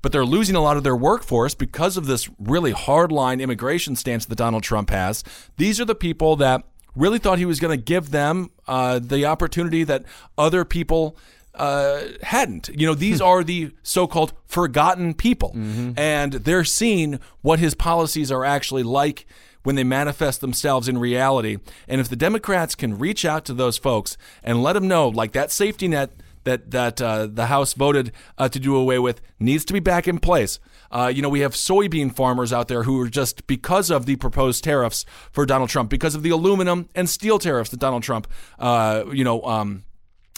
But 0.02 0.12
they're 0.12 0.26
losing 0.26 0.56
a 0.56 0.62
lot 0.62 0.78
of 0.78 0.84
their 0.84 0.96
workforce 0.96 1.54
because 1.54 1.96
of 1.96 2.08
this 2.08 2.30
really 2.40 2.74
hardline 2.74 3.40
immigration 3.42 3.96
stance 3.96 4.26
that 4.26 4.36
Donald 4.36 4.64
Trump 4.64 4.90
has. 4.90 5.24
These 5.58 5.80
are 5.80 5.86
the 5.86 5.96
people 5.96 6.36
that 6.38 6.64
really 6.96 7.20
thought 7.20 7.40
he 7.40 7.46
was 7.46 7.60
going 7.60 7.78
to 7.78 7.84
give 7.84 8.12
them 8.12 8.52
uh, 8.68 9.00
the 9.00 9.26
opportunity 9.26 9.84
that 9.84 10.06
other 10.38 10.64
people 10.66 11.18
uh, 11.56 12.02
hadn't. 12.22 12.70
You 12.70 12.88
know, 12.88 12.96
these 12.96 13.22
are 13.22 13.44
the 13.44 13.72
so-called 13.84 14.34
forgotten 14.46 15.14
people, 15.14 15.52
and 15.98 16.34
they're 16.34 16.64
seeing 16.64 17.20
what 17.42 17.60
his 17.60 17.76
policies 17.76 18.32
are 18.32 18.44
actually 18.46 18.84
like 18.84 19.26
when 19.64 19.76
they 19.76 19.84
manifest 19.84 20.42
themselves 20.42 20.88
in 20.90 20.98
reality. 20.98 21.58
And 21.88 22.02
if 22.02 22.10
the 22.10 22.16
Democrats 22.16 22.76
can 22.76 22.98
reach 22.98 23.24
out 23.24 23.46
to 23.46 23.54
those 23.54 23.78
folks 23.78 24.18
and 24.44 24.62
let 24.62 24.74
them 24.74 24.88
know, 24.88 25.08
like 25.08 25.32
that 25.34 25.52
safety 25.52 25.88
net 25.88 26.12
that 26.44 26.72
that 26.72 27.02
uh, 27.02 27.28
the 27.28 27.46
House 27.48 27.74
voted 27.74 28.12
uh, 28.38 28.50
to 28.50 28.60
do 28.60 28.76
away 28.76 29.00
with 29.00 29.22
needs 29.40 29.64
to 29.66 29.74
be 29.74 29.80
back 29.80 30.08
in 30.08 30.20
place. 30.20 30.60
Uh, 30.94 31.08
you 31.08 31.24
know, 31.24 31.30
we 31.30 31.40
have 31.40 31.54
soybean 31.54 32.16
farmers 32.16 32.54
out 32.54 32.68
there 32.68 32.84
who 32.84 33.02
are 33.02 33.10
just 33.10 33.48
because 33.48 33.90
of 33.90 34.06
the 34.06 34.16
proposed 34.16 34.64
tariffs 34.64 35.06
for 35.32 35.44
Donald 35.44 35.72
Trump, 35.72 35.90
because 35.90 36.14
of 36.14 36.22
the 36.22 36.30
aluminum 36.30 36.88
and 36.94 37.10
steel 37.10 37.40
tariffs 37.40 37.72
that 37.72 37.80
Donald 37.80 38.04
Trump, 38.04 38.28
uh, 38.60 39.04
you 39.12 39.24
know, 39.24 39.42
um, 39.42 39.84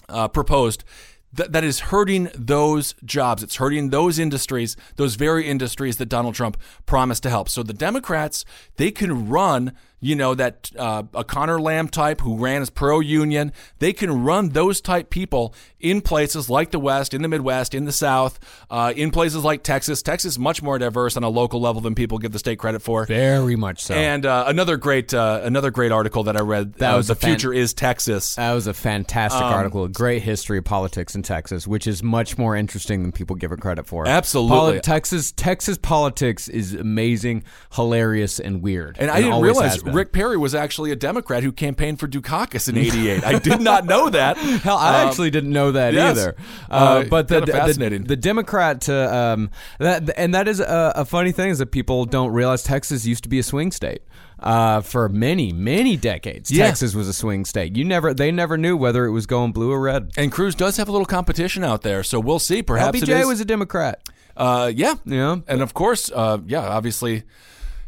uh, 0.08 0.30
proposed. 0.30 0.86
That, 1.34 1.52
that 1.52 1.66
is 1.66 1.82
hurting 1.82 2.30
those 2.34 2.96
jobs. 3.04 3.44
It's 3.44 3.58
hurting 3.58 3.90
those 3.90 4.18
industries, 4.18 4.78
those 4.96 5.16
very 5.16 5.46
industries 5.46 5.98
that 5.98 6.06
Donald 6.06 6.36
Trump 6.36 6.56
promised 6.86 7.24
to 7.24 7.30
help. 7.30 7.50
So 7.50 7.62
the 7.62 7.74
Democrats, 7.74 8.46
they 8.78 8.90
can 8.90 9.28
run 9.28 9.74
you 10.06 10.16
know 10.16 10.36
that 10.36 10.72
uh, 10.78 11.02
a 11.16 11.24
Conor 11.24 11.60
Lamb 11.60 11.88
type 11.88 12.22
who 12.22 12.38
ran 12.38 12.62
as 12.62 12.70
pro 12.70 13.00
union. 13.00 13.52
They 13.80 13.92
can 13.92 14.24
run 14.24 14.50
those 14.50 14.80
type 14.82 15.10
people 15.10 15.54
in 15.80 16.02
places 16.02 16.50
like 16.50 16.70
the 16.72 16.80
West, 16.80 17.14
in 17.14 17.22
the 17.24 17.28
Midwest, 17.28 17.74
in 17.74 17.86
the 17.86 17.92
South, 17.92 18.40
uh, 18.70 18.94
in 18.96 19.10
places 19.12 19.44
like 19.44 19.64
Texas. 19.64 20.02
Texas 20.02 20.34
is 20.34 20.40
much 20.40 20.62
more 20.62 20.78
diverse 20.78 21.18
on 21.18 21.24
a 21.24 21.30
local 21.30 21.60
level 21.60 21.82
than 21.82 21.96
people 21.96 22.18
give 22.20 22.32
the 22.32 22.40
state 22.40 22.60
credit 22.60 22.82
for. 22.82 23.06
Very 23.06 23.56
much 23.56 23.84
so. 23.84 23.96
And 23.96 24.26
uh, 24.26 24.46
another 24.48 24.78
great 24.78 25.14
uh, 25.14 25.42
another 25.44 25.72
great 25.72 25.92
article 25.92 26.24
that 26.24 26.38
I 26.38 26.42
read. 26.42 26.74
That 26.76 26.94
uh, 26.94 26.98
was 26.98 27.08
the 27.08 27.16
fan- 27.16 27.32
future 27.32 27.52
is 27.54 27.74
Texas. 27.74 28.36
That 28.36 28.54
was 28.54 28.68
a 28.68 28.74
fantastic 28.74 29.42
Um, 29.42 29.54
article. 29.54 29.84
A 29.86 29.90
great 29.90 30.22
history 30.22 30.60
of 30.60 30.66
politics 30.66 31.16
in 31.16 31.24
Texas, 31.24 31.68
which 31.68 31.88
is 31.88 32.04
much 32.04 32.38
more 32.38 32.56
interesting 32.56 33.02
than 33.02 33.12
people 33.12 33.36
give 33.36 33.52
it 33.52 33.60
credit 33.60 33.88
for. 33.88 34.08
Absolutely. 34.08 34.80
Texas 34.82 35.32
Texas 35.32 35.78
politics 35.80 36.48
is 36.48 36.74
amazing, 36.74 37.44
hilarious, 37.74 38.40
and 38.40 38.62
weird. 38.62 38.98
And 39.00 39.10
I 39.10 39.22
didn't 39.22 39.42
realize. 39.42 39.82
Rick 39.96 40.12
Perry 40.12 40.38
was 40.38 40.54
actually 40.54 40.92
a 40.92 40.96
Democrat 40.96 41.44
who 41.44 41.52
campaigned 41.52 42.00
for 42.00 42.08
Dukakis 42.08 42.70
in 42.70 42.78
'88. 42.78 43.24
I 43.24 43.40
did 43.40 43.62
not 43.62 43.86
know 43.86 44.10
that. 44.10 44.38
Hell, 44.64 44.78
I 44.78 45.02
Um, 45.02 45.08
actually 45.08 45.32
didn't 45.32 45.52
know 45.52 45.72
that 45.72 45.94
yes. 45.94 46.18
either. 46.18 46.36
Uh, 46.70 46.74
Uh, 46.74 47.04
but 47.06 47.28
the, 47.28 47.42
the- 47.42 48.04
the 48.06 48.16
Democrat, 48.16 48.88
uh, 48.90 49.34
um, 49.36 49.50
that 49.80 50.10
and 50.18 50.34
that 50.36 50.48
is 50.48 50.60
a, 50.60 50.94
a 50.96 51.06
funny 51.06 51.32
thing 51.32 51.50
is 51.50 51.60
that 51.60 51.72
people 51.72 52.06
don't 52.06 52.32
realize 52.32 52.62
Texas 52.64 53.06
used 53.06 53.24
to 53.24 53.30
be 53.30 53.40
a 53.40 53.44
swing 53.44 53.72
state. 53.72 54.02
Uh, 54.38 54.82
for 54.82 55.08
many, 55.08 55.54
many 55.54 55.96
decades, 55.96 56.52
Yeah. 56.52 56.66
Texas 56.66 56.94
was 56.94 57.08
a 57.08 57.14
swing 57.14 57.46
state. 57.46 57.78
You 57.78 57.86
never, 57.86 58.14
they 58.14 58.32
never 58.34 58.58
knew 58.58 58.76
whether 58.76 59.06
it 59.06 59.12
was 59.12 59.26
going 59.26 59.54
blue 59.54 59.72
or 59.72 59.80
red. 59.80 60.12
And 60.18 60.30
Cruz 60.30 60.54
does 60.56 60.76
have 60.76 60.90
a 60.90 60.92
little 60.92 61.06
competition 61.06 61.64
out 61.64 61.84
there, 61.84 62.04
so 62.04 62.20
we'll 62.20 62.40
see. 62.40 62.62
Perhaps 62.62 63.02
it 63.02 63.08
LBJ 63.08 63.26
was 63.26 63.40
a 63.40 63.46
Democrat. 63.46 64.02
uh, 64.36 64.70
yeah, 64.76 64.96
Yeah. 65.06 65.38
and 65.48 65.62
of 65.62 65.74
course, 65.74 66.12
uh, 66.14 66.40
yeah, 66.46 66.68
obviously. 66.68 67.24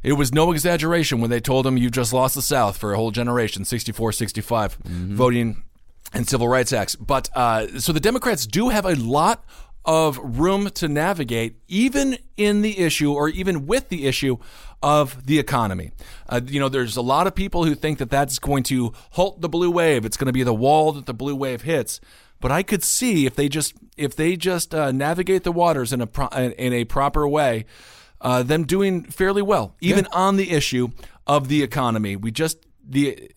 It 0.08 0.14
was 0.14 0.32
no 0.34 0.52
exaggeration 0.52 1.20
when 1.22 1.30
they 1.30 1.40
told 1.42 1.68
him 1.68 1.76
you 1.78 1.90
just 1.90 2.14
lost 2.14 2.36
the 2.36 2.42
South 2.42 2.78
for 2.78 2.94
a 2.94 2.96
whole 2.98 3.12
generation, 3.12 3.66
64 3.66 4.12
65, 4.14 4.78
Mm-hmm. 4.84 5.16
voting 5.16 5.64
and 6.14 6.28
civil 6.28 6.48
rights 6.48 6.72
acts. 6.72 6.96
But 6.96 7.30
uh, 7.36 7.80
so 7.80 7.92
the 7.92 8.00
Democrats 8.00 8.48
do 8.48 8.70
have 8.70 8.86
a 8.86 8.96
lot 8.96 9.44
of 9.84 10.18
room 10.40 10.70
to 10.70 10.88
navigate, 10.88 11.56
even 11.68 12.18
in 12.38 12.62
the 12.62 12.80
issue 12.80 13.12
or 13.14 13.28
even 13.30 13.66
with 13.66 13.90
the 13.90 14.06
issue 14.06 14.38
of 14.82 15.26
the 15.26 15.40
economy. 15.40 15.92
Uh, 16.30 16.40
you 16.46 16.60
know, 16.62 16.70
there's 16.70 16.96
a 16.98 17.02
lot 17.02 17.28
of 17.28 17.36
people 17.36 17.66
who 17.66 17.76
think 17.76 17.98
that 18.00 18.10
that's 18.10 18.40
going 18.40 18.64
to 18.64 18.94
halt 19.12 19.42
the 19.42 19.50
blue 19.50 19.72
wave. 19.72 20.06
It's 20.06 20.16
going 20.18 20.28
to 20.28 20.34
be 20.34 20.44
the 20.44 20.54
wall 20.54 20.94
that 20.94 21.06
the 21.06 21.14
blue 21.14 21.36
wave 21.36 21.64
hits. 21.64 22.00
But 22.40 22.52
I 22.52 22.64
could 22.64 22.84
see 22.84 23.26
if 23.26 23.36
they 23.36 23.50
just 23.50 23.74
if 23.98 24.16
they 24.16 24.36
just 24.38 24.74
uh, 24.76 24.92
navigate 24.92 25.44
the 25.44 25.52
waters 25.52 25.92
in 25.92 26.00
a 26.02 26.08
pro- 26.08 26.28
in 26.28 26.72
a 26.74 26.86
proper 26.86 27.28
way, 27.28 27.66
uh, 28.22 28.44
them 28.44 28.66
doing 28.66 29.04
fairly 29.04 29.42
well, 29.42 29.76
even 29.82 30.08
on 30.12 30.38
the 30.38 30.52
issue 30.52 30.90
of 31.26 31.48
the 31.48 31.64
economy. 31.64 32.16
We 32.16 32.32
just 32.32 32.66
the 32.84 33.32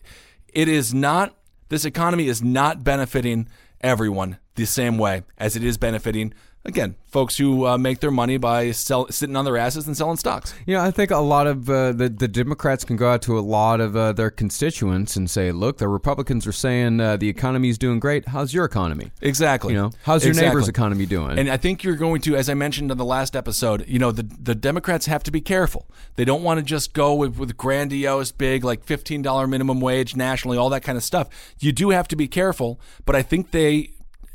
it 0.48 0.68
is 0.68 0.94
not 0.94 1.36
this 1.68 1.84
economy 1.84 2.28
is 2.28 2.42
not 2.42 2.84
benefiting 2.84 3.48
everyone 3.80 4.38
the 4.54 4.66
same 4.66 4.98
way 4.98 5.22
as 5.38 5.56
it 5.56 5.64
is 5.64 5.78
benefiting 5.78 6.34
again 6.64 6.94
folks 7.10 7.36
who 7.36 7.66
uh, 7.66 7.76
make 7.76 7.98
their 7.98 8.10
money 8.12 8.36
by 8.36 8.70
sell, 8.70 9.08
sitting 9.10 9.34
on 9.34 9.44
their 9.44 9.56
asses 9.56 9.86
and 9.88 9.96
selling 9.96 10.16
stocks. 10.16 10.54
You 10.64 10.74
know, 10.74 10.80
I 10.82 10.92
think 10.92 11.10
a 11.10 11.18
lot 11.18 11.46
of 11.46 11.68
uh, 11.68 11.92
the 11.92 12.08
the 12.08 12.28
Democrats 12.28 12.84
can 12.84 12.96
go 12.96 13.10
out 13.10 13.22
to 13.22 13.38
a 13.38 13.40
lot 13.40 13.80
of 13.80 13.96
uh, 13.96 14.12
their 14.12 14.30
constituents 14.30 15.16
and 15.16 15.28
say, 15.28 15.50
"Look, 15.52 15.78
the 15.78 15.88
Republicans 15.88 16.46
are 16.46 16.52
saying 16.52 17.00
uh, 17.00 17.16
the 17.16 17.28
economy 17.28 17.68
is 17.68 17.78
doing 17.78 17.98
great. 17.98 18.28
How's 18.28 18.54
your 18.54 18.64
economy? 18.64 19.10
Exactly. 19.20 19.72
You 19.72 19.80
know, 19.80 19.90
how's 20.04 20.24
your 20.24 20.30
Exactly. 20.30 20.48
neighbor's 20.48 20.68
economy 20.68 21.06
doing?" 21.06 21.38
And 21.38 21.48
I 21.50 21.56
think 21.56 21.82
you're 21.82 21.96
going 21.96 22.20
to, 22.22 22.36
as 22.36 22.48
I 22.48 22.54
mentioned 22.54 22.90
in 22.90 22.98
the 22.98 23.04
last 23.04 23.34
episode, 23.34 23.84
you 23.88 23.98
know, 23.98 24.12
the 24.12 24.22
the 24.22 24.54
Democrats 24.54 25.06
have 25.06 25.22
to 25.24 25.30
be 25.30 25.40
careful. 25.40 25.86
They 26.16 26.24
don't 26.24 26.42
want 26.42 26.58
to 26.58 26.64
just 26.64 26.92
go 26.92 27.14
with, 27.14 27.38
with 27.38 27.56
grandiose, 27.56 28.30
big, 28.32 28.62
like 28.64 28.84
fifteen 28.84 29.22
dollar 29.22 29.46
minimum 29.46 29.80
wage 29.80 30.14
nationally, 30.14 30.56
all 30.58 30.70
that 30.70 30.82
kind 30.82 30.96
of 30.96 31.02
stuff. 31.04 31.28
You 31.58 31.72
do 31.72 31.90
have 31.90 32.06
to 32.08 32.16
be 32.16 32.28
careful, 32.28 32.80
but 33.04 33.16
I 33.16 33.22
think 33.22 33.50
they, 33.50 33.90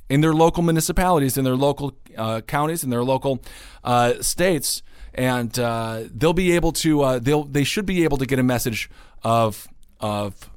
in 0.10 0.22
their 0.22 0.34
local 0.34 0.64
municipalities, 0.64 1.38
in 1.38 1.44
their 1.44 1.56
local 1.56 1.94
uh, 2.18 2.42
counties, 2.42 2.84
in 2.84 2.90
their 2.90 3.04
local 3.04 3.42
uh, 3.84 4.22
states, 4.22 4.82
and 5.14 5.58
uh, 5.60 6.04
they'll 6.14 6.34
be 6.34 6.52
able 6.52 6.72
to. 6.72 7.02
Uh, 7.02 7.20
they'll 7.20 7.44
they 7.44 7.64
should 7.64 7.86
be 7.86 8.04
able 8.04 8.18
to 8.18 8.26
get 8.26 8.40
a 8.40 8.44
message 8.44 8.90
of 9.24 9.68
of 10.00 10.50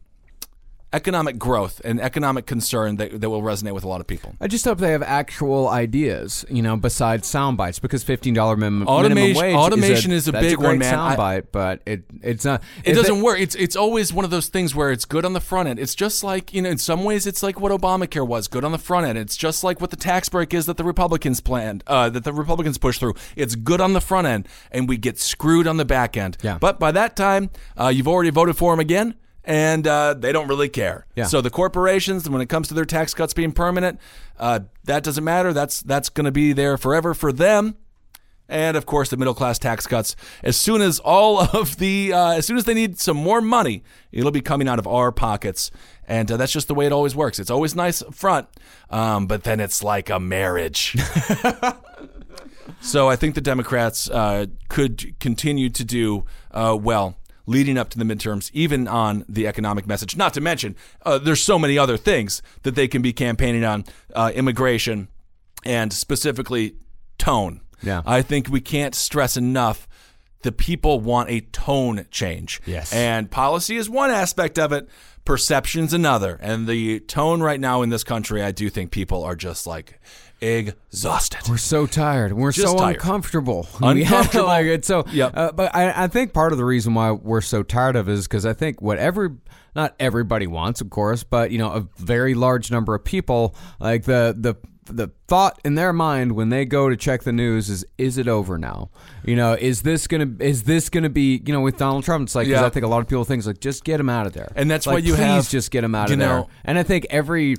economic 0.93 1.39
growth 1.39 1.80
and 1.84 2.01
economic 2.01 2.47
concern 2.47 2.97
that, 2.97 3.20
that 3.20 3.28
will 3.28 3.43
resonate 3.43 3.74
with 3.74 3.84
a 3.84 3.89
lot 3.89 4.01
of 4.01 4.07
people. 4.07 4.34
I 4.41 4.47
just 4.47 4.64
hope 4.64 4.78
they 4.78 4.93
have 4.93 5.03
actual 5.03 5.68
ideas, 5.68 6.45
you 6.49 6.62
know, 6.62 6.76
besides 6.76 7.26
sound 7.26 7.57
bites, 7.57 7.78
because 7.78 8.03
fifteen 8.03 8.34
dollar 8.34 8.57
minimum, 8.57 8.86
wage 8.86 9.36
automation 9.55 10.12
is 10.12 10.22
is 10.22 10.28
a, 10.28 10.30
a 10.30 10.32
that's 10.32 10.47
big 10.47 10.57
great 10.57 10.66
one, 10.66 10.78
man. 10.78 10.95
Sound 10.95 11.16
bite, 11.16 11.53
but 11.53 11.82
it 11.86 12.05
it's 12.22 12.45
not. 12.45 12.62
It 12.84 12.95
doesn't 12.95 13.20
work. 13.22 13.39
It's 13.39 13.55
it's 13.55 13.76
always 13.76 14.12
one 14.12 14.24
of 14.24 14.30
those 14.30 14.49
things 14.49 14.74
where 14.74 14.91
it's 14.91 15.05
good 15.05 15.24
on 15.24 15.32
the 15.32 15.41
front 15.41 15.68
end. 15.68 15.78
It's 15.78 15.95
just 15.95 16.24
like 16.24 16.53
you 16.55 16.62
know, 16.62 16.70
in 16.70 16.78
some 16.78 17.05
ways, 17.05 17.26
it's 17.26 17.43
like 17.43 17.61
what 17.61 17.72
Obamacare 17.72 18.26
was, 18.26 18.49
good 18.49 18.64
on 18.64 18.72
the 18.72 18.78
front 18.78 19.07
end. 19.07 19.18
It's 19.18 19.36
just 19.36 19.62
like 19.62 19.80
what 19.80 19.91
the 19.91 19.97
tax 19.97 20.28
break 20.28 20.55
is 20.55 20.66
that 20.66 20.76
the 20.76 20.84
Republicans 20.84 21.41
planned, 21.41 21.84
uh, 21.86 22.09
that 22.11 22.24
the 22.24 22.32
Republicans 22.32 22.78
pushed 22.78 23.01
through. 23.01 23.14
It's 23.36 23.55
good 23.55 23.80
on 23.80 23.93
the 23.93 24.01
front 24.01 24.26
end, 24.26 24.49
and 24.70 24.89
we 24.89 24.97
get 24.97 25.18
screwed 25.18 25.66
on 25.66 25.76
the 25.76 25.84
back 25.84 26.16
end. 26.16 26.39
Yeah. 26.43 26.59
But 26.59 26.78
by 26.78 26.93
that 26.93 27.14
time, 27.14 27.51
uh, 27.78 27.89
you've 27.89 28.09
already 28.09 28.30
voted 28.30 28.57
for 28.57 28.72
them 28.72 28.80
again. 28.80 29.14
And 29.49 29.86
uh, 29.86 30.12
they 30.12 30.30
don't 30.30 30.46
really 30.46 30.68
care. 30.68 31.07
Yeah. 31.16 31.24
So 31.24 31.40
the 31.40 31.49
corporations, 31.49 32.28
when 32.28 32.42
it 32.42 32.51
comes 32.51 32.68
to 32.68 32.74
their 32.74 32.84
tax 32.84 33.14
cuts 33.14 33.32
being 33.32 33.53
permanent, 33.53 33.99
uh, 34.38 34.61
that 34.84 35.03
doesn't 35.03 35.24
matter. 35.24 35.55
That's 35.55 35.80
that's 35.80 36.11
going 36.11 36.26
to 36.26 36.32
be 36.32 36.53
there 36.53 36.76
forever 36.76 37.14
for 37.14 37.32
them 37.32 37.76
and 38.49 38.76
of 38.76 38.86
course 38.86 39.11
the 39.11 39.16
middle 39.16 39.34
class 39.34 39.59
tax 39.59 39.86
cuts. 39.86 40.16
As 40.42 40.57
soon 40.57 40.80
as 40.80 40.99
all 40.99 41.40
of 41.57 41.76
the, 41.76 42.12
uh, 42.12 42.30
as 42.32 42.46
soon 42.46 42.57
as 42.57 42.64
they 42.64 42.74
need 42.74 42.99
some 42.99 43.16
more 43.16 43.40
money, 43.40 43.82
it'll 44.11 44.30
be 44.30 44.40
coming 44.40 44.68
out 44.68 44.78
of 44.78 44.86
our 44.86 45.12
pockets, 45.12 45.70
and 46.07 46.30
uh, 46.30 46.36
that's 46.36 46.53
just 46.53 46.68
the 46.68 46.74
way 46.74 46.86
it 46.86 46.92
always 46.92 47.14
works. 47.14 47.38
It's 47.38 47.51
always 47.51 47.74
nice 47.74 48.03
up 48.03 48.14
front, 48.14 48.49
um, 48.90 49.26
but 49.26 49.44
then 49.44 49.61
it's 49.61 49.82
like 49.82 50.09
a 50.11 50.18
marriage. 50.18 50.96
so 52.80 53.09
I 53.09 53.16
think 53.16 53.34
the 53.34 53.40
Democrats 53.40 54.09
uh, 54.11 54.46
could 54.68 55.18
continue 55.20 55.68
to 55.70 55.84
do 55.84 56.24
uh, 56.51 56.76
well. 56.80 57.16
Leading 57.49 57.78
up 57.78 57.88
to 57.90 57.99
the 57.99 58.05
midterms, 58.05 58.51
even 58.53 58.86
on 58.86 59.24
the 59.28 59.46
economic 59.46 59.86
message. 59.86 60.16
Not 60.16 60.34
to 60.34 60.40
mention, 60.40 60.76
uh, 61.05 61.16
there's 61.16 61.42
so 61.42 61.59
many 61.59 61.78
other 61.78 61.96
things 61.96 62.42
that 62.62 62.74
they 62.74 62.86
can 62.86 63.01
be 63.01 63.12
campaigning 63.12 63.64
on: 63.64 63.84
uh, 64.14 64.30
immigration, 64.34 65.09
and 65.64 65.92
specifically 65.92 66.76
tone. 67.16 67.62
Yeah. 67.82 68.03
I 68.05 68.22
think 68.22 68.49
we 68.49 68.61
can't 68.61 68.94
stress 68.94 69.36
enough 69.36 69.88
the 70.42 70.53
people 70.53 71.01
want 71.01 71.30
a 71.30 71.40
tone 71.40 72.07
change. 72.11 72.61
Yes. 72.66 72.92
And 72.92 73.30
policy 73.30 73.76
is 73.76 73.90
one 73.90 74.11
aspect 74.11 74.59
of 74.59 74.72
it, 74.72 74.88
perception's 75.24 75.92
another. 75.92 76.38
And 76.40 76.66
the 76.66 77.01
tone 77.01 77.40
right 77.40 77.61
now 77.61 77.82
in 77.82 77.90
this 77.90 78.05
country, 78.05 78.42
I 78.42 78.53
do 78.53 78.70
think 78.70 78.90
people 78.90 79.24
are 79.24 79.36
just 79.36 79.66
like 79.66 80.01
exhausted. 80.41 81.49
We're 81.49 81.57
so 81.57 81.86
tired. 81.86 82.32
We're 82.32 82.53
Just 82.53 82.68
so 82.72 82.78
tired. 82.78 82.97
uncomfortable. 82.97 83.66
Uncomfortable. 83.82 84.47
like 84.47 84.66
it's 84.66 84.89
so. 84.89 85.05
Yep. 85.12 85.32
Uh, 85.36 85.53
but 85.53 85.74
I, 85.74 86.05
I 86.05 86.07
think 86.09 86.32
part 86.32 86.53
of 86.53 86.59
the 86.59 86.64
reason 86.64 86.95
why 86.95 87.12
we're 87.12 87.41
so 87.41 87.62
tired 87.62 87.97
of 87.97 88.09
it 88.09 88.12
is 88.12 88.26
because 88.26 88.47
I 88.47 88.53
think 88.53 88.80
what 88.80 88.99
every 88.99 89.30
not 89.74 89.95
everybody 90.01 90.47
wants, 90.47 90.80
of 90.80 90.91
course, 90.91 91.22
but 91.24 91.51
you 91.51 91.59
know, 91.59 91.70
a 91.72 91.86
very 92.03 92.34
large 92.34 92.70
number 92.70 92.95
of 92.95 93.05
people 93.05 93.55
like 93.80 94.05
the 94.05 94.34
the 94.39 94.55
the 94.91 95.11
thought 95.26 95.61
in 95.66 95.74
their 95.74 95.93
mind 95.93 96.32
when 96.32 96.49
they 96.49 96.64
go 96.64 96.89
to 96.89 96.97
check 96.97 97.22
the 97.22 97.32
news 97.32 97.68
is 97.68 97.84
is 97.99 98.16
it 98.16 98.26
over 98.26 98.57
now 98.57 98.89
you 99.22 99.36
know 99.36 99.53
is 99.53 99.82
this 99.82 100.07
gonna 100.07 100.30
is 100.41 100.62
this 100.62 100.89
gonna 100.89 101.11
be 101.11 101.43
you 101.45 101.53
know 101.53 101.61
with 101.61 101.76
donald 101.76 102.05
trump 102.05 102.22
it's 102.22 102.34
like 102.34 102.47
Yeah. 102.49 102.64
i 102.64 102.70
think 102.70 102.86
a 102.86 102.89
lot 102.89 103.01
of 103.03 103.07
people 103.07 103.22
think 103.24 103.41
it's 103.41 103.47
like 103.47 103.61
just 103.61 103.84
get 103.84 104.01
him 104.01 104.09
out 104.09 104.26
of 104.26 104.32
there 104.32 104.51
And 104.57 104.70
that's 104.70 104.86
Like, 104.86 104.95
why 104.95 104.99
you 105.01 105.12
please 105.12 105.18
have- 105.20 105.49
just 105.51 105.70
get 105.70 105.84
him 105.84 105.95
out 105.95 106.11
of 106.11 106.16
there 106.18 106.28
know- 106.28 106.49
and 106.64 106.78
I 106.78 106.84
think 106.84 107.07
every 107.11 107.57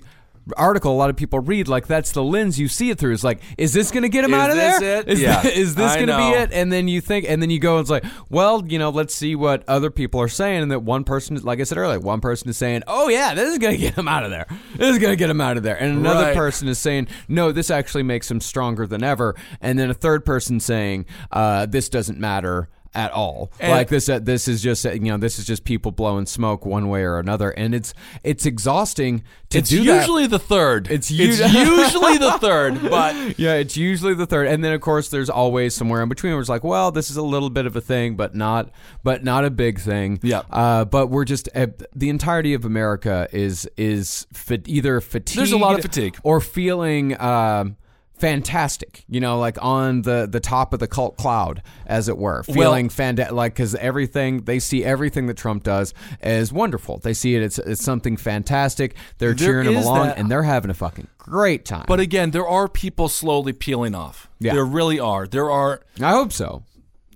article 0.57 0.91
a 0.91 0.95
lot 0.97 1.09
of 1.09 1.15
people 1.15 1.39
read 1.39 1.67
like 1.67 1.87
that's 1.87 2.11
the 2.11 2.23
lens 2.23 2.59
you 2.59 2.67
see 2.67 2.89
it 2.89 2.97
through. 2.97 3.13
It's 3.13 3.23
like, 3.23 3.41
is 3.57 3.73
this 3.73 3.91
going 3.91 4.03
to 4.03 4.09
get 4.09 4.23
him 4.25 4.33
Is 4.33 4.39
out 4.39 4.49
of 4.51 4.55
this 4.55 4.79
there? 4.79 4.99
it? 5.01 5.07
Is 5.09 5.21
Yeah, 5.21 5.41
thi- 5.41 5.49
is 5.49 5.75
this 5.75 5.95
going 5.95 6.07
to 6.07 6.17
be 6.17 6.23
it? 6.37 6.51
And 6.53 6.71
then 6.71 6.87
you 6.87 7.01
think, 7.01 7.25
and 7.29 7.41
then 7.41 7.49
you 7.49 7.59
go 7.59 7.75
and 7.77 7.81
it's 7.81 7.89
like, 7.89 8.05
well, 8.29 8.63
you 8.67 8.79
know, 8.79 8.89
let's 8.89 9.13
see 9.13 9.35
what 9.35 9.63
other 9.67 9.89
people 9.89 10.21
are 10.21 10.27
saying. 10.27 10.61
And 10.63 10.71
that 10.71 10.79
one 10.81 11.03
person, 11.03 11.35
like 11.37 11.59
I 11.59 11.63
said 11.63 11.77
earlier, 11.77 11.99
one 11.99 12.21
person 12.21 12.49
is 12.49 12.57
saying, 12.57 12.83
oh 12.87 13.09
yeah, 13.09 13.33
this 13.33 13.49
is 13.51 13.57
going 13.57 13.75
to 13.75 13.81
get 13.81 13.95
him 13.95 14.07
out 14.07 14.23
of 14.23 14.31
there. 14.31 14.45
This 14.75 14.91
is 14.91 14.99
going 14.99 15.11
to 15.11 15.17
get 15.17 15.29
him 15.29 15.41
out 15.41 15.57
of 15.57 15.63
there. 15.63 15.75
And 15.81 15.97
another 15.97 16.25
Right. 16.27 16.35
person 16.35 16.67
is 16.67 16.77
saying, 16.79 17.07
no, 17.27 17.51
this 17.51 17.69
actually 17.71 18.03
makes 18.03 18.29
him 18.29 18.41
stronger 18.41 18.85
than 18.87 19.03
ever. 19.03 19.35
And 19.61 19.77
then 19.79 19.89
a 19.89 19.93
third 19.93 20.25
person 20.25 20.59
saying, 20.59 21.05
uh, 21.31 21.65
this 21.65 21.89
doesn't 21.89 22.19
matter 22.19 22.69
at 22.93 23.11
all. 23.11 23.51
And- 23.59 23.71
like 23.71 23.87
this, 23.89 24.09
uh, 24.09 24.19
this 24.19 24.47
is 24.47 24.61
just 24.61 24.85
uh, 24.85 24.91
you 24.91 24.99
know, 25.11 25.17
this 25.17 25.37
is 25.39 25.45
just 25.45 25.63
people 25.63 25.91
blowing 25.91 26.25
smoke 26.25 26.65
one 26.65 26.89
way 26.89 27.03
or 27.03 27.19
another, 27.19 27.51
and 27.51 27.73
it's 27.75 27.93
it's 28.23 28.45
exhausting 28.45 29.23
to 29.49 29.59
It's 29.59 29.69
do 29.69 29.83
that. 29.83 29.95
usually 30.01 30.27
the 30.27 30.39
third. 30.39 30.87
It's 30.91 31.09
it's 31.11 31.39
usually 31.53 32.17
the 32.17 32.37
third, 32.39 32.81
but 32.89 33.15
Yeah, 33.39 33.55
it's 33.55 33.77
usually 33.77 34.13
the 34.13 34.25
third, 34.25 34.47
and 34.47 34.63
then 34.63 34.73
of 34.73 34.81
course 34.81 35.09
there's 35.09 35.29
always 35.29 35.75
somewhere 35.75 36.01
in 36.01 36.09
between 36.09 36.33
where 36.33 36.39
it's 36.41 36.49
like, 36.49 36.63
well, 36.63 36.91
this 36.91 37.09
is 37.11 37.17
a 37.17 37.21
little 37.23 37.49
bit 37.49 37.65
of 37.65 37.75
a 37.75 37.81
thing, 37.81 38.15
but 38.15 38.35
not, 38.35 38.69
but 39.03 39.23
not 39.23 39.45
a 39.45 39.49
big 39.49 39.79
thing. 39.79 40.19
Yeah. 40.23 40.41
Uh, 40.49 40.85
but 40.85 41.07
we're 41.07 41.25
just 41.25 41.49
uh, 41.55 41.67
the 41.95 42.09
entirety 42.09 42.53
of 42.53 42.65
America 42.65 43.27
is 43.31 43.69
is 43.77 44.27
fa- 44.33 44.59
either 44.65 44.99
fatigued. 45.01 45.37
There's 45.37 45.51
a 45.51 45.57
lot 45.57 45.75
of 45.75 45.81
fatigue. 45.81 46.17
or 46.23 46.41
feeling. 46.41 47.19
Um, 47.21 47.75
fantastic. 48.19 49.03
You 49.07 49.19
know, 49.19 49.39
like 49.39 49.57
on 49.61 50.03
the 50.03 50.27
the 50.29 50.39
top 50.39 50.73
of 50.73 50.79
the 50.79 50.87
cult 50.87 51.17
cloud, 51.17 51.61
as 51.85 52.07
it 52.09 52.17
were, 52.17 52.43
feeling 52.43 52.89
fanta- 52.89 53.31
like 53.31 53.53
because 53.53 53.75
everything 53.75 54.41
they 54.43 54.59
see 54.59 54.83
everything 54.83 55.27
that 55.27 55.37
Trump 55.37 55.63
does 55.63 55.93
as 56.21 56.51
wonderful. 56.53 56.99
They 56.99 57.13
see 57.13 57.35
it 57.35 57.41
it's, 57.43 57.59
as 57.59 57.81
something 57.81 58.17
fantastic. 58.17 58.95
They're 59.17 59.33
cheering 59.33 59.67
him 59.67 59.77
along, 59.77 60.07
that- 60.07 60.17
and 60.17 60.29
they're 60.29 60.43
having 60.43 60.71
a 60.71 60.75
fucking 60.75 61.07
great 61.17 61.65
time. 61.65 61.85
But 61.87 61.99
again, 61.99 62.31
there 62.31 62.47
are 62.47 62.67
people 62.67 63.07
slowly 63.09 63.53
peeling 63.53 63.95
off. 63.95 64.29
Yeah. 64.39 64.53
There 64.53 64.65
really 64.65 64.99
are. 64.99 65.27
There 65.27 65.49
are 65.49 65.81
I 66.01 66.11
hope 66.11 66.31
so. 66.31 66.63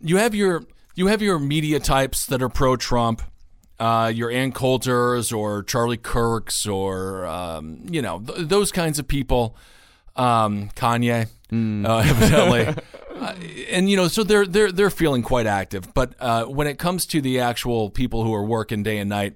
you 0.01 0.18
have 0.18 0.36
your 0.36 0.64
you 0.95 1.08
have 1.08 1.22
your 1.22 1.39
media 1.39 1.80
types 1.80 2.26
that 2.28 2.41
are 2.43 2.49
pro 2.49 2.76
Trump, 2.76 3.22
uh, 3.80 4.12
your 4.14 4.30
Ann 4.30 4.51
Coulters 4.51 5.32
or 5.32 5.64
Charlie 5.64 5.97
Kirks 5.97 6.68
or 6.68 7.26
um, 7.26 7.86
you 7.89 8.01
know 8.01 8.20
th- 8.20 8.47
those 8.47 8.72
kinds 8.72 8.99
of 8.99 9.08
people, 9.08 9.56
um, 10.16 10.70
Kanye, 10.76 11.28
uh, 11.51 11.97
evidently, 12.05 12.84
uh, 13.16 13.34
and 13.70 13.89
you 13.89 13.97
know 13.97 14.07
so 14.07 14.24
they're 14.24 14.45
they're 14.45 14.72
they're 14.72 14.89
feeling 14.89 15.24
quite 15.24 15.45
active. 15.45 15.93
But 15.93 16.14
uh, 16.20 16.45
when 16.45 16.68
it 16.68 16.78
comes 16.78 17.05
to 17.07 17.22
the 17.22 17.39
actual 17.39 17.89
people 17.89 18.24
who 18.24 18.34
are 18.34 18.43
working 18.43 18.84
day 18.84 18.97
and 18.97 19.09
night, 19.09 19.36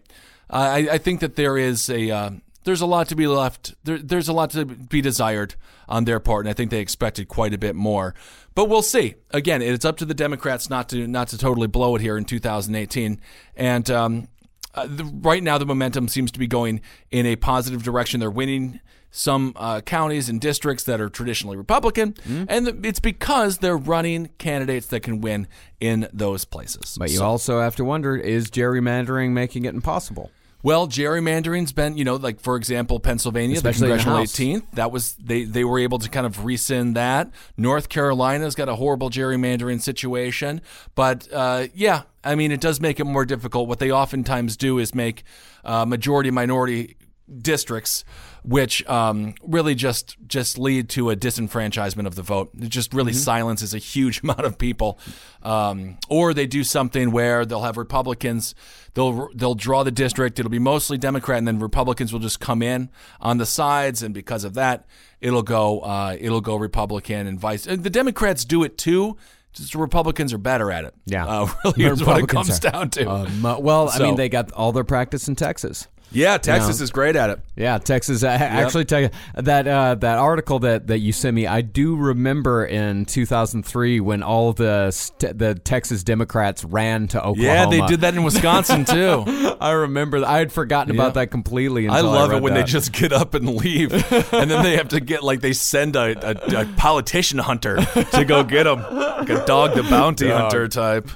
I, 0.50 0.90
I 0.92 0.98
think 0.98 1.20
that 1.22 1.36
there 1.36 1.58
is 1.58 1.90
a 1.90 2.12
uh, 2.12 2.30
there's 2.64 2.82
a 2.82 2.86
lot 2.86 3.08
to 3.10 3.16
be 3.16 3.28
left. 3.28 3.76
There, 3.86 3.98
there's 3.98 4.28
a 4.28 4.34
lot 4.34 4.52
to 4.52 4.66
be 4.66 5.02
desired 5.02 5.56
on 5.88 6.06
their 6.06 6.20
part, 6.20 6.46
and 6.46 6.50
I 6.50 6.54
think 6.54 6.70
they 6.70 6.80
expected 6.80 7.28
quite 7.28 7.54
a 7.54 7.58
bit 7.58 7.76
more. 7.76 8.14
But 8.56 8.70
we'll 8.70 8.82
see. 8.82 9.16
Again, 9.32 9.62
it's 9.62 9.86
up 9.86 9.98
to 9.98 10.06
the 10.06 10.14
Democrats 10.14 10.70
not 10.70 10.90
to 10.90 11.08
not 11.08 11.30
to 11.30 11.38
totally 11.38 11.68
blow 11.68 11.96
it 11.96 12.02
here 12.02 12.18
in 12.18 12.26
2018. 12.26 13.22
And 13.56 13.90
um, 13.90 14.28
uh, 14.74 14.88
the, 14.88 15.06
right 15.06 15.42
now, 15.42 15.58
the 15.58 15.66
momentum 15.66 16.08
seems 16.08 16.32
to 16.32 16.40
be 16.40 16.48
going 16.48 16.82
in 17.10 17.26
a 17.26 17.36
positive 17.36 17.84
direction. 17.84 18.20
They're 18.20 18.30
winning 18.30 18.80
some 19.12 19.54
uh, 19.56 19.82
counties 19.82 20.30
and 20.30 20.40
districts 20.42 20.84
that 20.84 21.00
are 21.02 21.10
traditionally 21.10 21.58
Republican, 21.58 22.16
and 22.50 22.86
it's 22.86 23.00
because 23.00 23.60
they're 23.60 23.78
running 23.78 24.30
candidates 24.38 24.88
that 24.88 25.00
can 25.02 25.22
win 25.22 25.48
in 25.80 26.08
those 26.14 26.46
places. 26.46 26.96
But 27.00 27.10
you 27.12 27.18
So- 27.18 27.26
also 27.26 27.62
have 27.62 27.76
to 27.78 27.84
wonder: 27.86 28.16
is 28.16 28.50
gerrymandering 28.52 29.32
making 29.32 29.66
it 29.66 29.74
impossible? 29.74 30.32
well, 30.64 30.88
gerrymandering's 30.88 31.72
been, 31.72 31.96
you 31.96 32.04
know, 32.04 32.16
like 32.16 32.42
for 32.42 32.58
example, 32.58 33.00
Pennsylvania, 33.00 33.56
Especially 33.56 33.88
the 33.90 33.98
congressional. 33.98 34.60
18th. 34.62 34.64
That 34.74 34.92
was 34.92 35.14
they 35.16 35.44
they 35.46 35.64
were 35.64 35.80
able 35.80 36.00
to 36.00 36.10
kind 36.10 36.26
of 36.26 36.44
rescind 36.44 36.96
that. 36.98 37.30
North 37.56 37.88
Carolina's 37.90 38.56
got 38.56 38.68
a 38.68 38.76
horrible 38.76 39.10
gerrymandering 39.10 39.80
situation, 39.82 40.60
but 40.96 41.28
uh, 41.32 41.68
yeah, 41.74 42.02
I 42.24 42.36
mean, 42.36 42.52
it 42.52 42.60
does 42.60 42.82
make 42.82 43.00
it 43.00 43.06
more 43.06 43.24
difficult. 43.24 43.70
What 43.70 43.80
they 43.80 43.92
oftentimes 43.92 44.58
do 44.58 44.78
is 44.80 44.94
make 44.94 45.24
uh, 45.64 45.86
majority 45.86 46.32
minority 46.32 46.98
districts, 47.42 48.04
which 48.48 48.88
um, 48.88 49.36
really 49.44 49.76
just 49.76 50.16
just 50.26 50.58
lead 50.58 50.88
to 50.88 51.10
a 51.10 51.18
disenfranchisement 51.18 52.08
of 52.08 52.16
the 52.16 52.22
vote. 52.22 52.50
It 52.58 52.70
just 52.70 52.94
really 52.94 53.12
silences 53.12 53.74
a 53.74 53.78
huge 53.78 54.22
amount 54.24 54.40
of 54.40 54.58
people. 54.58 54.98
Um, 55.44 55.98
or 56.08 56.34
they 56.34 56.48
do 56.48 56.64
something 56.64 57.12
where 57.12 57.46
they'll 57.46 57.64
have 57.64 57.76
Republicans, 57.76 58.56
they'll 58.94 59.28
they'll 59.36 59.54
draw 59.56 59.84
the 59.84 59.92
district. 59.92 60.40
It'll 60.40 60.50
be 60.50 60.60
mostly 60.60 60.98
Democrat, 60.98 61.40
and 61.40 61.48
then 61.48 61.60
Republicans 61.60 62.14
will 62.14 62.22
just 62.22 62.40
come 62.40 62.62
in 62.62 62.90
on 63.20 63.38
the 63.38 63.46
sides, 63.46 64.02
and 64.02 64.14
because 64.14 64.46
of 64.46 64.54
that, 64.54 64.86
it'll 65.20 65.44
go 65.44 65.82
uh, 65.82 66.16
it'll 66.18 66.42
go 66.42 66.56
Republican 66.56 67.28
and 67.28 67.38
vice. 67.38 67.68
and 67.68 67.84
The 67.84 67.90
Democrats 67.90 68.46
do 68.46 68.64
it 68.64 68.78
too. 68.78 69.18
Just 69.52 69.74
the 69.74 69.80
Republicans 69.80 70.34
are 70.34 70.38
better 70.38 70.72
at 70.72 70.86
it. 70.86 70.94
Yeah. 71.06 71.26
uh, 71.26 71.48
really 71.66 71.86
is 71.86 72.04
what 72.04 72.22
it 72.24 72.30
comes 72.30 72.64
are. 72.64 72.72
down 72.72 72.90
to. 72.92 73.10
Um, 73.10 73.46
uh, 73.46 73.60
well, 73.60 73.90
I 73.90 74.00
mean, 74.00 74.16
they 74.16 74.30
got 74.30 74.52
all 74.54 74.72
their 74.72 74.84
practice 74.84 75.28
in 75.28 75.36
Texas. 75.36 75.88
Yeah, 76.12 76.38
Texas 76.38 76.80
know. 76.80 76.84
is 76.84 76.92
great 76.92 77.16
at 77.16 77.30
it. 77.30 77.40
Yeah, 77.56 77.78
Texas. 77.80 78.24
I 78.24 78.34
actually 78.36 78.86
tell 78.86 79.02
you 79.02 79.10
that 79.36 79.68
uh, 79.68 79.96
that 79.96 80.18
article 80.18 80.60
that, 80.60 80.88
that 80.88 81.00
you 81.00 81.12
sent 81.12 81.36
me. 81.36 81.48
I 81.48 81.62
do 81.62 81.96
remember 81.96 82.66
in 82.66 83.06
2003 83.06 84.00
when 84.00 84.24
all 84.24 84.54
the 84.54 84.92
st- 84.92 85.38
the 85.38 85.56
Texas 85.56 86.04
Democrats 86.04 86.64
ran 86.64 87.08
to 87.10 87.20
Oklahoma. 87.20 87.42
Yeah, 87.44 87.66
they 87.66 87.82
did 87.88 88.02
that 88.02 88.16
in 88.16 88.24
Wisconsin 88.24 88.86
too. 88.86 89.24
I 89.60 89.72
remember. 89.72 90.24
I 90.26 90.38
had 90.38 90.52
forgotten 90.52 90.96
Yeah. 90.96 91.02
about 91.02 91.14
that 91.16 91.32
completely. 91.32 91.88
I 91.88 92.02
love 92.02 92.30
read 92.32 92.38
it 92.38 92.44
when 92.44 92.54
they 92.54 92.64
just 92.64 92.92
get 92.94 93.12
up 93.12 93.34
and 93.34 93.56
leave, 93.56 93.92
and 94.34 94.50
then 94.50 94.64
they 94.64 94.78
have 94.78 94.90
to 94.90 95.00
get 95.00 95.24
like 95.24 95.42
they 95.42 95.54
send 95.54 95.96
a, 95.96 96.16
a, 96.58 96.62
a 96.62 96.66
politician 96.78 97.40
hunter 97.40 97.78
to 98.14 98.24
go 98.26 98.44
get 98.44 98.64
them, 98.64 98.80
like 98.96 99.30
a 99.30 99.46
dog 99.46 99.76
the 99.76 99.84
bounty 99.84 100.30
hunter 100.32 100.68
type. 100.68 101.10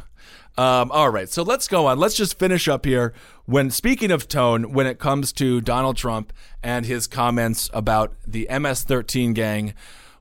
Um, 0.57 0.91
all 0.91 1.09
right, 1.09 1.29
so 1.29 1.43
let's 1.43 1.67
go 1.69 1.87
on. 1.87 1.97
Let's 1.97 2.13
just 2.15 2.37
finish 2.37 2.67
up 2.67 2.85
here. 2.85 3.13
When 3.45 3.71
speaking 3.71 4.11
of 4.11 4.27
tone, 4.27 4.71
when 4.71 4.87
it 4.87 4.99
comes 4.99 5.33
to 5.33 5.61
Donald 5.61 5.97
Trump 5.97 6.31
and 6.63 6.85
his 6.85 7.07
comments 7.07 7.69
about 7.73 8.15
the 8.25 8.47
MS-13 8.49 9.33
gang, 9.33 9.73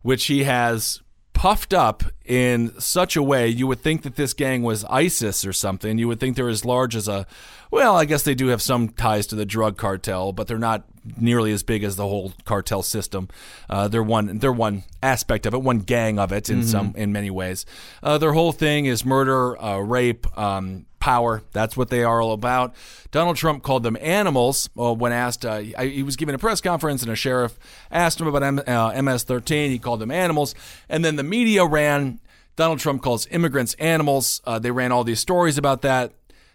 which 0.03 0.27
he 0.27 0.45
has 0.45 1.03
puffed 1.41 1.73
up 1.73 2.05
in 2.27 2.71
such 2.79 3.17
a 3.17 3.23
way 3.23 3.49
you 3.49 3.67
would 3.67 3.81
think 3.81 4.03
that 4.03 4.17
this 4.17 4.35
gang 4.35 4.63
was 4.63 4.85
ISIS 4.85 5.47
or 5.47 5.55
something. 5.55 5.97
You 5.97 6.07
would 6.07 6.21
think 6.21 6.37
they're 6.37 6.51
as 6.51 6.67
large 6.67 6.95
as 6.95 7.09
a 7.09 7.27
well, 7.71 7.97
I 7.97 8.05
guess 8.05 8.25
they 8.25 8.35
do 8.35 8.49
have 8.49 8.61
some 8.61 8.91
ties 8.91 9.27
to 9.29 9.37
the 9.37 9.47
drug 9.47 9.79
cartel, 9.79 10.33
but 10.33 10.49
they're 10.49 10.59
not 10.59 10.85
nearly 11.19 11.53
as 11.53 11.63
big 11.63 11.83
as 11.85 11.97
the 11.97 12.07
whole 12.07 12.33
cartel 12.45 12.83
system. 12.83 13.29
Uh, 13.69 13.89
they're 13.89 14.03
one 14.03 14.39
they're 14.39 14.53
one 14.53 14.85
aspect 15.03 15.47
of 15.47 15.55
it, 15.55 15.63
one 15.63 15.79
gang 15.81 16.19
of 16.19 16.33
it 16.33 16.51
in 16.51 16.65
some 16.65 16.93
in 16.97 17.13
many 17.13 17.31
ways. 17.31 17.65
Uh, 18.03 18.19
their 18.19 18.33
whole 18.33 18.53
thing 18.53 18.87
is 18.87 19.05
murder, 19.05 19.61
uh, 19.63 19.79
rape, 19.79 20.27
um, 20.39 20.87
power. 20.99 21.43
That's 21.53 21.77
what 21.77 21.89
they 21.89 22.05
are 22.05 22.21
all 22.21 22.33
about. 22.33 22.75
Donald 23.11 23.37
Trump 23.37 23.63
called 23.63 23.83
them 23.83 23.97
animals 24.01 24.69
uh, 24.79 24.93
when 24.93 25.13
asked. 25.13 25.45
Uh, 25.47 25.63
I- 25.79 25.87
he 25.87 26.03
was 26.03 26.17
giving 26.17 26.35
a 26.35 26.39
press 26.39 26.61
conference, 26.61 27.03
and 27.03 27.11
a 27.11 27.17
sheriff 27.17 27.59
asked 27.91 28.21
him 28.21 28.27
about 28.27 28.43
M- 28.43 28.59
uh, 28.67 28.93
MS-13. 29.03 29.71
He 29.71 29.79
called 29.79 30.01
them 30.01 30.11
animals, 30.11 30.55
and 30.89 31.05
then 31.05 31.17
the 31.17 31.23
media 31.23 31.65
ran. 31.65 32.21
Donald 32.57 32.79
Trump 32.81 33.01
calls 33.03 33.27
immigrants 33.29 33.73
animals. 33.75 34.43
Uh, 34.45 34.59
they 34.59 34.71
ran 34.71 34.93
all 34.93 35.03
these 35.05 35.21
stories 35.21 35.57
about 35.57 35.81
that. 35.81 36.13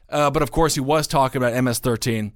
Uh, 0.08 0.30
but 0.30 0.44
of 0.44 0.52
course, 0.52 0.76
he 0.76 0.82
was 0.82 1.08
talking 1.08 1.42
about 1.42 1.54
MS-13. 1.64 2.32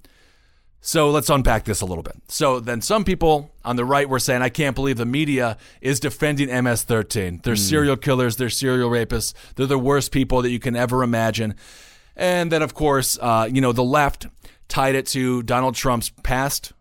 So 0.82 1.10
let's 1.10 1.30
unpack 1.30 1.66
this 1.66 1.82
a 1.82 1.86
little 1.86 2.04
bit. 2.04 2.16
So 2.30 2.60
then 2.60 2.82
some 2.82 3.04
people 3.04 3.52
on 3.66 3.76
the 3.76 3.84
right 3.84 4.08
were 4.08 4.20
saying, 4.20 4.42
I 4.42 4.50
can't 4.50 4.76
believe 4.76 4.98
the 4.98 5.06
media 5.06 5.58
is 5.82 6.00
defending 6.00 6.48
MS 6.64 6.84
13. 6.84 7.42
They're 7.44 7.56
serial 7.58 7.98
killers, 7.98 8.38
they're 8.38 8.50
serial 8.50 8.90
rapists, 8.90 9.34
they're 9.56 9.66
the 9.66 9.78
worst 9.78 10.12
people 10.12 10.42
that 10.42 10.52
you 10.52 10.60
can 10.60 10.76
ever 10.76 11.04
imagine. 11.04 11.56
And 12.16 12.52
then, 12.52 12.62
of 12.62 12.74
course, 12.74 13.18
uh, 13.22 13.50
you 13.52 13.60
know, 13.62 13.72
the 13.74 13.84
left 13.84 14.28
tied 14.70 14.96
it 14.96 15.06
to 15.08 15.44
Donald 15.44 15.76
Trump's 15.76 16.12
past 16.24 16.72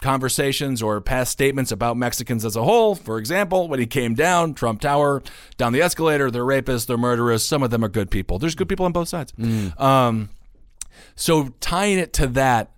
conversations 0.00 0.82
or 0.82 1.00
past 1.00 1.30
statements 1.30 1.70
about 1.70 1.96
Mexicans 1.96 2.44
as 2.44 2.56
a 2.56 2.62
whole. 2.62 2.94
For 2.94 3.18
example, 3.18 3.68
when 3.68 3.78
he 3.80 3.86
came 3.86 4.14
down 4.14 4.54
Trump 4.54 4.80
Tower, 4.80 5.22
down 5.56 5.72
the 5.72 5.80
escalator, 5.82 6.30
they're 6.30 6.42
rapists, 6.44 6.86
they're 6.86 6.98
murderers. 6.98 7.44
Some 7.44 7.62
of 7.62 7.70
them 7.70 7.84
are 7.84 7.88
good 7.88 8.10
people. 8.10 8.38
There's 8.38 8.54
good 8.54 8.68
people 8.68 8.86
on 8.86 8.92
both 8.92 9.08
sides. 9.08 9.32
Um, 9.78 10.30
so 11.14 11.54
tying 11.60 11.98
it 11.98 12.12
to 12.14 12.26
that 12.28 12.72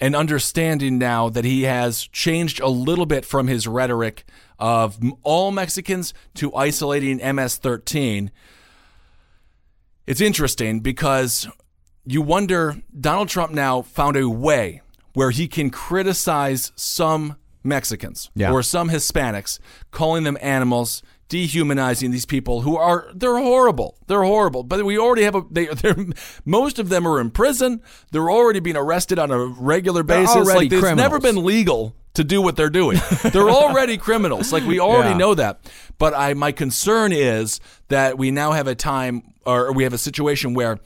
and 0.00 0.16
understanding 0.16 0.98
now 0.98 1.28
that 1.28 1.44
he 1.44 1.62
has 1.62 2.06
changed 2.08 2.60
a 2.60 2.68
little 2.68 3.06
bit 3.06 3.24
from 3.24 3.46
his 3.48 3.66
rhetoric 3.66 4.24
of 4.58 4.98
all 5.22 5.50
Mexicans 5.50 6.14
to 6.34 6.54
isolating 6.54 7.18
MS 7.34 7.56
13, 7.56 8.30
it's 10.06 10.20
interesting 10.20 10.80
because 10.80 11.48
you 12.04 12.22
wonder 12.22 12.76
Donald 12.98 13.28
Trump 13.28 13.52
now 13.52 13.82
found 13.82 14.16
a 14.16 14.28
way 14.28 14.80
where 15.12 15.30
he 15.30 15.46
can 15.48 15.70
criticize 15.70 16.72
some 16.76 17.36
Mexicans 17.62 18.30
Yeah. 18.34 18.50
or 18.52 18.62
some 18.62 18.88
Hispanics, 18.88 19.58
calling 19.90 20.24
them 20.24 20.38
animals, 20.40 21.02
dehumanizing 21.30 22.10
these 22.10 22.26
people 22.26 22.60
who 22.60 22.76
are 22.76 23.08
they're 23.14 23.38
horrible. 23.38 23.96
They're 24.08 24.24
horrible. 24.24 24.62
But 24.64 24.84
we 24.84 24.98
already 24.98 25.22
have 25.22 25.34
a 25.34 25.42
they 25.50 25.66
they're 25.82 25.96
most 26.44 26.78
of 26.78 26.90
them 26.90 27.06
are 27.08 27.18
in 27.20 27.30
prison. 27.30 27.80
They're 28.10 28.30
already 28.30 28.60
being 28.60 28.76
arrested 28.76 29.18
on 29.18 29.30
a 29.30 29.46
regular 29.46 30.02
basis. 30.02 30.36
already 30.36 30.68
like 30.68 30.72
it's 30.72 30.96
never 30.96 31.18
been 31.18 31.42
legal 31.42 31.94
to 32.14 32.24
do 32.24 32.42
what 32.42 32.56
they're 32.56 32.68
doing. 32.68 32.98
they're 33.32 33.48
already 33.48 33.96
criminals. 33.96 34.52
Like 34.52 34.64
we 34.64 34.78
already 34.80 35.10
Yeah. 35.10 35.16
know 35.16 35.34
that. 35.34 35.60
But 35.96 36.12
I 36.12 36.34
my 36.34 36.52
concern 36.52 37.12
is 37.12 37.60
that 37.88 38.18
we 38.18 38.30
now 38.30 38.52
have 38.52 38.66
a 38.66 38.74
time 38.74 39.22
or 39.46 39.72
we 39.72 39.84
have 39.84 39.94
a 39.94 39.98
situation 39.98 40.52
where 40.52 40.78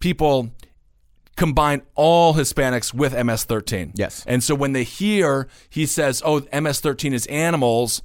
people 0.00 0.50
combine 1.36 1.82
all 1.94 2.34
Hispanics 2.34 2.92
with 2.94 3.12
MS-13. 3.12 3.92
Yes. 3.94 4.24
And 4.26 4.42
so 4.42 4.54
when 4.54 4.72
they 4.72 4.84
hear 4.84 5.48
he 5.70 5.86
says, 5.86 6.22
"Oh, 6.24 6.40
MS-13 6.52 7.12
is 7.12 7.26
animals," 7.26 8.02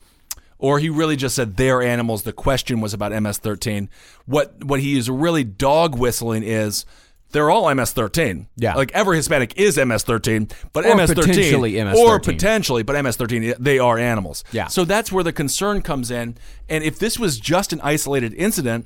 or 0.61 0.79
he 0.79 0.89
really 0.89 1.15
just 1.15 1.35
said 1.35 1.57
they're 1.57 1.81
animals, 1.81 2.23
the 2.23 2.31
question 2.31 2.79
was 2.79 2.93
about 2.93 3.11
MS-13. 3.11 3.89
What 4.25 4.63
what 4.63 4.79
he 4.79 4.97
is 4.97 5.09
really 5.09 5.43
dog 5.43 5.97
whistling 5.97 6.43
is 6.43 6.85
they're 7.31 7.49
all 7.49 7.73
MS-13. 7.73 8.45
Yeah. 8.57 8.75
Like 8.75 8.91
every 8.93 9.17
Hispanic 9.17 9.57
is 9.57 9.77
MS-13, 9.77 10.53
but 10.71 10.85
Or 10.85 10.95
MS-13 10.95 11.15
potentially 11.15 11.79
or 11.81 11.85
MS-13. 11.85 12.23
potentially, 12.23 12.83
but 12.83 13.01
MS-13 13.03 13.55
they 13.57 13.79
are 13.79 13.97
animals. 13.97 14.43
Yeah. 14.51 14.67
So 14.67 14.85
that's 14.85 15.11
where 15.11 15.23
the 15.23 15.33
concern 15.33 15.81
comes 15.81 16.11
in. 16.11 16.37
And 16.69 16.83
if 16.83 16.99
this 16.99 17.17
was 17.17 17.39
just 17.39 17.73
an 17.73 17.81
isolated 17.81 18.33
incident, 18.35 18.85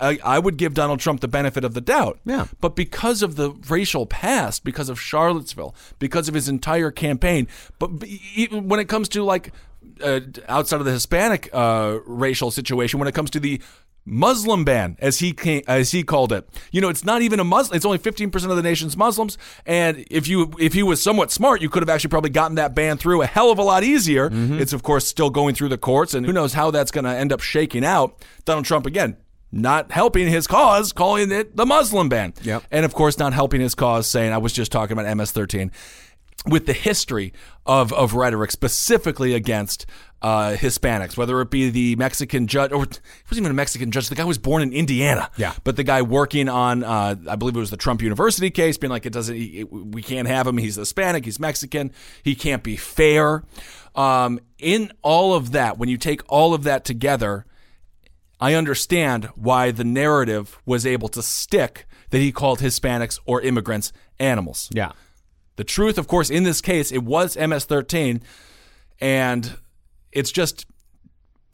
I, 0.00 0.18
I 0.24 0.38
would 0.38 0.56
give 0.56 0.74
Donald 0.74 1.00
Trump 1.00 1.20
the 1.20 1.28
benefit 1.28 1.64
of 1.64 1.74
the 1.74 1.80
doubt. 1.80 2.20
Yeah. 2.24 2.46
But 2.60 2.76
because 2.76 3.22
of 3.22 3.34
the 3.34 3.50
racial 3.68 4.06
past, 4.06 4.62
because 4.62 4.88
of 4.88 5.00
Charlottesville, 5.00 5.74
because 5.98 6.28
of 6.28 6.34
his 6.34 6.48
entire 6.48 6.90
campaign, 6.92 7.48
but 7.80 7.88
when 8.52 8.78
it 8.78 8.88
comes 8.88 9.08
to 9.10 9.24
like 9.24 9.52
uh, 10.02 10.20
outside 10.48 10.80
of 10.80 10.86
the 10.86 10.92
Hispanic 10.92 11.48
uh, 11.52 11.98
racial 12.06 12.50
situation 12.50 12.98
when 12.98 13.08
it 13.08 13.14
comes 13.14 13.30
to 13.30 13.40
the 13.40 13.60
Muslim 14.06 14.64
ban, 14.64 14.96
as 14.98 15.18
he 15.18 15.32
came, 15.32 15.62
as 15.68 15.92
he 15.92 16.02
called 16.02 16.32
it. 16.32 16.48
You 16.72 16.80
know, 16.80 16.88
it's 16.88 17.04
not 17.04 17.22
even 17.22 17.38
a 17.38 17.44
Muslim. 17.44 17.76
It's 17.76 17.84
only 17.84 17.98
15% 17.98 18.50
of 18.50 18.56
the 18.56 18.62
nation's 18.62 18.96
Muslims. 18.96 19.36
And 19.66 20.04
if 20.10 20.26
you 20.26 20.52
if 20.58 20.72
he 20.72 20.82
was 20.82 21.02
somewhat 21.02 21.30
smart, 21.30 21.60
you 21.60 21.68
could 21.68 21.82
have 21.82 21.90
actually 21.90 22.08
probably 22.08 22.30
gotten 22.30 22.56
that 22.56 22.74
ban 22.74 22.96
through 22.96 23.22
a 23.22 23.26
hell 23.26 23.50
of 23.50 23.58
a 23.58 23.62
lot 23.62 23.84
easier. 23.84 24.30
It's 24.32 24.72
of 24.72 24.82
course 24.82 25.06
still 25.06 25.30
going 25.30 25.54
through 25.54 25.68
the 25.68 25.78
courts, 25.78 26.14
and 26.14 26.24
who 26.24 26.32
knows 26.32 26.54
how 26.54 26.70
that's 26.70 26.90
going 26.90 27.04
to 27.04 27.10
end 27.10 27.32
up 27.32 27.40
shaking 27.40 27.84
out. 27.84 28.24
Donald 28.44 28.64
Trump 28.64 28.86
again. 28.86 29.16
Not 29.52 29.90
helping 29.90 30.28
his 30.28 30.46
cause, 30.46 30.92
calling 30.92 31.32
it 31.32 31.56
the 31.56 31.66
Muslim 31.66 32.08
ban. 32.08 32.34
Yep. 32.42 32.62
And 32.70 32.84
of 32.84 32.94
course, 32.94 33.18
not 33.18 33.32
helping 33.32 33.60
his 33.60 33.74
cause, 33.74 34.06
saying, 34.06 34.32
I 34.32 34.38
was 34.38 34.52
just 34.52 34.70
talking 34.70 34.96
about 34.96 35.16
MS 35.16 35.32
13 35.32 35.72
with 36.46 36.66
the 36.66 36.72
history 36.72 37.32
of, 37.66 37.92
of 37.92 38.14
rhetoric 38.14 38.50
specifically 38.50 39.34
against 39.34 39.86
uh, 40.22 40.52
Hispanics, 40.52 41.16
whether 41.16 41.40
it 41.40 41.50
be 41.50 41.70
the 41.70 41.96
Mexican 41.96 42.46
judge, 42.46 42.72
or 42.72 42.82
it 42.84 43.00
wasn't 43.26 43.38
even 43.44 43.50
a 43.50 43.54
Mexican 43.54 43.90
judge. 43.90 44.08
The 44.08 44.14
guy 44.14 44.24
was 44.24 44.38
born 44.38 44.62
in 44.62 44.72
Indiana. 44.72 45.30
Yeah. 45.36 45.54
But 45.64 45.76
the 45.76 45.84
guy 45.84 46.02
working 46.02 46.48
on, 46.48 46.82
uh, 46.84 47.16
I 47.28 47.36
believe 47.36 47.56
it 47.56 47.60
was 47.60 47.70
the 47.70 47.76
Trump 47.76 48.02
University 48.02 48.50
case, 48.50 48.78
being 48.78 48.90
like, 48.90 49.06
it 49.06 49.12
doesn't, 49.12 49.34
he, 49.34 49.64
we 49.64 50.02
can't 50.02 50.28
have 50.28 50.46
him. 50.46 50.56
He's 50.58 50.76
Hispanic. 50.76 51.24
He's 51.24 51.40
Mexican. 51.40 51.92
He 52.22 52.34
can't 52.34 52.62
be 52.62 52.76
fair. 52.76 53.44
Um, 53.94 54.40
in 54.58 54.92
all 55.02 55.34
of 55.34 55.52
that, 55.52 55.78
when 55.78 55.88
you 55.88 55.96
take 55.96 56.22
all 56.28 56.54
of 56.54 56.64
that 56.64 56.84
together, 56.84 57.46
I 58.40 58.54
understand 58.54 59.26
why 59.34 59.70
the 59.70 59.84
narrative 59.84 60.58
was 60.64 60.86
able 60.86 61.08
to 61.10 61.22
stick 61.22 61.86
that 62.10 62.18
he 62.18 62.32
called 62.32 62.60
Hispanics 62.60 63.18
or 63.26 63.40
immigrants 63.42 63.92
animals. 64.18 64.70
Yeah. 64.72 64.92
The 65.60 65.64
truth, 65.64 65.98
of 65.98 66.08
course, 66.08 66.30
in 66.30 66.44
this 66.44 66.62
case, 66.62 66.90
it 66.90 67.02
was 67.02 67.36
MS 67.36 67.66
13, 67.66 68.22
and 68.98 69.58
it's 70.10 70.32
just 70.32 70.64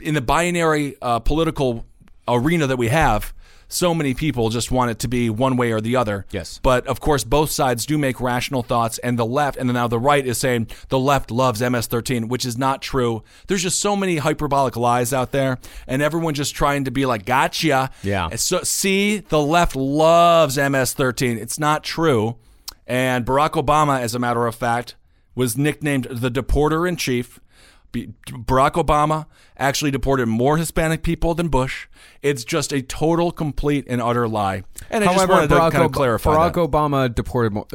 in 0.00 0.14
the 0.14 0.20
binary 0.20 0.94
uh, 1.02 1.18
political 1.18 1.84
arena 2.28 2.68
that 2.68 2.76
we 2.76 2.86
have. 2.86 3.34
So 3.66 3.94
many 3.94 4.14
people 4.14 4.48
just 4.50 4.70
want 4.70 4.92
it 4.92 5.00
to 5.00 5.08
be 5.08 5.28
one 5.28 5.56
way 5.56 5.72
or 5.72 5.80
the 5.80 5.96
other. 5.96 6.24
Yes. 6.30 6.60
But 6.62 6.86
of 6.86 7.00
course, 7.00 7.24
both 7.24 7.50
sides 7.50 7.84
do 7.84 7.98
make 7.98 8.20
rational 8.20 8.62
thoughts, 8.62 8.98
and 8.98 9.18
the 9.18 9.26
left, 9.26 9.58
and 9.58 9.72
now 9.72 9.88
the 9.88 9.98
right 9.98 10.24
is 10.24 10.38
saying 10.38 10.68
the 10.88 11.00
left 11.00 11.32
loves 11.32 11.60
MS-13, 11.60 12.28
which 12.28 12.46
is 12.46 12.56
not 12.56 12.82
true. 12.82 13.24
There's 13.48 13.64
just 13.64 13.80
so 13.80 13.96
many 13.96 14.18
hyperbolic 14.18 14.76
lies 14.76 15.12
out 15.12 15.32
there, 15.32 15.58
and 15.88 16.00
everyone 16.00 16.34
just 16.34 16.54
trying 16.54 16.84
to 16.84 16.92
be 16.92 17.06
like, 17.06 17.24
"Gotcha." 17.24 17.90
Yeah. 18.04 18.28
So 18.36 18.62
see, 18.62 19.18
the 19.18 19.42
left 19.42 19.74
loves 19.74 20.56
MS-13. 20.56 21.38
It's 21.38 21.58
not 21.58 21.82
true. 21.82 22.36
And 22.86 23.26
Barack 23.26 23.52
Obama, 23.52 24.00
as 24.00 24.14
a 24.14 24.18
matter 24.18 24.46
of 24.46 24.54
fact, 24.54 24.94
was 25.34 25.56
nicknamed 25.56 26.06
the 26.10 26.30
deporter 26.30 26.88
in 26.88 26.96
chief. 26.96 27.40
Barack 27.92 28.72
Obama 28.72 29.26
actually 29.56 29.90
deported 29.90 30.26
more 30.26 30.58
Hispanic 30.58 31.02
people 31.02 31.34
than 31.34 31.48
Bush. 31.48 31.88
It's 32.20 32.44
just 32.44 32.72
a 32.72 32.82
total, 32.82 33.32
complete, 33.32 33.86
and 33.88 34.02
utter 34.02 34.28
lie. 34.28 34.64
And 34.90 35.02
I 35.02 35.12
However, 35.12 35.32
wanted 35.32 35.50
Barack, 35.50 35.66
to 35.66 35.70
kind 35.72 35.84
of 35.84 35.92
clarify 35.92 36.34
Barack 36.34 36.54
that. 36.54 36.70
Obama 36.70 37.14
deported 37.14 37.52
more. 37.54 37.66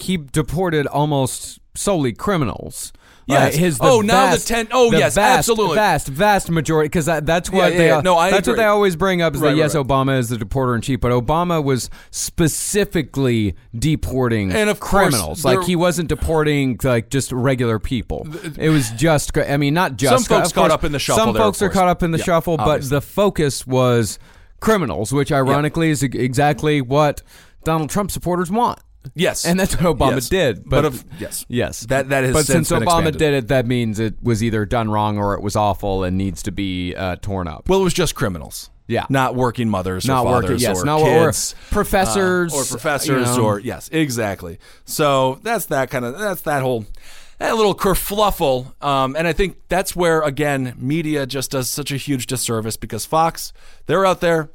He 0.00 0.16
deported 0.16 0.86
almost 0.86 1.58
solely 1.74 2.12
criminals. 2.12 2.92
Yes. 3.26 3.54
Uh, 3.54 3.58
his 3.58 3.78
Oh, 3.80 4.00
now 4.00 4.26
the 4.26 4.30
vast- 4.32 4.48
10 4.48 4.68
oh, 4.72 4.90
the 4.90 4.98
yes, 4.98 5.14
vast, 5.14 5.38
absolutely. 5.38 5.76
vast, 5.76 6.08
vast 6.08 6.50
majority. 6.50 6.86
Because 6.88 7.06
that, 7.06 7.24
that's 7.24 7.50
what 7.50 7.72
yeah, 7.72 7.78
they. 7.78 7.86
yeah. 7.88 8.00
No, 8.02 8.16
I 8.18 8.30
that's 8.30 8.46
what 8.46 8.56
they 8.58 8.64
always 8.64 8.96
bring 8.96 9.22
up 9.22 9.34
is 9.34 9.40
Right, 9.40 9.48
that 9.48 9.52
right, 9.54 9.58
yes, 9.58 9.74
right. 9.74 9.86
Obama 9.86 10.18
is 10.18 10.28
the 10.28 10.36
deporter 10.36 10.74
in 10.74 10.82
chief, 10.82 11.00
but 11.00 11.10
Obama 11.10 11.62
was 11.64 11.88
specifically 12.10 13.54
deporting 13.76 14.52
And 14.52 14.68
of 14.68 14.80
criminals. 14.80 15.44
like 15.44 15.62
he 15.64 15.76
wasn't 15.76 16.08
deporting 16.08 16.78
like 16.82 17.10
just 17.10 17.32
regular 17.32 17.78
people. 17.78 18.26
It 18.58 18.68
was 18.68 18.90
just. 18.90 19.36
I 19.38 19.56
mean, 19.56 19.74
not 19.74 19.96
just. 19.96 20.26
Some 20.26 20.38
folks 20.38 20.48
of 20.50 20.54
caught 20.54 20.70
up 20.70 20.84
in 20.84 20.92
the 20.92 20.98
shuffle 20.98 21.24
Some 21.24 21.32
there, 21.34 21.42
folks 21.42 21.62
are 21.62 21.68
caught 21.70 21.88
up 21.88 22.02
in 22.02 22.10
the 22.10 22.18
Yeah, 22.18 22.24
shuffle, 22.24 22.56
but 22.56 22.82
the 22.88 23.00
focus 23.00 23.66
was 23.66 24.18
criminals, 24.60 25.12
which 25.12 25.32
ironically 25.32 25.90
is 25.90 26.02
exactly 26.02 26.80
what 26.80 27.22
Donald 27.64 27.90
Trump 27.90 28.10
supporters 28.10 28.50
want. 28.50 28.78
Yes. 29.14 29.44
And 29.44 29.58
that's 29.60 29.78
what 29.80 29.96
Obama 29.98 30.14
Yes. 30.14 30.28
did. 30.28 30.56
But 30.64 30.70
But, 30.70 30.84
of- 30.86 31.04
yes. 31.18 31.44
yes, 31.48 31.80
That- 31.86 32.08
that 32.08 32.24
has 32.24 32.32
But 32.32 32.46
since 32.46 32.68
since 32.68 32.80
Obama 32.82 32.82
expanded. 33.08 33.16
did 33.18 33.34
it, 33.34 33.48
that 33.48 33.66
means 33.66 33.98
it 34.00 34.14
was 34.22 34.42
either 34.42 34.64
done 34.64 34.90
wrong 34.90 35.18
or 35.18 35.34
it 35.34 35.42
was 35.42 35.56
awful 35.56 36.04
and 36.04 36.16
needs 36.16 36.42
to 36.44 36.52
be 36.52 36.94
uh, 36.94 37.16
torn 37.20 37.46
up. 37.48 37.68
Well, 37.68 37.80
it 37.80 37.84
was 37.84 37.94
just 37.94 38.14
criminals. 38.14 38.70
Yeah. 38.86 39.06
Not 39.08 39.34
working 39.34 39.68
mothers 39.70 40.06
Not 40.06 40.26
or 40.26 40.32
working- 40.32 40.58
yes, 40.58 40.78
or 40.80 40.84
not- 40.84 41.00
or 41.00 41.26
kids. 41.26 41.54
professors, 41.70 42.52
uh, 42.52 42.56
or 42.58 42.64
professors 42.64 43.28
you 43.30 43.36
know. 43.36 43.44
or 43.44 43.58
yes, 43.58 43.88
exactly. 43.92 44.58
So 44.84 45.38
that's 45.42 45.66
that 45.66 45.90
kind 45.90 46.04
of 46.04 46.18
that's 46.18 46.42
that 46.42 46.60
whole 46.62 46.84
that 47.38 47.56
little 47.56 47.74
kerfluffle. 47.74 48.72
Um, 48.84 49.16
and 49.16 49.26
I 49.26 49.32
think 49.32 49.56
that's 49.68 49.96
where 49.96 50.20
again 50.20 50.74
media 50.76 51.26
just 51.26 51.50
does 51.52 51.70
such 51.70 51.92
a 51.92 51.96
huge 51.96 52.26
disservice 52.26 52.76
because 52.76 53.06
Fox, 53.06 53.52
they're 53.86 54.04
out 54.04 54.20
there. 54.20 54.50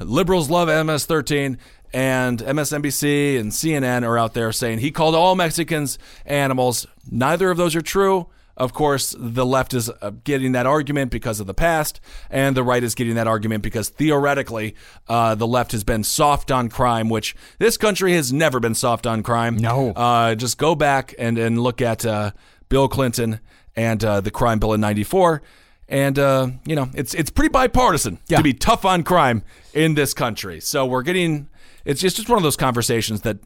Liberals 0.00 0.48
love 0.48 0.68
MS-13, 0.68 1.58
and 1.92 2.38
MSNBC 2.40 3.38
and 3.38 3.50
CNN 3.52 4.06
are 4.06 4.18
out 4.18 4.34
there 4.34 4.52
saying 4.52 4.78
he 4.78 4.90
called 4.90 5.14
all 5.14 5.34
Mexicans 5.34 5.98
animals. 6.24 6.86
Neither 7.10 7.50
of 7.50 7.56
those 7.56 7.74
are 7.76 7.80
true. 7.82 8.28
Of 8.56 8.74
course, 8.74 9.14
the 9.18 9.46
left 9.46 9.72
is 9.72 9.88
uh, 10.02 10.10
getting 10.22 10.52
that 10.52 10.66
argument 10.66 11.10
because 11.10 11.40
of 11.40 11.46
the 11.46 11.54
past, 11.54 11.98
and 12.28 12.54
the 12.54 12.62
right 12.62 12.82
is 12.84 12.94
getting 12.94 13.14
that 13.14 13.26
argument 13.26 13.62
because 13.62 13.88
theoretically, 13.88 14.74
uh, 15.08 15.34
the 15.34 15.46
left 15.46 15.72
has 15.72 15.82
been 15.82 16.04
soft 16.04 16.50
on 16.50 16.68
crime, 16.68 17.08
which 17.08 17.34
this 17.58 17.78
country 17.78 18.12
has 18.12 18.34
never 18.34 18.60
been 18.60 18.74
soft 18.74 19.06
on 19.06 19.22
crime. 19.22 19.56
No. 19.56 19.92
Uh, 19.92 20.34
just 20.34 20.58
go 20.58 20.74
back 20.74 21.14
and, 21.18 21.38
and 21.38 21.58
look 21.62 21.80
at 21.80 22.04
uh, 22.04 22.32
Bill 22.68 22.86
Clinton 22.86 23.40
and 23.74 24.04
uh, 24.04 24.20
the 24.20 24.30
crime 24.30 24.58
bill 24.58 24.74
in 24.74 24.80
94. 24.82 25.40
And, 25.88 26.18
uh, 26.18 26.48
you 26.66 26.76
know, 26.76 26.90
it's, 26.94 27.14
it's 27.14 27.30
pretty 27.30 27.48
bipartisan 27.48 28.18
Yeah. 28.28 28.36
to 28.38 28.42
be 28.42 28.52
tough 28.52 28.84
on 28.84 29.04
crime 29.04 29.42
in 29.72 29.94
this 29.94 30.12
country. 30.12 30.60
So 30.60 30.84
we're 30.84 31.02
getting, 31.02 31.48
it's 31.84 32.00
just, 32.00 32.16
just 32.16 32.28
one 32.28 32.36
of 32.38 32.42
those 32.42 32.56
conversations 32.56 33.22
that 33.22 33.38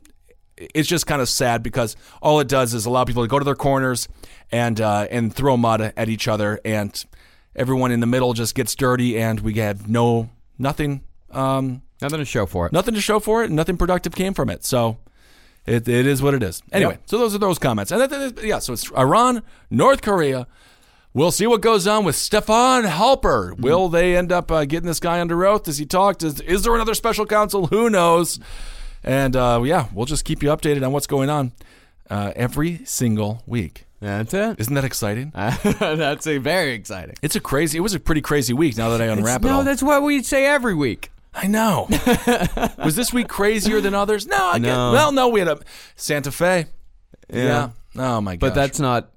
it's 0.57 0.89
just 0.89 1.07
kind 1.07 1.21
of 1.21 1.29
sad 1.29 1.63
because 1.63 1.97
all 2.23 2.39
it 2.41 2.49
does 2.49 2.75
is 2.75 2.87
allow 2.87 3.05
people 3.05 3.23
to 3.25 3.29
go 3.29 3.39
to 3.39 3.45
their 3.45 3.57
corners 3.57 4.09
and 4.53 4.81
uh, 4.81 5.07
and 5.11 5.35
throw 5.35 5.57
mud 5.57 5.93
at 5.97 6.09
each 6.09 6.29
other, 6.29 6.61
and 6.65 7.05
everyone 7.57 7.91
in 7.91 8.01
the 8.01 8.07
middle 8.07 8.33
just 8.35 8.55
gets 8.55 8.75
dirty, 8.75 9.19
and 9.19 9.41
we 9.41 9.55
have 9.55 9.89
no 9.89 10.31
nothing 10.59 11.03
um, 11.33 11.83
Nothing 12.01 12.19
to 12.19 12.25
show 12.25 12.47
for 12.47 12.67
it. 12.67 12.73
nothing 12.73 12.95
to 12.95 13.01
show 13.01 13.19
for 13.19 13.43
it, 13.43 13.47
and 13.47 13.57
nothing 13.57 13.77
productive 13.77 14.15
came 14.15 14.35
from 14.35 14.49
it. 14.51 14.65
So 14.65 14.99
it, 15.67 15.89
it 15.89 16.07
is 16.07 16.21
what 16.23 16.35
it 16.35 16.43
is. 16.43 16.63
Anyway, 16.73 16.99
so 17.07 17.19
those 17.19 17.35
are 17.35 17.39
those 17.39 17.59
comments, 17.59 17.91
and 17.91 18.01
that, 18.01 18.11
that- 18.11 18.45
yeah, 18.45 18.59
so 18.61 18.75
it's 18.75 18.91
Iran, 18.93 19.43
North 19.71 20.03
Korea. 20.03 20.47
We'll 21.15 21.31
see 21.31 21.47
what 21.47 21.61
goes 21.61 21.87
on 21.87 22.05
with 22.05 22.17
Stefan 22.17 22.83
Halper. 22.83 23.57
Will 23.57 23.89
they 23.89 24.17
end 24.17 24.33
up 24.33 24.51
uh, 24.51 24.65
getting 24.65 24.89
this 24.89 24.99
guy 24.99 25.21
under 25.21 25.47
oath? 25.47 25.63
Does 25.63 25.79
he 25.79 25.87
talk? 25.87 26.19
Does, 26.19 26.41
is 26.41 26.65
there 26.65 26.75
another 26.75 26.95
special 26.95 27.25
counsel? 27.25 27.69
Who 27.69 27.89
knows? 27.89 28.41
And 29.05 29.37
uh, 29.37 29.63
yeah, 29.65 29.87
we'll 29.95 30.07
just 30.07 30.25
keep 30.25 30.43
you 30.43 30.49
updated 30.49 30.85
on 30.85 30.91
what's 30.91 31.07
going 31.07 31.31
on 31.31 31.53
uh, 32.11 32.33
every 32.35 32.85
single 32.85 33.45
week. 33.47 33.85
That's 34.01 34.35
it. 34.35 34.59
Isn't 34.59 34.75
that 34.75 34.83
exciting? 34.83 35.31
that's 35.35 36.27
a 36.27 36.39
very 36.39 36.73
exciting. 36.73 37.15
It's 37.23 37.37
a 37.37 37.41
crazy. 37.41 37.79
It 37.79 37.83
was 37.83 37.95
a 37.95 38.01
pretty 38.01 38.21
crazy 38.21 38.53
week. 38.53 38.77
Now 38.77 38.91
that 38.91 39.01
I 39.01 39.05
unwrap 39.05 39.43
it 39.43 39.47
no, 39.47 39.59
all, 39.59 39.65
that's 39.65 39.85
what 39.85 40.03
we 40.03 40.21
say 40.25 40.47
every 40.47 40.75
week. 40.75 41.13
I 41.33 41.47
know. 41.47 41.87
was 42.85 42.97
this 42.97 43.13
week 43.13 43.29
crazier 43.29 43.81
than 43.81 43.95
others? 43.95 44.27
No, 44.27 44.37
I 44.37 44.59
guess. 44.59 44.67
No. 44.67 44.93
Well, 44.93 45.13
no, 45.13 45.29
we 45.29 45.39
had 45.39 45.49
a 45.49 45.61
Santa 45.95 46.33
Fe. 46.33 46.67
Yeah. 47.33 47.71
Oh 47.97 48.21
my 48.21 48.35
god. 48.37 48.41
But 48.41 48.55
that's 48.55 48.81
not. 48.81 49.11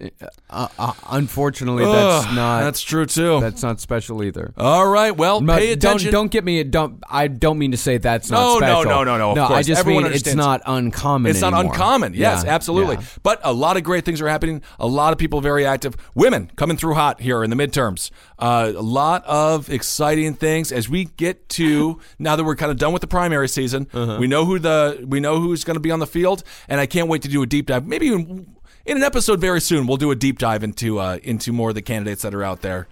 Uh, 0.49 0.67
uh, 0.77 0.93
unfortunately, 1.09 1.83
Ugh, 1.83 1.91
that's 1.91 2.35
not. 2.35 2.61
That's 2.61 2.81
true 2.81 3.05
too. 3.05 3.39
that's 3.39 3.63
not 3.63 3.79
special 3.79 4.23
either. 4.23 4.53
all 4.57 4.87
right. 4.87 5.15
Well, 5.15 5.41
But 5.41 5.59
pay 5.59 5.71
attention. 5.71 6.11
Don't 6.11 6.23
don't 6.25 6.31
get 6.31 6.43
me. 6.43 6.63
Don't 6.63 7.03
I 7.09 7.27
don't 7.27 7.57
mean 7.57 7.71
to 7.71 7.77
say 7.77 7.97
that's 7.97 8.29
not 8.29 8.39
No, 8.39 8.53
no, 8.53 8.59
special. 8.59 8.83
no, 8.85 9.03
no, 9.03 9.17
no, 9.17 9.29
of 9.31 9.35
No, 9.37 9.45
I 9.47 9.63
just 9.63 9.79
Everyone 9.79 10.03
mean 10.03 10.13
it's 10.13 10.33
not 10.35 10.61
uncommon. 10.65 11.29
It's 11.31 11.41
not 11.41 11.53
anymore. 11.53 11.73
uncommon. 11.73 12.13
Yes, 12.13 12.43
Yeah, 12.45 12.53
absolutely. 12.53 12.95
yeah. 12.95 13.01
But 13.23 13.39
a 13.43 13.51
lot 13.53 13.77
of 13.77 13.83
great 13.83 14.05
things 14.05 14.21
are 14.21 14.27
happening. 14.27 14.61
A 14.79 14.87
lot 14.87 15.11
of 15.11 15.17
people 15.19 15.41
very 15.41 15.65
active. 15.65 15.95
Women 16.15 16.51
coming 16.55 16.77
through 16.77 16.93
hot 16.93 17.19
here 17.21 17.43
in 17.43 17.49
the 17.49 17.55
midterms. 17.55 18.11
Uh, 18.39 18.73
a 18.75 18.81
lot 18.81 19.25
of 19.25 19.69
exciting 19.69 20.33
things 20.35 20.71
as 20.71 20.87
we 20.87 21.05
get 21.05 21.49
to 21.49 21.99
now 22.19 22.35
that 22.35 22.43
we're 22.43 22.55
kind 22.55 22.71
of 22.71 22.77
done 22.77 22.93
with 22.93 23.01
the 23.01 23.07
primary 23.07 23.47
season. 23.49 23.87
Uh-huh. 23.93 24.17
We 24.19 24.27
know 24.27 24.45
who 24.45 24.59
the 24.59 25.03
we 25.07 25.19
know 25.19 25.39
who's 25.39 25.63
going 25.63 25.75
to 25.75 25.79
be 25.81 25.91
on 25.91 25.99
the 25.99 26.07
field, 26.07 26.43
and 26.69 26.79
I 26.79 26.85
can't 26.85 27.07
wait 27.09 27.23
to 27.23 27.27
do 27.27 27.41
a 27.41 27.45
deep 27.47 27.65
dive. 27.67 27.85
Maybe 27.87 28.05
even 28.07 28.53
in 28.87 28.97
an 28.97 29.03
episode 29.03 29.39
very 29.39 29.61
soon, 29.61 29.85
we'll 29.85 29.97
do 29.97 30.11
a 30.11 30.15
deep 30.15 30.39
dive 30.39 30.63
into 30.63 30.99
uh, 30.99 31.19
into 31.21 31.51
more 31.51 31.69
of 31.69 31.75
the 31.75 31.81
candidates 31.81 32.21
that 32.23 32.33
are 32.33 32.43
out 32.43 32.61
there. 32.61 32.87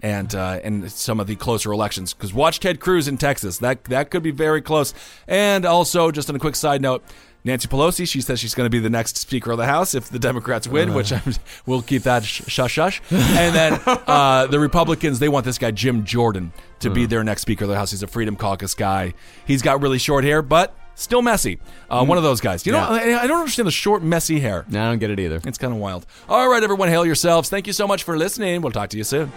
And 0.00 0.32
uh, 0.32 0.60
and 0.62 0.88
some 0.92 1.18
of 1.18 1.26
the 1.26 1.34
closer 1.34 1.72
elections 1.72 2.14
because 2.14 2.32
watch 2.32 2.60
Ted 2.60 2.78
Cruz 2.78 3.08
in 3.08 3.18
Texas 3.18 3.58
that 3.58 3.82
that 3.86 4.12
could 4.12 4.22
be 4.22 4.30
very 4.30 4.62
close. 4.62 4.94
And 5.26 5.64
also, 5.64 6.12
just 6.12 6.30
on 6.30 6.36
a 6.36 6.38
quick 6.38 6.54
side 6.54 6.80
note, 6.80 7.02
Nancy 7.42 7.66
Pelosi 7.66 8.06
she 8.06 8.20
says 8.20 8.38
she's 8.38 8.54
going 8.54 8.66
to 8.66 8.70
be 8.70 8.78
the 8.78 8.90
next 8.90 9.16
Speaker 9.16 9.50
of 9.50 9.58
the 9.58 9.66
House 9.66 9.94
if 9.94 10.08
the 10.08 10.20
Democrats 10.20 10.68
win, 10.68 10.94
which 10.94 11.12
I'm, 11.12 11.34
we'll 11.66 11.82
keep 11.82 12.04
that 12.04 12.22
sh- 12.22 12.42
shush 12.46 12.70
shush. 12.70 13.02
And 13.10 13.52
then 13.52 13.80
uh, 13.86 14.46
the 14.46 14.60
Republicans 14.60 15.18
they 15.18 15.28
want 15.28 15.44
this 15.44 15.58
guy 15.58 15.72
Jim 15.72 16.04
Jordan 16.04 16.52
to 16.78 16.90
be 16.90 17.06
their 17.06 17.24
next 17.24 17.42
Speaker 17.42 17.64
of 17.64 17.70
the 17.70 17.76
House. 17.76 17.90
He's 17.90 18.04
a 18.04 18.06
Freedom 18.06 18.36
Caucus 18.36 18.74
guy. 18.74 19.14
He's 19.48 19.62
got 19.62 19.82
really 19.82 19.98
short 19.98 20.22
hair, 20.22 20.42
but 20.42 20.76
Still 20.98 21.22
messy. 21.22 21.60
Uh, 21.88 22.04
One 22.04 22.18
of 22.18 22.24
those 22.24 22.40
guys. 22.40 22.66
You 22.66 22.72
know, 22.72 22.80
I, 22.80 23.22
I 23.22 23.26
don't 23.28 23.38
understand 23.38 23.68
the 23.68 23.70
short, 23.72 24.02
messy 24.02 24.40
hair. 24.40 24.64
No, 24.68 24.82
I 24.82 24.90
don't 24.90 24.98
get 24.98 25.10
it 25.10 25.20
either. 25.20 25.40
It's 25.44 25.56
kind 25.56 25.72
of 25.72 25.78
wild. 25.78 26.04
All 26.28 26.48
right, 26.50 26.62
everyone, 26.62 26.88
hail 26.88 27.06
yourselves. 27.06 27.48
Thank 27.48 27.68
you 27.68 27.72
so 27.72 27.86
much 27.86 28.02
for 28.02 28.18
listening. 28.18 28.62
We'll 28.62 28.72
talk 28.72 28.90
to 28.90 28.96
you 28.96 29.04
soon. 29.04 29.32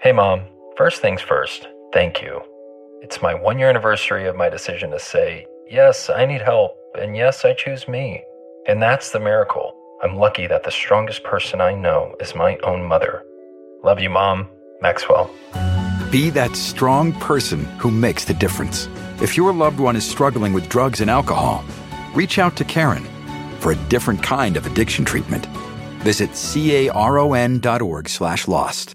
Hey, 0.00 0.12
Mom. 0.12 0.42
First 0.76 1.00
things 1.00 1.20
first, 1.22 1.68
thank 1.92 2.22
you. 2.22 2.40
It's 3.02 3.22
my 3.22 3.34
one 3.34 3.58
year 3.58 3.68
anniversary 3.68 4.26
of 4.26 4.36
my 4.36 4.48
decision 4.48 4.90
to 4.90 4.98
say, 4.98 5.46
yes, 5.68 6.10
I 6.10 6.26
need 6.26 6.40
help, 6.42 6.76
and 6.98 7.16
yes, 7.16 7.44
I 7.44 7.54
choose 7.54 7.86
me. 7.88 8.22
And 8.66 8.82
that's 8.82 9.10
the 9.12 9.20
miracle. 9.20 9.72
I'm 10.02 10.16
lucky 10.16 10.46
that 10.46 10.64
the 10.64 10.70
strongest 10.70 11.24
person 11.24 11.60
I 11.60 11.74
know 11.74 12.14
is 12.20 12.34
my 12.34 12.56
own 12.64 12.82
mother. 12.84 13.22
Love 13.84 14.00
you, 14.00 14.10
Mom. 14.10 14.48
Maxwell. 14.82 15.30
Be 16.10 16.28
that 16.30 16.56
strong 16.56 17.12
person 17.14 17.64
who 17.78 17.90
makes 17.90 18.24
the 18.24 18.34
difference. 18.34 18.88
If 19.22 19.36
your 19.36 19.52
loved 19.54 19.80
one 19.80 19.96
is 19.96 20.04
struggling 20.04 20.52
with 20.52 20.68
drugs 20.68 21.00
and 21.00 21.10
alcohol, 21.10 21.64
reach 22.14 22.38
out 22.38 22.56
to 22.56 22.64
Caron 22.64 23.04
for 23.60 23.72
a 23.72 23.76
different 23.88 24.22
kind 24.22 24.56
of 24.56 24.66
addiction 24.66 25.04
treatment. 25.04 25.46
Visit 26.02 26.30
caron.org 26.36 28.08
slash 28.08 28.48
lost. 28.48 28.94